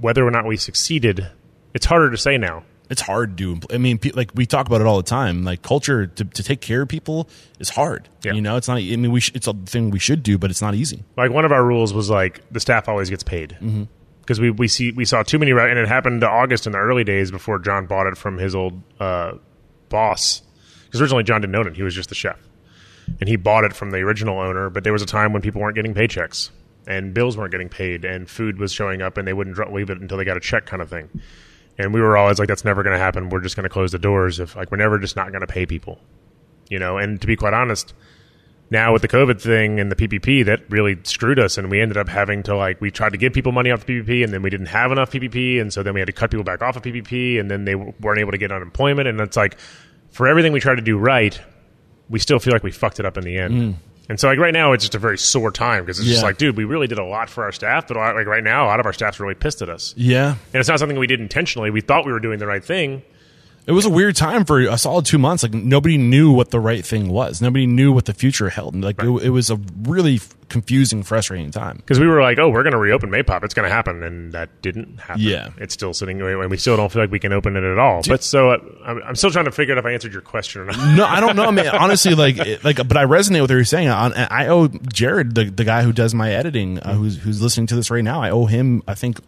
whether 0.00 0.26
or 0.26 0.30
not 0.30 0.44
we 0.46 0.56
succeeded, 0.56 1.28
it's 1.74 1.86
harder 1.86 2.10
to 2.10 2.16
say 2.16 2.36
now. 2.36 2.64
it's 2.90 3.02
hard 3.02 3.36
to. 3.38 3.60
I 3.72 3.78
mean, 3.78 4.00
like 4.14 4.30
we 4.34 4.44
talk 4.46 4.66
about 4.66 4.80
it 4.80 4.86
all 4.86 4.96
the 4.96 5.02
time. 5.04 5.44
Like 5.44 5.62
culture 5.62 6.06
to, 6.08 6.24
to 6.24 6.42
take 6.42 6.60
care 6.60 6.82
of 6.82 6.88
people 6.88 7.28
is 7.60 7.68
hard. 7.70 8.08
Yeah. 8.24 8.32
You 8.32 8.40
know, 8.40 8.56
it's 8.56 8.66
not. 8.68 8.78
I 8.78 8.96
mean, 8.96 9.12
we 9.12 9.20
sh- 9.20 9.32
it's 9.34 9.46
a 9.46 9.52
thing 9.52 9.90
we 9.90 9.98
should 10.00 10.22
do, 10.24 10.36
but 10.38 10.50
it's 10.50 10.62
not 10.62 10.74
easy. 10.74 11.04
Like 11.16 11.30
one 11.30 11.44
of 11.44 11.52
our 11.52 11.64
rules 11.64 11.92
was 11.94 12.10
like 12.10 12.40
the 12.50 12.60
staff 12.60 12.88
always 12.88 13.08
gets 13.10 13.22
paid. 13.22 13.56
because 14.20 14.40
we 14.40 14.50
we 14.50 14.66
see 14.66 14.90
we 14.92 15.04
saw 15.04 15.22
too 15.22 15.38
many 15.38 15.52
right 15.52 15.70
and 15.70 15.78
it 15.78 15.86
happened 15.86 16.20
to 16.22 16.28
August 16.28 16.66
in 16.66 16.72
the 16.72 16.78
early 16.78 17.04
days 17.04 17.30
before 17.30 17.60
John 17.60 17.86
bought 17.86 18.08
it 18.08 18.16
from 18.16 18.38
his 18.38 18.54
old 18.56 18.82
uh, 18.98 19.34
boss. 19.88 20.42
Because 20.86 21.00
originally 21.00 21.22
John 21.24 21.40
didn't 21.40 21.54
own 21.54 21.68
it; 21.68 21.76
he 21.76 21.82
was 21.84 21.94
just 21.94 22.08
the 22.08 22.14
chef, 22.16 22.38
and 23.20 23.28
he 23.28 23.36
bought 23.36 23.64
it 23.64 23.72
from 23.74 23.90
the 23.90 23.98
original 23.98 24.38
owner. 24.38 24.70
But 24.70 24.84
there 24.84 24.92
was 24.92 25.02
a 25.02 25.06
time 25.06 25.32
when 25.32 25.42
people 25.42 25.60
weren't 25.60 25.76
getting 25.76 25.94
paychecks 25.94 26.50
and 26.86 27.12
bills 27.12 27.36
weren't 27.36 27.50
getting 27.50 27.68
paid, 27.68 28.04
and 28.04 28.28
food 28.28 28.58
was 28.58 28.72
showing 28.72 29.02
up, 29.02 29.16
and 29.16 29.26
they 29.26 29.32
wouldn't 29.32 29.72
leave 29.72 29.90
it 29.90 30.00
until 30.00 30.16
they 30.16 30.24
got 30.24 30.36
a 30.36 30.40
check, 30.40 30.66
kind 30.66 30.80
of 30.80 30.88
thing. 30.88 31.08
And 31.78 31.92
we 31.92 32.00
were 32.00 32.16
always 32.16 32.38
like, 32.38 32.48
"That's 32.48 32.64
never 32.64 32.82
going 32.82 32.94
to 32.94 32.98
happen. 32.98 33.28
We're 33.28 33.40
just 33.40 33.56
going 33.56 33.64
to 33.64 33.70
close 33.70 33.92
the 33.92 33.98
doors 33.98 34.40
if 34.40 34.56
like 34.56 34.70
we're 34.70 34.78
never 34.78 34.98
just 34.98 35.16
not 35.16 35.30
going 35.30 35.40
to 35.40 35.46
pay 35.46 35.66
people." 35.66 36.00
You 36.68 36.78
know, 36.78 36.96
and 36.98 37.20
to 37.20 37.26
be 37.26 37.36
quite 37.36 37.54
honest, 37.54 37.92
now 38.70 38.92
with 38.92 39.02
the 39.02 39.08
COVID 39.08 39.40
thing 39.40 39.78
and 39.78 39.92
the 39.92 39.96
PPP, 39.96 40.44
that 40.46 40.62
really 40.70 40.98
screwed 41.02 41.38
us, 41.38 41.58
and 41.58 41.70
we 41.70 41.80
ended 41.80 41.96
up 41.96 42.08
having 42.08 42.42
to 42.44 42.56
like 42.56 42.80
we 42.80 42.90
tried 42.90 43.12
to 43.12 43.18
give 43.18 43.32
people 43.32 43.52
money 43.52 43.70
off 43.70 43.84
the 43.84 44.00
PPP, 44.00 44.24
and 44.24 44.32
then 44.32 44.42
we 44.42 44.50
didn't 44.50 44.66
have 44.66 44.92
enough 44.92 45.10
PPP, 45.10 45.60
and 45.60 45.72
so 45.72 45.82
then 45.82 45.92
we 45.92 46.00
had 46.00 46.06
to 46.06 46.12
cut 46.12 46.30
people 46.30 46.44
back 46.44 46.62
off 46.62 46.76
of 46.76 46.82
PPP, 46.82 47.38
and 47.38 47.50
then 47.50 47.64
they 47.64 47.74
weren't 47.74 48.18
able 48.20 48.32
to 48.32 48.38
get 48.38 48.52
unemployment, 48.52 49.08
and 49.08 49.20
it's 49.20 49.36
like 49.36 49.58
for 50.10 50.26
everything 50.28 50.52
we 50.52 50.60
tried 50.60 50.76
to 50.76 50.82
do 50.82 50.96
right, 50.96 51.40
we 52.08 52.18
still 52.18 52.38
feel 52.38 52.52
like 52.52 52.62
we 52.62 52.70
fucked 52.70 53.00
it 53.00 53.06
up 53.06 53.16
in 53.16 53.24
the 53.24 53.38
end. 53.38 53.54
Mm. 53.54 53.74
And 54.08 54.20
so 54.20 54.28
like 54.28 54.38
right 54.38 54.52
now, 54.52 54.72
it's 54.72 54.84
just 54.84 54.94
a 54.94 55.00
very 55.00 55.18
sore 55.18 55.50
time 55.50 55.84
because 55.84 55.98
it's 55.98 56.08
just 56.08 56.22
like, 56.22 56.38
dude, 56.38 56.56
we 56.56 56.64
really 56.64 56.86
did 56.86 56.98
a 56.98 57.04
lot 57.04 57.28
for 57.28 57.42
our 57.42 57.50
staff, 57.50 57.88
but 57.88 57.96
like 57.96 58.26
right 58.26 58.44
now, 58.44 58.66
a 58.66 58.68
lot 58.68 58.78
of 58.78 58.86
our 58.86 58.92
staff's 58.92 59.18
really 59.18 59.34
pissed 59.34 59.62
at 59.62 59.68
us. 59.68 59.94
Yeah. 59.96 60.36
And 60.52 60.60
it's 60.60 60.68
not 60.68 60.78
something 60.78 60.98
we 60.98 61.08
did 61.08 61.20
intentionally. 61.20 61.70
We 61.70 61.80
thought 61.80 62.06
we 62.06 62.12
were 62.12 62.20
doing 62.20 62.38
the 62.38 62.46
right 62.46 62.64
thing. 62.64 63.02
It 63.66 63.72
was 63.72 63.84
a 63.84 63.90
weird 63.90 64.14
time 64.14 64.44
for 64.44 64.60
a 64.60 64.78
solid 64.78 65.06
two 65.06 65.18
months. 65.18 65.42
Like 65.42 65.52
nobody 65.52 65.98
knew 65.98 66.30
what 66.30 66.50
the 66.52 66.60
right 66.60 66.84
thing 66.86 67.08
was. 67.08 67.42
Nobody 67.42 67.66
knew 67.66 67.92
what 67.92 68.04
the 68.04 68.14
future 68.14 68.48
held. 68.48 68.74
And, 68.74 68.84
Like 68.84 69.02
it, 69.02 69.08
it 69.24 69.30
was 69.30 69.50
a 69.50 69.56
really 69.82 70.16
f- 70.16 70.32
confusing, 70.48 71.02
frustrating 71.02 71.50
time. 71.50 71.78
because 71.78 71.98
we 71.98 72.06
were 72.06 72.22
like, 72.22 72.38
"Oh, 72.38 72.48
we're 72.48 72.62
going 72.62 72.74
to 72.74 72.78
reopen 72.78 73.10
Maypop. 73.10 73.42
It's 73.42 73.54
going 73.54 73.68
to 73.68 73.74
happen," 73.74 74.04
and 74.04 74.32
that 74.34 74.62
didn't 74.62 75.00
happen. 75.00 75.20
Yeah. 75.22 75.48
it's 75.58 75.74
still 75.74 75.92
sitting, 75.92 76.22
and 76.22 76.48
we 76.48 76.56
still 76.56 76.76
don't 76.76 76.92
feel 76.92 77.02
like 77.02 77.10
we 77.10 77.18
can 77.18 77.32
open 77.32 77.56
it 77.56 77.64
at 77.64 77.76
all. 77.76 78.02
but 78.06 78.22
so 78.22 78.50
uh, 78.52 78.58
I'm, 78.84 79.02
I'm 79.02 79.16
still 79.16 79.32
trying 79.32 79.46
to 79.46 79.50
figure 79.50 79.74
out 79.74 79.78
if 79.78 79.84
I 79.84 79.90
answered 79.94 80.12
your 80.12 80.22
question 80.22 80.60
or 80.62 80.66
not. 80.66 80.96
No, 80.96 81.04
I 81.04 81.18
don't 81.18 81.34
know, 81.34 81.50
man. 81.50 81.74
Honestly, 81.74 82.14
like, 82.14 82.38
it- 82.38 82.62
like, 82.62 82.76
but 82.76 82.96
I 82.96 83.04
resonate 83.04 83.40
with 83.42 83.50
what 83.50 83.56
you're 83.56 83.64
saying. 83.64 83.88
I, 83.88 84.28
I 84.30 84.46
owe 84.46 84.68
Jared, 84.68 85.34
the, 85.34 85.46
the 85.50 85.64
guy 85.64 85.82
who 85.82 85.92
does 85.92 86.14
my 86.14 86.30
editing, 86.32 86.78
uh, 86.78 86.94
who's 86.94 87.16
who's 87.18 87.42
listening 87.42 87.66
to 87.66 87.74
this 87.74 87.90
right 87.90 88.04
now. 88.04 88.22
I 88.22 88.30
owe 88.30 88.46
him, 88.46 88.84
I 88.86 88.94
think, 88.94 89.18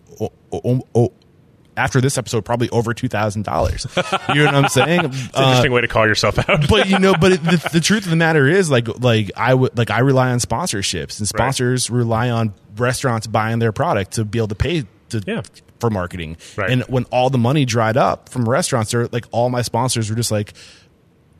after 1.78 2.00
this 2.00 2.18
episode, 2.18 2.44
probably 2.44 2.68
over 2.70 2.92
two 2.92 3.08
thousand 3.08 3.44
dollars. 3.44 3.86
You 4.34 4.44
know 4.44 4.46
what 4.46 4.54
I'm 4.54 4.68
saying? 4.68 5.00
It's 5.04 5.16
an 5.36 5.42
interesting 5.44 5.72
uh, 5.72 5.74
way 5.76 5.80
to 5.80 5.88
call 5.88 6.06
yourself 6.06 6.38
out. 6.48 6.68
but 6.68 6.88
you 6.88 6.98
know, 6.98 7.14
but 7.18 7.32
it, 7.32 7.42
the, 7.44 7.68
the 7.74 7.80
truth 7.80 8.04
of 8.04 8.10
the 8.10 8.16
matter 8.16 8.46
is, 8.46 8.70
like, 8.70 8.86
like 9.00 9.30
I 9.36 9.54
would, 9.54 9.76
like, 9.78 9.90
I 9.90 10.00
rely 10.00 10.30
on 10.30 10.38
sponsorships, 10.38 11.18
and 11.18 11.26
sponsors 11.28 11.88
rely 11.88 12.28
on 12.30 12.52
restaurants 12.76 13.26
buying 13.26 13.58
their 13.58 13.72
product 13.72 14.12
to 14.12 14.24
be 14.24 14.38
able 14.38 14.48
to 14.48 14.54
pay 14.54 14.84
to 15.10 15.22
Yeah. 15.26 15.42
for 15.80 15.88
marketing. 15.88 16.36
Right. 16.56 16.70
And 16.70 16.82
when 16.82 17.04
all 17.04 17.30
the 17.30 17.38
money 17.38 17.64
dried 17.64 17.96
up 17.96 18.28
from 18.28 18.46
restaurants, 18.48 18.90
they're 18.90 19.06
like, 19.08 19.24
all 19.30 19.48
my 19.48 19.62
sponsors 19.62 20.10
were 20.10 20.16
just 20.16 20.30
like, 20.30 20.52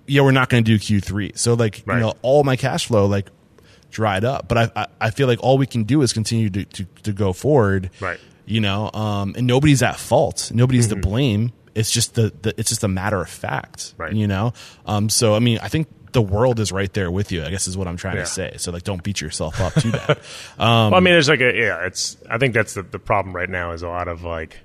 yeah, 0.07 0.23
we're 0.23 0.31
not 0.31 0.49
going 0.49 0.65
to 0.65 0.71
do 0.71 0.79
Q 0.79 1.01
three. 1.01 1.33
So 1.35 1.53
like, 1.55 1.83
Right. 1.85 1.97
you 1.97 2.01
know, 2.01 2.15
all 2.23 2.43
my 2.45 2.57
cash 2.57 2.87
flow 2.87 3.05
like 3.07 3.29
dried 3.91 4.25
up. 4.25 4.49
But 4.49 4.59
I, 4.59 4.71
I, 4.77 4.87
I 5.03 5.11
feel 5.11 5.27
like 5.27 5.41
all 5.43 5.59
we 5.59 5.67
can 5.67 5.85
do 5.85 6.01
is 6.03 6.13
continue 6.15 6.49
to, 6.51 6.65
to, 6.65 6.85
to 7.03 7.13
go 7.13 7.33
forward. 7.35 7.91
Right. 8.01 8.19
You 8.49 8.61
know, 8.61 8.91
um, 8.95 9.35
and 9.37 9.47
nobody's 9.47 9.83
at 9.83 9.97
fault. 9.99 10.51
Nobody's 10.55 10.87
Mm-hmm. 10.89 11.01
to 11.03 11.09
blame. 11.09 11.53
It's 11.75 11.91
just 11.91 12.15
the, 12.15 12.33
the 12.43 12.55
it's 12.59 12.71
just 12.71 12.83
a 12.83 12.89
matter 12.89 13.21
of 13.21 13.29
fact. 13.29 13.95
Right. 13.99 14.13
You 14.13 14.27
know? 14.27 14.53
Um, 14.87 15.09
so 15.11 15.35
I 15.35 15.39
mean, 15.39 15.59
I 15.63 15.69
think 15.69 15.87
the 16.13 16.23
world 16.23 16.59
is 16.59 16.73
right 16.73 16.93
there 16.95 17.11
with 17.11 17.31
you, 17.31 17.45
I 17.45 17.51
guess 17.51 17.69
is 17.69 17.77
what 17.77 17.87
I'm 17.87 17.99
trying 17.99 18.17
Yeah. 18.17 18.23
to 18.23 18.27
say. 18.27 18.55
So 18.57 18.73
like 18.73 18.83
don't 18.85 19.03
beat 19.03 19.21
yourself 19.21 19.61
up 19.61 19.75
too 19.75 19.93
bad. 19.93 20.19
Um, 20.59 20.91
well, 20.91 20.95
I 20.97 21.01
mean, 21.01 21.13
there's 21.13 21.29
like 21.29 21.41
a 21.41 21.55
yeah. 21.55 21.85
It's 21.87 22.17
I 22.31 22.39
think 22.39 22.55
that's 22.55 22.75
the, 22.75 22.83
the 22.83 22.99
problem 22.99 23.37
right 23.37 23.51
now 23.51 23.73
is 23.73 23.83
a 23.83 23.89
lot 23.89 24.09
of 24.09 24.25
like 24.25 24.59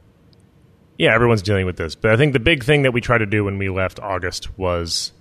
yeah, 0.98 1.14
everyone's 1.14 1.42
dealing 1.42 1.66
with 1.66 1.76
this, 1.76 1.96
but 1.96 2.12
I 2.12 2.18
think 2.18 2.34
the 2.34 2.40
big 2.40 2.64
thing 2.64 2.84
that 2.84 2.94
we 2.94 3.02
tried 3.02 3.18
to 3.18 3.26
do 3.26 3.44
when 3.44 3.58
we 3.58 3.68
left 3.70 4.00
August 4.00 4.58
was 4.58 5.12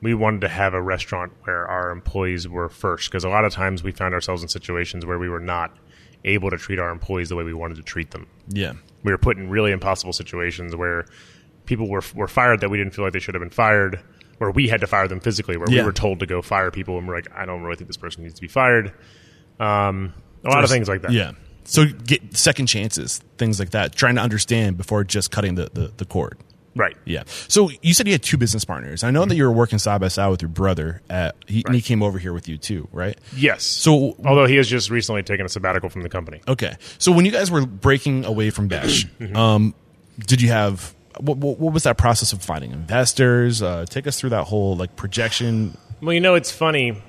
we 0.00 0.14
wanted 0.14 0.40
to 0.42 0.48
have 0.48 0.72
a 0.72 0.80
restaurant 0.80 1.32
where 1.42 1.66
our 1.68 1.90
employees 1.90 2.48
were 2.48 2.68
first 2.68 3.10
because 3.10 3.24
a 3.24 3.28
lot 3.28 3.44
of 3.44 3.52
times 3.52 3.82
we 3.82 3.92
found 3.92 4.14
ourselves 4.14 4.42
in 4.42 4.48
situations 4.48 5.04
where 5.04 5.18
we 5.18 5.28
were 5.28 5.40
not 5.40 5.76
able 6.24 6.50
to 6.50 6.56
treat 6.56 6.78
our 6.78 6.90
employees 6.90 7.28
the 7.28 7.36
way 7.36 7.44
we 7.44 7.52
wanted 7.54 7.76
to 7.76 7.82
treat 7.82 8.10
them. 8.12 8.26
yeah. 8.48 8.72
we 9.02 9.12
were 9.12 9.18
put 9.18 9.36
in 9.36 9.48
really 9.50 9.70
impossible 9.72 10.12
situations 10.12 10.74
where 10.74 11.04
people 11.66 11.88
were 11.88 12.02
were 12.14 12.28
fired 12.28 12.60
that 12.60 12.70
we 12.70 12.78
didn't 12.78 12.94
feel 12.94 13.04
like 13.04 13.12
they 13.12 13.18
should 13.20 13.34
have 13.34 13.42
been 13.42 13.50
fired, 13.50 14.00
where 14.38 14.50
we 14.50 14.68
had 14.68 14.80
to 14.80 14.86
fire 14.86 15.06
them 15.08 15.20
physically, 15.20 15.56
where 15.56 15.68
Yeah. 15.70 15.80
we 15.82 15.86
were 15.86 15.92
told 15.92 16.20
to 16.20 16.26
go 16.26 16.42
fire 16.42 16.70
people, 16.70 16.98
and 16.98 17.06
we're 17.08 17.14
like, 17.14 17.28
I 17.34 17.44
don't 17.46 17.62
really 17.62 17.76
think 17.76 17.88
this 17.88 17.96
person 17.96 18.22
needs 18.22 18.34
to 18.34 18.40
be 18.40 18.48
fired. 18.48 18.92
Um, 19.60 20.12
a 20.44 20.48
lot 20.50 20.64
of 20.64 20.70
things 20.70 20.88
like 20.88 21.02
that. 21.02 21.12
Yeah. 21.12 21.32
So 21.64 21.86
get 21.86 22.36
second 22.36 22.66
chances, 22.66 23.18
things 23.38 23.58
like 23.58 23.70
that, 23.70 23.94
trying 23.94 24.16
to 24.16 24.20
understand 24.20 24.76
before 24.76 25.04
just 25.04 25.30
cutting 25.30 25.54
the, 25.54 25.70
the, 25.72 25.92
the 25.96 26.04
cord. 26.04 26.38
Right. 26.74 26.96
Yeah. 27.04 27.22
So 27.48 27.70
you 27.82 27.94
said 27.94 28.06
you 28.06 28.12
had 28.12 28.22
two 28.22 28.36
business 28.36 28.64
partners. 28.64 29.02
I 29.04 29.10
know 29.10 29.20
Mm-hmm. 29.22 29.28
that 29.30 29.36
you 29.36 29.44
were 29.44 29.52
working 29.52 29.78
side 29.78 30.00
by 30.00 30.08
side 30.08 30.28
with 30.28 30.42
your 30.42 30.48
brother. 30.48 31.00
At, 31.08 31.36
he, 31.46 31.62
and 31.66 31.74
he 31.74 31.80
came 31.80 32.02
over 32.02 32.18
here 32.18 32.32
with 32.32 32.48
you 32.48 32.58
too, 32.58 32.88
right? 32.92 33.18
Yes. 33.36 33.62
So 33.64 34.16
although 34.24 34.46
he 34.46 34.56
has 34.56 34.68
just 34.68 34.90
recently 34.90 35.22
taken 35.22 35.46
a 35.46 35.48
sabbatical 35.48 35.88
from 35.88 36.02
the 36.02 36.08
company, 36.08 36.40
okay. 36.48 36.76
So 36.98 37.12
when 37.12 37.24
you 37.24 37.30
guys 37.32 37.50
were 37.50 37.64
breaking 37.66 38.24
away 38.24 38.50
from 38.50 38.68
Besh, 38.68 39.04
Mm-hmm. 39.20 39.36
um, 39.36 39.74
did 40.26 40.40
you 40.42 40.48
have 40.48 40.94
what, 41.20 41.38
what, 41.38 41.58
what 41.58 41.72
was 41.72 41.84
that 41.84 41.96
process 41.98 42.32
of 42.32 42.42
finding 42.42 42.72
investors? 42.72 43.62
Uh, 43.62 43.84
take 43.88 44.06
us 44.06 44.18
through 44.18 44.30
that 44.30 44.44
whole 44.44 44.76
like 44.76 44.96
projection. 44.96 45.76
Well, 46.00 46.12
you 46.12 46.20
know, 46.20 46.34
it's 46.34 46.50
funny. 46.50 47.00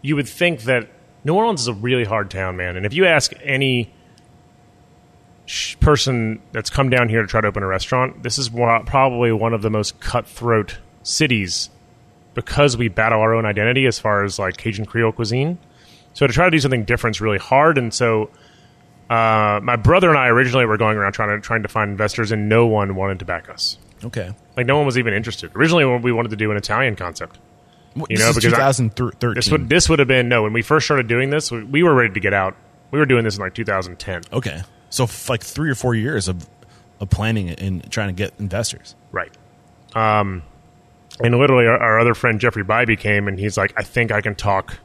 You 0.00 0.16
would 0.16 0.28
think 0.28 0.62
that 0.62 0.88
New 1.24 1.34
Orleans 1.34 1.60
is 1.60 1.68
a 1.68 1.74
really 1.74 2.04
hard 2.04 2.30
town, 2.30 2.56
man. 2.56 2.76
And 2.76 2.84
if 2.84 2.92
you 2.92 3.06
ask 3.06 3.32
any 3.42 3.92
person 5.80 6.40
that's 6.52 6.70
come 6.70 6.90
down 6.90 7.08
here 7.08 7.20
to 7.22 7.26
try 7.28 7.40
to 7.40 7.48
open 7.48 7.62
a 7.62 7.66
restaurant, 7.66 8.22
this 8.22 8.38
is 8.38 8.50
wa- 8.50 8.82
probably 8.84 9.32
one 9.32 9.52
of 9.54 9.62
the 9.62 9.70
most 9.70 10.00
cutthroat 10.00 10.78
cities 11.02 11.70
because 12.34 12.76
we 12.76 12.88
battle 12.88 13.20
our 13.20 13.34
own 13.34 13.44
identity 13.44 13.86
as 13.86 13.98
far 13.98 14.24
as 14.24 14.38
like 14.38 14.56
Cajun 14.56 14.86
Creole 14.86 15.12
cuisine. 15.12 15.58
So 16.14 16.26
to 16.26 16.32
try 16.32 16.44
to 16.46 16.50
do 16.50 16.58
something 16.58 16.84
different 16.84 17.16
is 17.16 17.20
really 17.20 17.38
hard. 17.38 17.76
And 17.78 17.92
so 17.92 18.30
uh, 19.10 19.60
my 19.62 19.76
brother 19.76 20.08
and 20.08 20.18
I 20.18 20.28
originally 20.28 20.64
were 20.66 20.76
going 20.78 20.96
around 20.96 21.12
trying 21.12 21.30
to 21.30 21.40
trying 21.40 21.62
to 21.62 21.68
find 21.68 21.90
investors, 21.90 22.32
and 22.32 22.48
no 22.48 22.66
one 22.66 22.94
wanted 22.94 23.18
to 23.18 23.24
back 23.24 23.48
us. 23.50 23.76
Okay. 24.04 24.32
Like 24.56 24.66
no 24.66 24.76
one 24.76 24.86
was 24.86 24.96
even 24.98 25.12
interested. 25.14 25.52
Originally, 25.54 25.84
we 25.98 26.12
wanted 26.12 26.30
to 26.30 26.36
do 26.36 26.50
an 26.50 26.56
Italian 26.56 26.96
concept. 26.96 27.38
You 27.94 28.16
know, 28.16 28.26
this 28.32 28.36
is 28.38 28.44
because 28.44 28.52
I- 28.58 28.72
2013. 28.72 29.34
This 29.34 29.50
would 29.50 29.68
this 29.68 29.88
would 29.90 29.98
have 29.98 30.08
been 30.08 30.28
no 30.28 30.44
when 30.44 30.52
we 30.54 30.62
first 30.62 30.86
started 30.86 31.08
doing 31.08 31.28
this. 31.30 31.50
We, 31.50 31.62
we 31.64 31.82
were 31.82 31.94
ready 31.94 32.14
to 32.14 32.20
get 32.20 32.32
out. 32.32 32.56
We 32.90 32.98
were 32.98 33.06
doing 33.06 33.24
this 33.24 33.36
in 33.36 33.40
like 33.42 33.54
2010, 33.54 34.22
okay. 34.34 34.62
So 34.92 35.04
f- 35.04 35.28
like 35.30 35.42
three 35.42 35.70
or 35.70 35.74
four 35.74 35.94
years 35.94 36.28
of, 36.28 36.46
of 37.00 37.08
planning 37.08 37.48
and 37.50 37.90
trying 37.90 38.08
to 38.08 38.12
get 38.14 38.34
investors. 38.38 38.94
right? 39.10 39.32
Um, 39.94 40.42
and 41.20 41.36
literally, 41.38 41.66
our, 41.66 41.78
our 41.78 41.98
other 41.98 42.14
friend 42.14 42.38
Jeffrey 42.40 42.64
Bybee 42.64 42.98
came 42.98 43.26
and 43.28 43.38
he's 43.38 43.56
like, 43.56 43.72
"I 43.76 43.82
think 43.82 44.12
I 44.12 44.20
can 44.20 44.34
talk." 44.34 44.78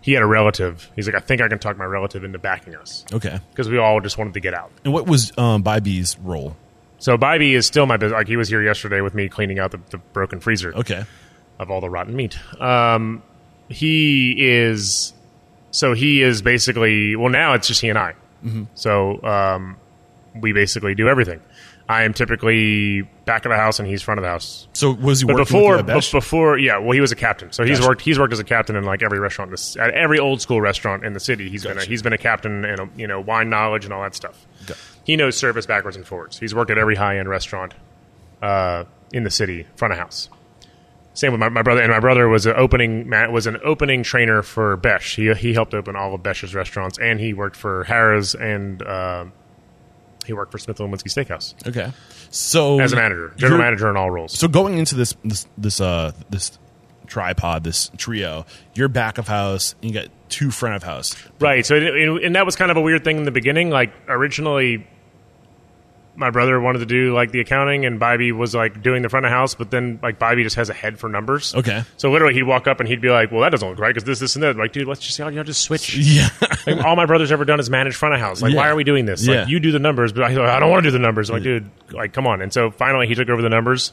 He 0.00 0.12
had 0.12 0.22
a 0.22 0.26
relative. 0.26 0.90
He's 0.96 1.06
like, 1.06 1.14
"I 1.16 1.20
think 1.20 1.40
I 1.40 1.48
can 1.48 1.58
talk 1.58 1.76
my 1.78 1.84
relative 1.84 2.24
into 2.24 2.38
backing 2.38 2.74
us," 2.74 3.04
Okay. 3.12 3.38
because 3.50 3.68
we 3.68 3.78
all 3.78 4.00
just 4.00 4.18
wanted 4.18 4.34
to 4.34 4.40
get 4.40 4.52
out. 4.54 4.70
And 4.84 4.92
what 4.92 5.06
was 5.06 5.32
um, 5.38 5.62
Bybee's 5.62 6.18
role? 6.18 6.56
So 6.98 7.16
Bybee 7.18 7.54
is 7.54 7.66
still 7.66 7.86
my 7.86 7.96
business. 7.96 8.16
Like 8.18 8.28
he 8.28 8.36
was 8.36 8.48
here 8.48 8.62
yesterday 8.62 9.00
with 9.00 9.14
me 9.14 9.28
cleaning 9.28 9.58
out 9.58 9.70
the, 9.70 9.80
the 9.90 9.98
broken 9.98 10.40
freezer. 10.40 10.74
Okay. 10.74 11.04
of 11.58 11.70
all 11.70 11.80
the 11.80 11.90
rotten 11.90 12.14
meat. 12.16 12.38
Um, 12.60 13.22
he 13.68 14.34
is 14.38 15.12
so 15.70 15.94
he 15.94 16.20
is 16.22 16.42
basically 16.42 17.16
well 17.16 17.30
now 17.30 17.54
it's 17.54 17.66
just 17.68 17.80
he 17.80 17.88
and 17.88 17.98
I. 17.98 18.14
So 18.74 19.22
um, 19.22 19.76
we 20.40 20.52
basically 20.52 20.94
do 20.94 21.08
everything. 21.08 21.40
I 21.88 22.04
am 22.04 22.14
typically 22.14 23.02
back 23.24 23.44
of 23.44 23.50
the 23.50 23.56
house 23.56 23.78
and 23.78 23.86
he's 23.88 24.02
front 24.02 24.18
of 24.18 24.22
the 24.22 24.28
house. 24.28 24.66
So 24.72 24.92
was 24.92 25.20
he 25.20 25.26
But 25.26 25.36
before, 25.36 25.60
with 25.60 25.68
you 25.72 25.78
at 25.80 25.86
Besh? 25.86 26.10
but 26.12 26.18
before, 26.18 26.56
yeah, 26.58 26.78
well, 26.78 26.92
he 26.92 27.00
was 27.00 27.12
a 27.12 27.16
captain, 27.16 27.52
so 27.52 27.64
he's 27.64 27.78
Gotcha. 27.80 27.88
worked. 27.88 28.00
He's 28.02 28.18
worked 28.18 28.32
as 28.32 28.38
a 28.38 28.44
captain 28.44 28.76
in 28.76 28.84
like 28.84 29.02
every 29.02 29.18
restaurant, 29.18 29.48
in 29.48 29.52
this, 29.52 29.76
at 29.76 29.90
every 29.90 30.18
old 30.18 30.40
school 30.40 30.60
restaurant 30.60 31.04
in 31.04 31.12
the 31.12 31.20
city. 31.20 31.50
He's 31.50 31.64
been 31.64 31.76
a, 31.78 31.84
he's 31.84 32.00
been 32.02 32.12
a 32.12 32.18
captain 32.18 32.64
and 32.64 32.80
a, 32.80 32.88
you 32.96 33.06
know 33.06 33.20
wine 33.20 33.50
knowledge 33.50 33.84
and 33.84 33.92
all 33.92 34.02
that 34.02 34.14
stuff. 34.14 34.46
Got- 34.66 34.78
He 35.04 35.16
knows 35.16 35.36
service 35.36 35.66
backwards 35.66 35.96
and 35.96 36.06
forwards. 36.06 36.38
He's 36.38 36.54
worked 36.54 36.70
at 36.70 36.78
every 36.78 36.94
high 36.94 37.18
end 37.18 37.28
restaurant 37.28 37.74
uh, 38.40 38.84
in 39.12 39.24
the 39.24 39.30
city, 39.30 39.66
front 39.76 39.92
of 39.92 39.98
house. 39.98 40.28
Same 41.14 41.32
with 41.32 41.40
my, 41.40 41.48
my 41.50 41.62
brother, 41.62 41.82
and 41.82 41.90
my 41.92 42.00
brother 42.00 42.26
was 42.28 42.46
an 42.46 42.54
opening 42.56 43.10
was 43.30 43.46
an 43.46 43.58
opening 43.64 44.02
trainer 44.02 44.42
for 44.42 44.76
Besh. 44.78 45.16
He 45.16 45.32
he 45.34 45.52
helped 45.52 45.74
open 45.74 45.94
all 45.96 46.14
of 46.14 46.22
Besh's 46.22 46.54
restaurants, 46.54 46.98
and 46.98 47.20
he 47.20 47.34
worked 47.34 47.56
for 47.56 47.84
Harrah's 47.84 48.34
and 48.34 48.82
uh, 48.82 49.26
he 50.24 50.32
worked 50.32 50.52
for 50.52 50.58
Smith 50.58 50.80
and 50.80 50.90
Wollensky 50.92 51.08
Steakhouse 51.12 51.54
okay. 51.68 51.92
So 52.30 52.80
as 52.80 52.92
a 52.92 52.96
manager, 52.96 53.32
general 53.36 53.58
manager 53.60 53.90
in 53.90 53.96
all 53.96 54.10
roles. 54.10 54.32
So 54.38 54.48
going 54.48 54.78
into 54.78 54.94
this 54.94 55.14
this 55.24 55.46
this 55.58 55.80
uh 55.80 56.12
this 56.30 56.58
tripod, 57.06 57.62
this 57.64 57.90
trio, 57.98 58.46
you're 58.74 58.88
back 58.88 59.18
of 59.18 59.28
house, 59.28 59.74
and 59.82 59.90
you 59.92 60.00
got 60.00 60.08
two 60.30 60.50
front 60.50 60.76
of 60.76 60.82
house. 60.82 61.14
Right. 61.40 61.66
So, 61.66 61.74
it, 61.74 61.82
it- 61.82 62.24
and 62.24 62.36
that 62.36 62.46
was 62.46 62.56
kind 62.56 62.70
of 62.70 62.78
a 62.78 62.80
weird 62.80 63.04
thing 63.04 63.18
in 63.18 63.24
the 63.24 63.30
beginning. 63.30 63.68
Like 63.68 63.92
originally, 64.08 64.86
my 66.14 66.30
brother 66.30 66.60
wanted 66.60 66.80
to 66.80 66.86
do 66.86 67.14
like 67.14 67.30
the 67.32 67.40
accounting, 67.40 67.86
and 67.86 67.98
Bybee 68.00 68.32
was 68.32 68.54
like 68.54 68.82
doing 68.82 69.02
the 69.02 69.08
front 69.08 69.24
of 69.24 69.32
house. 69.32 69.54
But 69.54 69.70
then 69.70 69.98
like 70.02 70.18
Bybee 70.18 70.42
just 70.42 70.56
has 70.56 70.68
a 70.68 70.74
head 70.74 70.98
for 70.98 71.08
numbers. 71.08 71.54
Okay. 71.54 71.84
So 71.96 72.10
literally, 72.10 72.34
he'd 72.34 72.42
walk 72.42 72.66
up 72.66 72.80
and 72.80 72.88
he'd 72.88 73.00
be 73.00 73.08
like, 73.08 73.32
"Well, 73.32 73.40
that 73.40 73.50
doesn't 73.50 73.66
look 73.68 73.78
right 73.78 73.94
because 73.94 74.04
this, 74.04 74.18
this, 74.18 74.36
and 74.36 74.42
that." 74.42 74.56
Like, 74.56 74.72
dude, 74.72 74.86
let's 74.86 75.00
just 75.00 75.18
you 75.18 75.30
know, 75.30 75.42
just 75.42 75.62
switch. 75.62 75.96
Yeah. 75.96 76.28
Like, 76.66 76.84
all 76.84 76.96
my 76.96 77.06
brother's 77.06 77.32
ever 77.32 77.44
done 77.44 77.58
is 77.60 77.70
manage 77.70 77.94
front 77.96 78.14
of 78.14 78.20
house. 78.20 78.42
Like, 78.42 78.54
why 78.54 78.68
are 78.68 78.74
we 78.76 78.84
doing 78.84 79.06
this? 79.06 79.26
Yeah. 79.26 79.40
Like, 79.40 79.48
you 79.48 79.58
do 79.60 79.72
the 79.72 79.78
numbers, 79.78 80.12
but 80.12 80.24
I, 80.24 80.56
I 80.56 80.60
don't 80.60 80.70
want 80.70 80.84
to 80.84 80.88
do 80.88 80.92
the 80.92 80.98
numbers. 80.98 81.30
I'm 81.30 81.36
like, 81.36 81.42
dude, 81.42 81.70
like, 81.90 82.12
come 82.12 82.26
on. 82.26 82.42
And 82.42 82.52
so 82.52 82.70
finally, 82.70 83.06
he 83.06 83.14
took 83.14 83.28
over 83.28 83.40
the 83.42 83.48
numbers, 83.48 83.92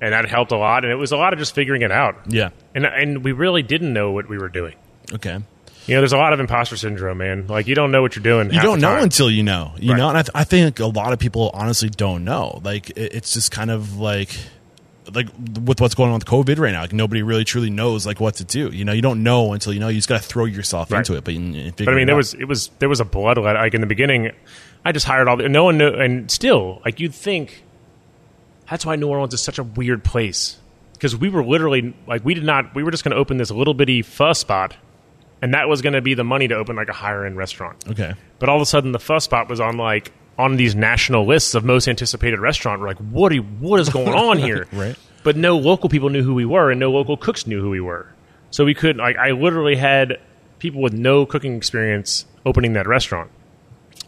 and 0.00 0.12
that 0.12 0.28
helped 0.28 0.52
a 0.52 0.56
lot. 0.56 0.84
And 0.84 0.92
it 0.92 0.96
was 0.96 1.12
a 1.12 1.16
lot 1.16 1.32
of 1.32 1.38
just 1.38 1.54
figuring 1.54 1.82
it 1.82 1.92
out. 1.92 2.16
yeah. 2.26 2.50
And 2.74 2.84
and 2.84 3.24
we 3.24 3.32
really 3.32 3.62
didn't 3.62 3.92
know 3.92 4.10
what 4.10 4.28
we 4.28 4.36
were 4.38 4.48
doing. 4.48 4.74
Okay. 5.12 5.38
You 5.86 5.94
know, 5.94 6.00
there's 6.00 6.12
a 6.12 6.16
lot 6.18 6.32
of 6.32 6.40
imposter 6.40 6.76
syndrome, 6.76 7.18
man. 7.18 7.46
Like, 7.46 7.66
you 7.68 7.74
don't 7.76 7.92
know 7.92 8.02
what 8.02 8.16
you're 8.16 8.22
doing. 8.22 8.52
You 8.52 8.60
don't 8.60 8.80
know 8.80 8.96
until 8.96 9.30
you 9.30 9.42
know. 9.44 9.72
You 9.78 9.92
Right. 9.92 9.98
know, 9.98 10.08
and 10.08 10.18
I, 10.18 10.22
th- 10.22 10.30
I 10.34 10.44
think 10.44 10.80
a 10.80 10.86
lot 10.86 11.12
of 11.12 11.18
people 11.20 11.50
honestly 11.54 11.88
don't 11.88 12.24
know. 12.24 12.60
Like 12.64 12.90
it, 12.90 13.14
it's 13.14 13.32
just 13.32 13.50
kind 13.52 13.70
of 13.70 13.96
like 13.98 14.36
like 15.14 15.28
with 15.62 15.80
what's 15.80 15.94
going 15.94 16.08
on 16.10 16.14
with 16.14 16.24
COVID 16.24 16.58
right 16.58 16.72
now. 16.72 16.80
Like 16.80 16.92
nobody 16.92 17.22
really 17.22 17.44
truly 17.44 17.70
knows 17.70 18.04
like 18.04 18.18
what 18.18 18.34
to 18.36 18.44
do. 18.44 18.70
You 18.70 18.84
know, 18.84 18.92
you 18.92 19.02
don't 19.02 19.22
know 19.22 19.52
until 19.52 19.72
you 19.72 19.78
know. 19.78 19.86
You 19.86 19.96
just 19.98 20.08
got 20.08 20.20
to 20.20 20.26
throw 20.28 20.44
yourself 20.46 20.90
Right. 20.90 20.98
into 20.98 21.14
it. 21.14 21.22
But, 21.22 21.34
you, 21.34 21.72
But 21.76 21.88
I 21.90 21.94
mean, 21.94 22.08
there 22.08 22.16
was 22.16 22.34
it 22.34 22.46
was 22.46 22.68
there 22.80 22.88
was 22.88 23.00
a 23.00 23.04
bloodlet. 23.04 23.54
Like 23.54 23.74
in 23.74 23.80
the 23.80 23.86
beginning, 23.86 24.32
I 24.84 24.90
just 24.90 25.06
hired 25.06 25.28
all 25.28 25.36
the 25.36 25.48
no 25.48 25.62
one 25.64 25.78
knew, 25.78 25.90
and 25.90 26.28
still, 26.28 26.82
like 26.84 26.98
you'd 26.98 27.14
think 27.14 27.62
that's 28.68 28.84
why 28.84 28.96
New 28.96 29.06
Orleans 29.06 29.32
is 29.34 29.40
such 29.40 29.60
a 29.60 29.62
weird 29.62 30.02
place 30.02 30.56
because 30.94 31.14
we 31.14 31.28
were 31.28 31.44
literally 31.44 31.94
like 32.08 32.24
we 32.24 32.34
did 32.34 32.42
not 32.42 32.74
we 32.74 32.82
were 32.82 32.90
just 32.90 33.04
going 33.04 33.12
to 33.12 33.16
open 33.16 33.36
this 33.36 33.52
little 33.52 33.74
bitty 33.74 34.02
pho 34.02 34.32
spot, 34.32 34.74
and 35.42 35.54
that 35.54 35.68
was 35.68 35.82
going 35.82 35.92
to 35.92 36.02
be 36.02 36.14
the 36.14 36.24
money 36.24 36.48
to 36.48 36.54
open 36.54 36.76
like 36.76 36.88
a 36.88 36.94
higher 36.94 37.24
end 37.24 37.36
restaurant. 37.36 37.84
okay. 37.88 38.14
But 38.38 38.48
all 38.48 38.56
of 38.56 38.62
a 38.62 38.66
sudden, 38.66 38.92
the 38.92 38.98
fuss 38.98 39.24
spot 39.24 39.48
was 39.48 39.60
on 39.60 39.76
like 39.76 40.12
on 40.38 40.56
these 40.56 40.74
national 40.74 41.26
lists 41.26 41.54
of 41.54 41.64
most 41.64 41.88
anticipated 41.88 42.38
restaurant. 42.38 42.80
We're 42.80 42.88
like, 42.88 42.98
what 42.98 43.32
are 43.32 43.36
you, 43.36 43.42
what 43.42 43.80
is 43.80 43.88
going 43.88 44.14
on 44.14 44.38
here? 44.38 44.66
Right. 44.72 44.96
But 45.22 45.36
no 45.36 45.56
local 45.56 45.88
people 45.88 46.08
knew 46.08 46.22
who 46.22 46.34
we 46.34 46.44
were, 46.44 46.70
and 46.70 46.78
no 46.78 46.92
local 46.92 47.16
cooks 47.16 47.48
knew 47.48 47.60
who 47.60 47.70
we 47.70 47.80
were. 47.80 48.06
So 48.50 48.64
we 48.64 48.74
couldn't. 48.74 48.98
like 48.98 49.16
I 49.16 49.32
literally 49.32 49.74
had 49.74 50.20
people 50.60 50.80
with 50.80 50.92
no 50.92 51.26
cooking 51.26 51.56
experience 51.56 52.26
opening 52.44 52.74
that 52.74 52.86
restaurant, 52.86 53.30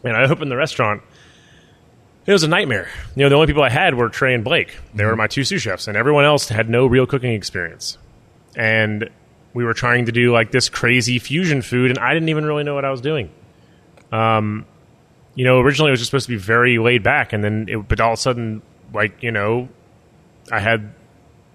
and 0.04 0.16
I 0.16 0.28
opened 0.30 0.50
the 0.50 0.56
restaurant. 0.56 1.02
It 2.24 2.32
was 2.32 2.44
a 2.44 2.48
nightmare. 2.48 2.88
You 3.16 3.24
know, 3.24 3.30
the 3.30 3.34
only 3.34 3.46
people 3.48 3.64
I 3.64 3.70
had 3.70 3.94
were 3.94 4.08
Trey 4.10 4.32
and 4.32 4.44
Blake. 4.44 4.78
They 4.94 5.04
were 5.04 5.12
mm-hmm. 5.12 5.18
my 5.18 5.26
two 5.26 5.42
sous 5.42 5.60
chefs, 5.60 5.88
and 5.88 5.96
everyone 5.96 6.24
else 6.24 6.48
had 6.48 6.70
no 6.70 6.86
real 6.86 7.06
cooking 7.06 7.32
experience. 7.32 7.98
And 8.54 9.10
we 9.55 9.64
were 9.64 9.74
trying 9.74 10.07
to 10.07 10.12
do 10.12 10.32
like 10.32 10.51
this 10.51 10.68
crazy 10.68 11.18
fusion 11.18 11.62
food, 11.62 11.90
and 11.90 11.99
I 11.99 12.14
didn't 12.14 12.28
even 12.28 12.44
really 12.44 12.64
know 12.64 12.74
what 12.74 12.84
I 12.84 12.90
was 12.90 13.01
doing 13.01 13.30
um, 14.12 14.66
you 15.34 15.44
know, 15.44 15.61
originally 15.61 15.90
it 15.90 15.92
was 15.92 16.01
just 16.01 16.11
supposed 16.11 16.26
to 16.26 16.32
be 16.32 16.38
very 16.38 16.78
laid 16.78 17.03
back, 17.03 17.32
and 17.32 17.42
then, 17.44 17.66
it, 17.68 17.88
but 17.88 18.01
all 18.01 18.12
of 18.12 18.18
a 18.18 18.22
sudden, 18.22 18.62
like 18.92 19.22
you 19.22 19.30
know, 19.30 19.68
I 20.51 20.61
had 20.61 20.92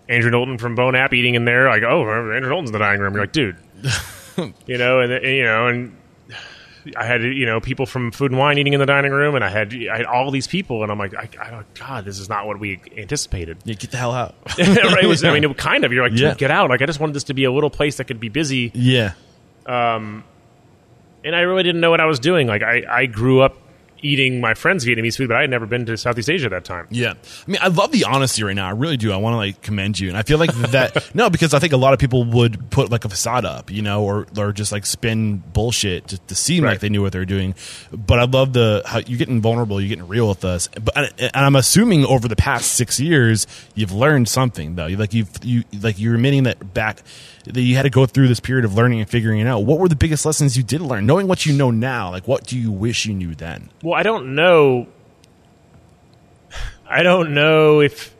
Andrew 0.08 0.32
Knowlton 0.32 0.58
from 0.58 0.76
Bon 0.76 0.94
Appétit 0.94 1.34
in 1.34 1.46
there, 1.46 1.68
like, 1.68 1.84
oh, 1.84 2.02
Andrew 2.32 2.50
Knowlton's 2.50 2.70
in 2.70 2.74
the 2.74 2.80
dining 2.80 3.02
room. 3.02 3.14
You're 3.14 3.24
like, 3.24 3.32
dude, 3.32 3.58
you 4.68 4.78
know, 4.78 5.02
and, 5.02 5.12
and, 5.12 5.26
you 5.26 5.44
know, 5.44 5.68
and 5.68 5.96
I 6.98 7.06
had 7.06 7.24
you 7.24 7.46
know 7.46 7.60
people 7.60 7.86
from 7.86 8.12
Food 8.12 8.32
and 8.32 8.40
Wine 8.40 8.58
eating 8.58 8.74
in 8.74 8.80
the 8.80 8.86
dining 8.86 9.12
room, 9.12 9.36
and 9.36 9.44
I 9.44 9.50
had 9.50 9.74
I 9.74 9.98
had 9.98 10.06
all 10.06 10.32
these 10.32 10.48
people, 10.48 10.84
and 10.84 10.92
I'm 10.92 10.98
like, 11.00 11.14
I, 11.16 11.30
I, 11.40 11.64
God, 11.76 12.06
this 12.06 12.20
is 12.20 12.30
not 12.30 12.46
what 12.46 12.60
we 12.60 12.80
anticipated. 12.98 13.58
Yeah, 13.64 13.76
get 13.76 13.92
the 13.92 13.98
hell 13.98 14.12
out. 14.12 14.36
right? 14.60 15.04
It 15.04 15.08
was, 15.08 15.24
I 15.24 15.34
mean, 15.40 15.44
it 15.44 15.58
kind 15.58 15.86
of. 15.86 15.94
You're 15.94 16.08
like, 16.08 16.18
Yeah. 16.20 16.34
get 16.36 16.52
out. 16.52 16.70
Like, 16.70 16.82
I 16.82 16.86
just 16.86 17.00
wanted 17.00 17.14
this 17.14 17.26
to 17.26 17.34
be 17.34 17.44
a 17.46 17.52
little 17.52 17.70
place 17.70 17.98
that 17.98 18.06
could 18.06 18.20
be 18.20 18.30
busy 18.30 18.72
yeah. 18.74 19.14
Um, 19.66 20.24
and 21.24 21.36
I 21.36 21.42
really 21.42 21.64
didn't 21.64 21.80
know 21.82 21.90
what 21.90 22.02
I 22.02 22.06
was 22.06 22.20
doing. 22.20 22.48
Like 22.48 22.64
I, 22.64 22.84
I 22.90 23.06
grew 23.06 23.42
up 23.42 23.56
eating 24.04 24.40
my 24.42 24.54
friends' 24.54 24.86
Vietnamese 24.86 25.18
food, 25.18 25.30
but 25.30 25.38
I 25.38 25.42
had 25.42 25.50
never 25.50 25.66
been 25.66 25.86
to 25.88 25.98
Southeast 25.98 26.30
Asia 26.30 26.46
at 26.46 26.52
that 26.52 26.66
time. 26.66 26.88
Yeah. 26.92 27.14
I 27.48 27.50
mean, 27.52 27.58
I 27.62 27.70
love 27.70 27.92
the 27.92 28.04
honesty 28.06 28.44
right 28.44 28.56
now. 28.56 28.68
I 28.68 28.72
really 28.72 28.98
do. 28.98 29.12
I 29.12 29.18
want 29.18 29.34
to 29.34 29.38
like 29.38 29.62
commend 29.62 30.00
you. 30.00 30.10
And 30.10 30.18
I 30.18 30.24
feel 30.24 30.38
like 30.38 30.54
that, 30.54 31.10
no, 31.16 31.30
because 31.30 31.54
I 31.54 31.60
think 31.60 31.74
a 31.74 31.78
lot 31.78 31.94
of 31.94 32.00
people 32.00 32.24
would 32.26 32.70
put 32.70 32.92
like 32.92 33.06
a 33.06 33.10
facade 33.10 33.46
up, 33.46 33.72
you 33.72 33.82
know, 33.82 34.04
or, 34.04 34.28
or 34.38 34.52
just 34.52 34.72
like 34.72 34.86
spin 34.86 35.38
bullshit 35.38 36.08
to, 36.10 36.18
to 36.20 36.36
seem 36.36 36.64
Right. 36.64 36.72
like 36.72 36.80
they 36.82 36.90
knew 36.90 37.02
what 37.02 37.14
they're 37.14 37.26
doing. 37.26 37.56
But 37.92 38.20
I 38.20 38.26
love 38.26 38.54
the, 38.54 38.84
how 38.86 39.00
you're 39.00 39.18
getting 39.18 39.42
vulnerable, 39.42 39.80
you're 39.82 39.90
getting 39.90 40.08
real 40.08 40.28
with 40.28 40.46
us. 40.46 40.68
But, 40.82 40.96
and, 40.98 41.12
and 41.20 41.32
I'm 41.46 41.56
assuming 41.56 42.06
over 42.06 42.28
the 42.28 42.36
past 42.36 42.74
six 42.74 43.00
years, 43.00 43.48
you've 43.76 43.92
learned 43.94 44.28
something 44.30 44.76
though. 44.76 44.86
You 44.88 44.98
Like 44.98 45.14
you've, 45.14 45.30
you, 45.44 45.64
like 45.82 45.98
you're 46.00 46.16
admitting 46.16 46.44
that 46.44 46.74
back, 46.74 47.02
that 47.46 47.62
you 47.62 47.76
had 47.76 47.84
to 47.84 47.90
go 47.90 48.06
through 48.06 48.28
this 48.28 48.40
period 48.40 48.66
of 48.66 48.74
learning 48.74 49.00
and 49.02 49.10
figuring 49.10 49.40
it 49.40 49.48
out. 49.48 49.60
What 49.66 49.80
were 49.80 49.90
the 49.90 49.96
biggest 49.96 50.26
lessons 50.26 50.56
you 50.56 50.64
did 50.64 50.82
learn? 50.82 51.06
Knowing 51.06 51.28
what 51.28 51.46
you 51.46 51.54
know 51.54 51.72
now, 51.72 52.10
like 52.10 52.28
what 52.28 52.46
do 52.46 52.58
you 52.58 52.72
wish 52.72 53.06
you 53.06 53.14
knew 53.14 53.36
then? 53.36 53.70
Well, 53.82 53.94
I 53.94 54.04
don't 54.04 54.36
know. 54.36 54.88
I 56.88 57.04
don't 57.04 57.34
know 57.34 57.82
if 57.82 58.16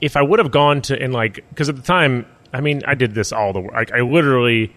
if 0.00 0.16
I 0.16 0.22
would 0.22 0.38
have 0.38 0.50
gone 0.50 0.82
to 0.82 1.00
and 1.00 1.12
like 1.12 1.44
because 1.50 1.68
at 1.68 1.76
the 1.76 1.82
time, 1.82 2.26
I 2.52 2.60
mean, 2.60 2.82
I 2.86 2.94
did 2.94 3.14
this 3.14 3.32
all 3.32 3.52
the 3.52 3.60
like 3.60 3.92
I 3.92 4.00
literally 4.00 4.74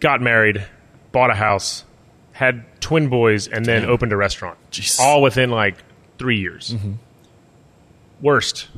got 0.00 0.20
married, 0.20 0.66
bought 1.12 1.30
a 1.30 1.34
house, 1.34 1.84
had 2.32 2.64
twin 2.80 3.08
boys, 3.08 3.48
and 3.48 3.64
then 3.64 3.82
Damn. 3.82 3.90
opened 3.90 4.12
a 4.12 4.16
restaurant. 4.16 4.58
Jeez. 4.70 5.00
All 5.00 5.22
within 5.22 5.50
like 5.50 5.76
three 6.18 6.38
years. 6.38 6.74
Mm-hmm. 6.74 6.92
Worst. 8.20 8.68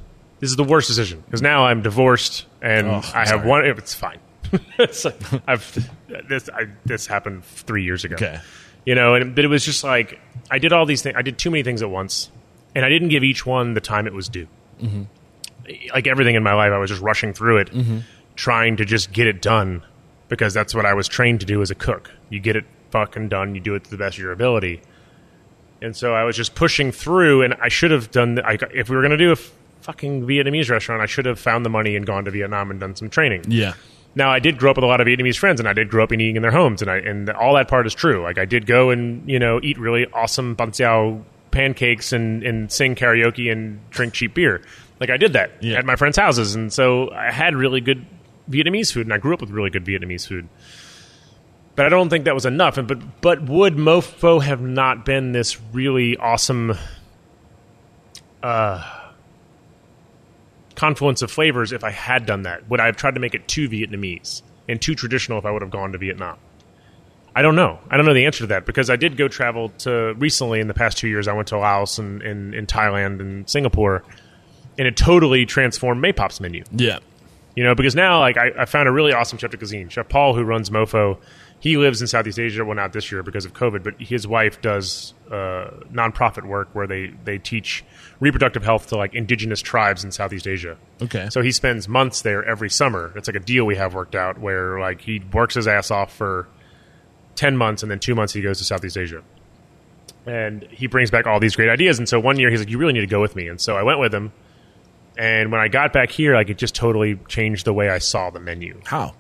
This 0.41 0.51
is 0.51 0.57
the 0.57 0.65
worst 0.65 0.89
decision 0.89 1.23
because 1.25 1.43
now 1.43 1.67
I'm 1.67 1.83
divorced 1.83 2.47
and 2.63 2.87
Oh, 2.87 3.03
I 3.15 3.21
have 3.21 3.29
sorry. 3.29 3.49
one. 3.49 3.65
It's 3.65 3.95
fine. 3.95 4.19
it's 4.79 5.05
like, 5.05 5.21
I've 5.47 5.89
this 6.29 6.49
I, 6.53 6.69
this 6.85 7.07
happened 7.07 7.45
three 7.45 7.85
years 7.85 8.05
ago 8.05 8.15
Okay. 8.17 8.41
you 8.87 8.95
know 8.95 9.15
and 9.15 9.35
but 9.35 9.45
it 9.45 9.49
was 9.49 9.65
just 9.65 9.85
like 9.85 10.19
i 10.51 10.59
did 10.59 10.73
all 10.73 10.87
these 10.87 11.03
things 11.03 11.17
i 11.19 11.23
did 11.23 11.39
too 11.39 11.51
many 11.51 11.63
things 11.63 11.83
at 11.83 11.91
once 11.91 12.31
and 12.75 12.85
i 12.85 12.89
didn't 12.89 13.09
give 13.09 13.23
each 13.23 13.45
one 13.45 13.75
the 13.75 13.81
time 13.81 14.07
it 14.07 14.15
was 14.15 14.29
due 14.29 14.49
mm-hmm. 14.81 15.03
like 15.93 16.07
everything 16.07 16.35
in 16.35 16.43
my 16.43 16.55
life 16.55 16.73
i 16.73 16.79
was 16.79 16.89
just 16.91 17.03
rushing 17.03 17.33
through 17.33 17.59
it 17.59 17.71
mm-hmm. 17.71 17.99
trying 18.37 18.77
to 18.77 18.85
just 18.85 19.13
get 19.13 19.27
it 19.27 19.43
done 19.43 19.83
because 20.29 20.55
that's 20.55 20.75
what 20.75 20.87
i 20.87 20.95
was 20.95 21.09
trained 21.09 21.41
to 21.41 21.47
do 21.47 21.61
as 21.61 21.71
a 21.71 21.75
cook 21.75 22.11
you 22.31 22.41
get 22.41 22.57
it 22.57 22.65
fucking 22.91 23.29
done 23.29 23.55
you 23.55 23.61
do 23.61 23.75
it 23.75 23.85
to 23.85 23.91
the 23.91 23.99
best 23.99 24.17
of 24.17 24.23
your 24.23 24.33
ability 24.33 24.81
and 25.83 25.95
so 25.95 26.15
i 26.15 26.25
was 26.25 26.37
just 26.37 26.55
pushing 26.55 26.91
through 26.91 27.43
and 27.43 27.55
i 27.61 27.69
should 27.69 27.91
have 27.91 28.11
done 28.11 28.41
I, 28.43 28.57
if 28.73 28.89
we 28.89 28.97
were 28.97 29.03
going 29.03 29.11
to 29.11 29.19
do 29.19 29.33
a 29.33 29.37
fucking 29.89 30.27
vietnamese 30.27 30.69
restaurant 30.69 31.01
i 31.01 31.07
should 31.07 31.25
have 31.25 31.41
found 31.41 31.65
the 31.65 31.71
money 31.71 31.97
and 31.97 32.05
gone 32.07 32.25
to 32.27 32.31
vietnam 32.31 32.71
and 32.71 32.79
done 32.79 32.95
some 32.95 33.09
training 33.09 33.43
Yeah. 33.49 33.73
now, 34.15 34.31
I 34.31 34.39
did 34.39 34.59
grow 34.59 34.71
up 34.73 34.77
with 34.77 34.85
a 34.85 34.87
lot 34.87 35.01
of 35.01 35.07
Vietnamese 35.07 35.39
friends, 35.39 35.61
and 35.61 35.69
I 35.69 35.73
did 35.73 35.89
grow 35.91 36.03
up 36.05 36.13
in 36.13 36.21
eating 36.21 36.37
in 36.37 36.43
their 36.43 36.51
homes, 36.51 36.83
and 36.83 36.91
I 36.91 36.97
and 36.99 37.31
all 37.31 37.55
that 37.55 37.69
part 37.69 37.87
is 37.87 37.95
true. 37.95 38.21
Like 38.23 38.37
I 38.37 38.45
did 38.47 38.67
go 38.67 38.91
and 38.91 39.29
you 39.31 39.39
know 39.39 39.61
eat 39.63 39.79
really 39.79 40.07
awesome 40.13 40.57
banh 40.57 40.71
xeo 40.73 41.23
pancakes 41.53 42.13
and 42.13 42.43
and 42.43 42.71
sing 42.73 42.95
karaoke 42.97 43.51
and 43.53 43.79
drink 43.91 44.13
cheap 44.15 44.35
beer. 44.35 44.61
Like 45.01 45.11
I 45.11 45.17
did 45.19 45.33
that 45.35 45.53
Yeah. 45.63 45.79
at 45.79 45.85
my 45.85 45.95
friends' 45.97 46.17
houses, 46.19 46.55
and 46.55 46.73
so 46.73 47.11
I 47.13 47.31
had 47.31 47.55
really 47.55 47.81
good 47.81 48.05
Vietnamese 48.51 48.93
food, 48.93 49.07
and 49.07 49.15
I 49.15 49.19
grew 49.19 49.35
up 49.35 49.41
with 49.41 49.51
really 49.51 49.71
good 49.71 49.85
Vietnamese 49.85 50.27
food. 50.27 50.49
But 51.77 51.87
I 51.87 51.89
don't 51.91 52.09
think 52.09 52.25
that 52.25 52.35
was 52.35 52.47
enough. 52.47 52.77
And 52.77 52.89
but 52.89 53.21
but 53.21 53.43
would 53.49 53.77
MoPho 53.77 54.43
have 54.43 54.61
not 54.61 55.05
been 55.05 55.31
this 55.33 55.61
really 55.73 56.17
awesome 56.17 56.77
uh, 58.43 58.83
confluence 60.79 61.23
of 61.23 61.31
flavors 61.31 61.73
if 61.73 61.83
I 61.83 61.91
had 61.91 62.25
done 62.25 62.43
that? 62.43 62.69
Would 62.71 62.81
I 62.81 62.87
have 62.87 62.97
tried 62.97 63.15
to 63.15 63.21
make 63.21 63.35
it 63.35 63.49
too 63.49 63.69
Vietnamese 63.69 64.43
and 64.69 64.81
too 64.81 64.95
traditional 64.95 65.39
if 65.39 65.45
I 65.45 65.51
would 65.51 65.61
have 65.61 65.71
gone 65.71 65.93
to 65.93 65.99
Vietnam? 65.99 66.39
I 67.35 67.43
don't 67.43 67.57
know. 67.57 67.79
I 67.91 67.97
don't 67.97 68.07
know 68.07 68.15
the 68.15 68.27
answer 68.27 68.41
to 68.41 68.47
that 68.49 68.65
because 68.65 68.89
I 68.89 68.97
did 68.97 69.17
go 69.17 69.29
travel 69.29 69.71
to 69.81 70.15
recently 70.15 70.61
in 70.61 70.69
the 70.69 70.75
past 70.75 70.97
two 70.97 71.09
years. 71.09 71.29
I 71.29 71.33
went 71.33 71.49
to 71.49 71.59
Laos 71.59 71.99
and 71.99 72.23
in, 72.23 72.67
Thailand 72.67 73.21
and 73.21 73.49
Singapore, 73.49 74.03
and 74.79 74.87
it 74.87 74.97
totally 74.97 75.47
transformed 75.47 76.01
Maypop's 76.01 76.41
menu. 76.41 76.65
Yeah. 76.73 76.99
You 77.55 77.65
know, 77.65 77.75
because 77.75 77.95
now 77.95 78.21
like 78.21 78.37
I, 78.37 78.53
I 78.59 78.65
found 78.65 78.89
a 78.89 78.93
really 78.93 79.13
awesome 79.13 79.39
chef 79.39 79.51
de 79.51 79.57
cuisine, 79.57 79.89
Chef 79.89 80.09
Paul, 80.09 80.35
who 80.35 80.45
runs 80.45 80.71
MoPho. 80.71 81.19
He 81.61 81.77
lives 81.77 82.01
in 82.01 82.07
Southeast 82.07 82.39
Asia. 82.39 82.65
Well, 82.65 82.77
not 82.77 82.93
this 82.93 83.11
year 83.11 83.23
because 83.23 83.45
of 83.45 83.53
COVID, 83.53 83.83
but 83.83 84.01
his 84.01 84.27
wife 84.27 84.63
does 84.63 85.13
uh, 85.29 85.71
nonprofit 85.93 86.45
work 86.45 86.69
where 86.73 86.87
they 86.87 87.13
they 87.25 87.39
teach 87.39 87.85
reproductive 88.21 88.63
health 88.63 88.89
to 88.89 88.97
like 88.97 89.15
indigenous 89.15 89.61
tribes 89.61 90.05
in 90.05 90.13
Southeast 90.13 90.47
Asia. 90.47 90.77
Okay. 91.03 91.29
So 91.31 91.43
he 91.43 91.51
spends 91.51 91.89
months 91.89 92.23
there 92.23 92.45
every 92.45 92.71
summer. 92.71 93.13
It's 93.17 93.29
like 93.29 93.37
a 93.37 93.41
deal 93.41 93.65
we 93.65 93.77
have 93.77 93.95
worked 93.95 94.15
out 94.15 94.39
where 94.39 94.79
like 94.79 95.01
he 95.01 95.21
works 95.33 95.57
his 95.57 95.67
ass 95.67 95.91
off 95.91 96.15
for 96.15 96.49
ten 97.35 97.57
months 97.57 97.83
and 97.83 97.91
then 97.91 97.99
two 97.99 98.15
months 98.15 98.33
he 98.33 98.41
goes 98.41 98.59
to 98.59 98.65
Southeast 98.65 98.97
Asia. 98.97 99.23
And 100.27 100.63
he 100.65 100.87
brings 100.87 101.11
back 101.11 101.27
all 101.27 101.41
these 101.41 101.57
great 101.57 101.71
ideas. 101.71 101.99
And 101.99 102.09
so 102.09 102.21
one 102.21 102.39
year 102.39 102.51
he's 102.51 102.61
like, 102.61 102.71
"You 102.71 102.79
really 102.79 102.93
need 102.93 103.01
to 103.01 103.07
go 103.07 103.21
with 103.21 103.35
me." 103.35 103.49
And 103.49 103.61
so 103.61 103.77
I 103.77 103.83
went 103.83 103.99
with 103.99 104.15
him. 104.15 104.33
And 105.17 105.51
when 105.51 105.61
I 105.61 105.67
got 105.67 105.93
back 105.93 106.13
here, 106.13 106.35
like 106.35 106.49
it 106.51 106.59
just 106.59 106.77
totally 106.77 107.19
changed 107.27 107.65
the 107.65 107.73
way 107.73 107.91
I 107.91 107.99
saw 107.99 108.31
the 108.31 108.39
menu 108.39 108.81
How? 108.85 109.15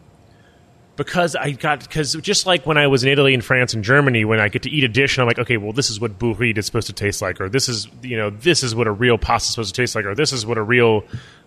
Because 0.99 1.36
I 1.36 1.53
got 1.53 1.80
because 1.80 2.12
just 2.16 2.44
like 2.44 2.66
when 2.66 2.76
I 2.76 2.88
was 2.88 3.05
in 3.05 3.09
Italy 3.11 3.32
and 3.32 3.42
France 3.42 3.72
and 3.72 3.84
Germany, 3.84 4.24
when 4.26 4.40
I 4.40 4.49
get 4.49 4.64
to 4.64 4.70
eat 4.70 4.82
a 4.82 4.88
dish 4.88 5.16
and 5.16 5.22
I'm 5.22 5.28
like, 5.28 5.38
okay, 5.38 5.57
well, 5.57 5.72
this 5.72 5.88
is 5.90 6.01
what 6.01 6.18
bourride 6.18 6.59
is 6.59 6.66
supposed 6.66 6.88
to 6.88 6.92
taste 6.92 7.22
like, 7.22 7.40
or 7.40 7.49
this 7.49 7.68
is 7.68 7.86
you 8.03 8.16
know 8.16 8.30
this 8.30 8.62
is 8.64 8.74
what 8.74 8.88
a 8.88 8.90
real 8.92 9.16
pasta 9.16 9.46
is 9.49 9.53
supposed 9.53 9.74
to 9.74 9.80
taste 9.80 9.94
like, 9.94 10.05
or 10.05 10.14
this 10.16 10.32
is 10.32 10.44
what 10.44 10.59
a 10.59 10.62
real 10.62 11.05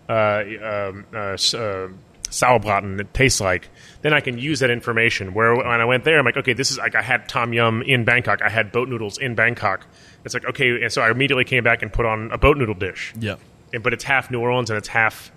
uh, 0.10 0.42
um, 0.64 1.06
uh, 1.14 1.18
uh, 1.18 1.90
sauerbraten 2.30 3.06
tastes 3.12 3.42
like, 3.42 3.70
then 4.02 4.14
I 4.14 4.22
can 4.22 4.38
use 4.38 4.62
that 4.62 4.70
information. 4.70 5.34
Where 5.34 5.54
when 5.54 5.68
I 5.68 5.86
went 5.86 6.06
there, 6.06 6.18
I'm 6.18 6.26
like, 6.26 6.38
okay, 6.38 6.54
this 6.54 6.72
is 6.72 6.78
like 6.78 6.96
I 6.96 7.02
had 7.02 7.28
tom 7.28 7.52
yum 7.52 7.82
in 7.82 8.06
Bangkok, 8.06 8.42
I 8.42 8.50
had 8.50 8.72
boat 8.72 8.88
noodles 8.88 9.18
in 9.18 9.36
Bangkok. 9.36 9.86
It's 10.24 10.34
like 10.34 10.46
okay, 10.46 10.82
and 10.82 10.92
so 10.92 11.02
I 11.02 11.12
immediately 11.12 11.44
came 11.44 11.64
back 11.64 11.82
and 11.82 11.92
put 11.92 12.06
on 12.06 12.32
a 12.32 12.38
boat 12.38 12.58
noodle 12.58 12.76
dish. 12.76 13.14
Yeah. 13.20 13.36
And- 13.74 13.84
but 13.84 13.94
it's 13.94 14.04
half 14.06 14.32
New 14.32 14.40
Orleans 14.40 14.70
and 14.70 14.78
it's 14.78 14.90
half 14.90 15.32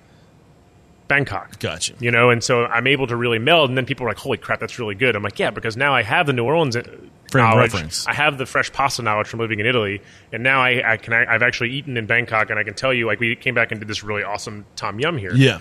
Bangkok. 1.08 1.58
Gotcha. 1.58 1.92
You 2.00 2.10
know, 2.10 2.30
and 2.30 2.42
so 2.42 2.64
I'm 2.66 2.86
able 2.86 3.06
to 3.08 3.16
really 3.16 3.38
meld, 3.38 3.68
and 3.70 3.76
then 3.76 3.86
people 3.86 4.06
are 4.06 4.08
like, 4.10 4.18
"Holy 4.18 4.38
crap, 4.38 4.60
that's 4.60 4.78
really 4.78 4.94
good!" 4.94 5.14
I'm 5.16 5.22
like, 5.22 5.38
"Yeah," 5.38 5.50
because 5.50 5.76
now 5.76 5.94
I 5.94 6.02
have 6.02 6.26
the 6.26 6.32
New 6.32 6.44
Orleans 6.44 6.76
uh, 6.76 6.82
Frame 7.30 7.44
knowledge. 7.44 7.72
reference. 7.74 8.06
I 8.06 8.14
have 8.14 8.38
the 8.38 8.46
fresh 8.46 8.72
pasta 8.72 9.02
knowledge 9.02 9.26
from 9.26 9.40
living 9.40 9.60
in 9.60 9.66
Italy, 9.66 10.00
and 10.32 10.42
now 10.42 10.60
I, 10.62 10.92
I 10.92 10.96
can 10.96 11.12
I, 11.12 11.26
I've 11.34 11.42
actually 11.42 11.70
eaten 11.72 11.96
in 11.96 12.06
Bangkok, 12.06 12.48
and 12.50 12.58
I 12.58 12.62
can 12.64 12.74
tell 12.74 12.92
you, 12.94 13.06
like, 13.06 13.20
we 13.20 13.36
came 13.36 13.54
back 13.54 13.70
and 13.70 13.80
did 13.80 13.88
this 13.88 14.02
really 14.02 14.22
awesome 14.22 14.64
tom 14.76 14.98
yum 14.98 15.18
here 15.18 15.34
Yeah. 15.34 15.58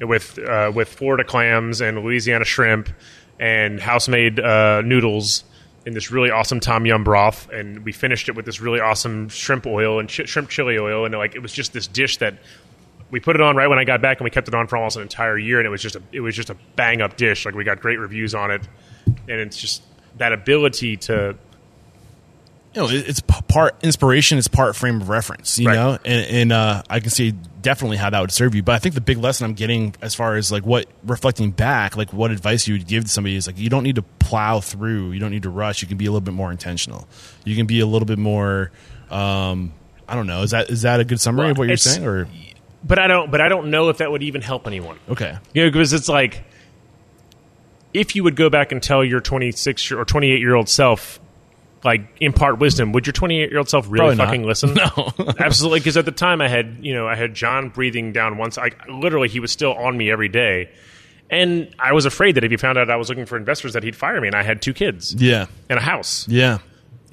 with 0.00 0.38
uh, 0.38 0.70
with 0.74 0.88
Florida 0.88 1.24
clams 1.24 1.80
and 1.80 1.98
Louisiana 2.02 2.44
shrimp 2.44 2.88
and 3.40 3.80
house 3.80 4.06
made 4.06 4.38
uh, 4.38 4.80
noodles 4.82 5.42
in 5.86 5.92
this 5.92 6.10
really 6.10 6.30
awesome 6.30 6.60
tom 6.60 6.86
yum 6.86 7.02
broth, 7.04 7.50
and 7.50 7.84
we 7.84 7.90
finished 7.92 8.28
it 8.28 8.36
with 8.36 8.46
this 8.46 8.60
really 8.60 8.80
awesome 8.80 9.28
shrimp 9.28 9.66
oil 9.66 9.98
and 9.98 10.08
ch- 10.08 10.26
shrimp 10.28 10.48
chili 10.50 10.78
oil, 10.78 11.04
and 11.04 11.14
like 11.16 11.34
it 11.34 11.40
was 11.42 11.52
just 11.52 11.72
this 11.72 11.86
dish 11.88 12.18
that 12.18 12.34
we 13.14 13.20
put 13.20 13.36
it 13.36 13.40
on 13.40 13.54
right 13.54 13.68
when 13.68 13.78
I 13.78 13.84
got 13.84 14.02
back, 14.02 14.18
and 14.18 14.24
we 14.24 14.30
kept 14.30 14.48
it 14.48 14.54
on 14.54 14.66
for 14.66 14.76
almost 14.76 14.96
an 14.96 15.02
entire 15.02 15.38
year, 15.38 15.60
and 15.60 15.66
it 15.66 15.70
was 15.70 15.80
just 15.80 15.94
a 15.94 16.02
it 16.10 16.18
was 16.20 16.34
just 16.34 16.50
a 16.50 16.56
bang 16.74 17.00
up 17.00 17.16
dish. 17.16 17.46
Like 17.46 17.54
we 17.54 17.62
got 17.62 17.80
great 17.80 18.00
reviews 18.00 18.34
on 18.34 18.50
it, 18.50 18.60
and 19.06 19.40
it's 19.40 19.56
just 19.56 19.82
that 20.18 20.32
ability 20.32 20.96
to 20.96 21.36
you 22.74 22.82
know, 22.82 22.88
it's 22.90 23.20
part 23.20 23.76
inspiration, 23.84 24.36
it's 24.36 24.48
part 24.48 24.74
frame 24.74 25.00
of 25.00 25.08
reference, 25.08 25.60
you 25.60 25.68
Right. 25.68 25.74
know, 25.76 25.92
and, 26.04 26.26
and 26.28 26.52
uh, 26.52 26.82
I 26.90 26.98
can 26.98 27.10
see 27.10 27.30
definitely 27.62 27.98
how 27.98 28.10
that 28.10 28.20
would 28.20 28.32
serve 28.32 28.52
you. 28.56 28.64
But 28.64 28.74
I 28.74 28.78
think 28.80 28.96
the 28.96 29.00
big 29.00 29.18
lesson 29.18 29.44
I'm 29.44 29.54
getting 29.54 29.94
as 30.02 30.16
far 30.16 30.34
as 30.34 30.50
like 30.50 30.66
what 30.66 30.86
reflecting 31.04 31.52
back, 31.52 31.96
like 31.96 32.12
what 32.12 32.32
advice 32.32 32.66
you 32.66 32.74
would 32.74 32.88
give 32.88 33.04
to 33.04 33.08
somebody 33.10 33.36
is 33.36 33.46
like 33.46 33.58
you 33.58 33.70
don't 33.70 33.84
need 33.84 33.94
to 33.94 34.02
plow 34.02 34.58
through, 34.58 35.12
you 35.12 35.20
don't 35.20 35.30
need 35.30 35.44
to 35.44 35.50
rush. 35.50 35.82
You 35.82 35.88
can 35.88 35.96
be 35.98 36.06
a 36.06 36.10
little 36.10 36.20
bit 36.20 36.34
more 36.34 36.50
intentional. 36.50 37.06
You 37.44 37.54
can 37.54 37.66
be 37.66 37.78
a 37.78 37.86
little 37.86 38.06
bit 38.06 38.18
more. 38.18 38.72
Um, 39.08 39.72
I 40.08 40.16
don't 40.16 40.26
know. 40.26 40.42
Is 40.42 40.50
that 40.50 40.68
is 40.68 40.82
that 40.82 40.98
a 40.98 41.04
good 41.04 41.20
summary 41.20 41.44
Well, 41.44 41.52
of 41.52 41.58
what 41.58 41.68
you're 41.68 41.76
saying? 41.76 42.04
Or 42.04 42.26
but 42.84 42.98
I 42.98 43.06
don't 43.06 43.30
but 43.30 43.40
I 43.40 43.48
don't 43.48 43.70
know 43.70 43.88
if 43.88 43.98
that 43.98 44.10
would 44.12 44.22
even 44.22 44.42
help 44.42 44.66
anyone. 44.66 44.98
okay, 45.08 45.38
You 45.52 45.64
know, 45.64 45.70
because 45.70 45.92
it's 45.92 46.08
like 46.08 46.44
if 47.92 48.14
you 48.16 48.24
would 48.24 48.36
go 48.36 48.50
back 48.50 48.72
and 48.72 48.82
tell 48.82 49.04
your 49.04 49.20
26 49.20 49.92
or 49.92 50.04
28 50.04 50.40
year 50.40 50.54
old 50.54 50.68
self, 50.68 51.20
like 51.84 52.02
impart 52.20 52.58
wisdom, 52.58 52.92
would 52.92 53.06
your 53.06 53.12
28 53.12 53.50
year 53.50 53.58
old 53.58 53.68
self 53.68 53.86
really 53.88 54.16
Probably 54.16 54.16
not. 54.16 54.26
fucking 54.26 54.42
listen? 54.44 54.74
No. 54.96 55.12
absolutely. 55.38 55.80
Because 55.80 55.96
at 55.96 56.04
the 56.04 56.12
time, 56.12 56.40
I 56.40 56.48
had 56.48 56.78
you 56.80 56.94
know 56.94 57.06
I 57.06 57.14
had 57.14 57.34
John 57.34 57.68
breathing 57.68 58.12
down 58.12 58.36
once. 58.38 58.58
I 58.58 58.70
literally 58.88 59.28
he 59.28 59.40
was 59.40 59.52
still 59.52 59.74
on 59.74 59.96
me 59.96 60.10
every 60.10 60.28
day, 60.28 60.70
and 61.30 61.74
I 61.78 61.92
was 61.92 62.04
afraid 62.06 62.34
that 62.36 62.44
if 62.44 62.50
he 62.50 62.56
found 62.56 62.78
out 62.78 62.90
I 62.90 62.96
was 62.96 63.08
looking 63.08 63.26
for 63.26 63.36
investors, 63.36 63.74
that 63.74 63.82
he'd 63.82 63.96
fire 63.96 64.20
me. 64.20 64.28
And 64.28 64.34
I 64.36 64.42
had 64.42 64.60
two 64.62 64.72
kids 64.74 65.14
yeah, 65.14 65.46
and 65.68 65.78
a 65.78 65.82
house, 65.82 66.26
yeah. 66.28 66.58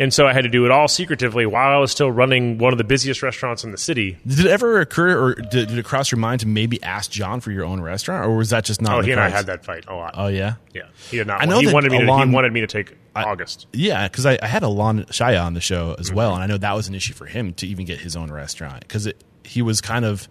And 0.02 0.14
so 0.14 0.26
I 0.26 0.34
had 0.34 0.41
to 0.41 0.49
do 0.49 0.66
it 0.66 0.72
all 0.72 0.88
secretively 0.88 1.45
while 1.45 1.72
I 1.74 1.78
was 1.78 1.91
still 1.91 2.12
running 2.12 2.58
one 2.58 2.74
of 2.74 2.78
the 2.78 2.84
busiest 2.84 3.22
restaurants 3.22 3.64
in 3.64 3.72
the 3.72 3.78
city. 3.78 4.18
Did 4.26 4.39
it 4.39 4.47
ever 4.47 4.82
occur, 4.82 5.18
or 5.18 5.36
did, 5.36 5.70
did 5.70 5.78
it 5.78 5.86
cross 5.86 6.12
your 6.12 6.18
mind 6.20 6.41
to 6.41 6.47
maybe 6.47 6.82
ask 6.82 7.12
John 7.12 7.39
for 7.39 7.52
your 7.52 7.64
own 7.64 7.80
restaurant, 7.82 8.26
or 8.26 8.36
was 8.36 8.49
that 8.49 8.66
just 8.66 8.82
not? 8.82 8.97
Oh, 8.97 9.02
he 9.02 9.12
and 9.12 9.22
I 9.22 9.30
had 9.30 9.45
that 9.45 9.64
fight 9.64 9.86
a 9.88 9.93
lot. 9.93 10.16
Oh 10.18 10.28
yeah, 10.28 10.56
yeah, 10.74 10.88
he 11.10 11.18
did 11.18 11.28
not. 11.28 11.41
I 11.41 11.45
know 11.45 11.60
he 11.60 11.72
wanted 11.72 11.91
me. 11.91 11.99
To, 11.99 12.04
he 12.04 12.34
wanted 12.34 12.52
me 12.52 12.62
to 12.62 12.68
take 12.68 12.97
August. 13.16 13.68
Yeah, 13.74 14.08
because 14.08 14.26
I, 14.26 14.39
I 14.41 14.47
had 14.47 14.64
Alon 14.64 15.06
Shaya 15.06 15.45
on 15.45 15.54
the 15.54 15.62
show 15.62 15.91
Mm-hmm. 15.91 16.02
as 16.02 16.12
well, 16.12 16.34
and 16.34 16.43
I 16.43 16.47
know 16.47 16.58
that 16.58 16.74
was 16.74 16.88
an 16.88 16.95
issue 16.95 17.14
for 17.14 17.26
him 17.26 17.54
to 17.56 17.68
even 17.68 17.86
get 17.86 17.99
his 17.99 18.16
own 18.16 18.32
restaurant 18.32 18.82
because 18.82 19.12
he 19.43 19.62
was 19.62 19.82
kind 19.82 20.06
of 20.06 20.28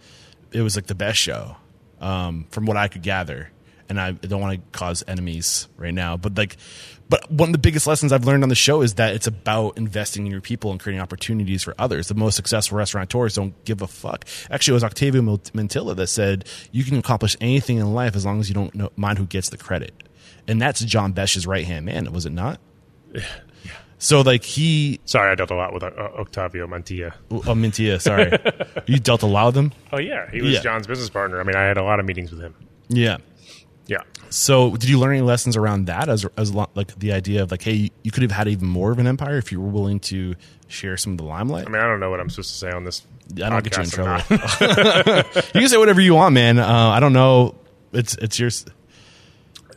it 0.53 0.63
was 0.63 0.77
like 0.77 0.87
the 0.87 0.95
best 0.95 1.19
show 1.19 1.57
um, 2.01 2.47
from 2.51 2.67
what 2.67 2.77
I 2.77 2.89
could 2.89 3.03
gather, 3.03 3.51
and 3.89 4.01
I 4.01 4.13
don't 4.13 4.41
want 4.41 4.55
to 4.73 4.79
cause 4.79 5.05
enemies 5.07 5.69
right 5.77 5.95
now, 5.95 6.17
but 6.17 6.37
like, 6.37 6.57
but 7.11 7.31
one 7.31 7.51
of 7.51 7.53
the 7.53 7.59
biggest 7.59 7.87
lessons 7.87 8.13
I've 8.13 8.25
learned 8.25 8.43
on 8.45 8.49
the 8.49 8.55
show 8.55 8.81
is 8.81 8.95
that 8.95 9.15
it's 9.15 9.27
about 9.27 9.77
investing 9.77 10.25
in 10.25 10.33
your 10.33 10.41
people 10.41 10.71
and 10.71 10.81
creating 10.81 11.03
opportunities 11.03 11.63
for 11.63 11.75
others. 11.79 12.09
The 12.09 12.15
most 12.15 12.37
successful 12.37 12.79
restaurateurs 12.79 13.35
don't 13.35 13.63
give 13.67 13.83
a 13.83 13.87
fuck. 13.87 14.25
Actually, 14.51 14.73
it 14.73 14.75
was 14.77 14.85
Octavio 14.85 15.21
Mantilla 15.21 15.95
that 15.97 16.07
said 16.07 16.47
you 16.73 16.85
can 16.85 16.97
accomplish 16.99 17.37
anything 17.41 17.77
in 17.77 17.93
life 17.93 18.17
as 18.17 18.25
long 18.25 18.41
as 18.41 18.49
you 18.49 18.55
don't 18.55 18.75
know, 18.75 18.91
mind 18.97 19.19
who 19.19 19.27
gets 19.27 19.51
the 19.51 19.59
credit, 19.59 19.93
and 20.49 20.63
that's 20.63 20.81
John 20.81 21.13
Besh's 21.13 21.47
right 21.47 21.67
hand 21.67 21.85
man, 21.87 22.11
was 22.13 22.25
it 22.25 22.33
not? 22.33 22.59
Yeah. 23.13 23.23
So 23.99 24.23
like 24.23 24.45
he, 24.45 24.99
Sorry, 25.05 25.31
I 25.31 25.35
dealt 25.35 25.51
a 25.51 25.55
lot 25.55 25.75
with 25.75 25.83
uh, 25.83 25.89
Octavio 25.89 26.67
Mantilla. 26.67 27.13
oh 27.31 27.41
Mintia, 27.55 28.01
sorry, 28.01 28.33
you 28.87 28.99
dealt 28.99 29.23
a 29.23 29.27
lot 29.27 29.47
with 29.47 29.57
him. 29.57 29.73
Oh 29.93 29.99
yeah, 29.99 30.31
he 30.31 30.41
was 30.41 30.53
Yeah. 30.55 30.61
John's 30.61 30.87
business 30.87 31.11
partner. 31.11 31.39
I 31.41 31.43
mean, 31.45 31.55
I 31.57 31.65
had 31.65 31.77
a 31.77 31.83
lot 31.83 32.01
of 32.01 32.07
meetings 32.07 32.31
with 32.31 32.41
him. 32.41 32.55
Yeah. 32.89 33.19
Yeah. 33.89 33.99
So 34.31 34.77
did 34.77 34.89
you 34.89 34.99
learn 34.99 35.13
any 35.17 35.23
lessons 35.23 35.57
around 35.57 35.87
that 35.87 36.09
as 36.09 36.25
as 36.37 36.55
like 36.55 36.99
the 36.99 37.13
idea 37.13 37.43
of 37.43 37.51
like, 37.51 37.63
hey, 37.63 37.91
you 38.03 38.11
could 38.11 38.23
have 38.23 38.33
had 38.33 38.49
even 38.49 38.69
more 38.69 38.93
of 38.93 38.99
an 38.99 39.07
empire 39.07 39.37
if 39.39 39.51
you 39.53 39.61
were 39.61 39.69
willing 39.69 40.01
to 40.01 40.35
share 40.69 40.97
some 40.97 41.13
of 41.13 41.19
the 41.19 41.25
limelight? 41.25 41.67
I 41.67 41.71
mean, 41.71 41.83
I 41.83 41.87
don't 41.87 42.01
know 42.01 42.11
what 42.11 42.21
I'm 42.21 42.31
supposed 42.31 42.51
to 42.51 42.57
say 42.57 42.71
on 42.71 42.85
this. 42.85 43.07
I 43.37 43.49
don't 43.49 43.63
get 43.65 43.77
you 43.77 43.83
in 43.83 43.91
trouble. 43.91 44.23
you 44.31 45.61
can 45.61 45.69
say 45.69 45.77
whatever 45.77 46.01
you 46.01 46.15
want, 46.15 46.35
man. 46.35 46.59
Uh, 46.59 46.67
I 46.67 47.01
don't 47.01 47.13
know. 47.13 47.57
It's 47.93 48.15
it's 48.17 48.39
yours. 48.39 48.67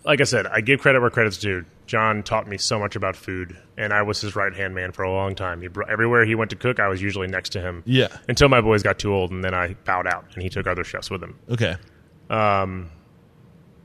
like 0.05 0.21
I 0.21 0.25
said, 0.25 0.45
I 0.47 0.61
give 0.61 0.79
credit 0.81 1.01
where 1.01 1.09
credit's 1.09 1.37
due. 1.37 1.65
John 1.85 2.23
taught 2.23 2.47
me 2.47 2.57
so 2.57 2.79
much 2.79 2.95
about 2.95 3.15
food, 3.15 3.57
and 3.77 3.91
I 3.91 4.03
was 4.03 4.21
his 4.21 4.35
right 4.35 4.53
hand 4.53 4.73
man 4.73 4.91
for 4.91 5.03
a 5.03 5.11
long 5.11 5.35
time. 5.35 5.61
He 5.61 5.67
br- 5.67 5.83
everywhere 5.83 6.25
he 6.25 6.33
went 6.35 6.51
to 6.51 6.55
cook, 6.55 6.79
I 6.79 6.87
was 6.87 7.01
usually 7.01 7.27
next 7.27 7.49
to 7.49 7.61
him. 7.61 7.83
Yeah. 7.85 8.07
Until 8.27 8.49
my 8.49 8.61
boys 8.61 8.83
got 8.83 8.99
too 8.99 9.13
old, 9.13 9.31
and 9.31 9.43
then 9.43 9.53
I 9.53 9.73
bowed 9.83 10.07
out, 10.07 10.25
and 10.33 10.41
he 10.41 10.49
took 10.49 10.65
other 10.65 10.83
chefs 10.83 11.09
with 11.09 11.21
him. 11.21 11.37
Okay. 11.49 11.75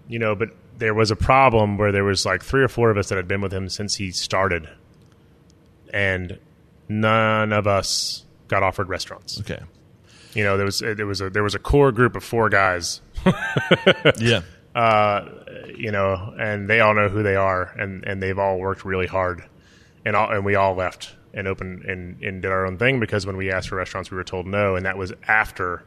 You 0.09 0.18
know, 0.18 0.34
but 0.34 0.50
there 0.78 0.94
was 0.94 1.11
a 1.11 1.16
problem 1.16 1.76
where 1.76 1.92
there 1.92 2.04
was 2.04 2.24
like 2.24 2.42
three 2.42 2.62
or 2.62 2.68
four 2.68 2.90
of 2.90 2.96
us 2.96 3.11
that 3.11 3.16
had 3.16 3.28
been 3.28 3.40
with 3.40 3.52
him 3.52 3.68
since 3.68 3.94
he 3.94 4.11
started, 4.11 4.68
and 5.92 6.38
none 6.88 7.52
of 7.52 7.66
us 7.66 8.24
got 8.48 8.62
offered 8.62 8.88
restaurants. 8.88 9.40
Okay. 9.40 9.61
You 10.34 10.44
know, 10.44 10.56
there 10.56 10.66
was 10.66 10.78
there 10.80 11.06
was 11.06 11.20
a 11.20 11.30
there 11.30 11.42
was 11.42 11.54
a 11.54 11.59
core 11.59 11.92
group 11.92 12.16
of 12.16 12.24
four 12.24 12.48
guys 12.48 13.00
Yeah. 14.18 14.42
Uh, 14.74 15.28
you 15.76 15.90
know, 15.90 16.34
and 16.38 16.68
they 16.68 16.80
all 16.80 16.94
know 16.94 17.09
who 17.09 17.22
they 17.22 17.36
are, 17.36 17.74
and, 17.78 18.04
and 18.04 18.22
they've 18.22 18.38
all 18.38 18.59
worked 18.59 18.84
really 18.84 19.06
hard, 19.06 19.42
and 20.04 20.14
all, 20.14 20.30
and 20.30 20.44
we 20.44 20.54
all 20.54 20.74
left 20.74 21.14
and 21.34 21.48
opened 21.48 21.84
and, 21.84 22.22
and 22.22 22.42
did 22.42 22.50
our 22.50 22.66
own 22.66 22.78
thing 22.78 23.00
because 23.00 23.26
when 23.26 23.36
we 23.36 23.50
asked 23.50 23.68
for 23.68 23.76
restaurants, 23.76 24.11
we 24.11 24.16
were 24.16 24.24
told 24.24 24.46
no, 24.46 24.76
and 24.76 24.86
that 24.86 24.96
was 24.96 25.12
after 25.26 25.82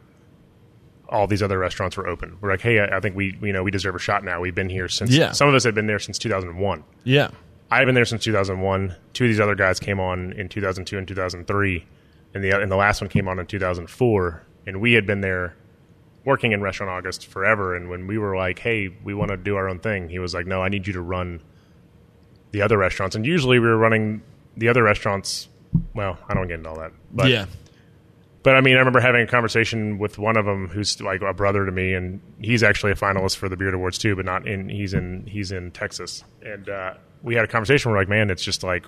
all 1.11 1.27
these 1.27 1.43
other 1.43 1.59
restaurants 1.59 1.97
were 1.97 2.07
open. 2.07 2.37
We're 2.41 2.51
like, 2.51 2.61
hey, 2.61 2.79
I, 2.79 2.97
I 2.97 2.99
think 3.01 3.15
we 3.15 3.37
you 3.41 3.51
know 3.53 3.63
we 3.63 3.71
deserve 3.71 3.95
a 3.95 3.99
shot 3.99 4.23
now. 4.23 4.39
We've 4.39 4.55
been 4.55 4.69
here 4.69 4.87
since 4.87 5.11
Yeah. 5.11 5.31
some 5.33 5.47
of 5.49 5.53
us 5.55 5.63
had 5.63 5.75
been 5.75 5.87
there 5.87 5.99
since 5.99 6.17
2001. 6.17 6.83
Yeah. 7.03 7.29
I've 7.69 7.85
been 7.85 7.95
there 7.95 8.05
since 8.05 8.23
2001. 8.23 8.95
Two 9.13 9.25
of 9.25 9.29
these 9.29 9.39
other 9.39 9.55
guys 9.55 9.79
came 9.79 9.99
on 9.99 10.33
in 10.33 10.49
2002 10.49 10.97
and 10.97 11.07
2003, 11.07 11.85
and 12.33 12.43
the 12.43 12.59
and 12.61 12.71
the 12.71 12.75
last 12.75 13.01
one 13.01 13.09
came 13.09 13.27
on 13.27 13.39
in 13.39 13.45
2004. 13.45 14.43
And 14.67 14.79
we 14.81 14.93
had 14.93 15.05
been 15.05 15.21
there 15.21 15.55
working 16.23 16.51
in 16.51 16.61
Restaurant 16.61 16.91
August 16.91 17.27
forever. 17.27 17.75
And 17.75 17.89
when 17.89 18.07
we 18.07 18.17
were 18.17 18.35
like, 18.35 18.59
"Hey, 18.59 18.89
we 19.03 19.13
want 19.13 19.31
to 19.31 19.37
do 19.37 19.55
our 19.55 19.67
own 19.69 19.79
thing," 19.79 20.09
he 20.09 20.19
was 20.19 20.33
like, 20.33 20.45
"No, 20.45 20.61
I 20.61 20.69
need 20.69 20.85
you 20.85 20.93
to 20.93 21.01
run 21.01 21.41
the 22.51 22.61
other 22.61 22.77
restaurants." 22.77 23.15
And 23.15 23.25
usually 23.25 23.57
we 23.59 23.67
were 23.67 23.77
running 23.77 24.21
the 24.57 24.67
other 24.67 24.83
restaurants. 24.83 25.47
Well, 25.93 26.17
I 26.27 26.33
don't 26.33 26.47
get 26.47 26.55
into 26.55 26.69
all 26.69 26.77
that, 26.79 26.91
but 27.13 27.29
yeah. 27.29 27.45
But 28.43 28.55
I 28.55 28.61
mean, 28.61 28.75
I 28.75 28.79
remember 28.79 28.99
having 28.99 29.21
a 29.21 29.27
conversation 29.27 29.97
with 29.99 30.17
one 30.17 30.37
of 30.37 30.45
them 30.45 30.67
who's 30.67 30.99
like 31.01 31.21
a 31.21 31.33
brother 31.33 31.65
to 31.65 31.71
me, 31.71 31.93
and 31.93 32.21
he's 32.39 32.63
actually 32.63 32.91
a 32.91 32.95
finalist 32.95 33.37
for 33.37 33.49
the 33.49 33.55
Beard 33.57 33.73
Awards 33.73 33.97
too, 33.97 34.15
but 34.15 34.25
not 34.25 34.47
in. 34.47 34.69
He's 34.69 34.93
in. 34.93 35.25
He's 35.27 35.51
in 35.51 35.71
Texas, 35.71 36.23
and 36.41 36.67
uh, 36.69 36.93
we 37.21 37.35
had 37.35 37.45
a 37.45 37.47
conversation. 37.47 37.91
We're 37.91 37.97
like, 37.97 38.09
man, 38.09 38.29
it's 38.29 38.43
just 38.43 38.63
like 38.63 38.85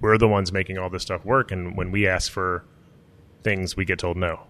we're 0.00 0.18
the 0.18 0.28
ones 0.28 0.52
making 0.52 0.78
all 0.78 0.90
this 0.90 1.02
stuff 1.02 1.24
work, 1.24 1.50
and 1.52 1.76
when 1.76 1.90
we 1.90 2.06
ask 2.06 2.30
for 2.30 2.64
things, 3.42 3.76
we 3.76 3.84
get 3.84 3.98
told 3.98 4.16
no. 4.16 4.40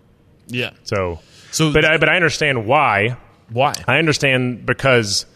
Yeah. 0.47 0.71
So, 0.83 1.21
So 1.53 1.73
but 1.73 1.85
I 1.85 1.99
but 1.99 2.09
I 2.09 2.17
understand 2.17 2.67
why. 2.67 3.17
why? 3.51 3.75
I 3.87 3.99
understand 3.99 4.67
because 4.67 5.27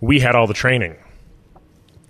we 0.00 0.20
had 0.20 0.34
all 0.34 0.46
the 0.46 0.54
training. 0.54 0.96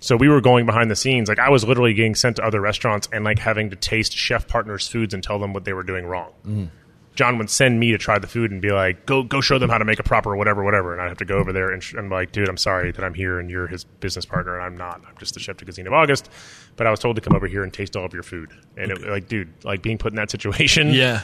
So 0.01 0.17
we 0.17 0.27
were 0.27 0.41
going 0.41 0.65
behind 0.65 0.91
the 0.91 0.95
scenes. 0.95 1.29
Like 1.29 1.39
I 1.39 1.49
was 1.49 1.63
literally 1.63 1.93
getting 1.93 2.15
sent 2.15 2.35
to 2.35 2.43
other 2.43 2.59
restaurants 2.59 3.07
and 3.13 3.23
like 3.23 3.39
having 3.39 3.69
to 3.69 3.75
taste 3.77 4.11
chef 4.13 4.47
partners' 4.47 4.87
foods 4.87 5.13
and 5.13 5.23
tell 5.23 5.39
them 5.39 5.53
what 5.53 5.63
they 5.63 5.71
were 5.73 5.83
doing 5.83 6.05
wrong. 6.05 6.31
Mm-hmm. 6.45 6.65
John 7.13 7.37
would 7.37 7.49
send 7.49 7.79
me 7.79 7.91
to 7.91 7.97
try 7.97 8.17
the 8.19 8.25
food 8.27 8.51
and 8.51 8.61
be 8.61 8.71
like, 8.71 9.05
"Go, 9.05 9.21
go, 9.21 9.41
show 9.41 9.59
them 9.59 9.69
how 9.69 9.77
to 9.77 9.83
make 9.85 9.99
a 9.99 10.03
proper 10.03 10.35
whatever, 10.35 10.63
whatever." 10.63 10.93
And 10.93 11.01
I'd 11.01 11.09
have 11.09 11.17
to 11.17 11.25
go 11.25 11.37
over 11.37 11.51
there 11.53 11.69
and, 11.69 11.83
sh- 11.83 11.93
and 11.93 12.09
like, 12.09 12.31
"Dude, 12.31 12.47
I'm 12.47 12.57
sorry 12.57 12.91
that 12.93 13.03
I'm 13.03 13.13
here 13.13 13.37
and 13.37 13.49
you're 13.51 13.67
his 13.67 13.83
business 13.83 14.25
partner 14.25 14.55
and 14.55 14.63
I'm 14.63 14.77
not. 14.77 15.01
I'm 15.07 15.15
just 15.19 15.33
the 15.33 15.39
chef 15.41 15.57
de 15.57 15.65
cuisine 15.65 15.87
of 15.87 15.93
August." 15.93 16.29
But 16.77 16.87
I 16.87 16.89
was 16.89 16.99
told 17.01 17.17
to 17.17 17.21
come 17.21 17.35
over 17.35 17.47
here 17.47 17.63
and 17.63 17.71
taste 17.73 17.95
all 17.97 18.05
of 18.05 18.13
your 18.13 18.23
food, 18.23 18.49
and 18.77 18.91
it, 18.91 19.01
like, 19.07 19.27
dude, 19.27 19.53
like 19.65 19.81
being 19.83 19.97
put 19.97 20.13
in 20.13 20.15
that 20.15 20.31
situation, 20.31 20.93
Yeah. 20.93 21.21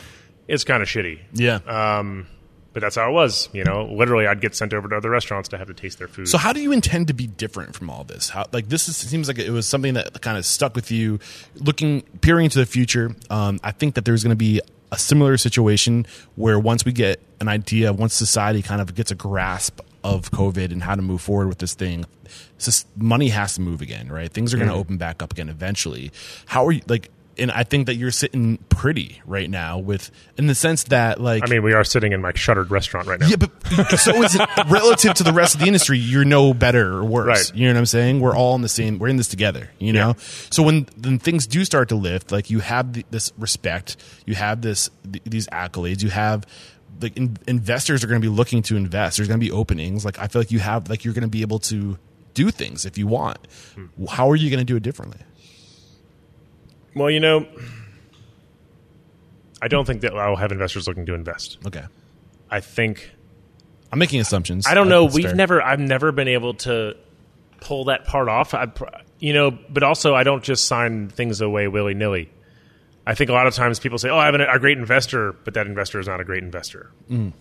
it's 0.50 0.66
kind 0.66 0.84
of 0.84 0.90
shitty. 0.90 1.20
Yeah. 1.34 1.60
Um, 1.66 2.28
But 2.74 2.82
that's 2.82 2.96
how 2.96 3.10
it 3.10 3.14
was, 3.14 3.50
you 3.54 3.64
know. 3.64 3.86
Literally, 3.86 4.28
I'd 4.28 4.40
get 4.42 4.56
sent 4.56 4.74
over 4.74 4.88
to 4.88 4.96
other 4.98 5.10
restaurants 5.10 5.50
to 5.50 5.58
have 5.58 5.68
to 5.68 5.74
taste 5.74 5.98
their 5.98 6.08
food. 6.08 6.28
So 6.28 6.38
how 6.38 6.54
do 6.54 6.60
you 6.62 6.72
intend 6.72 7.08
to 7.08 7.14
be 7.14 7.26
different 7.26 7.76
from 7.76 7.90
all 7.90 8.04
this? 8.04 8.30
How 8.30 8.46
like 8.52 8.70
this 8.70 8.88
is, 8.88 8.96
seems 8.98 9.28
like 9.28 9.40
it 9.40 9.50
was 9.50 9.68
something 9.68 9.96
that 9.96 10.22
kind 10.22 10.38
of 10.38 10.46
stuck 10.46 10.76
with 10.76 10.92
you, 10.92 11.20
looking 11.56 12.02
peering 12.22 12.46
into 12.46 12.60
the 12.60 12.66
future. 12.68 13.16
Um, 13.32 13.60
I 13.64 13.72
think 13.72 13.96
that 13.96 14.06
there's 14.06 14.24
going 14.24 14.32
to 14.32 14.36
be 14.36 14.62
a 14.92 14.98
similar 14.98 15.38
situation 15.38 16.06
where 16.36 16.60
once 16.60 16.86
we 16.86 16.92
get 16.92 17.20
an 17.42 17.48
idea, 17.48 17.92
once 17.94 18.14
society 18.14 18.62
kind 18.62 18.80
of 18.82 18.94
gets 18.96 19.10
a 19.12 19.16
grasp 19.16 19.80
of 20.04 20.30
COVID 20.32 20.72
and 20.72 20.84
how 20.84 20.96
to 20.96 21.02
move 21.02 21.22
forward 21.22 21.48
with 21.48 21.58
this 21.58 21.74
thing, 21.74 22.06
money 22.96 23.30
has 23.30 23.56
to 23.56 23.62
move 23.62 23.82
again, 23.82 24.10
right? 24.12 24.32
Things 24.32 24.54
are 24.54 24.58
going 24.58 24.68
to 24.68 24.74
Mm-hmm. 24.74 24.80
open 24.82 24.98
back 24.98 25.24
up 25.24 25.32
again 25.32 25.50
eventually. 25.50 26.12
How 26.46 26.66
are 26.68 26.72
you 26.72 26.82
like? 26.88 27.10
And 27.40 27.52
I 27.52 27.64
think 27.64 27.86
that 27.86 27.96
you're 27.96 28.12
sitting 28.12 28.58
pretty 28.70 29.22
right 29.26 29.50
now 29.50 29.78
with, 29.78 30.12
in 30.38 30.48
the 30.48 30.56
sense 30.56 30.86
that 30.86 31.20
like, 31.22 31.44
I 31.44 31.50
mean, 31.50 31.64
we 31.64 31.74
are 31.74 31.84
sitting 31.84 32.12
in 32.12 32.22
my 32.22 32.32
shuttered 32.34 32.72
restaurant 32.72 33.08
right 33.08 33.20
now. 33.20 33.28
yeah, 33.28 33.36
but 33.36 33.52
so 33.98 34.22
is 34.24 34.36
it 34.36 34.42
relative 34.70 35.14
to 35.16 35.24
the 35.24 35.34
rest 35.34 35.56
of 35.56 35.62
the 35.62 35.68
industry? 35.68 35.98
You're 35.98 36.26
no 36.26 36.54
better 36.54 36.94
or 36.94 37.06
worse. 37.06 37.52
Right. 37.52 37.58
You 37.58 37.68
know 37.68 37.74
what 37.74 37.80
I'm 37.80 37.86
saying? 37.86 38.20
We're 38.20 38.36
all 38.36 38.56
in 38.56 38.62
the 38.62 38.70
same. 38.70 39.00
We're 39.00 39.10
in 39.10 39.18
this 39.18 39.28
together. 39.28 39.70
You 39.80 39.94
know. 39.94 40.10
Yeah. 40.10 40.24
So 40.52 40.64
when 40.64 40.88
when 41.02 41.20
things 41.20 41.48
do 41.48 41.64
start 41.66 41.90
to 41.90 41.96
lift, 41.96 42.32
like 42.32 42.50
you 42.50 42.60
have 42.60 42.94
the, 42.94 43.06
this 43.12 43.32
respect, 43.38 43.98
you 44.26 44.36
have 44.36 44.62
this 44.62 44.90
th- 45.12 45.24
these 45.24 45.48
accolades, 45.48 46.02
you 46.04 46.10
have 46.10 46.46
like 47.02 47.16
in, 47.18 47.38
investors 47.48 48.04
are 48.04 48.08
going 48.08 48.22
to 48.22 48.26
be 48.28 48.34
looking 48.34 48.62
to 48.64 48.76
invest. 48.76 49.18
There's 49.18 49.28
going 49.28 49.40
to 49.40 49.46
be 49.46 49.52
openings. 49.52 50.06
Like 50.06 50.20
I 50.20 50.28
feel 50.28 50.42
like 50.42 50.52
you 50.52 50.60
have 50.60 50.90
like 50.90 51.06
you're 51.06 51.14
going 51.14 51.24
to 51.24 51.28
be 51.28 51.42
able 51.42 51.60
to 51.60 51.98
do 52.34 52.52
things 52.52 52.86
if 52.86 52.98
you 52.98 53.08
want. 53.08 53.38
Hmm. 53.76 54.06
How 54.06 54.30
are 54.30 54.36
you 54.36 54.50
going 54.50 54.60
to 54.60 54.66
do 54.66 54.76
it 54.76 54.84
differently? 54.84 55.20
Well, 56.98 57.12
you 57.12 57.20
know, 57.20 57.46
I 59.62 59.68
don't 59.68 59.86
think 59.86 60.02
that 60.02 60.16
I'll 60.16 60.36
have 60.36 60.52
investors 60.52 60.88
looking 60.88 61.06
to 61.08 61.14
invest. 61.14 61.58
Okay. 61.66 61.84
I 62.50 62.60
think 62.60 63.12
I'm 63.92 64.00
making 64.00 64.20
assumptions. 64.22 64.68
I 64.68 64.74
don't 64.74 64.90
know. 64.90 65.06
We've 65.06 65.34
never. 65.36 65.62
I've 65.62 65.80
never 65.80 66.12
been 66.12 66.28
able 66.28 66.54
to 66.56 66.96
pull 67.62 67.86
that 67.86 68.06
part 68.06 68.30
off. 68.30 68.54
I, 68.54 68.72
you 69.20 69.34
know, 69.34 69.52
but 69.70 69.84
also 69.84 70.14
I 70.16 70.24
don't 70.24 70.44
just 70.44 70.66
sign 70.66 71.10
things 71.10 71.42
away 71.42 71.68
willy 71.68 71.94
nilly. 71.94 72.30
I 73.06 73.16
think 73.16 73.30
a 73.30 73.34
lot 73.34 73.48
of 73.48 73.54
times 73.56 73.80
people 73.80 73.98
say, 73.98 74.10
"Oh, 74.10 74.18
I 74.18 74.26
have 74.26 74.36
an, 74.36 74.42
a 74.42 74.60
great 74.60 74.78
investor," 74.78 75.34
but 75.44 75.54
that 75.56 75.66
investor 75.66 76.00
is 76.00 76.08
not 76.08 76.20
a 76.20 76.24
great 76.24 76.44
investor. 76.44 76.92
Mm. 77.10 77.34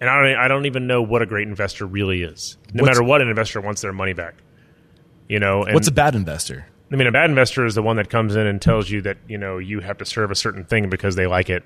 And 0.00 0.10
I 0.10 0.22
don't. 0.22 0.36
I 0.36 0.48
don't 0.48 0.66
even 0.66 0.86
know 0.86 1.02
what 1.02 1.22
a 1.22 1.26
great 1.26 1.48
investor 1.48 1.86
really 1.86 2.22
is. 2.22 2.56
No 2.72 2.82
What's- 2.82 2.96
matter 2.96 3.02
what, 3.04 3.20
an 3.20 3.28
investor 3.28 3.60
wants 3.60 3.80
their 3.80 3.92
money 3.92 4.12
back. 4.12 4.34
You 5.28 5.38
know, 5.40 5.64
and 5.64 5.74
What's 5.74 5.88
a 5.88 5.92
bad 5.92 6.14
investor? 6.14 6.66
I 6.92 6.96
mean, 6.96 7.06
a 7.06 7.12
bad 7.12 7.30
investor 7.30 7.64
is 7.64 7.74
the 7.74 7.82
one 7.82 7.96
that 7.96 8.10
comes 8.10 8.36
in 8.36 8.46
and 8.46 8.60
tells 8.60 8.90
you 8.90 9.02
that 9.02 9.18
you 9.28 9.38
know 9.38 9.58
you 9.58 9.80
have 9.80 9.98
to 9.98 10.04
serve 10.04 10.30
a 10.30 10.34
certain 10.34 10.64
thing 10.64 10.90
because 10.90 11.16
they 11.16 11.26
like 11.26 11.50
it, 11.50 11.62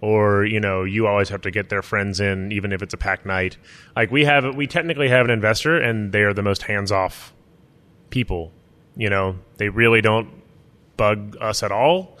or 0.00 0.44
you 0.44 0.60
know 0.60 0.84
you 0.84 1.06
always 1.06 1.28
have 1.30 1.42
to 1.42 1.50
get 1.50 1.68
their 1.68 1.82
friends 1.82 2.20
in, 2.20 2.52
even 2.52 2.72
if 2.72 2.82
it's 2.82 2.94
a 2.94 2.98
packed 2.98 3.26
night. 3.26 3.56
Like 3.96 4.10
we 4.10 4.24
have, 4.24 4.54
we 4.54 4.66
technically 4.66 5.08
have 5.08 5.24
an 5.24 5.30
investor, 5.30 5.80
and 5.80 6.12
they 6.12 6.22
are 6.22 6.34
the 6.34 6.42
most 6.42 6.62
hands 6.62 6.92
off 6.92 7.32
people. 8.10 8.52
You 8.96 9.10
know, 9.10 9.38
they 9.56 9.68
really 9.68 10.00
don't 10.00 10.28
bug 10.96 11.36
us 11.40 11.62
at 11.62 11.72
all, 11.72 12.18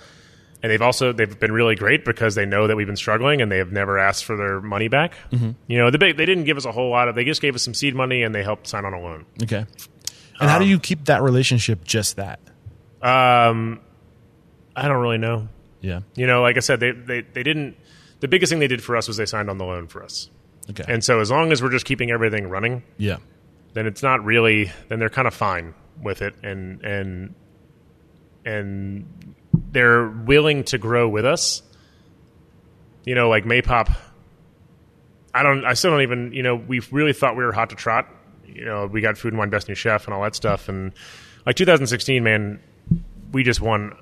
and 0.62 0.72
they've 0.72 0.82
also 0.82 1.12
they've 1.12 1.38
been 1.38 1.52
really 1.52 1.74
great 1.74 2.04
because 2.04 2.34
they 2.34 2.46
know 2.46 2.66
that 2.66 2.76
we've 2.76 2.86
been 2.86 2.96
struggling, 2.96 3.42
and 3.42 3.52
they 3.52 3.58
have 3.58 3.72
never 3.72 3.98
asked 3.98 4.24
for 4.24 4.36
their 4.36 4.60
money 4.60 4.88
back. 4.88 5.14
Mm-hmm. 5.30 5.50
You 5.66 5.78
know, 5.78 5.90
the 5.90 5.98
big, 5.98 6.16
they 6.16 6.26
didn't 6.26 6.44
give 6.44 6.56
us 6.56 6.64
a 6.64 6.72
whole 6.72 6.90
lot 6.90 7.08
of. 7.08 7.14
They 7.14 7.24
just 7.24 7.42
gave 7.42 7.54
us 7.54 7.62
some 7.62 7.74
seed 7.74 7.94
money, 7.94 8.22
and 8.22 8.34
they 8.34 8.42
helped 8.42 8.66
sign 8.66 8.84
on 8.84 8.94
a 8.94 9.00
loan. 9.00 9.26
Okay. 9.42 9.66
And 10.40 10.50
how 10.50 10.58
do 10.58 10.66
you 10.66 10.78
keep 10.78 11.06
that 11.06 11.22
relationship 11.22 11.84
just 11.84 12.16
that? 12.16 12.40
Um, 13.02 13.80
I 14.74 14.88
don't 14.88 15.00
really 15.00 15.18
know. 15.18 15.48
Yeah. 15.80 16.00
You 16.14 16.26
know, 16.26 16.42
like 16.42 16.56
I 16.56 16.60
said, 16.60 16.80
they, 16.80 16.92
they, 16.92 17.20
they 17.20 17.42
didn't. 17.42 17.76
The 18.20 18.28
biggest 18.28 18.50
thing 18.50 18.58
they 18.58 18.68
did 18.68 18.82
for 18.82 18.96
us 18.96 19.06
was 19.08 19.16
they 19.16 19.26
signed 19.26 19.50
on 19.50 19.58
the 19.58 19.64
loan 19.64 19.86
for 19.86 20.02
us. 20.02 20.28
Okay. 20.70 20.84
And 20.86 21.02
so 21.02 21.20
as 21.20 21.30
long 21.30 21.52
as 21.52 21.62
we're 21.62 21.70
just 21.70 21.86
keeping 21.86 22.10
everything 22.10 22.48
running, 22.48 22.82
yeah. 22.98 23.18
then 23.72 23.86
it's 23.86 24.02
not 24.02 24.24
really. 24.24 24.70
Then 24.88 24.98
they're 24.98 25.08
kind 25.08 25.26
of 25.26 25.34
fine 25.34 25.74
with 26.02 26.22
it, 26.22 26.34
and 26.42 26.82
and 26.82 27.34
and 28.44 29.34
they're 29.72 30.08
willing 30.08 30.64
to 30.64 30.78
grow 30.78 31.08
with 31.08 31.24
us. 31.24 31.62
You 33.04 33.14
know, 33.14 33.28
like 33.28 33.44
Maypop. 33.44 33.96
I 35.32 35.42
don't. 35.42 35.64
I 35.64 35.74
still 35.74 35.92
don't 35.92 36.02
even. 36.02 36.32
You 36.32 36.42
know, 36.42 36.56
we 36.56 36.80
really 36.90 37.12
thought 37.12 37.36
we 37.36 37.44
were 37.44 37.52
hot 37.52 37.70
to 37.70 37.76
trot. 37.76 38.08
You 38.54 38.64
know, 38.64 38.86
we 38.86 39.00
got 39.00 39.16
Food 39.18 39.32
and 39.32 39.38
Wine 39.38 39.50
Best 39.50 39.68
New 39.68 39.74
Chef 39.74 40.06
and 40.06 40.14
all 40.14 40.22
that 40.22 40.34
stuff, 40.34 40.68
and 40.68 40.92
like 41.46 41.56
2016, 41.56 42.22
man, 42.22 42.60
we 43.32 43.42
just 43.42 43.60
won 43.60 43.94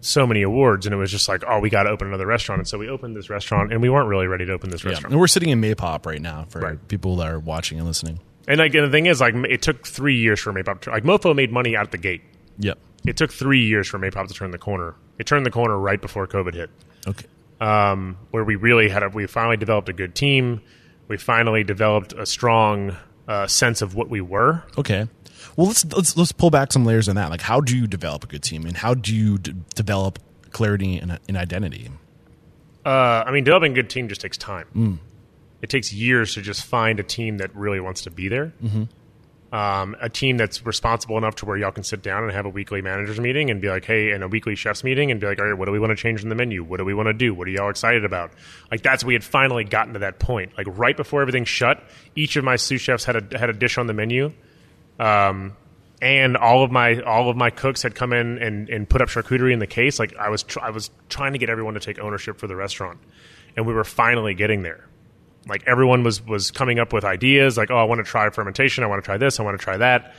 so 0.00 0.26
many 0.26 0.42
awards, 0.42 0.86
and 0.86 0.92
it 0.94 0.96
was 0.98 1.10
just 1.10 1.28
like, 1.28 1.42
oh, 1.48 1.58
we 1.58 1.70
got 1.70 1.84
to 1.84 1.90
open 1.90 2.06
another 2.08 2.26
restaurant, 2.26 2.60
and 2.60 2.68
so 2.68 2.78
we 2.78 2.88
opened 2.88 3.16
this 3.16 3.28
restaurant, 3.30 3.72
and 3.72 3.80
we 3.82 3.88
weren't 3.90 4.08
really 4.08 4.26
ready 4.26 4.44
to 4.46 4.52
open 4.52 4.70
this 4.70 4.84
Yeah. 4.84 4.90
restaurant. 4.90 5.12
And 5.12 5.20
we're 5.20 5.26
sitting 5.26 5.48
in 5.48 5.60
Maypop 5.60 6.06
right 6.06 6.20
now 6.20 6.46
for 6.48 6.60
Right. 6.60 6.88
people 6.88 7.16
that 7.16 7.28
are 7.28 7.38
watching 7.38 7.78
and 7.78 7.86
listening. 7.86 8.20
And 8.48 8.58
like, 8.58 8.74
and 8.74 8.84
the 8.86 8.90
thing 8.90 9.06
is, 9.06 9.20
like, 9.20 9.34
it 9.34 9.62
took 9.62 9.86
three 9.86 10.16
years 10.16 10.38
for 10.40 10.52
Maypop. 10.52 10.80
To, 10.82 10.90
like, 10.90 11.02
MoPho 11.02 11.34
made 11.34 11.50
money 11.50 11.76
out 11.76 11.86
of 11.86 11.90
the 11.90 11.98
gate. 11.98 12.22
Yep. 12.58 12.78
It 13.06 13.16
took 13.16 13.32
three 13.32 13.64
years 13.66 13.88
for 13.88 13.98
Maypop 13.98 14.28
to 14.28 14.34
turn 14.34 14.50
the 14.52 14.58
corner. 14.58 14.94
It 15.18 15.26
turned 15.26 15.44
the 15.46 15.50
corner 15.50 15.76
right 15.78 16.00
before 16.00 16.26
COVID 16.28 16.54
hit, 16.54 16.70
Okay. 17.08 17.26
um, 17.60 18.16
where 18.30 18.44
we 18.44 18.54
really 18.56 18.88
had 18.88 19.02
a. 19.02 19.08
We 19.08 19.26
finally 19.26 19.56
developed 19.56 19.88
a 19.88 19.92
good 19.92 20.14
team. 20.14 20.60
We 21.08 21.16
finally 21.16 21.64
developed 21.64 22.12
a 22.12 22.26
strong 22.26 22.96
uh, 23.28 23.46
sense 23.46 23.82
of 23.82 23.94
what 23.94 24.08
we 24.08 24.20
were. 24.20 24.62
Okay. 24.78 25.08
Well, 25.56 25.66
let's 25.68 25.84
let's 25.86 26.16
let's 26.16 26.32
pull 26.32 26.50
back 26.50 26.72
some 26.72 26.84
layers 26.84 27.08
on 27.08 27.16
that. 27.16 27.30
Like, 27.30 27.40
how 27.40 27.60
do 27.60 27.76
you 27.76 27.86
develop 27.86 28.24
a 28.24 28.26
good 28.26 28.42
team, 28.42 28.66
and 28.66 28.76
how 28.76 28.94
do 28.94 29.14
you 29.14 29.38
d- 29.38 29.54
develop 29.74 30.18
clarity 30.50 30.98
and, 30.98 31.18
and 31.28 31.36
identity? 31.36 31.88
Uh, 32.84 33.24
I 33.26 33.30
mean, 33.32 33.44
developing 33.44 33.72
a 33.72 33.74
good 33.74 33.90
team 33.90 34.08
just 34.08 34.20
takes 34.20 34.36
time. 34.36 35.00
It 35.62 35.70
takes 35.70 35.92
years 35.92 36.34
to 36.34 36.42
just 36.42 36.64
find 36.64 37.00
a 37.00 37.02
team 37.02 37.38
that 37.38 37.54
really 37.56 37.80
wants 37.80 38.02
to 38.02 38.10
be 38.10 38.28
there. 38.28 38.52
Um, 39.52 39.94
a 40.00 40.08
team 40.08 40.38
that's 40.38 40.66
responsible 40.66 41.16
enough 41.18 41.36
to 41.36 41.46
where 41.46 41.56
y'all 41.56 41.70
can 41.70 41.84
sit 41.84 42.02
down 42.02 42.24
and 42.24 42.32
have 42.32 42.46
a 42.46 42.48
weekly 42.48 42.82
managers 42.82 43.20
meeting 43.20 43.48
and 43.48 43.60
be 43.60 43.68
like, 43.68 43.84
hey, 43.84 44.10
and 44.10 44.24
a 44.24 44.28
weekly 44.28 44.56
chefs 44.56 44.82
meeting 44.82 45.12
and 45.12 45.20
be 45.20 45.26
like, 45.26 45.38
all 45.38 45.46
right, 45.46 45.56
what 45.56 45.66
do 45.66 45.72
we 45.72 45.78
want 45.78 45.90
to 45.90 45.96
change 45.96 46.24
in 46.24 46.28
the 46.28 46.34
menu? 46.34 46.64
What 46.64 46.78
do 46.78 46.84
we 46.84 46.94
want 46.94 47.06
to 47.06 47.12
do? 47.12 47.32
What 47.32 47.46
are 47.46 47.52
y'all 47.52 47.70
excited 47.70 48.04
about? 48.04 48.32
Like 48.72 48.82
that's 48.82 49.04
we 49.04 49.12
had 49.12 49.22
finally 49.22 49.62
gotten 49.62 49.92
to 49.92 50.00
that 50.00 50.18
point. 50.18 50.52
Like 50.58 50.66
right 50.70 50.96
before 50.96 51.20
everything 51.20 51.44
shut, 51.44 51.80
each 52.16 52.34
of 52.34 52.44
my 52.44 52.56
sous 52.56 52.80
chefs 52.80 53.04
had 53.04 53.32
a 53.32 53.38
had 53.38 53.48
a 53.48 53.52
dish 53.52 53.78
on 53.78 53.86
the 53.86 53.94
menu. 53.94 54.32
Um, 54.98 55.56
and 56.02 56.36
all 56.36 56.62
of 56.62 56.70
my 56.70 57.00
all 57.00 57.30
of 57.30 57.36
my 57.36 57.50
cooks 57.50 57.82
had 57.82 57.94
come 57.94 58.12
in 58.12 58.38
and, 58.38 58.68
and 58.68 58.88
put 58.88 59.00
up 59.00 59.08
charcuterie 59.08 59.52
in 59.52 59.58
the 59.58 59.66
case. 59.66 59.98
Like 59.98 60.14
I 60.16 60.28
was 60.28 60.42
tr- 60.42 60.60
I 60.60 60.70
was 60.70 60.90
trying 61.08 61.32
to 61.32 61.38
get 61.38 61.50
everyone 61.50 61.74
to 61.74 61.80
take 61.80 61.98
ownership 61.98 62.38
for 62.38 62.46
the 62.46 62.56
restaurant, 62.56 62.98
and 63.56 63.66
we 63.66 63.72
were 63.72 63.84
finally 63.84 64.34
getting 64.34 64.62
there. 64.62 64.86
Like 65.48 65.62
everyone 65.66 66.02
was 66.02 66.24
was 66.24 66.50
coming 66.50 66.78
up 66.78 66.92
with 66.92 67.04
ideas. 67.04 67.56
Like 67.56 67.70
oh, 67.70 67.76
I 67.76 67.84
want 67.84 67.98
to 67.98 68.04
try 68.04 68.28
fermentation. 68.30 68.84
I 68.84 68.86
want 68.88 69.02
to 69.02 69.06
try 69.06 69.16
this. 69.16 69.38
I 69.40 69.42
want 69.42 69.58
to 69.58 69.62
try 69.64 69.76
that. 69.78 70.14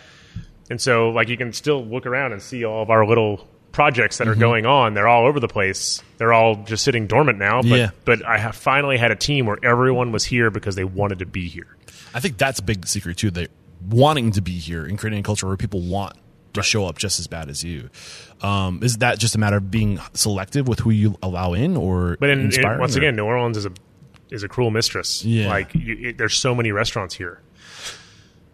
And 0.70 0.80
so 0.82 1.10
like 1.10 1.30
you 1.30 1.38
can 1.38 1.54
still 1.54 1.84
look 1.86 2.06
around 2.06 2.34
and 2.34 2.42
see 2.42 2.64
all 2.66 2.82
of 2.84 2.90
our 2.90 3.06
little 3.06 3.48
projects 3.72 4.18
that 4.18 4.28
are 4.28 4.36
going 4.36 4.66
on. 4.66 4.94
They're 4.96 5.08
all 5.08 5.28
over 5.28 5.40
the 5.40 5.48
place. 5.48 6.02
They're 6.18 6.34
all 6.34 6.56
just 6.64 6.84
sitting 6.84 7.06
dormant 7.08 7.38
now. 7.38 7.62
But, 7.62 7.70
Yeah. 7.70 7.90
but 8.06 8.26
I 8.26 8.38
have 8.38 8.56
finally 8.56 8.98
had 8.98 9.12
a 9.12 9.16
team 9.16 9.46
where 9.46 9.58
everyone 9.64 10.12
was 10.12 10.24
here 10.26 10.50
because 10.50 10.76
they 10.76 10.84
wanted 10.84 11.20
to 11.20 11.26
be 11.26 11.48
here. 11.48 11.76
I 12.14 12.20
think 12.20 12.38
that's 12.38 12.60
a 12.60 12.64
big 12.64 12.88
secret 12.88 13.18
too. 13.18 13.30
They 13.30 13.48
wanting 13.88 14.32
to 14.32 14.42
be 14.42 14.54
here 14.54 14.84
and 14.86 14.98
creating 14.98 15.20
a 15.20 15.24
culture 15.24 15.46
where 15.48 15.58
people 15.58 15.82
want 15.82 16.14
to 16.54 16.64
show 16.64 16.86
up 16.86 16.98
just 16.98 17.20
as 17.20 17.28
bad 17.28 17.50
as 17.50 17.64
you. 17.64 17.90
Um, 18.42 18.80
is 18.82 18.98
that 18.98 19.20
just 19.20 19.36
a 19.36 19.38
matter 19.38 19.58
of 19.58 19.70
being 19.70 20.00
selective 20.14 20.68
with 20.68 20.80
who 20.80 20.90
you 20.90 21.16
allow 21.22 21.54
in, 21.54 21.78
or 21.78 22.18
But 22.20 22.32
in, 22.32 22.52
in- 22.52 22.80
once 22.80 22.96
again, 22.96 23.16
New 23.16 23.26
Orleans 23.26 23.58
is 23.58 23.66
a 23.66 23.72
is 24.30 24.44
a 24.44 24.48
cruel 24.48 24.72
mistress. 24.72 25.24
Yeah. 25.26 25.48
like 25.48 25.74
you, 25.76 26.10
it, 26.10 26.18
there's 26.18 26.36
so 26.36 26.54
many 26.56 26.72
restaurants 26.72 27.16
here. 27.16 27.42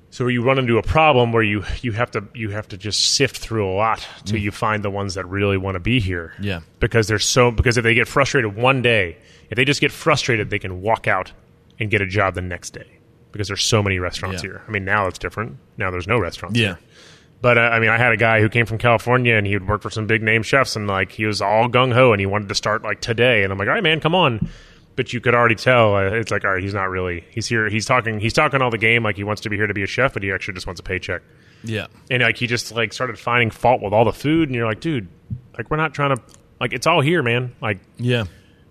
So 0.10 0.28
you 0.28 0.44
run 0.44 0.60
into 0.60 0.78
a 0.78 0.84
problem 0.84 1.32
where 1.32 1.41
you 1.41 1.64
you 1.82 1.91
have 1.94 2.12
to 2.12 2.24
you 2.36 2.52
have 2.52 2.68
to 2.68 2.78
just 2.78 3.16
sift 3.16 3.38
through 3.38 3.68
a 3.68 3.74
lot 3.74 4.08
till 4.26 4.38
you 4.38 4.52
find 4.52 4.84
the 4.84 4.91
ones 4.91 5.16
that 5.16 5.26
really 5.28 5.58
want 5.58 5.74
to 5.76 5.80
be 5.80 6.00
here. 6.00 6.34
Mm. 6.38 6.44
Yeah. 6.44 6.60
because 6.80 7.08
there's 7.08 7.26
so 7.26 7.50
because 7.50 7.78
if 7.78 7.84
they 7.84 7.95
get 7.95 8.08
frustrated 8.08 8.56
one 8.56 8.82
day, 8.84 9.18
if 9.50 9.56
they 9.56 9.66
just 9.66 9.82
get 9.82 9.91
frustrated, 9.91 10.50
they 10.52 10.60
can 10.60 10.82
walk 10.82 11.08
out 11.08 11.32
and 11.80 11.90
get 11.90 12.02
a 12.02 12.06
job 12.06 12.36
the 12.36 12.41
next 12.41 12.72
day 12.72 13.00
because 13.32 13.48
there's 13.48 13.64
so 13.64 13.82
many 13.82 13.98
restaurants 13.98 14.44
Yeah. 14.44 14.50
here. 14.52 14.62
I 14.68 14.72
mean, 14.72 14.86
now 14.86 15.08
it's 15.08 15.18
different. 15.18 15.58
Now 15.78 15.90
there's 15.90 16.08
no 16.08 16.20
restaurants. 16.20 16.60
yeah, 16.60 16.76
here. 16.76 16.80
But 17.41 17.58
uh, 17.58 17.62
I 17.62 17.80
mean, 17.80 17.90
I 17.90 17.98
had 17.98 18.12
a 18.14 18.18
guy 18.18 18.40
who 18.40 18.50
came 18.50 18.68
from 18.68 18.78
California 18.78 19.34
and 19.34 19.48
he 19.48 19.56
would 19.56 19.68
work 19.68 19.82
for 19.82 19.90
some 19.90 20.06
big 20.06 20.22
name 20.22 20.44
chefs 20.44 20.76
and 20.76 20.88
like 20.88 21.12
he 21.12 21.26
was 21.26 21.41
all 21.41 21.68
gung 21.68 21.91
ho 21.91 22.12
and 22.14 22.20
he 22.20 22.28
wanted 22.28 22.50
to 22.50 22.56
start 22.56 22.84
like 22.84 23.02
today. 23.02 23.44
And 23.44 23.52
I'm 23.52 23.58
like, 23.58 23.68
all 23.68 23.74
right, 23.74 23.82
man, 23.84 24.00
come 24.00 24.14
on. 24.14 24.48
But 24.95 25.11
you 25.11 25.20
could 25.22 25.34
already 25.34 25.56
tell 25.56 25.95
uh, 25.95 26.02
it's 26.11 26.30
like, 26.32 26.45
all 26.45 26.52
right, 26.53 26.61
he's 26.61 26.74
not 26.74 26.90
really. 26.90 27.24
He's 27.32 27.48
here. 27.48 27.68
He's 27.70 27.86
talking. 27.86 28.20
He's 28.20 28.34
talking 28.34 28.61
all 28.61 28.70
the 28.70 28.78
game 28.78 29.03
like 29.03 29.15
he 29.15 29.24
wants 29.24 29.41
to 29.41 29.49
be 29.49 29.56
here 29.57 29.65
to 29.68 29.74
be 29.74 29.82
a 29.84 29.88
chef, 29.88 30.14
but 30.14 30.22
he 30.24 30.32
actually 30.32 30.53
just 30.53 30.68
wants 30.68 30.80
a 30.80 30.84
paycheck. 30.84 31.22
yeah, 31.64 31.88
And 32.11 32.22
like 32.22 32.38
he 32.38 32.45
just 32.45 32.72
like 32.72 32.94
started 32.94 33.18
finding 33.18 33.49
fault 33.49 33.82
with 33.82 33.94
all 33.94 34.06
the 34.06 34.14
food, 34.14 34.49
and 34.49 34.56
you're 34.56 34.68
like, 34.68 34.82
dude, 34.82 35.07
like 35.57 35.72
we're 35.72 35.78
not 35.78 35.94
trying 35.94 36.15
to 36.15 36.22
like 36.60 36.74
it's 36.74 36.86
all 36.86 37.02
here, 37.02 37.24
man. 37.24 37.56
Like 37.61 37.80
yeah, 37.98 38.26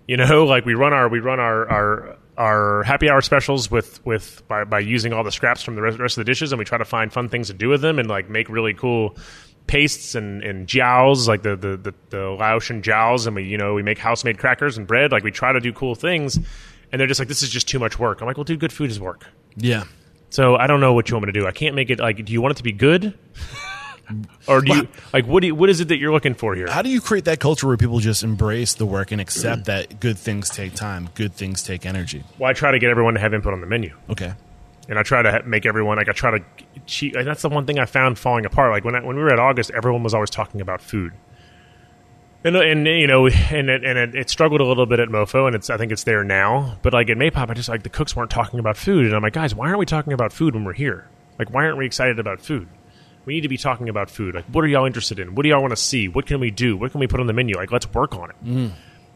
you 0.07 0.15
know 0.17 0.45
like 0.53 0.65
we 0.65 0.75
run 0.75 0.93
our 0.93 1.09
we 1.09 1.19
run 1.19 1.39
our 1.39 1.69
our 1.69 2.17
our 2.37 2.83
happy 2.83 3.09
hour 3.09 3.21
specials 3.21 3.69
with 3.69 4.03
with 4.05 4.47
by, 4.47 4.63
by 4.63 4.79
using 4.79 5.13
all 5.13 5.23
the 5.23 5.31
scraps 5.31 5.61
from 5.61 5.75
the 5.75 5.81
rest 5.81 5.99
rest 5.99 6.17
of 6.17 6.25
the 6.25 6.31
dishes 6.31 6.51
and 6.51 6.57
we 6.57 6.65
try 6.65 6.79
to 6.79 6.85
find 6.85 7.13
fun 7.13 7.29
things 7.29 7.47
to 7.47 7.53
do 7.53 7.69
with 7.69 7.81
them 7.81 7.99
and 7.99 8.09
like 8.09 8.27
make 8.27 8.49
really 8.49 8.73
cool 8.73 9.15
pastes 9.67 10.15
and 10.15 10.43
and 10.43 10.67
jiaos 10.67 11.27
like 11.27 11.41
the 11.43 11.55
the 11.55 11.77
the, 11.77 11.93
the 12.09 12.17
Laotian 12.17 12.81
jiaos 12.81 13.25
and 13.27 13.35
we 13.35 13.43
you 13.43 13.57
know 13.57 13.73
we 13.73 13.83
make 13.83 13.97
house 13.97 14.23
made 14.23 14.37
crackers 14.37 14.77
and 14.77 14.85
bread 14.87 15.11
like 15.11 15.23
we 15.23 15.31
try 15.31 15.51
to 15.53 15.59
do 15.59 15.71
cool 15.73 15.95
things 15.95 16.37
and 16.91 16.99
they're 16.99 17.07
just 17.07 17.19
like 17.19 17.27
this 17.29 17.41
is 17.41 17.49
just 17.49 17.67
too 17.67 17.79
much 17.79 17.97
work. 17.97 18.21
I'm 18.21 18.27
like 18.27 18.37
well 18.37 18.43
dude 18.43 18.59
good 18.59 18.73
food 18.73 18.91
is 18.91 18.99
work. 18.99 19.25
Yeah. 19.55 19.83
so 20.29 20.55
i 20.55 20.65
don't 20.67 20.79
know 20.79 20.93
what 20.93 21.09
you 21.09 21.15
want 21.15 21.27
me 21.27 21.31
to 21.33 21.39
do. 21.39 21.47
I 21.47 21.51
can't 21.51 21.75
make 21.75 21.89
it 21.89 21.99
like 21.99 22.23
do 22.25 22.33
you 22.33 22.41
want 22.41 22.53
it 22.53 22.57
to 22.57 22.63
be 22.63 22.71
good? 22.73 23.17
Or 24.47 24.59
do 24.59 24.75
you 24.75 24.87
like 25.13 25.25
what 25.25 25.39
do 25.39 25.47
you, 25.47 25.55
what 25.55 25.69
is 25.69 25.79
it 25.79 25.87
that 25.87 25.97
you're 25.97 26.11
looking 26.11 26.33
for 26.33 26.55
here? 26.55 26.67
How 26.69 26.81
do 26.81 26.89
you 26.89 26.99
create 26.99 27.23
that 27.25 27.39
culture 27.39 27.67
where 27.67 27.77
people 27.77 27.99
just 27.99 28.21
embrace 28.21 28.73
the 28.73 28.85
work 28.85 29.11
and 29.13 29.21
accept 29.21 29.65
that 29.65 30.01
good 30.01 30.17
things 30.19 30.49
take 30.49 30.73
time, 30.75 31.09
good 31.15 31.33
things 31.33 31.63
take 31.63 31.85
energy? 31.85 32.23
well 32.37 32.49
i 32.49 32.53
try 32.53 32.71
to 32.71 32.79
get 32.79 32.89
everyone 32.89 33.13
to 33.13 33.21
have 33.21 33.33
input 33.33 33.53
on 33.53 33.61
the 33.61 33.65
menu. 33.67 33.95
Okay, 34.09 34.33
and 34.89 34.99
I 34.99 35.03
try 35.03 35.21
to 35.21 35.43
make 35.45 35.65
everyone 35.65 35.97
like 35.97 36.09
I 36.09 36.11
try 36.11 36.37
to 36.37 36.43
cheat. 36.85 37.15
And 37.15 37.27
that's 37.27 37.41
the 37.41 37.49
one 37.49 37.65
thing 37.65 37.79
I 37.79 37.85
found 37.85 38.19
falling 38.19 38.45
apart. 38.45 38.71
Like 38.71 38.83
when 38.83 38.95
I, 38.95 39.03
when 39.03 39.15
we 39.15 39.21
were 39.21 39.31
at 39.31 39.39
August, 39.39 39.71
everyone 39.71 40.03
was 40.03 40.13
always 40.13 40.29
talking 40.29 40.61
about 40.61 40.81
food. 40.81 41.13
And, 42.45 42.57
and 42.57 42.85
you 42.85 43.07
know 43.07 43.27
and 43.27 43.69
it, 43.69 43.85
and 43.85 43.97
it, 43.97 44.15
it 44.15 44.29
struggled 44.29 44.59
a 44.59 44.65
little 44.65 44.85
bit 44.85 44.99
at 44.99 45.07
MoPho 45.07 45.47
and 45.47 45.55
it's 45.55 45.69
I 45.69 45.77
think 45.77 45.91
it's 45.91 46.03
there 46.03 46.23
now. 46.23 46.77
But 46.81 46.93
like 46.93 47.09
at 47.09 47.17
Maypop 47.17 47.49
I 47.49 47.53
just 47.53 47.69
like 47.69 47.83
the 47.83 47.89
cooks 47.89 48.15
weren't 48.15 48.31
talking 48.31 48.59
about 48.59 48.75
food. 48.75 49.05
And 49.05 49.15
I'm 49.15 49.21
like 49.21 49.33
guys 49.33 49.55
why 49.55 49.67
aren't 49.67 49.79
we 49.79 49.85
talking 49.85 50.13
about 50.13 50.33
food 50.33 50.53
when 50.53 50.65
we're 50.65 50.73
here? 50.73 51.07
Like 51.39 51.53
why 51.53 51.63
aren't 51.65 51.77
we 51.77 51.85
excited 51.85 52.19
about 52.19 52.41
food? 52.41 52.67
We 53.25 53.35
need 53.35 53.41
to 53.41 53.47
be 53.47 53.57
talking 53.57 53.87
about 53.87 54.09
food. 54.09 54.35
Like 54.35 54.45
what 54.45 54.65
are 54.65 54.67
y'all 54.67 54.85
interested 54.85 55.19
in? 55.19 55.35
What 55.35 55.43
do 55.43 55.49
y'all 55.49 55.61
want 55.61 55.71
to 55.71 55.77
see? 55.77 56.09
What 56.09 56.25
can 56.25 56.41
we 56.41 56.51
do? 56.51 56.75
What 56.75 56.91
can 56.91 56.99
we 56.99 57.07
put 57.07 57.21
on 57.21 57.27
the 57.27 57.33
menu? 57.33 57.55
Like 57.55 57.71
let's 57.71 57.91
work 57.93 58.13
on 58.15 58.31
it 58.31 58.35
mm. 58.43 58.71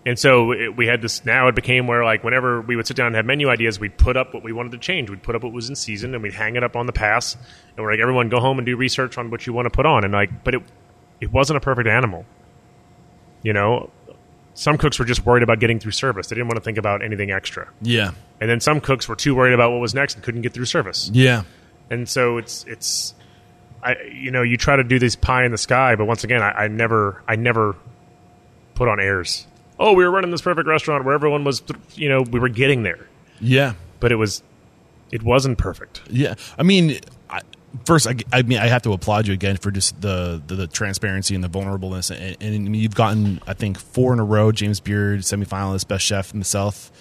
And 0.08 0.18
so 0.18 0.54
it, 0.54 0.78
we 0.78 0.88
had 0.88 1.02
this. 1.02 1.26
Now 1.26 1.50
it 1.50 1.56
became 1.56 1.86
where 1.86 2.06
like 2.06 2.24
whenever 2.24 2.62
we 2.62 2.78
would 2.78 2.88
sit 2.88 2.96
down 2.96 3.08
and 3.08 3.16
have 3.18 3.26
menu 3.26 3.50
ideas, 3.50 3.78
we'd 3.78 3.98
put 3.98 4.16
up 4.16 4.34
what 4.34 4.42
we 4.42 4.54
wanted 4.54 4.72
to 4.72 4.78
change. 4.78 5.10
We'd 5.10 5.22
put 5.22 5.36
up 5.36 5.44
what 5.44 5.52
was 5.52 5.68
in 5.68 5.76
season, 5.76 6.14
and 6.14 6.24
we'd 6.24 6.34
hang 6.34 6.56
it 6.56 6.64
up 6.64 6.78
on 6.78 6.86
the 6.86 6.94
pass. 6.94 7.36
And 7.36 7.86
we're 7.86 7.92
like, 7.92 8.00
everyone, 8.00 8.30
go 8.30 8.40
home 8.40 8.58
and 8.58 8.66
do 8.66 8.78
research 8.78 9.18
on 9.18 9.30
what 9.30 9.46
you 9.46 9.52
want 9.52 9.66
to 9.66 9.70
put 9.70 9.86
on. 9.86 10.06
And 10.06 10.14
like, 10.14 10.46
but 10.46 10.56
it 10.56 10.62
it 11.20 11.34
wasn't 11.34 11.58
a 11.58 11.60
perfect 11.60 11.90
animal. 11.90 12.26
You 13.44 13.52
know, 13.52 13.90
some 14.54 14.78
cooks 14.78 14.98
were 14.98 15.04
just 15.04 15.26
worried 15.26 15.44
about 15.44 15.60
getting 15.60 15.78
through 15.78 15.92
service. 15.92 16.28
They 16.28 16.36
didn't 16.36 16.48
want 16.48 16.58
to 16.58 16.64
think 16.64 16.78
about 16.78 17.04
anything 17.04 17.32
extra. 17.32 17.68
Yeah. 17.82 18.12
And 18.40 18.50
then 18.50 18.62
some 18.62 18.80
cooks 18.80 19.10
were 19.10 19.18
too 19.18 19.36
worried 19.36 19.54
about 19.54 19.72
what 19.72 19.82
was 19.82 19.94
next 19.94 20.16
and 20.16 20.24
couldn't 20.24 20.42
get 20.42 20.54
through 20.54 20.66
service. 20.66 21.12
Yeah. 21.14 21.44
And 21.90 22.08
so 22.08 22.38
it's 22.38 22.64
it's, 22.64 23.14
I 23.84 23.98
you 24.10 24.32
know 24.32 24.42
you 24.42 24.56
try 24.56 24.78
to 24.78 24.86
do 24.86 25.00
this 25.00 25.18
pie 25.18 25.44
in 25.44 25.52
the 25.52 25.58
sky, 25.58 25.96
but 25.98 26.06
once 26.06 26.24
again, 26.24 26.42
I, 26.42 26.52
I 26.52 26.68
never 26.70 27.22
I 27.28 27.36
never 27.36 27.76
put 28.74 28.88
on 28.88 29.02
airs. 29.02 29.46
Oh, 29.80 29.94
we 29.94 30.04
were 30.04 30.12
running 30.12 30.32
this 30.32 30.42
perfect 30.42 30.68
restaurant 30.68 31.06
where 31.06 31.14
everyone 31.14 31.44
was, 31.44 31.62
you 31.96 32.10
know, 32.10 32.22
we 32.22 32.40
were 32.40 32.50
getting 32.50 32.84
there, 32.84 33.08
Yeah. 33.40 33.74
but 34.00 34.12
it 34.12 34.16
was, 34.16 34.42
it 35.12 35.22
wasn't 35.24 35.58
perfect. 35.58 36.02
Yeah, 36.10 36.34
I 36.58 36.64
mean, 36.64 37.00
I, 37.30 37.42
first, 37.86 38.08
I, 38.08 38.16
I 38.34 38.42
mean, 38.42 38.58
I 38.58 38.68
have 38.68 38.82
to 38.84 38.94
applaud 38.94 39.28
you 39.28 39.34
again 39.34 39.58
for 39.58 39.70
just 39.72 40.02
the 40.02 40.42
the, 40.48 40.56
the 40.56 40.68
transparency 40.68 41.36
and 41.36 41.44
the 41.44 41.48
vulnerableness, 41.50 42.10
and, 42.10 42.36
and 42.42 42.56
I 42.56 42.58
mean, 42.58 42.74
you've 42.74 42.96
gotten, 42.96 43.40
I 43.46 43.54
think, 43.54 43.78
four 43.78 44.14
in 44.14 44.20
a 44.20 44.24
row. 44.26 44.52
James 44.52 44.80
Beard, 44.80 45.20
semifinalist, 45.22 45.88
best 45.88 46.04
chef 46.04 46.34
in 46.34 46.40
the 46.40 46.46
South. 46.46 46.92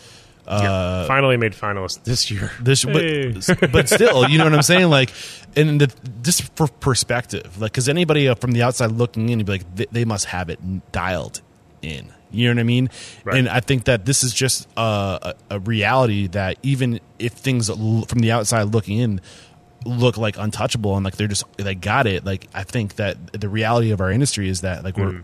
Uh, 0.46 1.06
Finally 1.08 1.36
made 1.38 1.52
finalists 1.54 2.04
this 2.04 2.30
year. 2.30 2.52
this, 2.60 2.82
Hey. 2.82 3.32
but, 3.32 3.72
but 3.72 3.88
still, 3.88 4.28
you 4.28 4.38
know 4.38 4.44
what 4.44 4.54
I'm 4.54 4.62
saying? 4.62 4.88
Like, 4.90 5.10
and 5.56 5.80
the, 5.80 5.92
just 6.22 6.54
for 6.54 6.68
perspective, 6.68 7.60
like, 7.60 7.72
because 7.72 7.88
anybody 7.88 8.28
uh, 8.28 8.36
from 8.36 8.52
the 8.52 8.62
outside 8.62 8.92
looking 8.92 9.28
in, 9.28 9.40
you'd 9.40 9.46
be 9.46 9.52
like, 9.54 9.74
they, 9.74 9.86
they 9.90 10.04
must 10.04 10.26
have 10.26 10.48
it 10.50 10.60
dialed 10.92 11.40
in. 11.82 12.12
You 12.30 12.48
know 12.48 12.54
what 12.54 12.60
I 12.60 12.64
mean? 12.64 12.90
Right. 13.24 13.38
And 13.38 13.48
I 13.48 13.60
think 13.60 13.84
that 13.84 14.04
this 14.04 14.24
is 14.24 14.34
just 14.34 14.68
a, 14.76 15.34
a, 15.48 15.60
reality 15.60 16.26
that 16.28 16.58
even 16.62 17.00
if 17.18 17.32
things 17.32 17.70
l- 17.70 18.04
from 18.08 18.18
the 18.18 18.32
outside 18.32 18.64
looking 18.74 18.98
in 18.98 19.20
look 19.84 20.16
like 20.16 20.36
untouchable 20.36 20.96
and 20.96 21.04
like 21.04 21.16
they're 21.16 21.28
just 21.28 21.44
they 21.56 21.74
got 21.74 22.06
it, 22.06 22.24
like 22.24 22.48
I 22.52 22.64
think 22.64 22.96
that 22.96 23.32
the 23.32 23.48
reality 23.48 23.92
of 23.92 24.00
our 24.00 24.10
industry 24.10 24.48
is 24.48 24.62
that 24.62 24.82
like 24.82 24.96
we're 24.96 25.22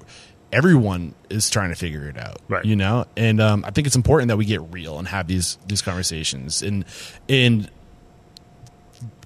everyone 0.52 1.14
is 1.30 1.50
trying 1.50 1.70
to 1.70 1.74
figure 1.74 2.08
it 2.08 2.16
out, 2.18 2.38
Right. 2.48 2.64
You 2.64 2.76
know, 2.76 3.06
and 3.16 3.40
um, 3.40 3.64
I 3.66 3.70
think 3.70 3.86
it's 3.86 3.96
important 3.96 4.28
that 4.28 4.36
we 4.36 4.44
get 4.44 4.60
real 4.72 4.98
and 4.98 5.08
have 5.08 5.26
these 5.26 5.58
these 5.66 5.82
conversations 5.82 6.62
and 6.62 6.84
and 7.28 7.68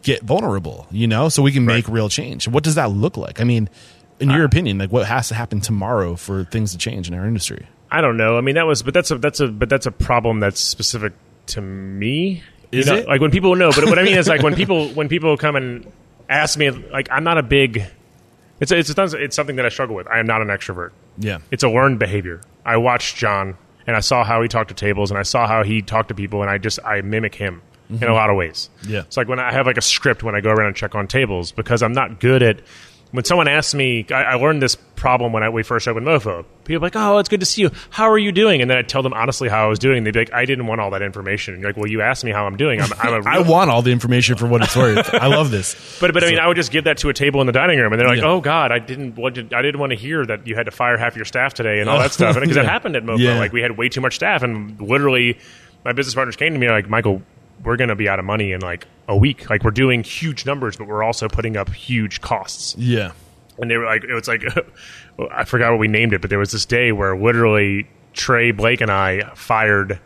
get 0.03 0.23
vulnerable, 0.23 0.87
you 0.91 1.07
know, 1.07 1.29
so 1.29 1.43
we 1.43 1.53
can 1.53 1.65
make 1.65 1.89
Right. 1.89 1.95
real 1.95 2.09
change. 2.09 2.47
What 2.47 2.63
does 2.63 2.77
that 2.77 2.91
look 2.91 3.17
like? 3.17 3.41
I 3.41 3.45
mean, 3.45 3.69
in 4.21 4.31
your 4.31 4.45
opinion, 4.45 4.79
like 4.79 4.93
what 4.93 5.07
has 5.07 5.29
to 5.29 5.35
happen 5.35 5.61
tomorrow 5.61 6.17
for 6.17 6.45
things 6.45 6.73
to 6.73 6.79
change 6.79 7.09
in 7.09 7.15
our 7.15 7.27
industry? 7.27 7.67
I 7.91 8.01
don't 8.01 8.17
know. 8.17 8.37
I 8.37 8.41
mean, 8.41 8.57
that 8.57 8.67
was, 8.67 8.83
but 8.83 8.95
that's 8.95 9.11
a 9.11 9.19
that's 9.19 9.41
a 9.41 9.49
but 9.49 9.69
that's 9.69 9.87
a 9.87 9.91
problem 9.93 10.41
that's 10.41 10.61
specific 10.61 11.13
to 11.49 11.61
me. 11.61 12.43
You 12.73 12.81
Is 12.81 12.87
know, 12.87 12.97
it? 12.97 13.09
like 13.09 13.21
when 13.21 13.31
people 13.31 13.55
know? 13.55 13.71
But 13.71 13.85
what 13.85 13.99
I 13.99 14.03
mean 14.03 14.17
is 14.19 14.29
like 14.29 14.43
when 14.43 14.55
people 14.55 14.89
when 14.95 15.09
people 15.09 15.37
come 15.37 15.57
and 15.57 15.91
ask 16.29 16.59
me, 16.59 16.71
like 16.71 17.09
I'm 17.11 17.25
not 17.25 17.39
a 17.39 17.43
big. 17.43 17.85
It's 18.59 18.73
it's 18.73 18.91
it's 18.91 19.37
something 19.37 19.57
that 19.57 19.67
I 19.67 19.69
struggle 19.69 19.95
with. 19.95 20.09
I 20.09 20.19
am 20.19 20.27
not 20.27 20.41
an 20.41 20.49
extrovert. 20.49 20.91
Yeah. 21.19 21.39
It's 21.51 21.63
a 21.63 21.69
learned 21.69 21.99
behavior. 21.99 22.41
I 22.65 22.79
watched 22.79 23.17
John 23.17 23.57
and 23.87 23.97
I 23.97 24.01
saw 24.01 24.25
how 24.25 24.43
he 24.43 24.49
talked 24.49 24.69
to 24.69 24.75
tables 24.75 25.11
and 25.11 25.19
I 25.19 25.23
saw 25.23 25.47
how 25.47 25.63
he 25.63 25.83
talked 25.83 26.09
to 26.09 26.15
people 26.15 26.43
and 26.43 26.51
I 26.51 26.59
just 26.59 26.79
I 26.85 27.01
mimic 27.03 27.35
him 27.35 27.63
in 27.89 27.97
a 27.97 28.01
mm-hmm. 28.01 28.13
lot 28.13 28.31
of 28.31 28.37
ways. 28.37 28.69
Yeah. 28.87 29.01
It's 29.01 29.17
like 29.17 29.29
when 29.29 29.39
I 29.39 29.53
have 29.53 29.67
like 29.67 29.77
a 29.77 29.83
script 29.83 30.23
when 30.23 30.35
I 30.35 30.41
go 30.41 30.51
around 30.51 30.69
and 30.69 30.77
check 30.77 30.95
on 30.95 31.07
tables 31.07 31.53
because 31.53 31.83
I'm 31.83 31.93
not 31.93 32.19
good 32.19 32.43
at 32.43 32.61
when 33.17 33.25
someone 33.25 33.49
asks 33.49 33.75
me, 33.75 34.07
I, 34.11 34.23
I 34.23 34.35
learned 34.35 34.63
this 34.63 34.77
problem 34.95 35.33
when 35.33 35.43
I, 35.43 35.49
we 35.49 35.63
first 35.63 35.89
opened 35.89 36.07
MoPho. 36.07 36.45
People 36.65 36.83
are 36.85 36.87
like, 36.87 36.97
"Oh, 36.97 37.19
it's 37.19 37.29
good 37.29 37.41
to 37.41 37.47
see 37.47 37.63
you. 37.63 37.71
How 37.91 38.11
are 38.11 38.19
you 38.19 38.33
doing?" 38.33 38.61
And 38.63 38.71
then 38.71 38.79
I 38.79 38.83
tell 38.83 39.03
them 39.03 39.13
honestly 39.13 39.49
how 39.49 39.65
I 39.65 39.69
was 39.69 39.79
doing. 39.79 40.05
They'd 40.05 40.13
be 40.15 40.21
like, 40.21 40.33
"I 40.33 40.45
didn't 40.45 40.67
want 40.67 40.81
all 40.81 40.91
that 40.91 41.03
information." 41.03 41.55
And 41.55 41.61
you're 41.63 41.71
like, 41.71 41.77
"Well, 41.77 41.89
you 41.91 42.03
asked 42.03 42.25
me 42.25 42.31
how 42.31 42.47
I'm 42.47 42.57
doing. 42.57 42.81
I'm, 42.81 42.93
I'm 42.99 43.13
a 43.15 43.17
real 43.21 43.29
I 43.29 43.39
want 43.41 43.71
all 43.71 43.83
the 43.83 43.93
information 43.93 44.37
for 44.37 44.47
what 44.47 44.63
it's 44.63 44.77
worth. 44.77 45.13
I 45.15 45.27
love 45.27 45.51
this. 45.51 45.99
but 46.01 46.13
but 46.15 46.23
I 46.25 46.29
mean, 46.29 46.39
I 46.39 46.47
would 46.47 46.57
just 46.57 46.71
give 46.71 46.85
that 46.85 46.99
to 46.99 47.09
a 47.09 47.15
table 47.15 47.41
in 47.41 47.47
the 47.47 47.53
dining 47.53 47.79
room, 47.79 47.93
and 47.93 48.01
they're 48.01 48.09
like, 48.09 48.19
Yeah. 48.19 48.29
"Oh 48.31 48.41
God, 48.41 48.73
I 48.73 48.79
didn't 48.79 49.17
what 49.17 49.35
did, 49.35 49.53
I 49.53 49.63
didn't 49.63 49.81
want 49.81 49.91
to 49.91 49.97
hear 49.97 50.25
that 50.27 50.47
you 50.47 50.55
had 50.55 50.67
to 50.67 50.73
fire 50.73 50.97
half 50.97 51.17
your 51.17 51.25
staff 51.25 51.55
today 51.55 51.81
and 51.81 51.89
all 51.89 51.99
that 51.99 52.13
stuff." 52.13 52.35
Because 52.35 52.57
Yeah. 52.57 52.63
that 52.63 52.69
happened 52.71 52.97
at 52.97 53.05
MoPho. 53.05 53.19
Yeah. 53.19 53.39
Like 53.39 53.53
we 53.53 53.63
had 53.63 53.77
way 53.79 53.89
too 53.89 54.01
much 54.01 54.17
staff, 54.17 54.43
and 54.43 54.81
literally, 54.81 55.39
my 55.85 55.93
business 55.93 56.15
partners 56.15 56.37
came 56.37 56.53
to 56.53 56.59
me 56.59 56.69
like, 56.69 56.89
"Michael, 56.89 57.23
we're 57.65 57.77
going 57.77 57.89
to 57.89 57.97
be 57.97 58.09
out 58.09 58.19
of 58.19 58.25
money 58.25 58.53
in 58.53 58.61
like 58.61 58.87
a 59.09 59.17
week. 59.17 59.49
Like 59.51 59.65
we're 59.65 59.71
doing 59.71 60.03
huge 60.03 60.47
numbers, 60.47 60.77
but 60.77 60.87
we're 60.87 61.03
also 61.03 61.29
putting 61.29 61.57
up 61.57 61.73
huge 61.73 62.21
costs." 62.21 62.75
Yeah. 62.79 63.13
And 63.59 63.71
they 63.71 63.77
were 63.77 63.87
like, 63.87 64.05
"It 64.05 64.13
was 64.13 64.29
like, 64.29 64.43
I 65.31 65.45
forgot 65.45 65.71
what 65.71 65.79
we 65.79 65.89
named 65.89 66.13
it, 66.13 66.21
but 66.21 66.31
there 66.31 66.39
was 66.39 66.53
this 66.53 66.67
day 66.67 66.93
where 66.93 67.17
literally 67.17 67.89
Trey 68.13 68.51
Blake 68.51 68.81
and 68.81 68.91
I 68.91 69.31
fired. 69.35 69.99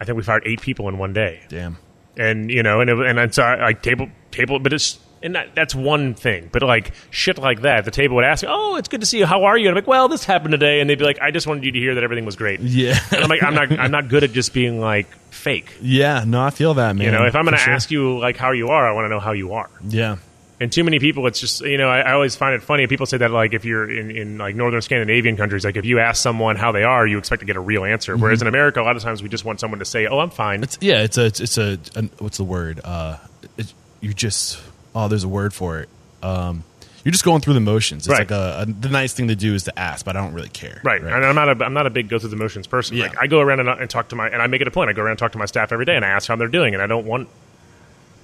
I 0.00 0.04
think 0.04 0.16
we 0.16 0.22
fired 0.22 0.44
eight 0.46 0.60
people 0.60 0.88
in 0.88 0.96
one 0.96 1.12
day 1.12 1.40
Damn. 1.48 1.76
and 2.16 2.50
you 2.50 2.62
know, 2.62 2.80
and 2.80 2.88
it, 2.88 2.98
and 2.98 3.18
it's 3.18 3.38
uh, 3.38 3.56
like 3.60 3.82
table 3.82 4.08
table, 4.30 4.58
but 4.58 4.72
it's 4.72 4.98
and 5.22 5.34
that, 5.34 5.54
that's 5.54 5.74
one 5.74 6.14
thing. 6.14 6.48
But 6.52 6.62
like 6.62 6.92
shit 7.10 7.38
like 7.38 7.62
that, 7.62 7.84
the 7.84 7.90
table 7.90 8.16
would 8.16 8.24
ask, 8.24 8.44
"Oh, 8.46 8.76
it's 8.76 8.88
good 8.88 9.00
to 9.00 9.06
see 9.06 9.18
you. 9.18 9.26
How 9.26 9.44
are 9.44 9.56
you?" 9.56 9.68
And 9.68 9.76
I'm 9.76 9.82
like, 9.82 9.88
"Well, 9.88 10.08
this 10.08 10.24
happened 10.24 10.52
today," 10.52 10.80
and 10.80 10.88
they'd 10.88 10.98
be 10.98 11.04
like, 11.04 11.20
"I 11.20 11.30
just 11.30 11.46
wanted 11.46 11.64
you 11.64 11.72
to 11.72 11.78
hear 11.78 11.94
that 11.94 12.04
everything 12.04 12.24
was 12.24 12.36
great." 12.36 12.60
Yeah. 12.60 12.98
And 13.12 13.22
I'm 13.22 13.28
like, 13.28 13.42
"I'm 13.42 13.54
not, 13.54 13.72
I'm 13.78 13.90
not 13.90 14.08
good 14.08 14.24
at 14.24 14.32
just 14.32 14.52
being 14.52 14.80
like 14.80 15.06
fake." 15.30 15.74
Yeah. 15.80 16.24
No, 16.26 16.42
I 16.42 16.50
feel 16.50 16.74
that, 16.74 16.96
man. 16.96 17.06
You 17.06 17.12
know, 17.12 17.26
if 17.26 17.34
I'm 17.34 17.44
going 17.44 17.56
to 17.56 17.60
sure. 17.60 17.74
ask 17.74 17.90
you 17.90 18.18
like 18.18 18.36
how 18.36 18.52
you 18.52 18.68
are, 18.68 18.88
I 18.88 18.92
want 18.92 19.06
to 19.06 19.08
know 19.08 19.20
how 19.20 19.32
you 19.32 19.54
are. 19.54 19.70
Yeah. 19.86 20.16
And 20.60 20.72
too 20.72 20.82
many 20.82 20.98
people, 20.98 21.26
it's 21.28 21.38
just 21.38 21.60
you 21.60 21.78
know, 21.78 21.88
I, 21.88 22.00
I 22.00 22.12
always 22.12 22.34
find 22.34 22.54
it 22.54 22.62
funny. 22.62 22.86
People 22.88 23.06
say 23.06 23.18
that 23.18 23.30
like 23.30 23.54
if 23.54 23.64
you're 23.64 23.88
in, 23.88 24.10
in 24.10 24.38
like 24.38 24.56
northern 24.56 24.82
Scandinavian 24.82 25.36
countries, 25.36 25.64
like 25.64 25.76
if 25.76 25.84
you 25.84 26.00
ask 26.00 26.20
someone 26.20 26.56
how 26.56 26.72
they 26.72 26.82
are, 26.82 27.06
you 27.06 27.18
expect 27.18 27.40
to 27.40 27.46
get 27.46 27.56
a 27.56 27.60
real 27.60 27.84
answer. 27.84 28.16
Whereas 28.16 28.42
in 28.42 28.48
America, 28.48 28.80
a 28.80 28.82
lot 28.82 28.96
of 28.96 29.02
times 29.02 29.22
we 29.22 29.28
just 29.28 29.44
want 29.44 29.60
someone 29.60 29.78
to 29.78 29.84
say, 29.84 30.06
"Oh, 30.06 30.18
I'm 30.18 30.30
fine." 30.30 30.64
It's 30.64 30.76
yeah, 30.80 31.02
it's 31.02 31.16
a 31.16 31.26
it's, 31.26 31.40
it's 31.40 31.58
a, 31.58 31.78
an 31.94 32.10
what's 32.18 32.38
the 32.38 32.44
word? 32.44 32.80
Uh, 32.82 33.18
it, 33.56 33.72
you 34.00 34.12
just 34.12 34.60
oh, 34.94 35.08
there's 35.08 35.24
a 35.24 35.28
word 35.28 35.52
for 35.54 35.80
it. 35.80 35.88
Um, 36.22 36.64
you're 37.04 37.12
just 37.12 37.24
going 37.24 37.40
through 37.40 37.54
the 37.54 37.60
motions. 37.60 38.06
It's 38.06 38.08
Right. 38.12 38.28
like 38.28 38.30
a, 38.32 38.62
a 38.62 38.66
the 38.66 38.88
nice 38.88 39.12
thing 39.14 39.28
to 39.28 39.36
do 39.36 39.54
is 39.54 39.62
to 39.64 39.78
ask, 39.78 40.04
but 40.04 40.16
I 40.16 40.20
don't 40.20 40.34
really 40.34 40.48
care. 40.48 40.80
Right. 40.84 41.00
And 41.00 41.10
I'm 41.24 41.34
not 41.34 41.48
a 41.60 41.64
I'm 41.64 41.72
not 41.72 41.86
a 41.86 41.90
big 41.90 42.08
go 42.08 42.18
through 42.18 42.30
the 42.30 42.36
motions 42.36 42.66
person. 42.66 42.96
Yeah. 42.96 43.04
Like 43.04 43.16
I 43.20 43.26
go 43.28 43.40
around 43.40 43.60
and, 43.60 43.68
and 43.68 43.88
talk 43.88 44.08
to 44.08 44.16
my 44.16 44.28
and 44.28 44.42
I 44.42 44.46
make 44.46 44.60
it 44.60 44.66
a 44.68 44.70
point. 44.70 44.90
I 44.90 44.92
go 44.92 45.02
around 45.02 45.12
and 45.12 45.18
talk 45.18 45.32
to 45.32 45.38
my 45.38 45.46
staff 45.46 45.72
every 45.72 45.84
day 45.84 45.96
and 45.96 46.04
I 46.04 46.08
ask 46.08 46.28
how 46.28 46.36
they're 46.36 46.48
doing 46.48 46.74
and 46.74 46.82
I 46.82 46.86
don't 46.86 47.06
want 47.06 47.28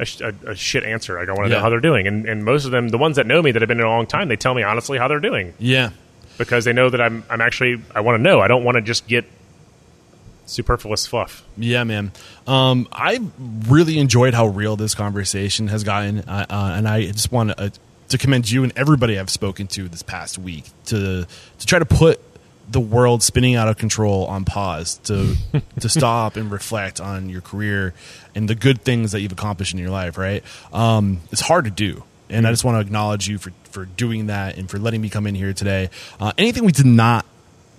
a, 0.00 0.06
a, 0.46 0.50
a 0.50 0.54
shit 0.56 0.82
answer. 0.84 1.18
Like 1.18 1.28
I 1.28 1.32
want 1.32 1.44
to 1.46 1.50
Yeah. 1.50 1.56
know 1.56 1.62
how 1.62 1.70
they're 1.70 1.80
doing. 1.80 2.06
And 2.06 2.26
and 2.26 2.44
most 2.44 2.64
of 2.66 2.72
them, 2.72 2.88
the 2.88 2.98
ones 2.98 3.16
that 3.16 3.26
know 3.26 3.40
me 3.40 3.52
that 3.52 3.62
have 3.62 3.68
been 3.68 3.78
in 3.78 3.86
a 3.86 3.88
long 3.88 4.06
time, 4.06 4.28
they 4.28 4.36
tell 4.36 4.54
me 4.54 4.62
honestly 4.64 4.98
how 4.98 5.06
they're 5.08 5.20
doing 5.20 5.54
Yeah. 5.58 5.90
because 6.36 6.64
they 6.64 6.72
know 6.72 6.90
that 6.90 7.00
I'm 7.00 7.22
I'm 7.30 7.40
actually 7.40 7.80
I 7.94 8.00
want 8.00 8.18
to 8.18 8.22
know. 8.22 8.40
I 8.40 8.48
don't 8.48 8.64
want 8.64 8.74
to 8.74 8.82
just 8.82 9.06
get 9.06 9.24
superfluous 10.46 11.06
fluff. 11.06 11.44
Yeah, 11.56 11.84
man. 11.84 12.12
Um, 12.46 12.88
I 12.92 13.20
really 13.68 13.98
enjoyed 13.98 14.34
how 14.34 14.46
real 14.46 14.76
this 14.76 14.94
conversation 14.94 15.68
has 15.68 15.84
gotten, 15.84 16.20
uh, 16.20 16.46
uh, 16.48 16.74
and 16.76 16.88
I 16.88 17.06
just 17.06 17.32
want 17.32 17.50
to, 17.50 17.60
uh, 17.60 17.68
to 18.08 18.18
commend 18.18 18.50
you 18.50 18.62
and 18.62 18.72
everybody 18.76 19.18
I've 19.18 19.30
spoken 19.30 19.66
to 19.68 19.88
this 19.88 20.02
past 20.02 20.38
week 20.38 20.64
to 20.86 21.26
to 21.58 21.66
try 21.66 21.78
to 21.78 21.86
put 21.86 22.20
the 22.68 22.80
world 22.80 23.22
spinning 23.22 23.56
out 23.56 23.68
of 23.68 23.76
control 23.76 24.26
on 24.26 24.44
pause 24.44 24.96
to 25.04 25.36
to 25.80 25.88
stop 25.88 26.36
and 26.36 26.50
reflect 26.50 27.00
on 27.00 27.28
your 27.28 27.40
career 27.40 27.94
and 28.34 28.48
the 28.48 28.54
good 28.54 28.82
things 28.82 29.12
that 29.12 29.20
you've 29.20 29.32
accomplished 29.32 29.72
in 29.72 29.78
your 29.78 29.90
life. 29.90 30.18
Right? 30.18 30.44
Um, 30.72 31.20
it's 31.32 31.40
hard 31.40 31.64
to 31.64 31.70
do. 31.70 32.04
And 32.30 32.46
I 32.46 32.50
just 32.50 32.64
want 32.64 32.76
to 32.76 32.80
acknowledge 32.80 33.28
you 33.28 33.36
for, 33.36 33.52
for 33.70 33.84
doing 33.84 34.26
that 34.26 34.56
and 34.56 34.68
for 34.68 34.78
letting 34.78 35.00
me 35.00 35.10
come 35.10 35.26
in 35.26 35.34
here 35.34 35.52
today. 35.52 35.90
Uh, 36.18 36.32
anything 36.38 36.64
we 36.64 36.72
did 36.72 36.86
not 36.86 37.26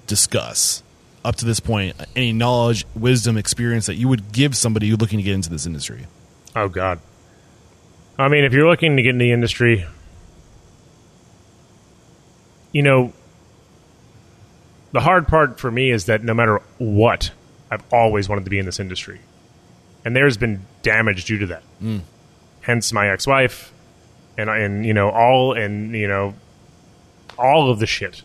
discuss 0.06 0.84
up 1.26 1.36
to 1.36 1.46
this 1.46 1.60
point 1.60 1.96
any 2.16 2.32
knowledge 2.32 2.86
wisdom 2.96 3.38
experience 3.38 3.88
that 3.88 3.96
you 3.96 4.08
would 4.08 4.32
give 4.32 4.56
somebody 4.56 4.88
who's 4.88 5.00
looking 5.00 5.18
to 5.18 5.24
get 5.24 5.34
into 5.34 5.50
this 5.50 5.66
industry 5.66 6.06
Oh 6.56 6.70
God. 6.70 7.00
I 8.18 8.30
mean, 8.30 8.46
if 8.46 8.54
you're 8.54 8.68
looking 8.68 8.96
to 8.96 9.04
get 9.04 9.10
in 9.10 9.18
the 9.18 9.34
industry, 9.34 9.86
you 12.72 12.82
know, 12.82 13.12
the 14.94 15.02
hard 15.02 15.28
part 15.28 15.60
for 15.60 15.70
me 15.70 15.92
is 15.92 16.06
that 16.06 16.24
no 16.24 16.34
matter 16.34 16.62
what, 16.78 17.32
I've 17.70 17.84
always 17.92 18.30
wanted 18.30 18.46
to 18.46 18.50
be 18.50 18.58
in 18.58 18.66
this 18.66 18.80
industry, 18.80 19.20
and 20.06 20.16
there's 20.16 20.38
been 20.38 20.66
damage 20.82 21.26
due 21.26 21.40
to 21.40 21.48
that. 21.48 21.64
Mm. 21.84 22.02
Hence, 22.62 22.94
my 22.94 23.10
ex-wife, 23.10 23.74
and 24.38 24.50
and 24.50 24.86
you 24.86 24.94
know 24.94 25.10
all 25.10 25.52
and 25.52 25.94
you 25.94 26.08
know 26.08 26.36
all 27.38 27.70
of 27.70 27.80
the 27.80 27.88
shit. 27.88 28.22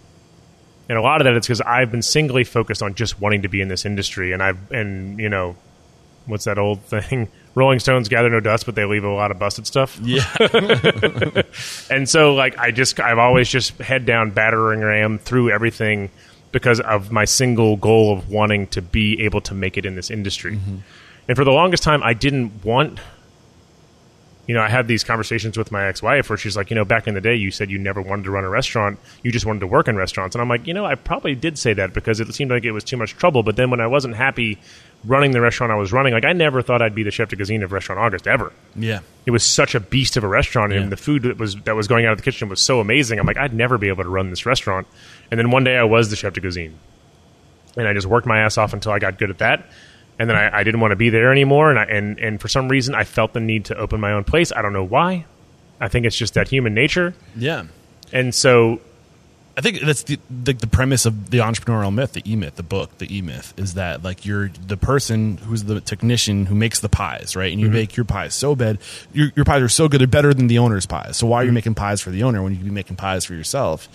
And 0.91 0.99
a 0.99 1.03
lot 1.03 1.21
of 1.21 1.25
that 1.27 1.37
is 1.37 1.47
because 1.47 1.61
I've 1.61 1.93
been 1.93 2.03
singly 2.03 2.43
focused 2.43 2.83
on 2.83 2.97
just 2.97 3.21
wanting 3.21 3.43
to 3.43 3.49
be 3.49 3.61
in 3.61 3.69
this 3.69 3.87
industry, 3.87 4.33
and 4.33 4.43
I've 4.43 4.73
and 4.73 5.21
you 5.21 5.29
know 5.29 5.55
what's 6.27 6.47
that 6.47 6.59
old 6.59 6.83
thing? 6.83 7.29
Rolling 7.55 7.79
Stones 7.79 8.09
gather 8.09 8.29
no 8.29 8.41
dust, 8.41 8.67
but 8.67 8.75
they 8.75 8.85
leave 8.85 9.05
a 9.05 9.09
lot 9.09 9.31
of 9.31 9.39
busted 9.39 9.67
stuff. 9.69 9.99
Yeah. 10.03 10.25
And 11.91 12.09
so, 12.09 12.35
like, 12.35 12.57
I 12.59 12.71
just, 12.71 13.01
I've 13.01 13.19
always 13.19 13.49
just 13.49 13.77
head 13.79 14.07
down, 14.07 14.31
battering 14.31 14.81
ram 14.81 15.19
through 15.19 15.51
everything 15.51 16.11
because 16.53 16.79
of 16.81 17.11
my 17.11 17.25
single 17.25 17.77
goal 17.77 18.13
of 18.13 18.31
wanting 18.31 18.69
to 18.69 18.83
be 18.83 19.23
able 19.23 19.41
to 19.43 19.55
make 19.55 19.77
it 19.77 19.85
in 19.85 19.97
this 19.97 20.11
industry. 20.11 20.57
Mm-hmm. 20.57 20.77
And 21.29 21.37
for 21.37 21.45
the 21.45 21.51
longest 21.51 21.83
time, 21.83 22.03
I 22.03 22.15
didn't 22.15 22.65
want, 22.65 23.01
you 24.47 24.55
know, 24.55 24.63
I 24.63 24.69
had 24.69 24.89
these 24.89 25.05
conversations 25.05 25.57
with 25.57 25.71
my 25.71 25.87
ex 25.87 26.03
wife 26.03 26.29
where 26.29 26.37
she's 26.37 26.57
like, 26.57 26.71
you 26.71 26.75
know, 26.75 26.85
back 26.85 27.07
in 27.07 27.15
the 27.15 27.21
day, 27.21 27.35
you 27.37 27.51
said 27.51 27.71
you 27.71 27.79
never 27.79 28.03
wanted 28.03 28.25
to 28.25 28.31
run 28.31 28.45
a 28.45 28.49
restaurant, 28.49 28.99
you 29.23 29.31
just 29.31 29.47
wanted 29.47 29.61
to 29.61 29.67
work 29.67 29.87
in 29.87 29.97
restaurants. 29.97 30.35
And 30.35 30.43
I'm 30.43 30.49
like, 30.49 30.67
you 30.67 30.75
know, 30.75 30.85
I 30.85 30.95
probably 30.97 31.35
did 31.35 31.59
say 31.59 31.73
that 31.75 31.95
because 31.95 32.21
it 32.21 32.35
seemed 32.35 32.51
like 32.51 32.65
it 32.65 32.73
was 32.73 32.83
too 32.85 32.97
much 32.97 33.17
trouble. 33.17 33.43
But 33.43 33.57
then 33.57 33.71
when 33.71 33.81
I 33.81 33.87
wasn't 33.87 34.17
happy 34.17 34.59
running 35.05 35.31
the 35.31 35.41
restaurant 35.41 35.73
I 35.73 35.77
was 35.77 35.93
running, 35.93 36.13
like, 36.13 36.25
I 36.25 36.33
never 36.33 36.63
thought 36.63 36.83
I'd 36.83 36.95
be 36.95 37.03
the 37.03 37.11
chef 37.11 37.29
de 37.29 37.37
cuisine 37.37 37.63
of 37.63 37.73
Restaurant 37.73 38.01
August 38.01 38.27
ever 38.27 38.53
yeah. 38.77 39.01
it 39.25 39.31
was 39.31 39.45
such 39.45 39.75
a 39.75 39.81
beast 39.81 40.17
of 40.17 40.25
a 40.25 40.29
restaurant, 40.29 40.73
and 40.73 40.85
Yeah. 40.85 40.91
the 40.91 40.97
food 40.97 41.23
that 41.23 41.39
was 41.39 41.57
that 41.65 41.75
was 41.77 41.89
going 41.89 42.05
out 42.07 42.13
of 42.13 42.19
the 42.19 42.25
kitchen 42.25 42.49
was 42.49 42.61
so 42.61 42.81
amazing. 42.81 43.19
I'm 43.19 43.27
like, 43.27 43.39
I'd 43.39 43.55
never 43.55 43.79
be 43.79 43.89
able 43.89 44.05
to 44.05 44.11
run 44.11 44.31
this 44.31 44.45
restaurant. 44.47 44.87
And 45.31 45.39
then 45.39 45.51
one 45.51 45.65
day, 45.65 45.77
I 45.77 45.85
was 45.85 46.11
the 46.11 46.17
chef 46.17 46.33
de 46.35 46.41
cuisine, 46.41 46.75
and 47.77 47.87
I 47.89 47.93
just 47.95 48.07
worked 48.07 48.27
my 48.27 48.41
ass 48.41 48.59
off 48.59 48.73
until 48.73 48.93
I 48.93 48.99
got 48.99 49.19
good 49.19 49.31
at 49.31 49.39
that. 49.39 49.67
And 50.21 50.29
then 50.29 50.37
I, 50.37 50.59
I 50.59 50.65
didn't 50.65 50.81
want 50.81 50.93
to 50.93 50.97
be 50.97 51.09
there 51.09 51.33
anymore, 51.33 51.71
and 51.71 51.79
I, 51.79 51.85
and 51.85 52.19
and 52.19 52.39
for 52.39 52.47
some 52.47 52.69
reason, 52.69 52.95
I 52.95 53.05
felt 53.05 53.33
the 53.33 53.41
need 53.41 53.65
to 53.65 53.75
open 53.75 54.01
my 54.01 54.13
own 54.13 54.23
place. 54.23 54.53
I 54.53 54.61
don't 54.61 54.75
know 54.75 54.85
why. 54.85 55.25
I 55.81 55.89
think 55.89 56.05
it's 56.05 56.15
just 56.15 56.35
that 56.35 56.49
human 56.49 56.75
nature. 56.75 57.15
Yeah. 57.35 57.65
And 58.13 58.35
so, 58.35 58.83
I 59.57 59.63
think 59.63 59.81
that's 59.81 60.03
the, 60.03 60.19
the 60.29 60.53
the 60.53 60.67
premise 60.67 61.07
of 61.07 61.31
the 61.31 61.39
entrepreneurial 61.39 61.95
myth, 61.95 62.13
the 62.13 62.23
E 62.31 62.37
Myth, 62.37 62.57
the 62.57 62.63
book, 62.63 62.99
the 62.99 63.09
E 63.17 63.23
Myth, 63.23 63.55
is 63.57 63.73
that 63.75 64.03
like 64.03 64.27
you're 64.27 64.51
the 64.67 64.77
person 64.77 65.39
who's 65.39 65.65
the 65.65 65.81
technician 65.81 66.45
who 66.45 66.55
makes 66.55 66.81
the 66.81 66.91
pies, 66.91 67.35
right? 67.35 67.51
And 67.51 67.59
you 67.59 67.69
mm-hmm. 67.69 67.77
make 67.77 67.97
your 67.97 68.05
pies 68.05 68.35
so 68.35 68.55
bad, 68.55 68.77
your, 69.15 69.33
your 69.37 69.47
pies 69.47 69.63
are 69.63 69.71
so 69.71 69.89
good, 69.89 70.03
they're 70.03 70.07
better 70.07 70.35
than 70.35 70.49
the 70.49 70.59
owner's 70.59 70.85
pies. 70.85 71.17
So 71.17 71.29
why 71.29 71.39
are 71.39 71.45
you 71.45 71.49
mm-hmm. 71.49 71.55
making 71.55 71.75
pies 71.77 72.03
for 72.03 72.11
the 72.11 72.25
owner 72.25 72.43
when 72.43 72.53
you 72.53 72.59
could 72.59 72.67
be 72.67 72.71
making 72.71 72.97
pies 72.97 73.25
for 73.25 73.33
yourself? 73.33 73.89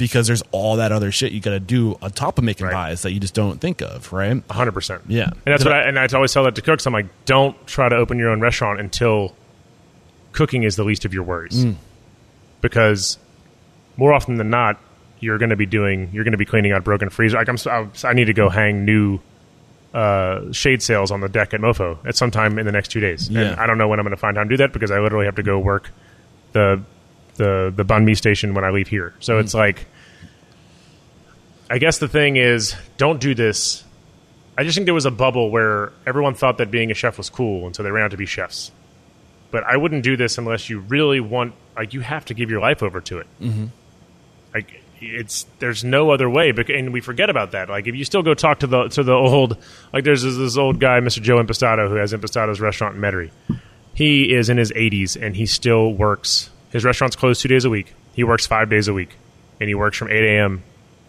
Because 0.00 0.26
there's 0.26 0.42
all 0.50 0.76
that 0.76 0.90
other 0.90 1.12
shit 1.12 1.30
you 1.30 1.40
got 1.40 1.50
to 1.50 1.60
do 1.60 1.96
on 2.02 2.10
top 2.10 2.38
of 2.38 2.44
making 2.44 2.66
Right. 2.66 2.72
pies 2.72 3.02
that 3.02 3.12
you 3.12 3.20
just 3.20 3.34
don't 3.34 3.60
think 3.60 3.80
of, 3.82 4.12
right? 4.12 4.32
100. 4.48 4.72
percent 4.72 5.02
Yeah. 5.06 5.24
And 5.26 5.34
that's 5.46 5.64
what 5.64 5.72
I- 5.72 5.82
and 5.82 5.96
I 5.98 6.08
always 6.14 6.32
tell 6.32 6.42
that 6.44 6.54
to 6.56 6.62
cooks. 6.62 6.86
I'm 6.86 6.92
like, 6.92 7.06
don't 7.26 7.54
try 7.68 7.88
to 7.88 7.94
open 7.96 8.18
your 8.18 8.30
own 8.30 8.40
restaurant 8.40 8.80
until 8.80 9.34
cooking 10.32 10.62
is 10.64 10.74
the 10.76 10.84
least 10.84 11.04
of 11.04 11.12
your 11.14 11.22
worries, 11.22 11.66
because 12.60 13.18
more 13.96 14.12
often 14.12 14.36
than 14.36 14.50
not, 14.50 14.78
you're 15.20 15.38
going 15.38 15.50
to 15.50 15.56
be 15.56 15.66
doing 15.66 16.08
you're 16.12 16.24
going 16.24 16.32
to 16.32 16.38
be 16.38 16.46
cleaning 16.46 16.72
out 16.72 16.82
broken 16.82 17.10
freezer. 17.10 17.36
Like 17.36 17.48
I'm, 17.48 17.56
I'm 17.70 17.92
I 18.04 18.14
need 18.14 18.24
to 18.26 18.32
go 18.32 18.48
hang 18.48 18.84
new 18.86 19.20
uh, 19.92 20.50
shade 20.52 20.82
sails 20.82 21.10
on 21.10 21.20
the 21.20 21.28
deck 21.28 21.52
at 21.52 21.60
MoPho 21.60 21.98
at 22.06 22.16
some 22.16 22.30
time 22.30 22.58
in 22.58 22.64
the 22.64 22.72
next 22.72 22.88
two 22.88 23.00
days. 23.00 23.28
Yeah. 23.28 23.40
And 23.52 23.60
I 23.60 23.66
don't 23.66 23.76
know 23.76 23.88
when 23.88 23.98
I'm 23.98 24.04
going 24.04 24.16
to 24.16 24.20
find 24.20 24.34
time 24.36 24.48
to 24.48 24.52
do 24.56 24.62
that 24.62 24.72
because 24.72 24.90
I 24.90 24.98
literally 25.00 25.26
have 25.26 25.34
to 25.34 25.42
go 25.42 25.58
work 25.58 25.90
the 26.52 26.80
the 27.40 27.72
the 27.74 27.84
banh 27.84 28.04
mi 28.04 28.14
station 28.14 28.54
when 28.54 28.64
I 28.64 28.70
leave 28.70 28.88
here. 28.88 29.14
So 29.20 29.38
it's 29.38 29.54
like. 29.54 29.86
I 31.72 31.78
guess 31.78 31.98
the 31.98 32.08
thing 32.08 32.34
is, 32.34 32.74
don't 32.96 33.20
do 33.20 33.32
this 33.32 33.84
I 34.60 34.62
just 34.62 34.74
think 34.74 34.84
there 34.84 34.92
was 34.92 35.06
a 35.06 35.10
bubble 35.10 35.50
where 35.50 35.90
everyone 36.06 36.34
thought 36.34 36.58
that 36.58 36.70
being 36.70 36.90
a 36.90 36.94
chef 36.94 37.16
was 37.16 37.30
cool, 37.30 37.64
and 37.64 37.74
so 37.74 37.82
they 37.82 37.90
ran 37.90 38.04
out 38.04 38.10
to 38.10 38.18
be 38.18 38.26
chefs. 38.26 38.72
But 39.50 39.64
I 39.64 39.78
wouldn't 39.78 40.02
do 40.02 40.18
this 40.18 40.36
unless 40.36 40.68
you 40.68 40.80
really 40.80 41.18
want. 41.18 41.54
Like, 41.74 41.94
you 41.94 42.00
have 42.00 42.26
to 42.26 42.34
give 42.34 42.50
your 42.50 42.60
life 42.60 42.82
over 42.82 43.00
to 43.00 43.20
it. 43.20 43.26
Mm-hmm. 43.40 43.66
Like, 44.52 44.82
it's 45.00 45.46
there's 45.60 45.82
no 45.82 46.10
other 46.10 46.28
way. 46.28 46.50
And 46.50 46.92
we 46.92 47.00
forget 47.00 47.30
about 47.30 47.52
that. 47.52 47.70
Like, 47.70 47.86
if 47.86 47.94
you 47.94 48.04
still 48.04 48.22
go 48.22 48.34
talk 48.34 48.60
to 48.60 48.66
the 48.66 48.88
to 48.88 49.02
the 49.02 49.14
old, 49.14 49.56
like, 49.94 50.04
there's 50.04 50.22
this, 50.22 50.36
this 50.36 50.58
old 50.58 50.78
guy, 50.78 51.00
Mr. 51.00 51.22
Joe 51.22 51.42
Impastato, 51.42 51.88
who 51.88 51.94
has 51.94 52.12
Impastato's 52.12 52.60
restaurant 52.60 52.96
in 52.96 53.00
Metairie. 53.00 53.30
He 53.94 54.34
is 54.34 54.50
in 54.50 54.58
his 54.58 54.72
80s, 54.72 55.20
and 55.20 55.36
he 55.36 55.46
still 55.46 55.90
works. 55.90 56.50
His 56.70 56.84
restaurant's 56.84 57.16
closed 57.16 57.40
two 57.40 57.48
days 57.48 57.64
a 57.64 57.70
week. 57.70 57.94
He 58.14 58.24
works 58.24 58.46
five 58.46 58.70
days 58.70 58.88
a 58.88 58.92
week, 58.92 59.16
and 59.60 59.68
he 59.68 59.74
works 59.74 59.96
from 59.96 60.08
8 60.10 60.22
a.m. 60.24 60.62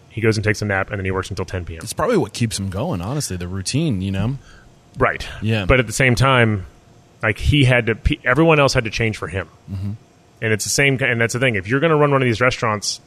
He 0.09 0.21
goes 0.21 0.37
and 0.37 0.43
takes 0.43 0.61
a 0.61 0.65
nap, 0.65 0.89
and 0.89 0.99
then 0.99 1.05
he 1.05 1.11
works 1.11 1.29
until 1.29 1.45
10 1.45 1.65
p.m. 1.65 1.79
It's 1.83 1.93
probably 1.93 2.17
what 2.17 2.33
keeps 2.33 2.59
him 2.59 2.69
going, 2.69 3.01
honestly, 3.01 3.37
the 3.37 3.47
routine, 3.47 4.01
you 4.01 4.11
know? 4.11 4.37
Right. 4.97 5.25
Yeah. 5.41 5.65
But 5.65 5.79
at 5.79 5.87
the 5.87 5.93
same 5.93 6.15
time, 6.15 6.65
like 7.23 7.37
he 7.37 7.63
had 7.63 7.85
to, 7.85 8.17
everyone 8.25 8.59
else 8.59 8.73
had 8.73 8.83
to 8.83 8.89
change 8.89 9.17
for 9.17 9.27
him. 9.27 9.47
Mm-hmm. 9.71 9.91
And 10.41 10.53
it's 10.53 10.63
the 10.65 10.69
same, 10.69 10.97
and 11.01 11.21
that's 11.21 11.33
the 11.33 11.39
thing. 11.39 11.55
If 11.55 11.67
you're 11.67 11.79
going 11.79 11.91
to 11.91 11.95
run 11.95 12.11
one 12.11 12.21
of 12.21 12.25
these 12.25 12.41
restaurants, 12.41 12.99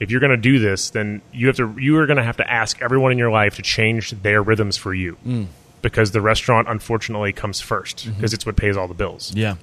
if 0.00 0.10
you're 0.10 0.20
going 0.20 0.30
to 0.30 0.36
do 0.36 0.58
this, 0.60 0.90
then 0.90 1.20
you 1.32 1.48
have 1.48 1.56
to, 1.56 1.76
you 1.78 1.98
are 1.98 2.06
going 2.06 2.16
to 2.16 2.22
have 2.22 2.36
to 2.38 2.50
ask 2.50 2.80
everyone 2.80 3.12
in 3.12 3.18
your 3.18 3.30
life 3.30 3.56
to 3.56 3.62
change 3.62 4.10
their 4.10 4.42
rhythms 4.42 4.76
for 4.76 4.94
you. 4.94 5.16
Mm. 5.26 5.46
Because 5.82 6.12
the 6.12 6.20
restaurant, 6.22 6.68
unfortunately, 6.68 7.32
comes 7.32 7.60
first 7.60 7.98
Mm-hmm. 7.98 8.14
because 8.14 8.32
it's 8.32 8.46
what 8.46 8.56
pays 8.56 8.76
all 8.76 8.88
the 8.88 8.94
bills. 8.94 9.32
Yeah. 9.34 9.56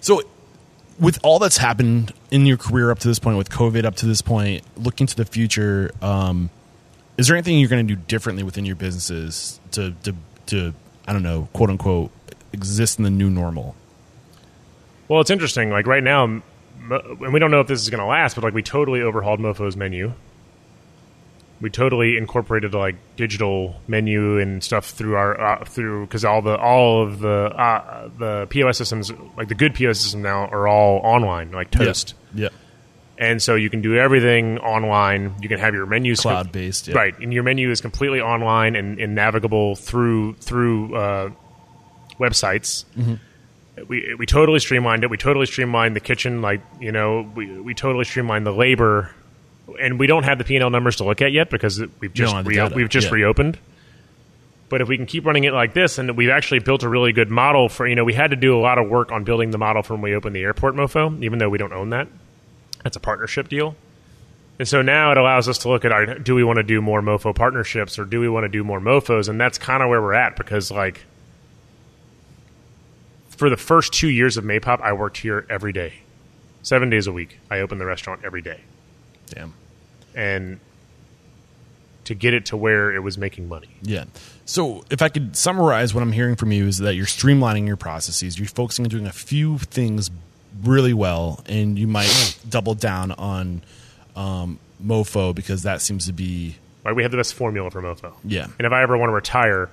So, 0.00 0.22
with 1.00 1.18
all 1.22 1.38
that's 1.38 1.56
happened 1.56 2.12
in 2.30 2.46
your 2.46 2.58
career 2.58 2.90
up 2.90 2.98
to 3.00 3.08
this 3.08 3.18
point, 3.18 3.38
with 3.38 3.48
COVID 3.48 3.84
up 3.84 3.96
to 3.96 4.06
this 4.06 4.20
point, 4.22 4.62
looking 4.76 5.06
to 5.06 5.16
the 5.16 5.24
future, 5.24 5.92
um, 6.02 6.50
is 7.16 7.26
there 7.26 7.36
anything 7.36 7.58
you're 7.58 7.68
going 7.68 7.86
to 7.86 7.94
do 7.94 8.00
differently 8.06 8.42
within 8.42 8.64
your 8.64 8.76
businesses 8.76 9.58
to, 9.72 9.94
to, 10.04 10.14
to, 10.46 10.74
I 11.08 11.12
don't 11.12 11.22
know, 11.22 11.48
quote 11.52 11.70
unquote, 11.70 12.10
exist 12.52 12.98
in 12.98 13.04
the 13.04 13.10
new 13.10 13.30
normal? 13.30 13.74
Well, 15.08 15.20
it's 15.20 15.30
interesting. 15.30 15.70
Like 15.70 15.86
right 15.86 16.02
now, 16.02 16.24
and 16.24 16.42
we 17.32 17.38
don't 17.38 17.50
know 17.50 17.60
if 17.60 17.66
this 17.66 17.80
is 17.80 17.90
going 17.90 18.00
to 18.00 18.06
last, 18.06 18.34
but 18.34 18.44
like 18.44 18.54
we 18.54 18.62
totally 18.62 19.00
overhauled 19.00 19.40
MoPho's 19.40 19.76
menu. 19.76 20.12
We 21.60 21.68
totally 21.68 22.16
incorporated 22.16 22.72
like 22.72 22.96
digital 23.16 23.76
menu 23.86 24.38
and 24.38 24.64
stuff 24.64 24.86
through 24.90 25.16
our 25.16 25.38
uh, 25.38 25.64
through 25.64 26.06
because 26.06 26.24
all 26.24 26.40
the 26.40 26.56
all 26.56 27.02
of 27.02 27.20
the 27.20 27.52
uh, 27.54 28.08
the 28.18 28.46
POS 28.48 28.78
systems, 28.78 29.12
like 29.36 29.48
the 29.48 29.54
good 29.54 29.74
POS 29.74 30.00
systems 30.00 30.22
now, 30.22 30.46
are 30.46 30.66
all 30.66 31.00
online, 31.04 31.52
like 31.52 31.70
Toast. 31.70 32.14
Yeah. 32.34 32.48
And 33.18 33.42
so 33.42 33.54
you 33.54 33.68
can 33.68 33.82
do 33.82 33.96
everything 33.96 34.58
online. 34.60 35.34
You 35.42 35.48
can 35.50 35.58
have 35.58 35.74
your 35.74 35.84
menus 35.84 36.20
com- 36.20 36.32
Cloud-based, 36.32 36.88
yeah. 36.88 36.96
right? 36.96 37.18
And 37.18 37.34
your 37.34 37.42
menu 37.42 37.70
is 37.70 37.82
completely 37.82 38.22
online 38.22 38.74
and, 38.76 38.98
and 38.98 39.14
navigable 39.14 39.76
through 39.76 40.36
through 40.36 40.96
uh, 40.96 41.30
websites. 42.18 42.84
We 43.88 44.14
we 44.18 44.24
totally 44.24 44.58
streamlined 44.58 45.04
it. 45.04 45.10
We 45.10 45.18
totally 45.18 45.46
streamlined 45.46 45.96
the 45.96 46.00
kitchen. 46.00 46.40
Like 46.40 46.62
you 46.80 46.92
know, 46.92 47.30
we 47.34 47.60
we 47.60 47.74
totally 47.74 48.04
streamlined 48.04 48.46
the 48.46 48.52
labor, 48.52 49.14
and 49.80 49.98
we 49.98 50.06
don't 50.06 50.24
have 50.24 50.38
the 50.38 50.44
P 50.44 50.56
and 50.56 50.62
L 50.62 50.70
numbers 50.70 50.96
to 50.96 51.04
look 51.04 51.20
at 51.22 51.32
yet 51.32 51.50
because 51.50 51.80
we've 52.00 52.12
just 52.12 52.28
don't 52.32 52.36
have 52.36 52.44
the 52.44 52.50
reo- 52.50 52.64
data. 52.64 52.74
we've 52.76 52.88
just 52.88 53.08
Yeah. 53.08 53.14
reopened. 53.14 53.58
But 54.68 54.80
if 54.80 54.88
we 54.88 54.96
can 54.96 55.06
keep 55.06 55.26
running 55.26 55.44
it 55.44 55.52
like 55.52 55.74
this, 55.74 55.98
and 55.98 56.16
we've 56.16 56.30
actually 56.30 56.60
built 56.60 56.82
a 56.84 56.88
really 56.88 57.12
good 57.12 57.28
model 57.28 57.68
for 57.68 57.86
you 57.88 57.96
know, 57.96 58.04
we 58.04 58.14
had 58.14 58.30
to 58.30 58.36
do 58.36 58.56
a 58.56 58.60
lot 58.60 58.78
of 58.78 58.88
work 58.88 59.10
on 59.10 59.24
building 59.24 59.50
the 59.50 59.58
model 59.58 59.82
from 59.82 60.00
when 60.00 60.12
we 60.12 60.16
opened 60.16 60.36
the 60.36 60.42
airport 60.42 60.74
MoPho, 60.76 61.22
even 61.24 61.38
though 61.40 61.48
we 61.48 61.58
don't 61.58 61.72
own 61.72 61.90
that. 61.90 62.06
That's 62.84 62.96
a 62.96 63.00
partnership 63.00 63.48
deal. 63.48 63.74
And 64.60 64.68
so 64.68 64.80
now 64.82 65.10
it 65.10 65.16
allows 65.18 65.48
us 65.48 65.58
to 65.58 65.68
look 65.68 65.84
at 65.84 65.90
our 65.92 66.06
do 66.18 66.34
we 66.34 66.44
want 66.44 66.58
to 66.58 66.62
do 66.62 66.80
more 66.80 67.00
MoPho 67.02 67.34
partnerships 67.34 67.98
or 67.98 68.04
do 68.04 68.20
we 68.20 68.28
want 68.28 68.44
to 68.44 68.48
do 68.48 68.62
more 68.62 68.78
MoPhos? 68.80 69.28
And 69.28 69.40
that's 69.40 69.58
kind 69.58 69.82
of 69.82 69.88
where 69.88 70.00
we're 70.00 70.14
at 70.14 70.36
because 70.36 70.70
like 70.70 71.00
for 73.28 73.48
the 73.50 73.56
first 73.56 73.92
two 73.92 74.08
years 74.08 74.36
of 74.36 74.44
Maypop, 74.44 74.80
I 74.82 74.92
worked 74.92 75.16
here 75.18 75.46
every 75.48 75.72
day. 75.72 75.94
Seven 76.62 76.90
days 76.90 77.06
a 77.06 77.12
week. 77.12 77.38
I 77.50 77.60
opened 77.60 77.80
the 77.80 77.86
restaurant 77.86 78.20
every 78.22 78.42
day. 78.42 78.60
Damn. 79.28 79.54
And 80.14 80.60
to 82.04 82.14
get 82.14 82.34
it 82.34 82.46
to 82.46 82.56
where 82.56 82.92
it 82.92 83.00
was 83.00 83.16
making 83.16 83.48
money. 83.48 83.68
Yeah. 83.82 84.04
So, 84.44 84.84
if 84.90 85.00
I 85.00 85.08
could 85.08 85.36
summarize 85.36 85.94
what 85.94 86.02
I'm 86.02 86.12
hearing 86.12 86.34
from 86.34 86.50
you 86.50 86.66
is 86.66 86.78
that 86.78 86.94
you're 86.94 87.06
streamlining 87.06 87.66
your 87.68 87.76
processes. 87.76 88.38
You're 88.38 88.48
focusing 88.48 88.84
on 88.84 88.88
doing 88.88 89.06
a 89.06 89.12
few 89.12 89.58
things 89.58 90.10
really 90.64 90.92
well, 90.92 91.44
and 91.46 91.78
you 91.78 91.86
might 91.86 92.38
double 92.48 92.74
down 92.74 93.12
on 93.12 93.62
um, 94.16 94.58
MoPho 94.84 95.34
because 95.34 95.62
that 95.62 95.80
seems 95.82 96.06
to 96.06 96.12
be 96.12 96.56
Like 96.84 96.96
we 96.96 97.02
have 97.02 97.12
the 97.12 97.16
best 97.16 97.34
formula 97.34 97.70
for 97.70 97.80
MoPho. 97.80 98.12
Yeah. 98.24 98.48
And 98.58 98.66
if 98.66 98.72
I 98.72 98.82
ever 98.82 98.96
want 98.96 99.10
to 99.10 99.14
retire, 99.14 99.68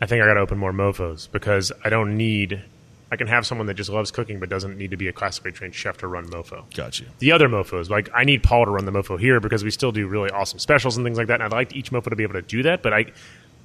I 0.00 0.06
think 0.06 0.22
I 0.22 0.26
got 0.26 0.34
to 0.34 0.40
open 0.40 0.58
more 0.58 0.72
MoPhos 0.72 1.30
because 1.30 1.72
I 1.84 1.88
don't 1.88 2.16
need. 2.16 2.62
I 3.10 3.16
can 3.16 3.26
have 3.26 3.44
someone 3.44 3.66
that 3.66 3.74
just 3.74 3.90
loves 3.90 4.10
cooking 4.10 4.38
but 4.38 4.48
doesn't 4.48 4.78
need 4.78 4.92
to 4.92 4.96
be 4.96 5.08
a 5.08 5.12
classically 5.12 5.50
trained 5.50 5.74
chef 5.74 5.98
to 5.98 6.06
run 6.06 6.26
MoPho. 6.28 6.72
got 6.74 7.00
you. 7.00 7.06
the 7.18 7.32
other 7.32 7.48
MoPhos. 7.48 7.90
Like 7.90 8.08
I 8.14 8.24
need 8.24 8.42
Paul 8.42 8.66
to 8.66 8.70
run 8.70 8.84
the 8.84 8.92
MoPho 8.92 9.18
here 9.18 9.40
because 9.40 9.64
we 9.64 9.70
still 9.70 9.90
do 9.90 10.06
really 10.06 10.30
awesome 10.30 10.58
specials 10.58 10.96
and 10.96 11.04
things 11.04 11.18
like 11.18 11.26
that. 11.26 11.34
And 11.34 11.42
I'd 11.42 11.52
like 11.52 11.74
each 11.74 11.90
MoPho 11.90 12.10
to 12.10 12.16
be 12.16 12.22
able 12.22 12.34
to 12.34 12.42
do 12.42 12.62
that. 12.62 12.82
But 12.82 12.92
I, 12.92 13.06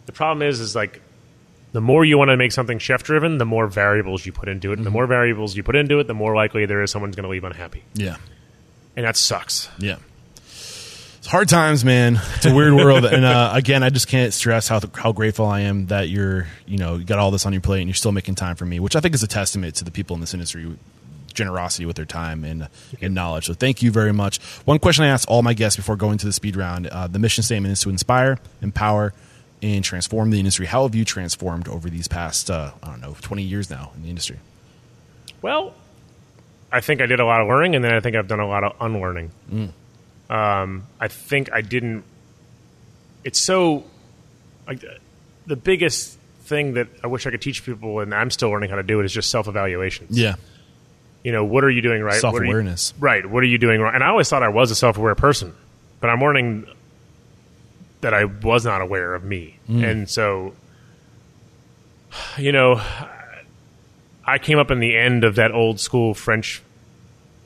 the 0.07 0.11
problem 0.11 0.47
is, 0.47 0.59
is 0.59 0.75
like 0.75 1.01
the 1.73 1.81
more 1.81 2.05
you 2.05 2.17
want 2.17 2.29
to 2.29 2.37
make 2.37 2.53
something 2.53 2.79
chef 2.79 3.03
driven, 3.03 3.37
the 3.37 3.45
more 3.45 3.67
variables 3.67 4.25
you 4.25 4.31
put 4.31 4.47
into 4.49 4.71
it. 4.71 4.77
And 4.77 4.85
the 4.85 4.89
mm-hmm. 4.89 4.93
more 4.93 5.07
variables 5.07 5.55
you 5.55 5.63
put 5.63 5.75
into 5.75 5.99
it, 5.99 6.07
the 6.07 6.13
more 6.13 6.33
likely 6.33 6.65
there 6.65 6.81
is 6.81 6.89
someone's 6.89 7.15
going 7.15 7.25
to 7.25 7.29
leave 7.29 7.43
unhappy. 7.43 7.83
Yeah. 7.93 8.17
And 8.95 9.05
that 9.05 9.17
sucks. 9.17 9.69
Yeah. 9.77 9.97
It's 11.25 11.31
hard 11.31 11.49
times, 11.49 11.83
man. 11.83 12.21
It's 12.35 12.45
a 12.45 12.53
weird 12.53 12.75
world, 12.75 13.03
and 13.03 13.25
uh, 13.25 13.49
again, 13.55 13.81
I 13.81 13.89
just 13.89 14.07
can't 14.07 14.31
stress 14.31 14.67
how 14.67 14.79
how 14.93 15.11
grateful 15.11 15.47
I 15.47 15.61
am 15.61 15.87
that 15.87 16.07
you're, 16.07 16.45
you 16.67 16.77
know, 16.77 16.97
you 16.97 17.03
got 17.03 17.17
all 17.17 17.31
this 17.31 17.47
on 17.47 17.51
your 17.51 17.63
plate 17.63 17.79
and 17.79 17.89
you're 17.89 17.95
still 17.95 18.11
making 18.11 18.35
time 18.35 18.55
for 18.55 18.63
me, 18.63 18.79
which 18.79 18.95
I 18.95 18.99
think 18.99 19.15
is 19.15 19.23
a 19.23 19.27
testament 19.27 19.73
to 19.77 19.83
the 19.83 19.89
people 19.89 20.13
in 20.13 20.19
this 20.19 20.35
industry, 20.35 20.77
generosity 21.33 21.87
with 21.87 21.95
their 21.95 22.05
time 22.05 22.43
and 22.43 22.69
and 23.01 23.15
knowledge. 23.15 23.47
So 23.47 23.55
thank 23.55 23.81
you 23.81 23.89
very 23.89 24.13
much. 24.13 24.39
One 24.65 24.77
question 24.77 25.03
I 25.03 25.07
ask 25.07 25.27
all 25.27 25.41
my 25.41 25.55
guests 25.55 25.77
before 25.77 25.95
going 25.95 26.19
to 26.19 26.27
the 26.27 26.31
speed 26.31 26.55
round: 26.55 26.85
uh, 26.85 27.07
the 27.07 27.17
mission 27.17 27.43
statement 27.43 27.71
is 27.71 27.79
to 27.81 27.89
inspire, 27.89 28.37
empower, 28.61 29.11
and 29.63 29.83
transform 29.83 30.29
the 30.29 30.37
industry. 30.37 30.67
How 30.67 30.83
have 30.83 30.93
you 30.93 31.05
transformed 31.05 31.67
over 31.67 31.89
these 31.89 32.07
past, 32.07 32.51
uh, 32.51 32.69
I 32.83 32.91
don't 32.91 33.01
know, 33.01 33.15
20 33.19 33.41
years 33.41 33.71
now 33.71 33.93
in 33.95 34.03
the 34.03 34.09
industry? 34.09 34.37
Well, 35.41 35.73
I 36.71 36.81
think 36.81 37.01
I 37.01 37.07
did 37.07 37.19
a 37.19 37.25
lot 37.25 37.41
of 37.41 37.47
learning, 37.47 37.73
and 37.73 37.83
then 37.83 37.95
I 37.95 37.99
think 37.99 38.15
I've 38.15 38.27
done 38.27 38.41
a 38.41 38.47
lot 38.47 38.63
of 38.63 38.75
unlearning. 38.79 39.31
Um, 40.29 40.87
I 40.99 41.07
think 41.07 41.51
I 41.53 41.61
didn't. 41.61 42.03
It's 43.23 43.39
so 43.39 43.83
like 44.67 44.83
the 45.47 45.55
biggest 45.55 46.17
thing 46.41 46.73
that 46.75 46.87
I 47.03 47.07
wish 47.07 47.25
I 47.27 47.31
could 47.31 47.41
teach 47.41 47.63
people, 47.65 47.99
and 47.99 48.13
I'm 48.13 48.29
still 48.31 48.49
learning 48.49 48.69
how 48.69 48.75
to 48.77 48.83
do 48.83 48.99
it, 48.99 49.05
is 49.05 49.13
just 49.13 49.29
self 49.29 49.47
evaluation. 49.47 50.07
Yeah. 50.09 50.35
You 51.23 51.31
know, 51.31 51.43
what 51.43 51.63
are 51.63 51.69
you 51.71 51.81
doing 51.81 52.01
right? 52.03 52.15
You- 52.15 52.19
Self-awareness. 52.21 52.93
right. 52.99 53.25
What 53.25 53.41
are 53.41 53.47
you 53.47 53.57
doing 53.57 53.81
wrong? 53.81 53.95
And 53.95 54.03
I 54.03 54.07
always 54.09 54.29
thought 54.29 54.43
I 54.43 54.49
was 54.49 54.69
a 54.71 54.75
self 54.75 54.97
aware 54.97 55.15
person, 55.15 55.53
but 55.99 56.09
I'm 56.09 56.19
learning 56.21 56.67
that 58.01 58.13
I 58.13 58.25
was 58.25 58.63
not 58.65 58.81
aware 58.81 59.15
of 59.15 59.23
me. 59.23 59.57
And 59.67 60.07
so, 60.07 60.53
you 62.37 62.51
know, 62.51 62.79
I 64.23 64.37
came 64.37 64.59
up 64.59 64.69
in 64.69 64.79
the 64.79 64.95
end 64.95 65.23
of 65.23 65.35
that 65.35 65.51
old 65.51 65.79
school 65.79 66.13
French 66.13 66.61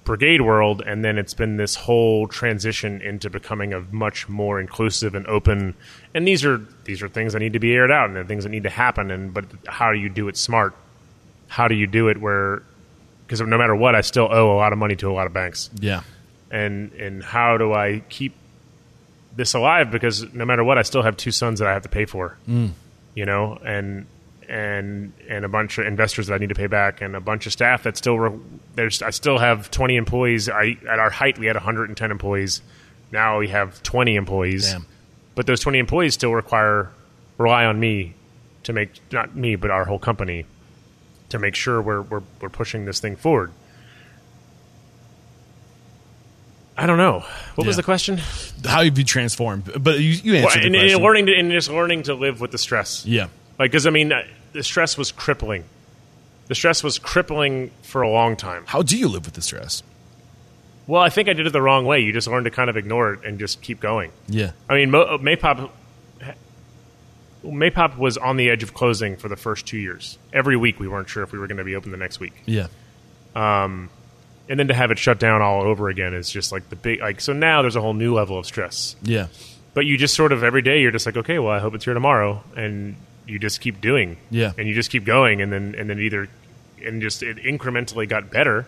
brigade 0.10 0.42
world, 0.42 0.82
and 0.84 1.06
then 1.06 1.20
it's 1.20 1.36
been 1.36 1.58
this 1.58 1.76
whole 1.76 2.28
transition 2.28 3.00
into 3.00 3.30
becoming 3.30 3.74
a 3.74 3.82
much 3.92 4.28
more 4.28 4.60
inclusive 4.60 5.14
and 5.14 5.28
open. 5.28 5.76
And 6.16 6.28
these 6.28 6.44
are 6.44 6.58
these 6.86 7.04
are 7.04 7.08
things 7.08 7.34
that 7.34 7.40
need 7.40 7.54
to 7.54 7.60
be 7.60 7.74
aired 7.76 7.92
out, 7.92 8.08
and 8.08 8.16
they're 8.16 8.24
things 8.24 8.44
that 8.44 8.50
need 8.50 8.64
to 8.64 8.72
happen. 8.72 9.12
And 9.12 9.32
but 9.32 9.46
how 9.68 9.94
do 9.94 10.00
you 10.00 10.10
do 10.10 10.28
it 10.28 10.36
smart? 10.36 10.74
How 11.48 11.68
do 11.68 11.76
you 11.76 11.86
do 11.86 12.08
it 12.08 12.20
where? 12.20 12.64
Because 13.28 13.40
no 13.42 13.56
matter 13.60 13.76
what, 13.76 13.94
I 13.94 14.02
still 14.02 14.28
owe 14.32 14.52
a 14.52 14.58
lot 14.58 14.74
of 14.74 14.80
money 14.80 14.96
to 14.96 15.12
a 15.12 15.14
lot 15.14 15.28
of 15.28 15.34
banks 15.34 15.70
Yeah. 15.80 16.02
and 16.50 16.92
and 16.94 17.24
how 17.24 17.58
do 17.58 17.72
I 17.74 18.02
keep 18.10 18.34
this 19.36 19.54
alive? 19.54 19.92
Because 19.92 20.34
no 20.34 20.44
matter 20.44 20.64
what, 20.64 20.80
I 20.80 20.82
still 20.82 21.04
have 21.04 21.18
two 21.18 21.30
sons 21.30 21.60
that 21.60 21.68
I 21.68 21.74
have 21.74 21.84
to 21.84 21.90
pay 21.90 22.06
for, 22.06 22.36
mm. 22.48 22.72
you 23.14 23.28
know, 23.28 23.60
and 23.64 24.08
and 24.50 25.14
and 25.30 25.46
a 25.46 25.48
bunch 25.48 25.78
of 25.78 25.86
investors 25.86 26.28
that 26.28 26.34
I 26.34 26.38
need 26.40 26.50
to 26.50 26.56
pay 26.56 26.68
back, 26.68 27.02
and 27.02 27.16
a 27.16 27.22
bunch 27.22 27.46
of 27.46 27.54
staff 27.54 27.84
that 27.84 27.96
still 27.98 28.18
re- 28.20 28.40
there's. 28.76 29.02
I 29.02 29.12
still 29.12 29.38
have 29.38 29.70
20 29.72 29.96
employees. 29.96 30.50
I 30.50 30.78
at 30.90 31.00
our 31.00 31.10
height 31.12 31.38
we 31.38 31.46
had 31.46 31.56
110 31.56 32.12
employees. 32.12 32.62
Now 33.12 33.40
we 33.40 33.48
have 33.50 33.82
20 33.84 34.16
employees, 34.16 34.72
Damn. 34.72 34.86
but 35.36 35.46
those 35.48 35.60
20 35.62 35.80
employees 35.80 36.14
still 36.16 36.34
require 36.34 36.92
rely 37.38 37.66
on 37.66 37.80
me 37.80 38.16
to 38.64 38.74
make 38.74 38.92
not 39.12 39.36
me 39.36 39.56
but 39.56 39.72
our 39.72 39.86
whole 39.86 39.98
company 40.00 40.46
to 41.30 41.40
make 41.40 41.56
sure 41.56 41.82
we're 41.82 42.02
we're, 42.02 42.22
we're 42.42 42.50
pushing 42.50 42.86
this 42.86 43.00
thing 43.00 43.16
forward. 43.16 43.52
I 46.78 46.86
don't 46.86 46.98
know. 46.98 47.26
What 47.56 47.68
was 47.68 47.76
the 47.76 47.84
question? 47.84 48.18
How 48.64 48.78
have 48.78 48.86
you 48.86 48.92
be 48.92 49.04
transformed? 49.04 49.70
But 49.84 50.00
you, 50.00 50.12
you 50.12 50.34
Well, 50.34 50.44
answered 50.46 50.64
and, 50.66 50.76
and 50.76 50.84
question. 50.86 51.04
learning 51.04 51.26
to, 51.26 51.34
and 51.36 51.52
just 51.52 51.70
learning 51.70 52.04
to 52.04 52.14
live 52.14 52.40
with 52.40 52.52
the 52.52 52.58
stress. 52.58 53.06
yeah. 53.06 53.28
Like, 53.58 53.72
because 53.72 53.86
I 53.86 53.90
mean, 53.90 54.14
the 54.54 54.64
stress 54.64 54.98
was 54.98 55.12
crippling. 55.12 55.64
The 56.48 56.56
stress 56.56 56.84
was 56.84 56.98
crippling 57.00 57.72
for 57.84 58.02
a 58.02 58.10
long 58.10 58.36
time. 58.36 58.64
How 58.68 58.82
do 58.82 58.98
you 58.98 59.08
live 59.08 59.26
with 59.26 59.36
the 59.36 59.42
stress? 59.42 59.84
Well, 60.88 61.02
I 61.02 61.10
think 61.10 61.30
I 61.30 61.34
did 61.34 61.46
it 61.46 61.54
the 61.54 61.62
wrong 61.62 61.86
way. 61.86 62.00
You 62.00 62.12
just 62.12 62.28
learn 62.28 62.46
to 62.46 62.50
kind 62.52 62.70
of 62.70 62.76
ignore 62.78 63.14
it 63.14 63.24
and 63.24 63.38
just 63.38 63.62
keep 63.62 63.80
going. 63.80 64.12
Yeah. 64.28 64.52
I 64.68 64.74
mean, 64.76 64.90
Mo- 64.90 65.02
uh, 65.04 65.18
Maypop, 65.20 65.70
Maypop 67.44 67.98
was 67.98 68.18
on 68.18 68.38
the 68.38 68.50
edge 68.50 68.64
of 68.64 68.74
closing 68.74 69.16
for 69.16 69.30
the 69.30 69.36
first 69.36 69.66
two 69.68 69.78
years. 69.78 70.18
Every 70.34 70.58
week, 70.58 70.80
we 70.80 70.88
weren't 70.88 71.08
sure 71.08 71.24
if 71.24 71.32
we 71.32 71.40
were 71.40 71.48
going 71.48 71.58
to 71.60 71.64
be 71.64 71.76
open 71.76 71.92
the 71.92 71.98
next 71.98 72.20
week. 72.20 72.34
Yeah. 72.46 72.68
and 73.36 73.90
then 74.60 74.68
to 74.68 74.74
have 74.74 74.90
it 74.90 74.98
shut 74.98 75.20
down 75.20 75.42
all 75.44 75.62
over 75.62 75.90
again 75.90 76.14
is 76.16 76.30
just 76.30 76.52
like 76.52 76.68
the 76.70 76.76
big 76.76 77.00
like 77.02 77.22
so 77.22 77.32
now 77.34 77.62
there's 77.62 77.76
a 77.76 77.82
whole 77.82 77.94
new 77.94 78.16
level 78.16 78.40
of 78.40 78.48
stress 78.48 78.96
Yeah. 79.04 79.28
but 79.76 79.86
you 79.86 79.96
just 79.96 80.16
sort 80.16 80.32
of 80.32 80.44
every 80.44 80.64
day 80.64 80.82
you're 80.82 80.90
just 80.92 81.06
like 81.06 81.16
okay 81.18 81.38
well 81.38 81.52
i 81.54 81.60
hope 81.60 81.76
it's 81.76 81.86
here 81.86 81.94
tomorrow 81.94 82.44
and 82.58 82.96
you 83.30 83.40
just 83.40 83.62
keep 83.62 83.80
doing 83.82 84.18
Yeah. 84.32 84.52
and 84.58 84.68
you 84.68 84.74
just 84.74 84.90
keep 84.92 85.06
going 85.06 85.42
and 85.42 85.52
then 85.54 85.76
and 85.78 85.90
then 85.90 86.00
either 86.00 86.28
and 86.84 87.02
just 87.02 87.22
it 87.24 87.38
incrementally 87.38 88.08
got 88.10 88.32
better 88.32 88.66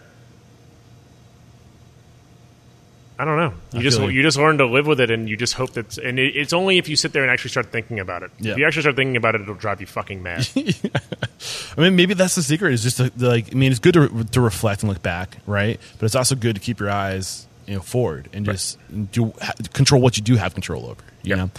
I 3.19 3.25
don't 3.25 3.37
know. 3.37 3.53
You 3.73 3.79
I 3.81 3.83
just 3.83 3.99
you. 4.01 4.07
you 4.09 4.23
just 4.23 4.37
learn 4.37 4.57
to 4.57 4.65
live 4.65 4.87
with 4.87 4.99
it, 4.99 5.11
and 5.11 5.29
you 5.29 5.37
just 5.37 5.53
hope 5.53 5.73
that. 5.73 5.95
And 5.99 6.17
it, 6.17 6.35
it's 6.35 6.53
only 6.53 6.79
if 6.79 6.89
you 6.89 6.95
sit 6.95 7.13
there 7.13 7.21
and 7.21 7.29
actually 7.31 7.51
start 7.51 7.71
thinking 7.71 7.99
about 7.99 8.23
it. 8.23 8.31
Yeah. 8.39 8.53
If 8.53 8.57
you 8.57 8.65
actually 8.65 8.81
start 8.81 8.95
thinking 8.95 9.15
about 9.15 9.35
it, 9.35 9.41
it'll 9.41 9.53
drive 9.53 9.79
you 9.79 9.85
fucking 9.85 10.23
mad. 10.23 10.49
I 10.55 11.81
mean, 11.81 11.95
maybe 11.95 12.15
that's 12.15 12.33
the 12.33 12.41
secret. 12.41 12.73
Is 12.73 12.81
just 12.81 12.97
to, 12.97 13.11
like, 13.17 13.51
I 13.51 13.55
mean, 13.55 13.69
it's 13.69 13.79
good 13.79 13.93
to 13.93 14.23
to 14.23 14.41
reflect 14.41 14.81
and 14.81 14.89
look 14.91 15.03
back, 15.03 15.37
right? 15.45 15.79
But 15.99 16.05
it's 16.07 16.15
also 16.15 16.33
good 16.33 16.55
to 16.55 16.61
keep 16.61 16.79
your 16.79 16.89
eyes, 16.89 17.45
you 17.67 17.75
know, 17.75 17.81
forward 17.81 18.29
and 18.33 18.45
just 18.45 18.77
do 19.11 19.33
ha- 19.41 19.53
control 19.73 20.01
what 20.01 20.17
you 20.17 20.23
do 20.23 20.35
have 20.35 20.53
control 20.53 20.85
over. 20.85 21.01
You 21.23 21.29
Yeah. 21.31 21.35
know, 21.35 21.51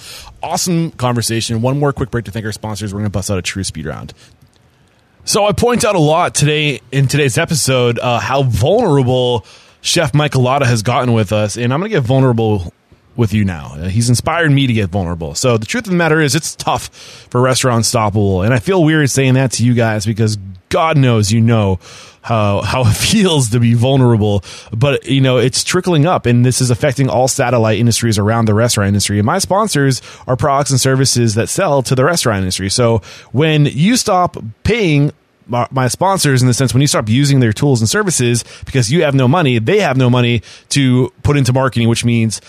awesome 0.42 0.90
conversation. 0.92 1.62
One 1.62 1.78
more 1.78 1.92
quick 1.92 2.10
break 2.10 2.24
to 2.26 2.30
thank 2.30 2.44
our 2.46 2.52
sponsors. 2.52 2.92
We're 2.92 2.98
going 3.00 3.10
to 3.10 3.16
bust 3.16 3.30
out 3.30 3.38
a 3.38 3.42
true 3.42 3.64
speed 3.64 3.86
round. 3.86 4.12
So 5.24 5.46
I 5.46 5.52
point 5.52 5.84
out 5.84 5.94
a 5.94 6.00
lot 6.00 6.34
today 6.34 6.80
in 6.90 7.06
today's 7.06 7.38
episode 7.38 7.98
uh, 8.00 8.18
how 8.18 8.42
vulnerable 8.42 9.46
Chef 9.80 10.12
Mike 10.14 10.32
Gulotta 10.32 10.66
has 10.66 10.82
gotten 10.82 11.12
with 11.12 11.32
us, 11.32 11.56
and 11.56 11.72
I'm 11.72 11.78
going 11.80 11.90
to 11.90 11.96
get 11.96 12.02
vulnerable 12.02 12.72
with 13.14 13.32
you 13.32 13.44
now. 13.44 13.74
Uh, 13.76 13.88
he's 13.88 14.08
inspired 14.08 14.50
me 14.50 14.66
to 14.66 14.72
get 14.72 14.90
vulnerable. 14.90 15.34
So 15.36 15.58
the 15.58 15.66
truth 15.66 15.84
of 15.84 15.90
the 15.90 15.96
matter 15.96 16.20
is, 16.20 16.34
it's 16.34 16.56
tough 16.56 16.88
for 17.30 17.40
Restaurant 17.40 17.76
Unstoppable, 17.78 18.42
and 18.42 18.52
I 18.52 18.58
feel 18.58 18.82
weird 18.82 19.10
saying 19.10 19.34
that 19.34 19.52
to 19.52 19.64
you 19.64 19.74
guys 19.74 20.04
because 20.06 20.38
God 20.72 20.96
knows 20.96 21.30
you 21.30 21.40
know 21.42 21.78
how 22.22 22.62
how 22.62 22.82
it 22.86 22.94
feels 22.94 23.50
to 23.50 23.60
be 23.60 23.74
vulnerable. 23.74 24.42
But 24.72 25.06
you 25.06 25.20
know 25.20 25.36
it's 25.36 25.62
trickling 25.62 26.06
up, 26.06 26.26
and 26.26 26.44
this 26.44 26.60
is 26.60 26.70
affecting 26.70 27.08
all 27.08 27.28
satellite 27.28 27.78
industries 27.78 28.18
around 28.18 28.46
the 28.46 28.54
restaurant 28.54 28.88
industry. 28.88 29.18
And 29.18 29.26
my 29.26 29.38
sponsors 29.38 30.00
are 30.26 30.36
products 30.36 30.70
and 30.70 30.80
services 30.80 31.34
that 31.34 31.48
sell 31.48 31.82
to 31.82 31.94
the 31.94 32.04
restaurant 32.04 32.38
industry. 32.38 32.70
So 32.70 33.02
when 33.32 33.66
you 33.66 33.96
stop 33.96 34.36
paying 34.64 35.12
my, 35.46 35.88
sponsors 35.88 36.40
in 36.40 36.48
the 36.48 36.54
sense 36.54 36.72
when 36.72 36.80
you 36.80 36.86
stop 36.86 37.08
using 37.08 37.40
their 37.40 37.52
tools 37.52 37.82
and 37.82 37.90
services 37.90 38.44
because 38.64 38.90
you 38.90 39.02
have 39.02 39.14
no 39.14 39.28
money, 39.28 39.58
they 39.58 39.80
have 39.80 39.98
no 39.98 40.08
money 40.08 40.40
to 40.70 41.12
put 41.22 41.36
into 41.36 41.52
marketing, 41.52 41.88
which 41.88 42.04
means 42.04 42.40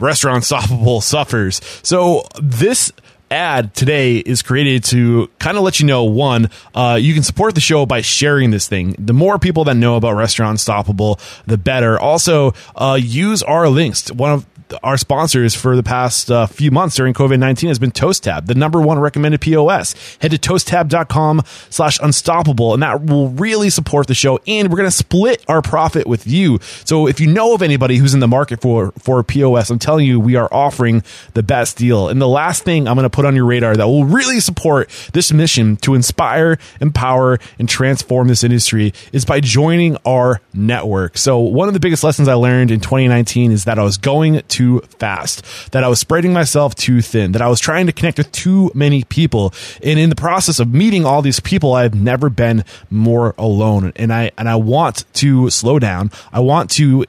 restaurant 0.00 0.38
unstoppable 0.38 1.00
suffers. 1.12 1.60
So 1.82 2.26
this 2.42 2.90
ad 3.30 3.74
today 3.74 4.18
is 4.18 4.42
created 4.42 4.84
to 4.84 5.30
kind 5.38 5.56
of 5.56 5.62
let 5.62 5.80
you 5.80 5.86
know 5.86 6.04
one 6.04 6.50
uh, 6.74 6.98
you 7.00 7.14
can 7.14 7.22
support 7.22 7.54
the 7.54 7.60
show 7.60 7.86
by 7.86 8.00
sharing 8.00 8.50
this 8.50 8.66
thing. 8.66 8.94
The 8.98 9.12
more 9.12 9.38
people 9.38 9.64
that 9.64 9.74
know 9.74 9.96
about 9.96 10.16
restaurant 10.16 10.50
unstoppable 10.52 11.20
the 11.46 11.58
better. 11.58 11.98
Also 11.98 12.54
uh, 12.74 12.98
use 13.00 13.42
our 13.42 13.68
links. 13.68 14.10
One 14.12 14.32
of 14.32 14.46
our 14.82 14.96
sponsors 14.96 15.54
for 15.54 15.76
the 15.76 15.82
past 15.82 16.30
uh, 16.30 16.46
few 16.46 16.70
months 16.70 16.96
during 16.96 17.14
COVID-19 17.14 17.68
has 17.68 17.78
been 17.78 17.90
Toast 17.90 18.24
Tab, 18.24 18.46
the 18.46 18.54
number 18.54 18.80
one 18.80 18.98
recommended 18.98 19.40
POS. 19.40 19.94
Head 20.20 20.30
to 20.30 20.38
toasttab.com 20.38 21.42
slash 21.70 21.98
unstoppable 22.00 22.74
and 22.74 22.82
that 22.82 23.04
will 23.04 23.28
really 23.30 23.70
support 23.70 24.06
the 24.06 24.14
show. 24.14 24.40
And 24.46 24.70
we're 24.70 24.76
going 24.76 24.88
to 24.88 24.96
split 24.96 25.44
our 25.48 25.62
profit 25.62 26.06
with 26.06 26.26
you. 26.26 26.58
So 26.84 27.06
if 27.06 27.20
you 27.20 27.26
know 27.26 27.54
of 27.54 27.62
anybody 27.62 27.96
who's 27.96 28.14
in 28.14 28.20
the 28.20 28.28
market 28.28 28.60
for, 28.60 28.92
for 28.98 29.22
POS, 29.22 29.70
I'm 29.70 29.78
telling 29.78 30.06
you, 30.06 30.20
we 30.20 30.36
are 30.36 30.52
offering 30.52 31.02
the 31.34 31.42
best 31.42 31.76
deal. 31.76 32.08
And 32.08 32.20
the 32.20 32.28
last 32.28 32.64
thing 32.64 32.86
I'm 32.86 32.96
going 32.96 33.04
to 33.04 33.10
put 33.10 33.24
on 33.24 33.34
your 33.34 33.46
radar 33.46 33.76
that 33.76 33.86
will 33.86 34.04
really 34.04 34.40
support 34.40 34.90
this 35.12 35.32
mission 35.32 35.76
to 35.78 35.94
inspire, 35.94 36.58
empower, 36.80 37.38
and 37.58 37.68
transform 37.68 38.28
this 38.28 38.44
industry 38.44 38.92
is 39.12 39.24
by 39.24 39.40
joining 39.40 39.96
our 40.04 40.40
network. 40.52 41.18
So 41.18 41.40
one 41.40 41.68
of 41.68 41.74
the 41.74 41.80
biggest 41.80 42.04
lessons 42.04 42.28
I 42.28 42.34
learned 42.34 42.70
in 42.70 42.80
2019 42.80 43.52
is 43.52 43.64
that 43.64 43.78
I 43.78 43.82
was 43.82 43.98
going 43.98 44.42
too 44.60 44.80
fast, 44.98 45.42
that 45.72 45.82
I 45.84 45.88
was 45.88 45.98
spreading 45.98 46.32
myself 46.32 46.74
too 46.74 47.00
thin, 47.00 47.32
that 47.32 47.42
I 47.42 47.48
was 47.48 47.60
trying 47.60 47.86
to 47.86 47.92
connect 47.92 48.18
with 48.18 48.30
too 48.32 48.70
many 48.74 49.04
people. 49.04 49.54
And 49.82 49.98
in 49.98 50.10
the 50.10 50.16
process 50.16 50.58
of 50.60 50.72
meeting 50.72 51.06
all 51.06 51.22
these 51.22 51.40
people, 51.40 51.72
I've 51.72 51.94
never 51.94 52.28
been 52.28 52.64
more 52.90 53.34
alone. 53.38 53.92
And 53.96 54.12
I, 54.12 54.32
and 54.36 54.48
I 54.48 54.56
want 54.56 55.04
to 55.14 55.48
slow 55.50 55.78
down. 55.78 56.10
I 56.32 56.40
want 56.40 56.70
to 56.72 57.06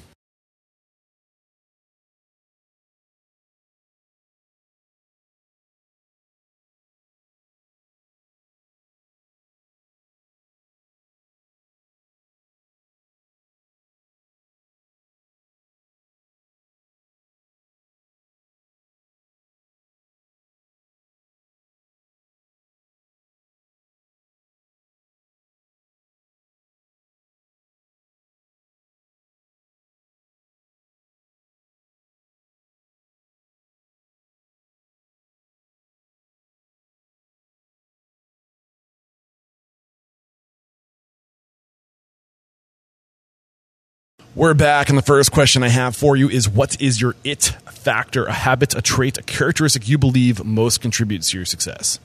We're 44.36 44.56
back, 44.56 44.90
and 44.90 44.98
the 44.98 45.04
first 45.04 45.32
question 45.32 45.62
I 45.62 45.70
have 45.70 45.96
for 45.96 46.16
you 46.16 46.28
is 46.28 46.50
What 46.50 46.82
is 46.82 47.00
your 47.00 47.16
it 47.24 47.44
factor, 47.72 48.26
a 48.26 48.34
habit, 48.34 48.74
a 48.76 48.82
trait, 48.82 49.20
a 49.20 49.22
characteristic 49.22 49.88
you 49.88 50.00
believe 50.00 50.44
most 50.44 50.82
contributes 50.82 51.30
to 51.30 51.38
your 51.38 51.46
success? 51.46 52.00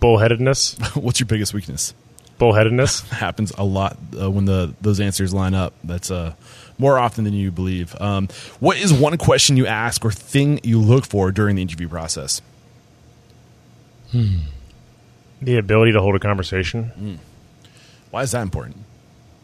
Bullheadedness. 0.00 0.96
What's 1.00 1.20
your 1.20 1.28
biggest 1.28 1.54
weakness? 1.54 1.94
Bullheadedness. 2.40 3.08
Happens 3.10 3.52
a 3.56 3.62
lot 3.62 3.96
uh, 4.20 4.28
when 4.32 4.46
the 4.46 4.74
those 4.80 4.98
answers 4.98 5.32
line 5.32 5.54
up. 5.54 5.74
That's 5.84 6.10
uh, 6.10 6.34
more 6.76 6.98
often 6.98 7.22
than 7.22 7.34
you 7.34 7.52
believe. 7.52 7.94
Um, 8.00 8.26
what 8.58 8.76
is 8.76 8.92
one 8.92 9.16
question 9.16 9.56
you 9.56 9.68
ask 9.68 10.04
or 10.04 10.10
thing 10.10 10.58
you 10.64 10.80
look 10.80 11.06
for 11.06 11.30
during 11.30 11.54
the 11.54 11.62
interview 11.62 11.88
process? 11.88 12.42
The 14.12 15.56
ability 15.56 15.92
to 15.92 16.00
hold 16.00 16.16
a 16.16 16.18
conversation 16.18 17.18
Why 18.10 18.22
is 18.22 18.32
that 18.32 18.42
important? 18.42 18.76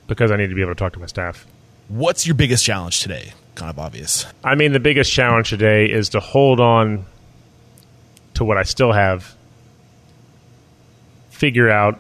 because 0.08 0.30
I 0.32 0.36
need 0.36 0.48
to 0.48 0.54
be 0.54 0.62
able 0.62 0.72
to 0.72 0.78
talk 0.78 0.94
to 0.94 0.98
my 0.98 1.06
staff. 1.06 1.46
What's 1.88 2.26
your 2.26 2.34
biggest 2.34 2.64
challenge 2.64 3.00
today? 3.00 3.32
Kind 3.54 3.70
of 3.70 3.78
obvious. 3.78 4.26
I 4.44 4.54
mean, 4.54 4.72
the 4.72 4.80
biggest 4.80 5.10
challenge 5.10 5.48
today 5.48 5.86
is 5.86 6.10
to 6.10 6.20
hold 6.20 6.60
on 6.60 7.06
to 8.34 8.44
what 8.44 8.58
I 8.58 8.62
still 8.62 8.92
have, 8.92 9.34
figure 11.30 11.70
out 11.70 11.98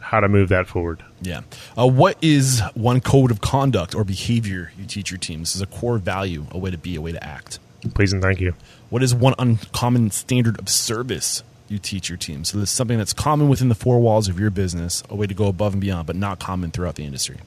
how 0.00 0.20
to 0.20 0.28
move 0.28 0.48
that 0.48 0.66
forward. 0.66 1.04
Yeah. 1.20 1.42
Uh, 1.78 1.86
what 1.86 2.16
is 2.22 2.60
one 2.74 3.00
code 3.00 3.30
of 3.30 3.40
conduct 3.40 3.94
or 3.94 4.04
behavior 4.04 4.72
you 4.78 4.86
teach 4.86 5.10
your 5.10 5.18
team? 5.18 5.40
This 5.40 5.54
is 5.54 5.60
a 5.60 5.66
core 5.66 5.98
value, 5.98 6.46
a 6.50 6.58
way 6.58 6.70
to 6.70 6.78
be, 6.78 6.96
a 6.96 7.02
way 7.02 7.12
to 7.12 7.22
act. 7.22 7.58
Please 7.94 8.14
and 8.14 8.22
thank 8.22 8.40
you. 8.40 8.54
What 8.88 9.02
is 9.02 9.14
one 9.14 9.34
uncommon 9.38 10.10
standard 10.10 10.58
of 10.58 10.70
service 10.70 11.42
you 11.68 11.78
teach 11.78 12.08
your 12.08 12.16
team? 12.16 12.44
So 12.44 12.58
this 12.58 12.70
is 12.70 12.74
something 12.74 12.96
that's 12.96 13.12
common 13.12 13.48
within 13.48 13.68
the 13.68 13.74
four 13.74 14.00
walls 14.00 14.28
of 14.28 14.40
your 14.40 14.50
business, 14.50 15.02
a 15.10 15.14
way 15.14 15.26
to 15.26 15.34
go 15.34 15.46
above 15.46 15.74
and 15.74 15.80
beyond, 15.82 16.06
but 16.06 16.16
not 16.16 16.38
common 16.38 16.70
throughout 16.70 16.94
the 16.94 17.04
industry. 17.04 17.38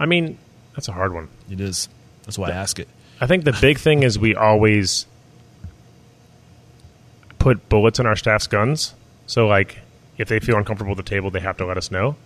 I 0.00 0.06
mean, 0.06 0.38
that's 0.74 0.88
a 0.88 0.92
hard 0.92 1.12
one. 1.12 1.28
It 1.50 1.60
is. 1.60 1.88
That's 2.24 2.38
why 2.38 2.48
I 2.48 2.52
ask 2.52 2.78
it. 2.78 2.88
I 3.20 3.26
think 3.26 3.44
the 3.44 3.56
big 3.60 3.78
thing 3.78 4.02
is 4.04 4.18
we 4.18 4.34
always 4.34 5.06
put 7.38 7.68
bullets 7.68 7.98
in 7.98 8.06
our 8.06 8.16
staff's 8.16 8.46
guns. 8.46 8.94
So, 9.26 9.46
like, 9.46 9.78
if 10.16 10.28
they 10.28 10.40
feel 10.40 10.56
uncomfortable 10.56 10.92
at 10.92 10.96
the 10.96 11.02
table, 11.02 11.30
they 11.30 11.40
have 11.40 11.56
to 11.58 11.66
let 11.66 11.76
us 11.76 11.90
know. 11.90 12.16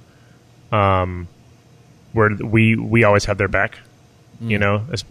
Um, 0.70 1.28
where 2.12 2.30
we 2.42 2.76
we 2.76 3.04
always 3.04 3.24
have 3.26 3.38
their 3.38 3.48
back. 3.48 3.78
You 4.40 4.58
know, 4.58 4.84
As- 4.90 5.04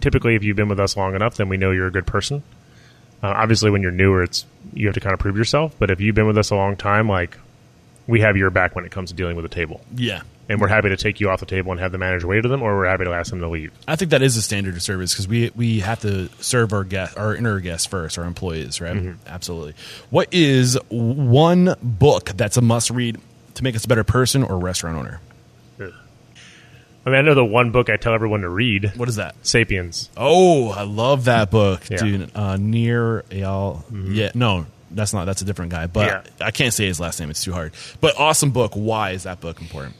typically, 0.00 0.34
if 0.34 0.42
you've 0.42 0.56
been 0.56 0.68
with 0.68 0.80
us 0.80 0.96
long 0.96 1.14
enough, 1.14 1.36
then 1.36 1.48
we 1.48 1.56
know 1.56 1.72
you're 1.72 1.88
a 1.88 1.92
good 1.92 2.06
person. 2.06 2.42
Uh, 3.22 3.28
obviously, 3.36 3.70
when 3.70 3.82
you're 3.82 3.90
newer, 3.90 4.22
it's 4.22 4.46
you 4.72 4.86
have 4.86 4.94
to 4.94 5.00
kind 5.00 5.12
of 5.12 5.20
prove 5.20 5.36
yourself. 5.36 5.74
But 5.78 5.90
if 5.90 6.00
you've 6.00 6.14
been 6.14 6.26
with 6.26 6.38
us 6.38 6.50
a 6.50 6.56
long 6.56 6.76
time, 6.76 7.08
like 7.08 7.36
we 8.06 8.20
have 8.20 8.36
your 8.36 8.50
back 8.50 8.74
when 8.74 8.84
it 8.84 8.90
comes 8.90 9.10
to 9.10 9.16
dealing 9.16 9.36
with 9.36 9.44
a 9.44 9.48
table, 9.48 9.80
Yeah. 9.94 10.22
And 10.52 10.60
we're 10.60 10.68
happy 10.68 10.90
to 10.90 10.96
take 10.96 11.18
you 11.18 11.30
off 11.30 11.40
the 11.40 11.46
table 11.46 11.72
and 11.72 11.80
have 11.80 11.90
the 11.90 11.98
manager 11.98 12.26
wait 12.28 12.42
to 12.42 12.48
them, 12.48 12.62
or 12.62 12.76
we're 12.76 12.86
happy 12.86 13.04
to 13.04 13.12
ask 13.12 13.30
them 13.30 13.40
to 13.40 13.48
leave. 13.48 13.72
I 13.88 13.96
think 13.96 14.10
that 14.12 14.22
is 14.22 14.36
a 14.36 14.42
standard 14.42 14.74
of 14.76 14.82
service 14.82 15.12
because 15.12 15.26
we 15.26 15.50
we 15.56 15.80
have 15.80 16.00
to 16.02 16.28
serve 16.40 16.72
our 16.72 16.84
guest, 16.84 17.16
our 17.18 17.34
inner 17.34 17.58
guests 17.60 17.86
first, 17.86 18.18
our 18.18 18.24
employees, 18.24 18.80
right? 18.80 19.14
Absolutely. 19.26 19.74
What 20.10 20.28
is 20.32 20.78
one 20.90 21.74
book 21.82 22.26
that's 22.36 22.56
a 22.56 22.60
must 22.62 22.90
read 22.90 23.18
to 23.54 23.64
make 23.64 23.74
us 23.74 23.84
a 23.84 23.88
better 23.88 24.04
person 24.04 24.42
or 24.44 24.58
restaurant 24.58 24.96
owner? 24.98 25.20
I 27.04 27.10
mean, 27.10 27.18
I 27.18 27.22
know 27.22 27.34
the 27.34 27.44
one 27.44 27.72
book 27.72 27.90
I 27.90 27.96
tell 27.96 28.14
everyone 28.14 28.42
to 28.42 28.48
read, 28.48 28.92
What 28.96 29.08
is 29.08 29.16
that? 29.16 29.34
Sapiens. 29.44 30.08
Oh, 30.16 30.70
I 30.70 30.82
love 30.82 31.24
that 31.24 31.50
book, 31.50 31.82
Yeah. 31.90 31.96
dude. 31.96 32.30
Uh, 32.32 32.56
Near 32.56 33.24
Al. 33.32 33.84
Yeah, 33.92 34.30
no, 34.36 34.66
that's 34.90 35.12
not. 35.12 35.24
That's 35.24 35.42
a 35.42 35.44
different 35.44 35.72
guy. 35.72 35.88
But 35.88 36.06
Yeah. 36.06 36.46
I 36.46 36.52
can't 36.52 36.72
say 36.72 36.86
his 36.86 37.00
last 37.00 37.18
name. 37.18 37.28
It's 37.30 37.42
too 37.42 37.52
hard. 37.52 37.72
But 38.00 38.16
awesome 38.20 38.50
book. 38.50 38.74
Why 38.74 39.10
is 39.10 39.24
that 39.24 39.40
book 39.40 39.60
important? 39.60 39.96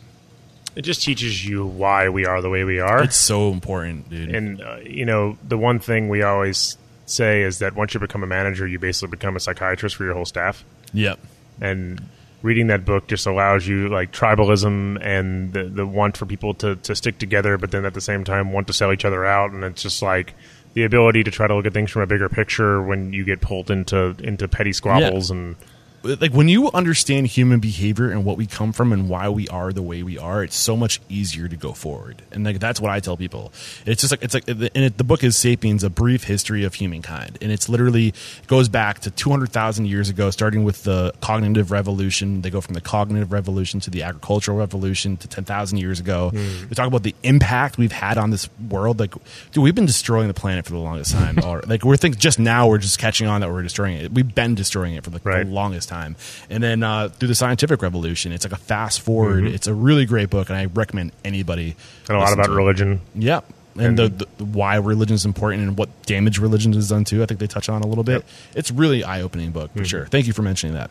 It 0.75 0.83
just 0.83 1.03
teaches 1.03 1.45
you 1.45 1.67
why 1.67 2.09
we 2.09 2.25
are 2.25 2.41
the 2.41 2.49
way 2.49 2.65
we 2.65 2.81
are. 2.81 3.03
It's 3.03 3.17
so 3.17 3.51
important, 3.51 4.09
dude. 4.09 4.35
and, 4.35 4.63
uh, 4.63 4.77
you 4.83 5.05
know, 5.05 5.37
the 5.47 5.59
one 5.59 5.79
thing 5.79 6.09
we 6.09 6.23
always 6.23 6.79
say 7.05 7.43
is 7.43 7.59
that 7.59 7.75
once 7.75 7.93
you 7.93 8.01
become 8.01 8.23
a 8.23 8.27
manager, 8.27 8.67
you 8.67 8.79
basically 8.79 9.11
become 9.11 9.37
a 9.37 9.41
psychiatrist 9.41 9.97
for 9.97 10.05
your 10.05 10.15
whole 10.15 10.25
staff. 10.25 10.65
yep. 10.95 11.19
And 11.61 12.03
reading 12.41 12.69
that 12.69 12.85
book 12.85 13.07
just 13.07 13.27
allows 13.27 13.67
you, 13.67 13.89
like, 13.89 14.13
tribalism 14.13 14.99
and 15.03 15.53
the, 15.53 15.65
the 15.65 15.87
want 15.87 16.17
for 16.17 16.27
people 16.27 16.55
to, 16.55 16.77
to 16.77 16.97
stick 16.97 17.19
together, 17.19 17.59
but 17.59 17.71
then 17.71 17.85
at 17.85 17.95
the 17.95 18.01
same 18.01 18.25
time 18.25 18.53
want 18.53 18.67
to 18.69 18.73
sell 18.73 18.93
each 18.93 19.05
other 19.05 19.25
out. 19.25 19.53
And 19.53 19.63
it's 19.65 19.83
just 19.83 20.01
like 20.01 20.35
the 20.73 20.85
ability 20.85 21.23
to 21.25 21.31
try 21.31 21.47
to 21.47 21.55
look 21.55 21.67
at 21.67 21.75
things 21.75 21.91
from 21.91 22.03
a 22.03 22.07
bigger 22.07 22.31
picture 22.31 22.83
when 22.83 23.13
you 23.13 23.25
get 23.25 23.43
pulled 23.43 23.71
into, 23.71 24.17
into 24.21 24.49
petty 24.49 24.73
squabbles 24.73 25.31
and. 25.31 25.57
Like 26.05 26.33
when 26.33 26.49
you 26.49 26.71
understand 26.73 27.27
human 27.29 27.61
behavior 27.61 28.11
and 28.11 28.25
what 28.25 28.37
we 28.37 28.47
come 28.47 28.73
from 28.73 28.93
and 28.93 29.09
why 29.09 29.29
we 29.29 29.47
are 29.49 29.73
the 29.73 29.83
way 29.83 30.03
we 30.03 30.19
are, 30.19 30.43
it's 30.43 30.57
so 30.57 30.77
much 30.77 31.01
easier 31.09 31.49
to 31.49 31.57
go 31.57 31.73
forward. 31.73 32.23
And 32.33 32.45
like 32.45 32.59
that's 32.59 32.81
what 32.81 32.91
I 32.91 33.01
tell 33.01 33.17
people. 33.17 33.53
It's 33.87 34.01
just 34.01 34.11
like 34.13 34.23
it's 34.23 34.35
like 34.35 34.49
and 34.49 34.63
it, 34.75 34.99
the 34.99 35.05
book 35.05 35.23
is 35.23 35.37
*Sapiens: 35.37 35.85
A 35.85 35.91
Brief 35.91 36.25
History 36.25 36.65
of 36.65 36.75
Humankind*, 36.75 37.39
and 37.41 37.53
it's 37.53 37.69
literally 37.69 38.09
it 38.09 38.47
goes 38.47 38.69
back 38.69 39.01
to 39.01 39.11
two 39.11 39.31
hundred 39.31 39.51
thousand 39.53 39.87
years 39.87 40.09
ago, 40.09 40.31
starting 40.31 40.65
with 40.65 40.83
the 40.85 41.13
cognitive 41.21 41.71
revolution. 41.71 42.43
They 42.43 42.51
go 42.51 42.61
from 42.61 42.75
the 42.75 42.81
cognitive 42.81 43.33
revolution 43.33 43.81
to 43.81 43.91
the 43.91 44.03
agricultural 44.03 44.57
revolution 44.59 45.17
to 45.19 45.29
ten 45.29 45.45
thousand 45.45 45.79
years 45.79 46.01
ago. 46.01 46.31
Hmm. 46.31 46.69
They 46.69 46.75
talk 46.75 46.89
about 46.89 47.03
the 47.03 47.15
impact 47.23 47.79
we've 47.79 47.93
had 47.93 48.19
on 48.19 48.31
this 48.31 48.49
world. 48.71 48.99
Like, 48.99 49.15
dude, 49.53 49.63
we've 49.63 49.75
been 49.75 49.87
destroying 49.87 50.29
the 50.29 50.35
planet 50.35 50.65
for 50.65 50.73
the 50.73 50.79
longest 50.79 51.13
time. 51.13 51.39
Or, 51.43 51.61
like, 51.67 51.85
we're 51.85 51.97
think 51.97 52.19
just 52.19 52.39
now 52.39 52.69
we're 52.69 52.79
just 52.79 52.99
catching 52.99 53.27
on 53.27 53.41
that 53.41 53.51
we're 53.51 53.63
destroying 53.63 53.97
it. 53.97 54.13
We've 54.13 54.33
been 54.35 54.55
destroying 54.55 54.95
it 54.95 55.03
for 55.05 55.11
like 55.11 55.25
Right. 55.25 55.45
the 55.45 55.51
longest 55.53 55.89
time. 55.93 56.17
And 56.51 56.63
then 56.63 56.83
uh, 56.83 57.09
through 57.09 57.29
the 57.29 57.35
scientific 57.35 57.83
revolution, 57.83 58.33
it's 58.33 58.45
like 58.45 58.53
a 58.53 58.63
fast 58.63 59.01
forward. 59.01 59.47
It's 59.47 59.67
a 59.67 59.75
really 59.75 60.07
great 60.07 60.31
book, 60.31 60.49
and 60.49 60.57
I 60.57 60.67
recommend 60.67 61.13
anybody. 61.25 61.77
and 62.09 62.17
a 62.17 62.21
lot 62.21 62.33
about 62.33 62.51
religion. 62.51 63.01
Yep. 63.15 63.45
And, 63.79 63.99
the, 63.99 64.09
the 64.09 64.45
why 64.45 64.77
religion 64.77 65.15
is 65.15 65.25
important 65.25 65.63
and 65.63 65.79
what 65.79 65.89
damage 66.03 66.39
religion 66.39 66.73
has 66.75 66.91
done 66.91 67.05
too. 67.05 67.23
I 67.23 67.27
think 67.27 67.41
they 67.41 67.47
touch 67.47 67.69
on 67.69 67.83
a 67.83 67.87
little 67.87 68.05
bit. 68.05 68.25
It's 68.55 68.71
really 68.71 69.03
eye 69.03 69.23
opening 69.23 69.51
book 69.51 69.71
for 69.75 69.85
sure. 69.85 70.07
Thank 70.07 70.27
you 70.27 70.33
for 70.33 70.43
mentioning 70.43 70.75
that. 70.75 70.91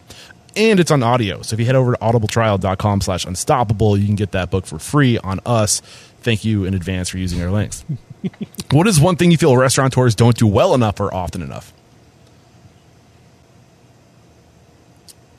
And 0.56 0.80
it's 0.80 0.91
on 0.91 1.03
audio. 1.03 1.41
So 1.44 1.53
if 1.53 1.60
you 1.60 1.65
head 1.65 1.76
over 1.76 1.94
to 1.94 1.99
audibletrial.com 1.99 3.02
slash 3.02 3.26
unstoppable, 3.26 3.98
you 3.98 4.06
can 4.06 4.15
get 4.15 4.32
that 4.32 4.49
book 4.49 4.65
for 4.65 4.80
free 4.80 5.18
on 5.19 5.40
us. 5.45 5.82
Thank 6.22 6.44
you 6.44 6.65
in 6.65 6.73
advance 6.73 7.10
for 7.10 7.19
using 7.19 7.41
our 7.41 7.52
links. 7.52 7.86
what 8.72 8.88
is 8.88 8.99
one 8.99 9.15
thing 9.15 9.32
you 9.32 9.38
feel 9.38 9.56
restaurateurs 9.56 10.15
don't 10.15 10.38
do 10.38 10.48
well 10.48 10.73
enough 10.73 10.99
or 10.99 11.14
often 11.14 11.41
enough? 11.41 11.72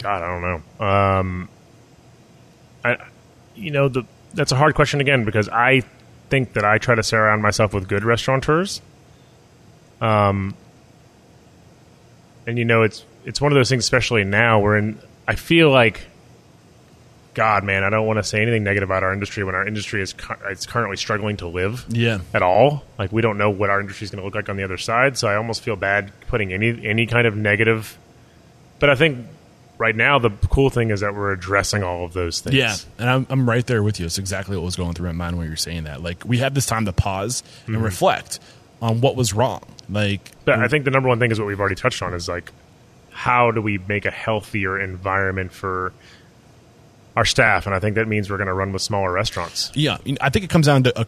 God, 0.02 0.22
I 0.22 0.26
don't 0.26 0.42
know. 0.42 0.86
Um, 0.86 1.48
I, 2.84 2.96
you 3.54 3.70
know, 3.70 3.88
the 3.88 4.04
that's 4.34 4.52
a 4.52 4.56
hard 4.56 4.74
question 4.74 5.00
again 5.00 5.24
because 5.24 5.48
I 5.48 5.82
think 6.30 6.54
that 6.54 6.64
I 6.64 6.78
try 6.78 6.94
to 6.94 7.02
surround 7.02 7.42
myself 7.42 7.74
with 7.74 7.88
good 7.88 8.04
restaurateurs. 8.04 8.80
Um, 10.00 10.54
and 12.46 12.58
you 12.58 12.64
know, 12.64 12.82
it's 12.82 13.04
it's 13.24 13.40
one 13.40 13.52
of 13.52 13.56
those 13.56 13.68
things, 13.68 13.84
especially 13.84 14.24
now, 14.24 14.60
where 14.60 14.76
in 14.76 14.98
I 15.28 15.36
feel 15.36 15.70
like 15.70 16.06
God, 17.34 17.64
man, 17.64 17.84
I 17.84 17.90
don't 17.90 18.06
want 18.06 18.18
to 18.18 18.22
say 18.22 18.42
anything 18.42 18.64
negative 18.64 18.88
about 18.88 19.02
our 19.02 19.12
industry 19.12 19.44
when 19.44 19.54
our 19.54 19.66
industry 19.66 20.02
is 20.02 20.12
cu- 20.12 20.34
it's 20.48 20.66
currently 20.66 20.96
struggling 20.96 21.36
to 21.38 21.46
live. 21.46 21.86
Yeah. 21.88 22.20
At 22.34 22.42
all, 22.42 22.84
like 22.98 23.12
we 23.12 23.22
don't 23.22 23.38
know 23.38 23.50
what 23.50 23.70
our 23.70 23.80
industry 23.80 24.04
is 24.04 24.10
going 24.10 24.20
to 24.20 24.24
look 24.24 24.34
like 24.34 24.48
on 24.48 24.56
the 24.56 24.64
other 24.64 24.76
side. 24.76 25.16
So 25.16 25.28
I 25.28 25.36
almost 25.36 25.62
feel 25.62 25.76
bad 25.76 26.12
putting 26.28 26.52
any 26.52 26.86
any 26.86 27.06
kind 27.06 27.26
of 27.26 27.36
negative. 27.36 27.96
But 28.80 28.90
I 28.90 28.96
think 28.96 29.26
right 29.82 29.96
now 29.96 30.18
the 30.20 30.30
cool 30.48 30.70
thing 30.70 30.90
is 30.90 31.00
that 31.00 31.14
we're 31.14 31.32
addressing 31.32 31.82
all 31.82 32.04
of 32.04 32.12
those 32.12 32.40
things. 32.40 32.54
Yeah, 32.54 32.76
and 32.98 33.10
I'm, 33.10 33.26
I'm 33.28 33.48
right 33.48 33.66
there 33.66 33.82
with 33.82 33.98
you. 33.98 34.06
It's 34.06 34.16
exactly 34.18 34.56
what 34.56 34.64
was 34.64 34.76
going 34.76 34.94
through 34.94 35.08
my 35.08 35.12
mind 35.12 35.36
when 35.36 35.46
you 35.46 35.52
were 35.52 35.56
saying 35.56 35.84
that. 35.84 36.02
Like, 36.02 36.24
we 36.24 36.38
have 36.38 36.54
this 36.54 36.66
time 36.66 36.84
to 36.86 36.92
pause 36.92 37.42
Mm-hmm. 37.42 37.74
and 37.74 37.84
reflect 37.84 38.38
on 38.80 39.00
what 39.00 39.16
was 39.16 39.32
wrong. 39.34 39.62
Like, 39.90 40.30
But 40.44 40.60
I 40.60 40.68
think 40.68 40.84
the 40.84 40.90
number 40.92 41.08
one 41.08 41.18
thing 41.18 41.30
is 41.32 41.38
what 41.38 41.46
we've 41.46 41.58
already 41.60 41.74
touched 41.74 42.00
on 42.02 42.14
is 42.14 42.28
like 42.28 42.50
how 43.10 43.50
do 43.50 43.60
we 43.60 43.78
make 43.78 44.06
a 44.06 44.10
healthier 44.10 44.80
environment 44.80 45.52
for 45.52 45.92
our 47.14 47.24
staff, 47.26 47.66
and 47.66 47.74
I 47.74 47.78
think 47.80 47.96
that 47.96 48.08
means 48.08 48.30
we're 48.30 48.38
going 48.38 48.46
to 48.46 48.54
run 48.54 48.72
with 48.72 48.80
smaller 48.80 49.12
restaurants. 49.12 49.70
Yeah, 49.74 49.98
I 50.20 50.30
think 50.30 50.44
it 50.46 50.50
comes 50.50 50.66
down 50.66 50.84
to 50.84 51.00
a, 51.02 51.06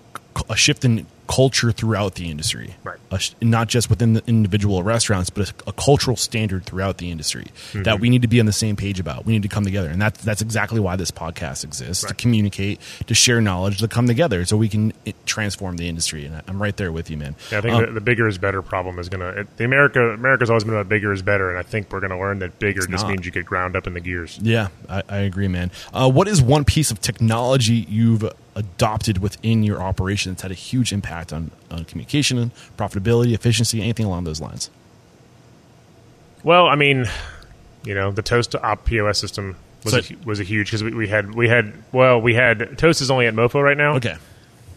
a 0.48 0.56
shift 0.56 0.84
in 0.84 1.06
culture 1.26 1.72
throughout 1.72 2.16
the 2.16 2.30
industry, 2.30 2.74
Right. 2.84 2.98
A 3.10 3.18
sh- 3.18 3.32
not 3.40 3.66
just 3.68 3.88
within 3.88 4.12
the 4.12 4.22
individual 4.26 4.82
restaurants, 4.82 5.30
but 5.30 5.48
a, 5.50 5.54
a 5.68 5.72
cultural 5.72 6.16
standard 6.18 6.66
throughout 6.66 6.98
the 6.98 7.10
industry 7.10 7.46
that 7.72 7.98
we 7.98 8.10
need 8.10 8.20
to 8.22 8.28
be 8.28 8.40
on 8.40 8.46
the 8.46 8.52
same 8.52 8.76
page 8.76 9.00
about. 9.00 9.24
We 9.24 9.32
need 9.32 9.42
to 9.42 9.48
come 9.48 9.64
together, 9.64 9.88
and 9.88 10.00
that's 10.02 10.22
that's 10.22 10.42
exactly 10.42 10.80
why 10.80 10.96
this 10.96 11.10
podcast 11.10 11.64
exists 11.64 12.04
to 12.04 12.12
communicate, 12.14 12.78
to 13.06 13.14
share 13.14 13.40
knowledge, 13.40 13.78
to 13.78 13.88
come 13.88 14.06
together, 14.06 14.44
so 14.44 14.58
we 14.58 14.68
can 14.68 14.92
it, 15.06 15.14
transform 15.24 15.78
the 15.78 15.88
industry. 15.88 16.26
And 16.26 16.42
I'm 16.46 16.60
right 16.60 16.76
there 16.76 16.92
with 16.92 17.08
you, 17.10 17.16
man. 17.16 17.36
Yeah, 17.50 17.58
I 17.58 17.60
think 17.62 17.74
Um, 17.74 17.86
the, 17.86 17.92
the 17.92 18.00
bigger 18.02 18.28
is 18.28 18.36
better 18.36 18.60
problem 18.60 18.98
is 18.98 19.08
going 19.08 19.20
to 19.20 19.46
the 19.56 19.64
America 19.64 20.00
America's 20.10 20.50
always 20.50 20.64
been 20.64 20.74
about 20.74 20.90
bigger 20.90 21.10
is 21.12 21.22
better, 21.22 21.48
and 21.48 21.58
I 21.58 21.62
think 21.62 21.90
we're 21.90 22.00
going 22.00 22.10
to 22.10 22.18
learn 22.18 22.40
that 22.40 22.58
bigger 22.58 22.80
just 22.86 23.04
not. 23.04 23.08
means 23.10 23.24
you 23.24 23.32
get 23.32 23.46
ground 23.46 23.76
up 23.76 23.86
in 23.86 23.94
the 23.94 24.00
gears. 24.00 24.38
Yeah, 24.42 24.68
I, 24.90 25.02
I 25.08 25.16
agree, 25.18 25.48
man. 25.48 25.70
Uh, 25.94 26.10
what 26.10 26.28
is 26.28 26.42
one 26.42 26.64
piece 26.66 26.90
of 26.90 27.00
technology 27.00 27.86
you've 27.88 28.30
adopted 28.56 29.18
within 29.18 29.62
your 29.62 29.80
operation 29.82 30.32
that's 30.32 30.42
had 30.42 30.50
a 30.50 30.54
huge 30.54 30.92
impact 30.92 31.32
on, 31.32 31.50
on 31.70 31.84
communication, 31.84 32.50
profitability, 32.76 33.32
efficiency, 33.34 33.80
anything 33.82 34.06
along 34.06 34.24
those 34.24 34.40
lines? 34.40 34.70
Well, 36.42 36.66
I 36.66 36.74
mean, 36.76 37.06
you 37.84 37.94
know, 37.94 38.10
the 38.10 38.22
Toast 38.22 38.54
Op 38.54 38.84
POS 38.84 39.18
system 39.18 39.56
was 39.84 39.92
So- 39.94 40.00
a, 40.14 40.26
was 40.26 40.40
a 40.40 40.44
huge 40.44 40.68
because 40.68 40.82
we, 40.82 40.92
we 40.94 41.08
had 41.08 41.34
we 41.34 41.48
had 41.48 41.72
well 41.92 42.20
we 42.20 42.34
had 42.34 42.78
Toast 42.78 43.00
is 43.00 43.10
only 43.10 43.26
at 43.26 43.34
MoPho 43.34 43.62
right 43.62 43.76
now. 43.76 43.96
Okay. 43.96 44.16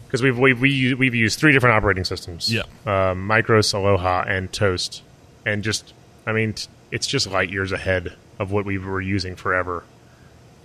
because 0.06 0.22
we've 0.22 0.38
we've 0.38 0.60
we, 0.60 0.94
we've 0.94 1.14
used 1.14 1.38
three 1.38 1.52
different 1.52 1.76
operating 1.76 2.04
systems. 2.04 2.52
Yeah. 2.52 2.62
um, 2.86 3.28
Micros, 3.28 3.72
Aloha, 3.74 4.24
and 4.26 4.52
Toast, 4.52 5.02
and 5.46 5.62
just 5.62 5.92
I 6.26 6.32
mean 6.32 6.54
t- 6.54 6.68
it's 6.90 7.06
just 7.06 7.26
light 7.30 7.50
years 7.50 7.72
ahead 7.72 8.14
of 8.38 8.50
what 8.50 8.64
we 8.64 8.78
were 8.78 9.00
using 9.00 9.34
forever. 9.36 9.84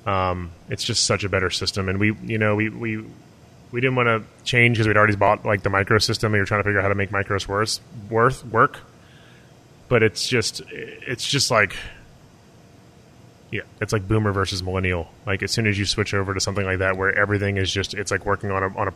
Um, 0.06 0.52
it's 0.70 0.84
just 0.84 1.06
such 1.06 1.24
a 1.24 1.30
better 1.30 1.50
system, 1.50 1.88
and 1.90 2.00
we 2.00 2.14
you 2.24 2.38
know 2.38 2.56
we 2.56 2.70
we 2.70 3.04
we 3.72 3.82
didn't 3.82 3.96
want 3.96 4.08
to 4.08 4.24
change 4.44 4.78
because 4.78 4.88
we'd 4.88 4.98
already 4.98 5.16
bought 5.16 5.46
like 5.46 5.64
the 5.64 5.70
micro 5.70 5.98
system. 5.98 6.28
and 6.28 6.34
We 6.34 6.40
were 6.40 6.46
trying 6.46 6.60
to 6.60 6.64
figure 6.64 6.80
out 6.80 6.84
how 6.84 6.90
to 6.90 6.96
make 6.96 7.10
micros 7.10 7.48
worse 7.48 7.80
worth 8.10 8.46
work, 8.46 8.80
but 9.88 10.04
it's 10.04 10.28
just 10.28 10.62
it's 10.70 11.28
just 11.28 11.52
like. 11.52 11.76
Yeah, 13.52 13.62
it's 13.80 13.94
like 13.94 14.08
boomer 14.08 14.32
versus 14.32 14.64
millennial. 14.64 15.10
Like 15.28 15.44
as 15.44 15.52
soon 15.52 15.68
as 15.68 15.78
you 15.78 15.86
switch 15.86 16.16
over 16.16 16.34
to 16.34 16.40
something 16.40 16.66
like 16.66 16.80
that, 16.80 16.98
where 16.98 17.16
everything 17.16 17.58
is 17.58 17.72
just, 17.72 17.94
it's 17.94 18.10
like 18.10 18.26
working 18.26 18.50
on 18.50 18.64
a 18.64 18.76
on 18.76 18.88
a 18.88 18.94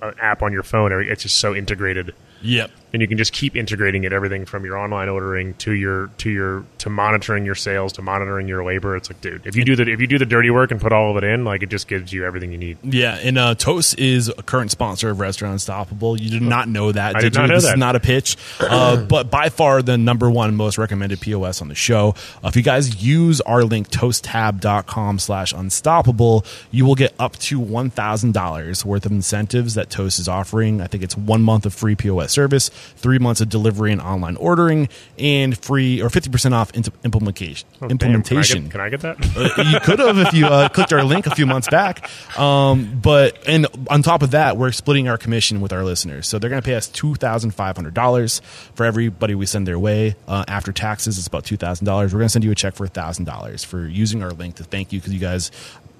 an 0.00 0.14
app 0.20 0.42
on 0.42 0.52
your 0.52 0.62
phone. 0.62 0.92
It's 0.92 1.24
just 1.24 1.38
so 1.40 1.52
integrated, 1.52 2.14
Yep. 2.42 2.70
And 2.92 3.02
you 3.02 3.08
can 3.08 3.18
just 3.18 3.32
keep 3.32 3.56
integrating 3.56 4.04
it. 4.04 4.12
Everything 4.12 4.44
from 4.44 4.64
your 4.64 4.76
online 4.76 5.08
ordering 5.08 5.54
to 5.54 5.72
your 5.72 6.08
to 6.18 6.30
your 6.30 6.64
to 6.78 6.90
monitoring 6.90 7.44
your 7.44 7.54
sales 7.54 7.92
to 7.94 8.02
monitoring 8.02 8.48
your 8.48 8.64
labor. 8.64 8.96
It's 8.96 9.10
like, 9.10 9.20
dude, 9.20 9.46
if 9.46 9.56
you 9.56 9.64
do 9.64 9.76
the 9.76 9.88
if 9.90 10.00
you 10.00 10.06
do 10.06 10.18
the 10.18 10.26
dirty 10.26 10.50
work 10.50 10.70
and 10.70 10.80
put 10.80 10.92
all 10.92 11.10
of 11.10 11.22
it 11.22 11.24
in, 11.24 11.44
like 11.44 11.62
it 11.62 11.68
just 11.68 11.88
gives 11.88 12.12
you 12.12 12.24
everything 12.24 12.52
you 12.52 12.58
need. 12.58 12.78
Yeah, 12.82 13.16
and 13.16 13.38
uh, 13.38 13.54
Toast 13.54 13.98
is 13.98 14.28
a 14.28 14.42
current 14.42 14.70
sponsor 14.70 15.10
of 15.10 15.20
Restaurant 15.20 15.52
Unstoppable. 15.52 16.18
You 16.20 16.30
did 16.30 16.42
not 16.42 16.68
know 16.68 16.92
that. 16.92 17.16
I 17.16 17.20
did 17.20 17.34
not 17.34 17.42
you? 17.42 17.48
know 17.48 17.54
this 17.54 17.64
that. 17.64 17.74
is 17.74 17.78
not 17.78 17.96
a 17.96 18.00
pitch, 18.00 18.36
uh, 18.60 19.04
but 19.04 19.30
by 19.30 19.48
far 19.48 19.82
the 19.82 19.98
number 19.98 20.30
one 20.30 20.54
most 20.56 20.78
recommended 20.78 21.20
POS 21.20 21.60
on 21.62 21.68
the 21.68 21.74
show. 21.74 22.14
Uh, 22.42 22.48
if 22.48 22.56
you 22.56 22.62
guys 22.62 23.02
use 23.02 23.40
our 23.42 23.64
link 23.64 23.88
toasttab.com 23.88 25.18
slash 25.18 25.52
unstoppable, 25.52 26.44
you 26.70 26.84
will 26.84 26.94
get 26.94 27.14
up 27.18 27.36
to 27.38 27.60
$1,000 27.60 28.84
worth 28.84 29.06
of 29.06 29.12
incentives 29.12 29.74
that 29.74 29.90
Toast 29.90 30.18
is 30.18 30.28
offering. 30.28 30.80
I 30.80 30.86
think 30.86 31.02
it's 31.02 31.16
one 31.16 31.42
month 31.42 31.66
of 31.66 31.74
free 31.74 31.94
POS 31.94 32.32
service, 32.32 32.70
three 32.96 33.18
months 33.18 33.40
of 33.40 33.48
delivery 33.48 33.92
and 33.92 34.00
online 34.00 34.36
ordering, 34.36 34.88
and 35.18 35.56
free 35.56 36.00
or 36.00 36.08
50% 36.08 36.52
off 36.52 36.70
into 36.72 36.92
implementation. 37.04 37.68
Damn, 37.80 37.90
implementation. 37.90 38.68
can, 38.68 38.80
I 38.80 38.88
get, 38.88 39.00
can 39.00 39.10
I 39.10 39.16
get 39.16 39.34
that? 39.34 39.58
Uh, 39.58 39.62
you 39.62 39.80
could 39.80 39.98
have 39.98 40.18
if 40.18 40.32
you 40.32 40.46
uh, 40.46 40.68
clicked 40.68 40.92
our 40.92 41.04
link 41.04 41.26
a 41.26 41.34
few 41.34 41.46
months 41.46 41.68
back. 41.68 42.08
Um, 42.38 42.98
but 43.00 43.46
and 43.46 43.66
on 43.90 44.02
top 44.02 44.22
of 44.22 44.32
that, 44.32 44.56
we're 44.56 44.72
splitting 44.72 45.08
our 45.08 45.18
commission 45.18 45.60
with 45.60 45.72
our 45.72 45.84
listeners, 45.84 46.26
so 46.26 46.38
they're 46.38 46.50
going 46.50 46.62
to 46.62 46.66
pay 46.66 46.74
us 46.74 46.88
two 46.88 47.14
thousand 47.14 47.52
five 47.52 47.76
hundred 47.76 47.94
dollars 47.94 48.40
for 48.74 48.84
everybody 48.84 49.34
we 49.34 49.46
send 49.46 49.66
their 49.66 49.78
way. 49.78 50.16
Uh, 50.26 50.44
after 50.48 50.72
taxes, 50.72 51.18
it's 51.18 51.26
about 51.26 51.44
two 51.44 51.56
thousand 51.56 51.84
dollars. 51.86 52.12
We're 52.12 52.20
going 52.20 52.28
to 52.28 52.32
send 52.32 52.44
you 52.44 52.50
a 52.50 52.54
check 52.54 52.74
for 52.74 52.86
thousand 52.86 53.24
dollars 53.24 53.64
for 53.64 53.86
using 53.86 54.22
our 54.22 54.30
link 54.30 54.56
to 54.56 54.64
thank 54.64 54.92
you 54.92 55.00
because 55.00 55.12
you 55.12 55.20
guys. 55.20 55.50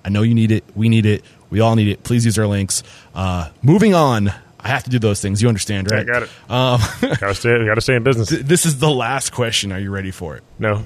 I 0.04 0.10
know 0.10 0.22
you 0.22 0.34
need 0.34 0.52
it. 0.52 0.64
We 0.74 0.88
need 0.88 1.04
it. 1.06 1.24
We 1.50 1.60
all 1.60 1.74
need 1.74 1.88
it. 1.88 2.02
Please 2.02 2.24
use 2.24 2.38
our 2.38 2.46
links. 2.46 2.82
Uh, 3.14 3.50
moving 3.62 3.94
on. 3.94 4.32
I 4.68 4.72
have 4.72 4.84
to 4.84 4.90
do 4.90 4.98
those 4.98 5.22
things. 5.22 5.40
You 5.40 5.48
understand, 5.48 5.90
right? 5.90 6.00
I 6.00 6.04
got 6.04 6.22
it. 6.24 6.30
Um, 6.50 6.80
gotta 7.18 7.34
stay. 7.34 7.64
Gotta 7.64 7.80
stay 7.80 7.96
in 7.96 8.02
business. 8.02 8.28
this 8.28 8.66
is 8.66 8.78
the 8.78 8.90
last 8.90 9.32
question. 9.32 9.72
Are 9.72 9.78
you 9.78 9.90
ready 9.90 10.10
for 10.10 10.36
it? 10.36 10.44
No, 10.58 10.84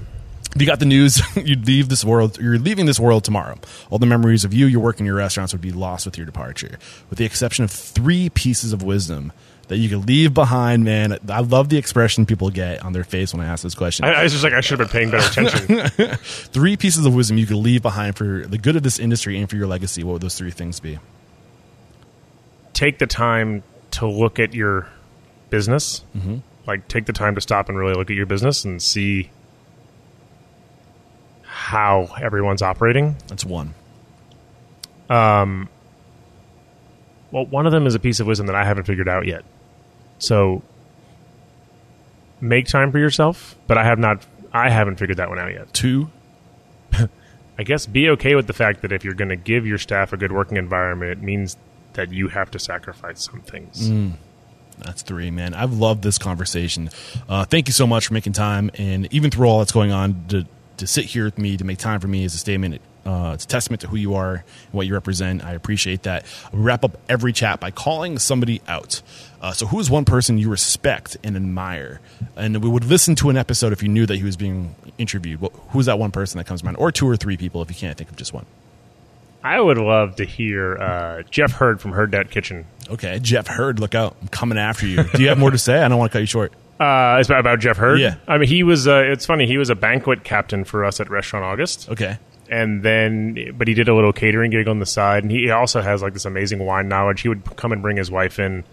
you 0.55 0.65
got 0.65 0.79
the 0.79 0.85
news, 0.85 1.21
you'd 1.35 1.67
leave 1.67 1.89
this 1.89 2.05
world. 2.05 2.39
You're 2.39 2.59
leaving 2.59 2.85
this 2.85 2.99
world 2.99 3.25
tomorrow. 3.25 3.57
All 3.89 3.99
the 3.99 4.05
memories 4.05 4.45
of 4.45 4.53
you, 4.53 4.67
your 4.67 4.79
work, 4.79 4.99
and 4.99 5.05
your 5.05 5.15
restaurants 5.15 5.51
would 5.53 5.61
be 5.61 5.73
lost 5.73 6.05
with 6.05 6.17
your 6.17 6.25
departure, 6.25 6.79
with 7.09 7.19
the 7.19 7.25
exception 7.25 7.65
of 7.65 7.71
three 7.71 8.29
pieces 8.29 8.71
of 8.71 8.83
wisdom 8.83 9.33
that 9.67 9.77
you 9.77 9.89
could 9.89 10.07
leave 10.07 10.33
behind. 10.33 10.85
Man, 10.85 11.17
I 11.27 11.41
love 11.41 11.67
the 11.67 11.77
expression 11.77 12.25
people 12.25 12.51
get 12.51 12.83
on 12.83 12.93
their 12.93 13.03
face 13.03 13.33
when 13.33 13.45
I 13.45 13.49
ask 13.49 13.63
this 13.63 13.75
question. 13.75 14.05
I, 14.05 14.13
I 14.13 14.23
was 14.23 14.31
just 14.31 14.45
like 14.45 14.53
I 14.53 14.61
should 14.61 14.79
have 14.79 14.89
been 14.91 15.09
paying 15.09 15.11
better 15.11 15.27
attention. 15.27 16.17
three 16.53 16.77
pieces 16.77 17.05
of 17.05 17.13
wisdom 17.13 17.37
you 17.37 17.47
could 17.47 17.57
leave 17.57 17.81
behind 17.81 18.15
for 18.15 18.45
the 18.47 18.57
good 18.57 18.77
of 18.77 18.83
this 18.83 18.97
industry 18.97 19.37
and 19.39 19.49
for 19.49 19.57
your 19.57 19.67
legacy. 19.67 20.03
What 20.03 20.13
would 20.13 20.21
those 20.21 20.35
three 20.35 20.51
things 20.51 20.79
be? 20.79 20.99
take 22.73 22.99
the 22.99 23.07
time 23.07 23.63
to 23.93 24.07
look 24.07 24.39
at 24.39 24.53
your 24.53 24.87
business. 25.49 26.03
Mm-hmm. 26.15 26.37
Like, 26.65 26.87
take 26.87 27.05
the 27.05 27.13
time 27.13 27.35
to 27.35 27.41
stop 27.41 27.69
and 27.69 27.77
really 27.77 27.93
look 27.93 28.09
at 28.09 28.15
your 28.15 28.25
business 28.25 28.63
and 28.65 28.81
see 28.81 29.29
how 31.43 32.09
everyone's 32.21 32.61
operating. 32.61 33.15
That's 33.27 33.45
one. 33.45 33.73
Well, 37.33 37.47
one 37.47 37.65
of 37.65 37.71
them 37.71 37.87
is 37.87 37.95
a 37.95 37.99
piece 37.99 38.19
of 38.19 38.27
wisdom 38.27 38.45
that 38.45 38.55
I 38.55 38.63
haven't 38.63 38.83
figured 38.83 39.09
out 39.09 39.25
yet. 39.25 39.43
So, 40.19 40.61
make 42.39 42.67
time 42.67 42.91
for 42.91 42.99
yourself, 42.99 43.55
but 43.65 43.77
I 43.77 43.83
have 43.83 43.97
not. 43.97 44.23
I 44.53 44.69
haven't 44.69 44.97
figured 44.97 45.17
that 45.17 45.29
one 45.29 45.39
out 45.39 45.51
yet. 45.51 45.73
Two. 45.73 46.11
I 47.57 47.63
guess 47.63 47.87
be 47.87 48.09
okay 48.09 48.35
with 48.35 48.45
the 48.45 48.53
fact 48.53 48.83
that 48.83 48.91
if 48.91 49.03
you're 49.03 49.15
going 49.15 49.29
to 49.29 49.35
give 49.35 49.65
your 49.65 49.79
staff 49.79 50.13
a 50.13 50.17
good 50.17 50.31
working 50.31 50.57
environment, 50.57 51.11
it 51.11 51.23
means 51.23 51.57
that 51.93 52.11
you 52.11 52.27
have 52.29 52.51
to 52.51 52.59
sacrifice 52.59 53.23
some 53.23 53.41
things. 53.41 53.89
That's 54.79 55.01
three, 55.03 55.31
man. 55.31 55.53
I've 55.53 55.73
loved 55.73 56.03
this 56.03 56.17
conversation. 56.17 56.89
Uh, 57.29 57.45
thank 57.45 57.67
you 57.67 57.73
so 57.73 57.85
much 57.85 58.07
for 58.07 58.13
making 58.13 58.33
time, 58.33 58.71
and 58.75 59.11
even 59.13 59.29
through 59.31 59.47
all 59.47 59.59
that's 59.59 59.71
going 59.71 59.91
on, 59.91 60.25
to 60.29 60.45
to 60.77 60.87
sit 60.87 61.05
here 61.05 61.25
with 61.25 61.37
me, 61.37 61.55
to 61.55 61.63
make 61.63 61.77
time 61.77 61.99
for 61.99 62.07
me, 62.07 62.23
is 62.23 62.33
a 62.33 62.37
statement. 62.37 62.81
Uh, 63.05 63.31
it's 63.33 63.43
a 63.43 63.47
testament 63.47 63.81
to 63.81 63.87
who 63.87 63.97
you 63.97 64.15
are 64.15 64.35
and 64.35 64.71
what 64.71 64.87
you 64.87 64.93
represent. 64.93 65.43
I 65.43 65.53
appreciate 65.53 66.03
that. 66.03 66.25
We 66.51 66.59
wrap 66.59 66.83
up 66.83 66.97
every 67.09 67.33
chat 67.33 67.59
by 67.59 67.69
calling 67.69 68.17
somebody 68.17 68.61
out. 68.67 69.01
Uh, 69.41 69.51
so, 69.51 69.67
who 69.67 69.79
is 69.79 69.89
one 69.89 70.05
person 70.05 70.37
you 70.37 70.49
respect 70.49 71.17
and 71.23 71.35
admire? 71.35 71.99
And 72.35 72.63
we 72.63 72.69
would 72.69 72.85
listen 72.85 73.13
to 73.15 73.29
an 73.29 73.37
episode 73.37 73.73
if 73.73 73.83
you 73.83 73.89
knew 73.89 74.05
that 74.05 74.15
he 74.15 74.23
was 74.23 74.37
being 74.37 74.75
interviewed. 74.97 75.41
What, 75.41 75.51
who's 75.69 75.85
that 75.85 75.99
one 75.99 76.11
person 76.11 76.37
that 76.37 76.45
comes 76.45 76.61
to 76.61 76.65
mind, 76.65 76.77
or 76.77 76.91
two 76.91 77.07
or 77.07 77.15
three 77.17 77.37
people 77.37 77.61
if 77.61 77.69
you 77.69 77.75
can't 77.75 77.97
think 77.97 78.09
of 78.09 78.15
just 78.15 78.33
one? 78.33 78.45
I 79.43 79.59
would 79.59 79.77
love 79.77 80.15
to 80.17 80.25
hear 80.25 80.77
uh, 80.77 81.23
Jeff 81.29 81.51
Heard 81.51 81.81
from 81.81 81.91
Heard 81.91 82.11
Dat 82.11 82.29
Kitchen. 82.31 82.65
Okay, 82.89 83.19
Jeff 83.19 83.47
Heard, 83.47 83.79
look 83.79 83.93
out! 83.95 84.15
I'm 84.21 84.27
coming 84.29 84.57
after 84.57 84.87
you. 84.87 85.03
Do 85.03 85.21
you 85.21 85.29
have 85.29 85.37
more 85.37 85.51
to 85.51 85.57
say? 85.57 85.81
I 85.81 85.87
don't 85.87 85.97
want 85.97 86.11
to 86.11 86.13
cut 86.17 86.19
you 86.21 86.25
short. 86.27 86.53
Uh, 86.79 87.17
it's 87.19 87.29
about, 87.29 87.39
about 87.41 87.59
Jeff 87.59 87.77
Heard. 87.77 87.99
Yeah. 87.99 88.15
I 88.27 88.37
mean, 88.37 88.47
he 88.49 88.63
was. 88.63 88.87
Uh, 88.87 89.03
it's 89.05 89.25
funny. 89.25 89.45
He 89.47 89.57
was 89.57 89.69
a 89.69 89.75
banquet 89.75 90.23
captain 90.23 90.63
for 90.63 90.83
us 90.85 90.99
at 90.99 91.09
Restaurant 91.09 91.45
August, 91.45 91.89
Okay. 91.89 92.17
and 92.49 92.83
then, 92.83 93.53
but 93.57 93.67
he 93.67 93.73
did 93.73 93.87
a 93.87 93.95
little 93.95 94.13
catering 94.13 94.51
gig 94.51 94.67
on 94.67 94.79
the 94.79 94.85
side, 94.85 95.23
and 95.23 95.31
he 95.31 95.49
also 95.51 95.81
has 95.81 96.01
like 96.01 96.13
this 96.13 96.25
amazing 96.25 96.59
wine 96.59 96.87
knowledge. 96.87 97.21
He 97.21 97.29
would 97.29 97.43
come 97.57 97.71
and 97.71 97.81
bring 97.81 97.97
his 97.97 98.09
wife 98.11 98.39
in 98.39 98.63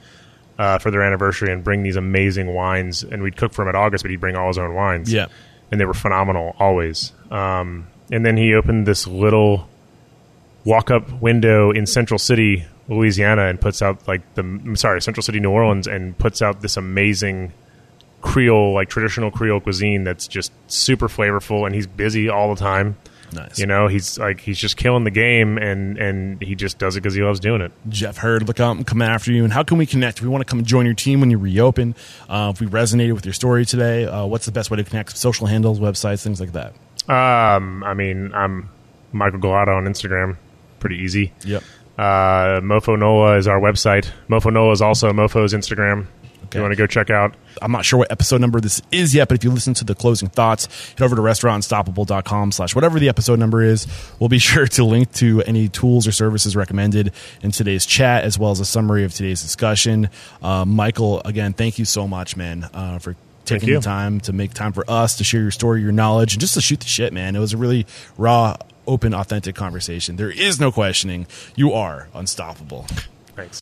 uh, 0.58 0.78
for 0.78 0.90
their 0.90 1.02
anniversary 1.02 1.52
and 1.52 1.62
bring 1.64 1.82
these 1.82 1.96
amazing 1.96 2.52
wines, 2.54 3.02
and 3.04 3.22
we'd 3.22 3.36
cook 3.36 3.52
for 3.52 3.62
him 3.62 3.68
at 3.68 3.74
August, 3.74 4.02
but 4.04 4.10
he'd 4.10 4.20
bring 4.20 4.36
all 4.36 4.48
his 4.48 4.58
own 4.58 4.74
wines. 4.74 5.12
Yeah. 5.12 5.26
and 5.70 5.80
they 5.80 5.84
were 5.84 5.94
phenomenal 5.94 6.56
always. 6.58 7.12
Um, 7.30 7.86
and 8.10 8.26
then 8.26 8.36
he 8.36 8.54
opened 8.54 8.86
this 8.86 9.06
little 9.06 9.68
walk-up 10.64 11.10
window 11.20 11.70
in 11.70 11.86
Central 11.86 12.18
City, 12.18 12.64
Louisiana, 12.88 13.46
and 13.46 13.60
puts 13.60 13.82
out 13.82 14.06
like 14.06 14.34
the 14.34 14.42
I'm 14.42 14.76
sorry, 14.76 15.00
Central 15.02 15.22
City, 15.22 15.40
New 15.40 15.50
Orleans, 15.50 15.86
and 15.86 16.16
puts 16.18 16.42
out 16.42 16.60
this 16.60 16.76
amazing 16.76 17.52
Creole, 18.20 18.74
like 18.74 18.88
traditional 18.88 19.30
Creole 19.30 19.60
cuisine 19.60 20.04
that's 20.04 20.26
just 20.26 20.52
super 20.66 21.08
flavorful. 21.08 21.66
And 21.66 21.74
he's 21.74 21.86
busy 21.86 22.28
all 22.28 22.54
the 22.54 22.60
time. 22.60 22.96
Nice. 23.32 23.58
You 23.58 23.66
know, 23.66 23.86
he's 23.86 24.18
like 24.18 24.40
he's 24.40 24.58
just 24.58 24.76
killing 24.76 25.04
the 25.04 25.10
game, 25.10 25.56
and 25.56 25.96
and 25.98 26.42
he 26.42 26.54
just 26.54 26.78
does 26.78 26.96
it 26.96 27.00
because 27.00 27.14
he 27.14 27.22
loves 27.22 27.38
doing 27.38 27.60
it. 27.60 27.70
Jeff 27.88 28.16
Heard, 28.16 28.46
look 28.48 28.58
out 28.58 28.76
and 28.76 28.86
come 28.86 29.02
after 29.02 29.30
you. 29.30 29.44
And 29.44 29.52
how 29.52 29.62
can 29.62 29.78
we 29.78 29.86
connect? 29.86 30.18
If 30.18 30.24
we 30.24 30.28
want 30.28 30.42
to 30.42 30.50
come 30.50 30.64
join 30.64 30.84
your 30.84 30.96
team 30.96 31.20
when 31.20 31.30
you 31.30 31.38
reopen, 31.38 31.94
uh, 32.28 32.52
if 32.52 32.60
we 32.60 32.66
resonated 32.66 33.14
with 33.14 33.24
your 33.24 33.32
story 33.32 33.64
today, 33.64 34.04
uh, 34.04 34.26
what's 34.26 34.46
the 34.46 34.52
best 34.52 34.70
way 34.70 34.78
to 34.78 34.84
connect? 34.84 35.16
Social 35.16 35.46
handles, 35.46 35.78
websites, 35.78 36.22
things 36.22 36.40
like 36.40 36.52
that. 36.52 36.74
Um, 37.08 37.84
I 37.84 37.94
mean, 37.94 38.32
I'm 38.34 38.68
Michael 39.12 39.38
Gulotta 39.38 39.76
on 39.76 39.84
Instagram. 39.84 40.36
Pretty 40.80 40.96
easy. 40.96 41.32
Yep. 41.44 41.62
Uh, 41.96 42.60
MoPho 42.60 42.98
Nola 42.98 43.36
is 43.36 43.46
our 43.46 43.60
website. 43.60 44.10
MoPho 44.28 44.52
Nola 44.52 44.72
is 44.72 44.82
also 44.82 45.12
MoPho's 45.12 45.52
Instagram. 45.52 46.06
If 46.50 46.56
you 46.56 46.62
want 46.62 46.72
to 46.72 46.76
go 46.76 46.88
check 46.88 47.10
out. 47.10 47.36
I'm 47.62 47.70
not 47.70 47.84
sure 47.84 48.00
what 48.00 48.10
episode 48.10 48.40
number 48.40 48.60
this 48.60 48.82
is 48.90 49.14
yet, 49.14 49.28
but 49.28 49.36
if 49.36 49.44
you 49.44 49.50
listen 49.52 49.72
to 49.74 49.84
the 49.84 49.94
closing 49.94 50.28
thoughts, 50.28 50.66
head 50.98 51.02
over 51.02 51.14
to 51.14 51.22
restaurantunstoppable.com 51.22 52.50
slash 52.50 52.74
whatever 52.74 52.98
the 52.98 53.08
episode 53.08 53.38
number 53.38 53.62
is. 53.62 53.86
We'll 54.18 54.28
be 54.28 54.38
sure 54.40 54.66
to 54.66 54.84
link 54.84 55.12
to 55.14 55.42
any 55.42 55.68
tools 55.68 56.08
or 56.08 56.12
services 56.12 56.56
recommended 56.56 57.12
in 57.42 57.52
today's 57.52 57.86
chat, 57.86 58.24
as 58.24 58.36
well 58.36 58.50
as 58.50 58.58
a 58.58 58.64
summary 58.64 59.04
of 59.04 59.14
today's 59.14 59.42
discussion. 59.42 60.08
Uh, 60.42 60.64
Michael, 60.64 61.20
again, 61.24 61.52
thank 61.52 61.78
you 61.78 61.84
so 61.84 62.08
much, 62.08 62.36
man, 62.36 62.68
uh, 62.74 62.98
for 62.98 63.14
taking 63.44 63.74
the 63.74 63.80
time 63.80 64.20
to 64.20 64.32
make 64.32 64.52
time 64.52 64.72
for 64.72 64.84
us 64.88 65.18
to 65.18 65.24
share 65.24 65.42
your 65.42 65.50
story, 65.52 65.82
your 65.82 65.92
knowledge, 65.92 66.34
and 66.34 66.40
just 66.40 66.54
to 66.54 66.60
shoot 66.60 66.80
the 66.80 66.86
shit, 66.86 67.12
man. 67.12 67.36
It 67.36 67.40
was 67.40 67.52
a 67.52 67.56
really 67.56 67.86
raw, 68.16 68.56
open, 68.86 69.14
authentic 69.14 69.54
conversation. 69.54 70.16
There 70.16 70.30
is 70.30 70.60
no 70.60 70.70
questioning. 70.72 71.26
You 71.56 71.72
are 71.72 72.08
unstoppable. 72.14 72.86
Thanks. 73.36 73.60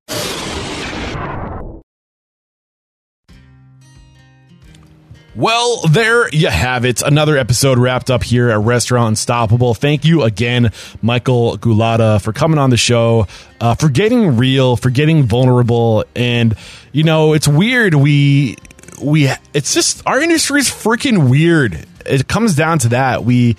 Well, 5.36 5.82
there 5.88 6.28
you 6.30 6.48
have 6.48 6.84
it. 6.84 7.00
Another 7.00 7.36
episode 7.36 7.78
wrapped 7.78 8.10
up 8.10 8.24
here 8.24 8.50
at 8.50 8.58
Restaurant 8.58 9.10
Unstoppable. 9.10 9.72
Thank 9.72 10.04
you 10.04 10.22
again, 10.22 10.72
Michael 11.00 11.56
Gulotta, 11.58 12.20
for 12.20 12.32
coming 12.32 12.58
on 12.58 12.70
the 12.70 12.76
show, 12.76 13.28
uh, 13.60 13.76
for 13.76 13.88
getting 13.88 14.36
real, 14.36 14.74
for 14.74 14.90
getting 14.90 15.22
vulnerable. 15.22 16.04
And, 16.16 16.56
you 16.90 17.04
know, 17.04 17.34
it's 17.34 17.46
weird. 17.46 17.94
We, 17.94 18.56
we, 19.00 19.30
it's 19.54 19.74
just, 19.74 20.02
our 20.06 20.20
industry 20.20 20.58
is 20.58 20.68
freaking 20.70 21.30
weird. 21.30 21.86
It 22.04 22.26
comes 22.26 22.56
down 22.56 22.80
to 22.80 22.88
that. 22.88 23.22
We, 23.22 23.56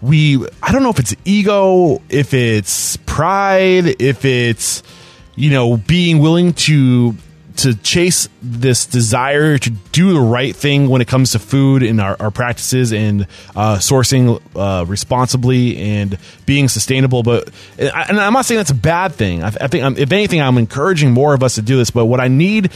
we, 0.00 0.44
I 0.62 0.72
don't 0.72 0.82
know 0.82 0.90
if 0.90 0.98
it's 0.98 1.14
ego, 1.24 2.00
if 2.08 2.34
it's 2.34 2.96
pride, 2.98 4.00
if 4.00 4.24
it's, 4.24 4.82
you 5.34 5.50
know, 5.50 5.76
being 5.76 6.18
willing 6.18 6.52
to 6.54 7.14
to 7.58 7.74
chase 7.74 8.28
this 8.40 8.86
desire 8.86 9.58
to 9.58 9.70
do 9.90 10.12
the 10.12 10.20
right 10.20 10.54
thing 10.54 10.88
when 10.88 11.00
it 11.00 11.08
comes 11.08 11.32
to 11.32 11.40
food 11.40 11.82
and 11.82 12.00
our, 12.00 12.16
our 12.20 12.30
practices 12.30 12.92
and 12.92 13.26
uh, 13.56 13.78
sourcing 13.78 14.40
uh, 14.54 14.84
responsibly 14.86 15.76
and 15.76 16.18
being 16.46 16.68
sustainable. 16.68 17.24
But 17.24 17.50
and 17.76 18.20
I'm 18.20 18.32
not 18.32 18.44
saying 18.44 18.58
that's 18.58 18.70
a 18.70 18.74
bad 18.74 19.12
thing. 19.12 19.42
I, 19.42 19.48
I 19.48 19.66
think 19.66 19.82
I'm, 19.82 19.96
if 19.96 20.12
anything, 20.12 20.40
I'm 20.40 20.56
encouraging 20.56 21.10
more 21.10 21.34
of 21.34 21.42
us 21.42 21.56
to 21.56 21.62
do 21.62 21.76
this. 21.76 21.90
But 21.90 22.06
what 22.06 22.20
I 22.20 22.28
need 22.28 22.70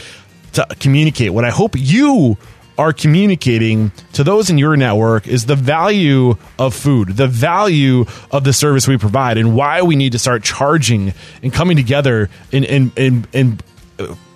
to 0.53 0.67
communicate, 0.79 1.31
what 1.31 1.45
I 1.45 1.49
hope 1.49 1.75
you 1.77 2.37
are 2.77 2.93
communicating 2.93 3.91
to 4.13 4.23
those 4.23 4.49
in 4.49 4.57
your 4.57 4.75
network 4.75 5.27
is 5.27 5.45
the 5.45 5.55
value 5.55 6.35
of 6.57 6.73
food, 6.73 7.09
the 7.09 7.27
value 7.27 8.05
of 8.31 8.43
the 8.43 8.53
service 8.53 8.87
we 8.87 8.97
provide, 8.97 9.37
and 9.37 9.55
why 9.55 9.81
we 9.81 9.95
need 9.95 10.11
to 10.13 10.19
start 10.19 10.43
charging 10.43 11.13
and 11.41 11.53
coming 11.53 11.77
together 11.77 12.29
and 12.51 12.65
and 12.65 12.91
and, 12.97 13.27
and 13.33 13.63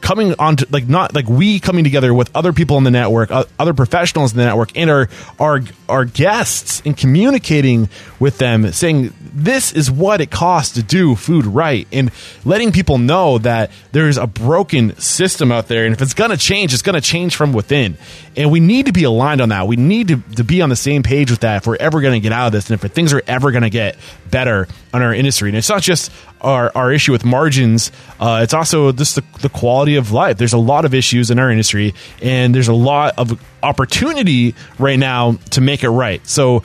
coming 0.08 0.34
on 0.40 0.56
to 0.56 0.66
like 0.70 0.88
not 0.88 1.14
like 1.14 1.28
we 1.28 1.60
coming 1.60 1.84
together 1.84 2.14
with 2.14 2.34
other 2.34 2.54
people 2.54 2.78
in 2.78 2.86
the 2.86 2.92
network 2.92 3.30
uh, 3.30 3.44
other 3.60 3.74
professionals 3.74 4.32
in 4.32 4.38
the 4.38 4.46
network 4.46 4.72
and 4.78 4.90
our 4.90 5.10
our 5.38 5.60
our 5.90 6.06
guests 6.06 6.82
and 6.86 6.96
communicating 6.96 7.90
with 8.18 8.38
them 8.38 8.72
saying 8.72 9.14
this 9.20 9.74
is 9.74 9.92
what 9.92 10.22
it 10.22 10.32
costs 10.32 10.76
to 10.76 10.82
do 10.82 11.14
food 11.14 11.46
right 11.46 11.90
and 11.92 12.10
letting 12.46 12.72
people 12.72 12.98
know 12.98 13.38
that 13.38 13.70
there's 13.92 14.18
a 14.18 14.26
broken 14.26 14.98
system 14.98 15.52
out 15.52 15.68
there 15.68 15.86
and 15.86 15.94
if 15.94 16.02
it's 16.02 16.14
going 16.14 16.32
to 16.32 16.38
change 16.38 16.74
it's 16.74 16.82
going 16.82 16.96
to 16.96 17.02
change 17.02 17.36
from 17.36 17.54
within. 17.54 17.98
And 18.36 18.52
we 18.52 18.60
need 18.60 18.86
to 18.86 18.92
be 18.92 19.04
aligned 19.04 19.42
on 19.42 19.50
that. 19.50 19.68
We 19.68 19.78
need 19.78 20.10
to, 20.10 20.18
to 20.36 20.44
be 20.44 20.62
on 20.62 20.70
the 20.70 20.76
same 20.76 21.02
page 21.02 21.32
with 21.32 21.40
that 21.40 21.58
if 21.58 21.68
we're 21.68 21.78
ever 21.80 22.02
going 22.02 22.14
to 22.14 22.20
get 22.20 22.32
out 22.32 22.48
of 22.48 22.52
this 22.52 22.70
and 22.70 22.82
if 22.82 22.92
things 22.92 23.12
are 23.14 23.24
ever 23.26 23.52
going 23.52 23.64
to 23.64 23.70
get 23.72 23.98
better 24.30 24.68
on 24.94 25.02
our 25.02 25.14
industry. 25.14 25.50
And 25.50 25.58
it's 25.58 25.70
not 25.70 25.82
just 25.82 26.12
our, 26.40 26.72
our 26.76 26.92
issue 26.92 27.12
with 27.12 27.26
margins 27.26 27.92
uh, 28.20 28.42
it's 28.44 28.54
also 28.54 28.92
just 28.92 29.16
the, 29.16 29.24
the 29.42 29.50
quality 29.50 29.96
of 29.98 30.12
life. 30.12 30.38
There's 30.38 30.54
a 30.54 30.58
lot 30.58 30.86
of 30.86 30.94
issues 30.94 31.30
in 31.30 31.40
our 31.40 31.52
industry 31.52 31.94
and 32.22 32.56
there's 32.56 32.68
a 32.68 32.74
lot 32.74 33.14
of 33.18 33.40
opportunity 33.62 34.56
right 34.80 35.00
now 35.00 35.34
to 35.52 35.62
make 35.62 35.84
it 35.84 35.90
right. 35.90 36.26
So 36.28 36.64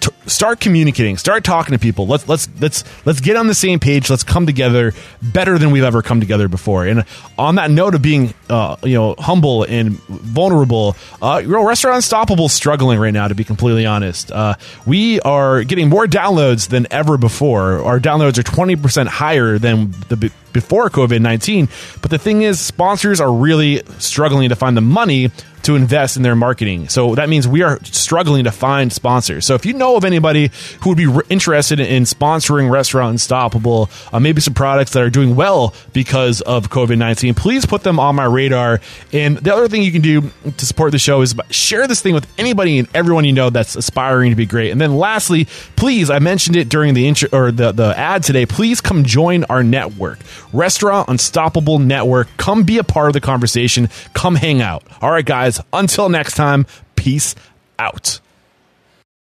t- 0.00 0.10
start 0.26 0.60
communicating 0.60 1.16
start 1.16 1.44
talking 1.44 1.72
to 1.72 1.78
people. 1.78 2.06
Let's 2.06 2.28
let's 2.28 2.48
let's 2.60 2.84
let's 3.04 3.20
get 3.20 3.36
on 3.36 3.46
the 3.46 3.54
same 3.54 3.78
page. 3.78 4.10
Let's 4.10 4.22
come 4.24 4.46
together 4.46 4.92
better 5.22 5.58
than 5.58 5.70
we've 5.70 5.84
ever 5.84 6.02
come 6.02 6.20
together 6.20 6.48
before. 6.48 6.86
And 6.86 7.04
on 7.38 7.56
that 7.56 7.70
note 7.70 7.94
of 7.94 8.02
being 8.02 8.34
uh, 8.48 8.76
you 8.82 8.94
know 8.94 9.14
humble 9.18 9.64
and 9.64 9.92
vulnerable 10.08 10.96
uh, 11.22 11.42
you 11.44 11.66
restaurant 11.66 11.96
unstoppable 11.96 12.48
struggling 12.48 12.98
right 12.98 13.12
now 13.12 13.28
to 13.28 13.34
be 13.34 13.44
completely 13.44 13.86
honest. 13.86 14.32
Uh, 14.32 14.54
we 14.86 15.20
are 15.20 15.62
getting 15.64 15.88
more 15.88 16.06
downloads 16.06 16.68
than 16.68 16.86
ever 16.90 17.18
before. 17.18 17.82
Our 17.82 18.00
downloads 18.00 18.38
are 18.38 18.42
20% 18.42 19.06
higher 19.06 19.58
than 19.58 19.94
the 20.08 20.16
b- 20.16 20.30
before 20.52 20.90
covid-19 20.90 21.68
but 22.02 22.10
the 22.10 22.18
thing 22.18 22.42
is 22.42 22.58
sponsors 22.58 23.20
are 23.20 23.32
really 23.32 23.84
struggling 23.98 24.48
to 24.48 24.56
find 24.56 24.76
the 24.76 24.80
money 24.80 25.30
to 25.62 25.76
invest 25.76 26.16
in 26.16 26.22
their 26.22 26.36
marketing. 26.36 26.88
So 26.88 27.14
that 27.14 27.28
means 27.28 27.46
we 27.46 27.62
are 27.62 27.78
struggling 27.84 28.44
to 28.44 28.50
find 28.50 28.92
sponsors. 28.92 29.46
So 29.46 29.54
if 29.54 29.66
you 29.66 29.72
know 29.74 29.96
of 29.96 30.04
anybody 30.04 30.50
who 30.82 30.90
would 30.90 30.98
be 30.98 31.06
re- 31.06 31.22
interested 31.28 31.80
in 31.80 32.04
sponsoring 32.04 32.70
Restaurant 32.70 33.12
Unstoppable, 33.12 33.90
uh, 34.12 34.20
maybe 34.20 34.40
some 34.40 34.54
products 34.54 34.92
that 34.92 35.02
are 35.02 35.10
doing 35.10 35.36
well 35.36 35.74
because 35.92 36.40
of 36.42 36.70
COVID 36.70 36.98
19, 36.98 37.34
please 37.34 37.66
put 37.66 37.82
them 37.82 37.98
on 37.98 38.16
my 38.16 38.24
radar. 38.24 38.80
And 39.12 39.38
the 39.38 39.54
other 39.54 39.68
thing 39.68 39.82
you 39.82 39.92
can 39.92 40.02
do 40.02 40.30
to 40.56 40.66
support 40.66 40.92
the 40.92 40.98
show 40.98 41.20
is 41.22 41.34
share 41.50 41.86
this 41.86 42.00
thing 42.00 42.14
with 42.14 42.26
anybody 42.38 42.78
and 42.78 42.88
everyone 42.94 43.24
you 43.24 43.32
know 43.32 43.50
that's 43.50 43.76
aspiring 43.76 44.30
to 44.30 44.36
be 44.36 44.46
great. 44.46 44.70
And 44.70 44.80
then 44.80 44.96
lastly, 44.96 45.46
please, 45.76 46.10
I 46.10 46.18
mentioned 46.18 46.56
it 46.56 46.68
during 46.68 46.94
the 46.94 47.06
intro 47.06 47.28
or 47.32 47.52
the, 47.52 47.72
the 47.72 47.98
ad 47.98 48.22
today, 48.22 48.46
please 48.46 48.80
come 48.80 49.04
join 49.04 49.44
our 49.44 49.62
network, 49.62 50.18
Restaurant 50.52 51.08
Unstoppable 51.08 51.78
Network. 51.78 52.28
Come 52.36 52.64
be 52.64 52.78
a 52.78 52.84
part 52.84 53.08
of 53.08 53.12
the 53.12 53.20
conversation. 53.20 53.88
Come 54.14 54.34
hang 54.34 54.60
out. 54.60 54.82
All 55.00 55.10
right, 55.10 55.24
guys, 55.50 55.64
until 55.72 56.08
next 56.08 56.34
time, 56.34 56.66
peace 56.96 57.34
out. 57.78 58.20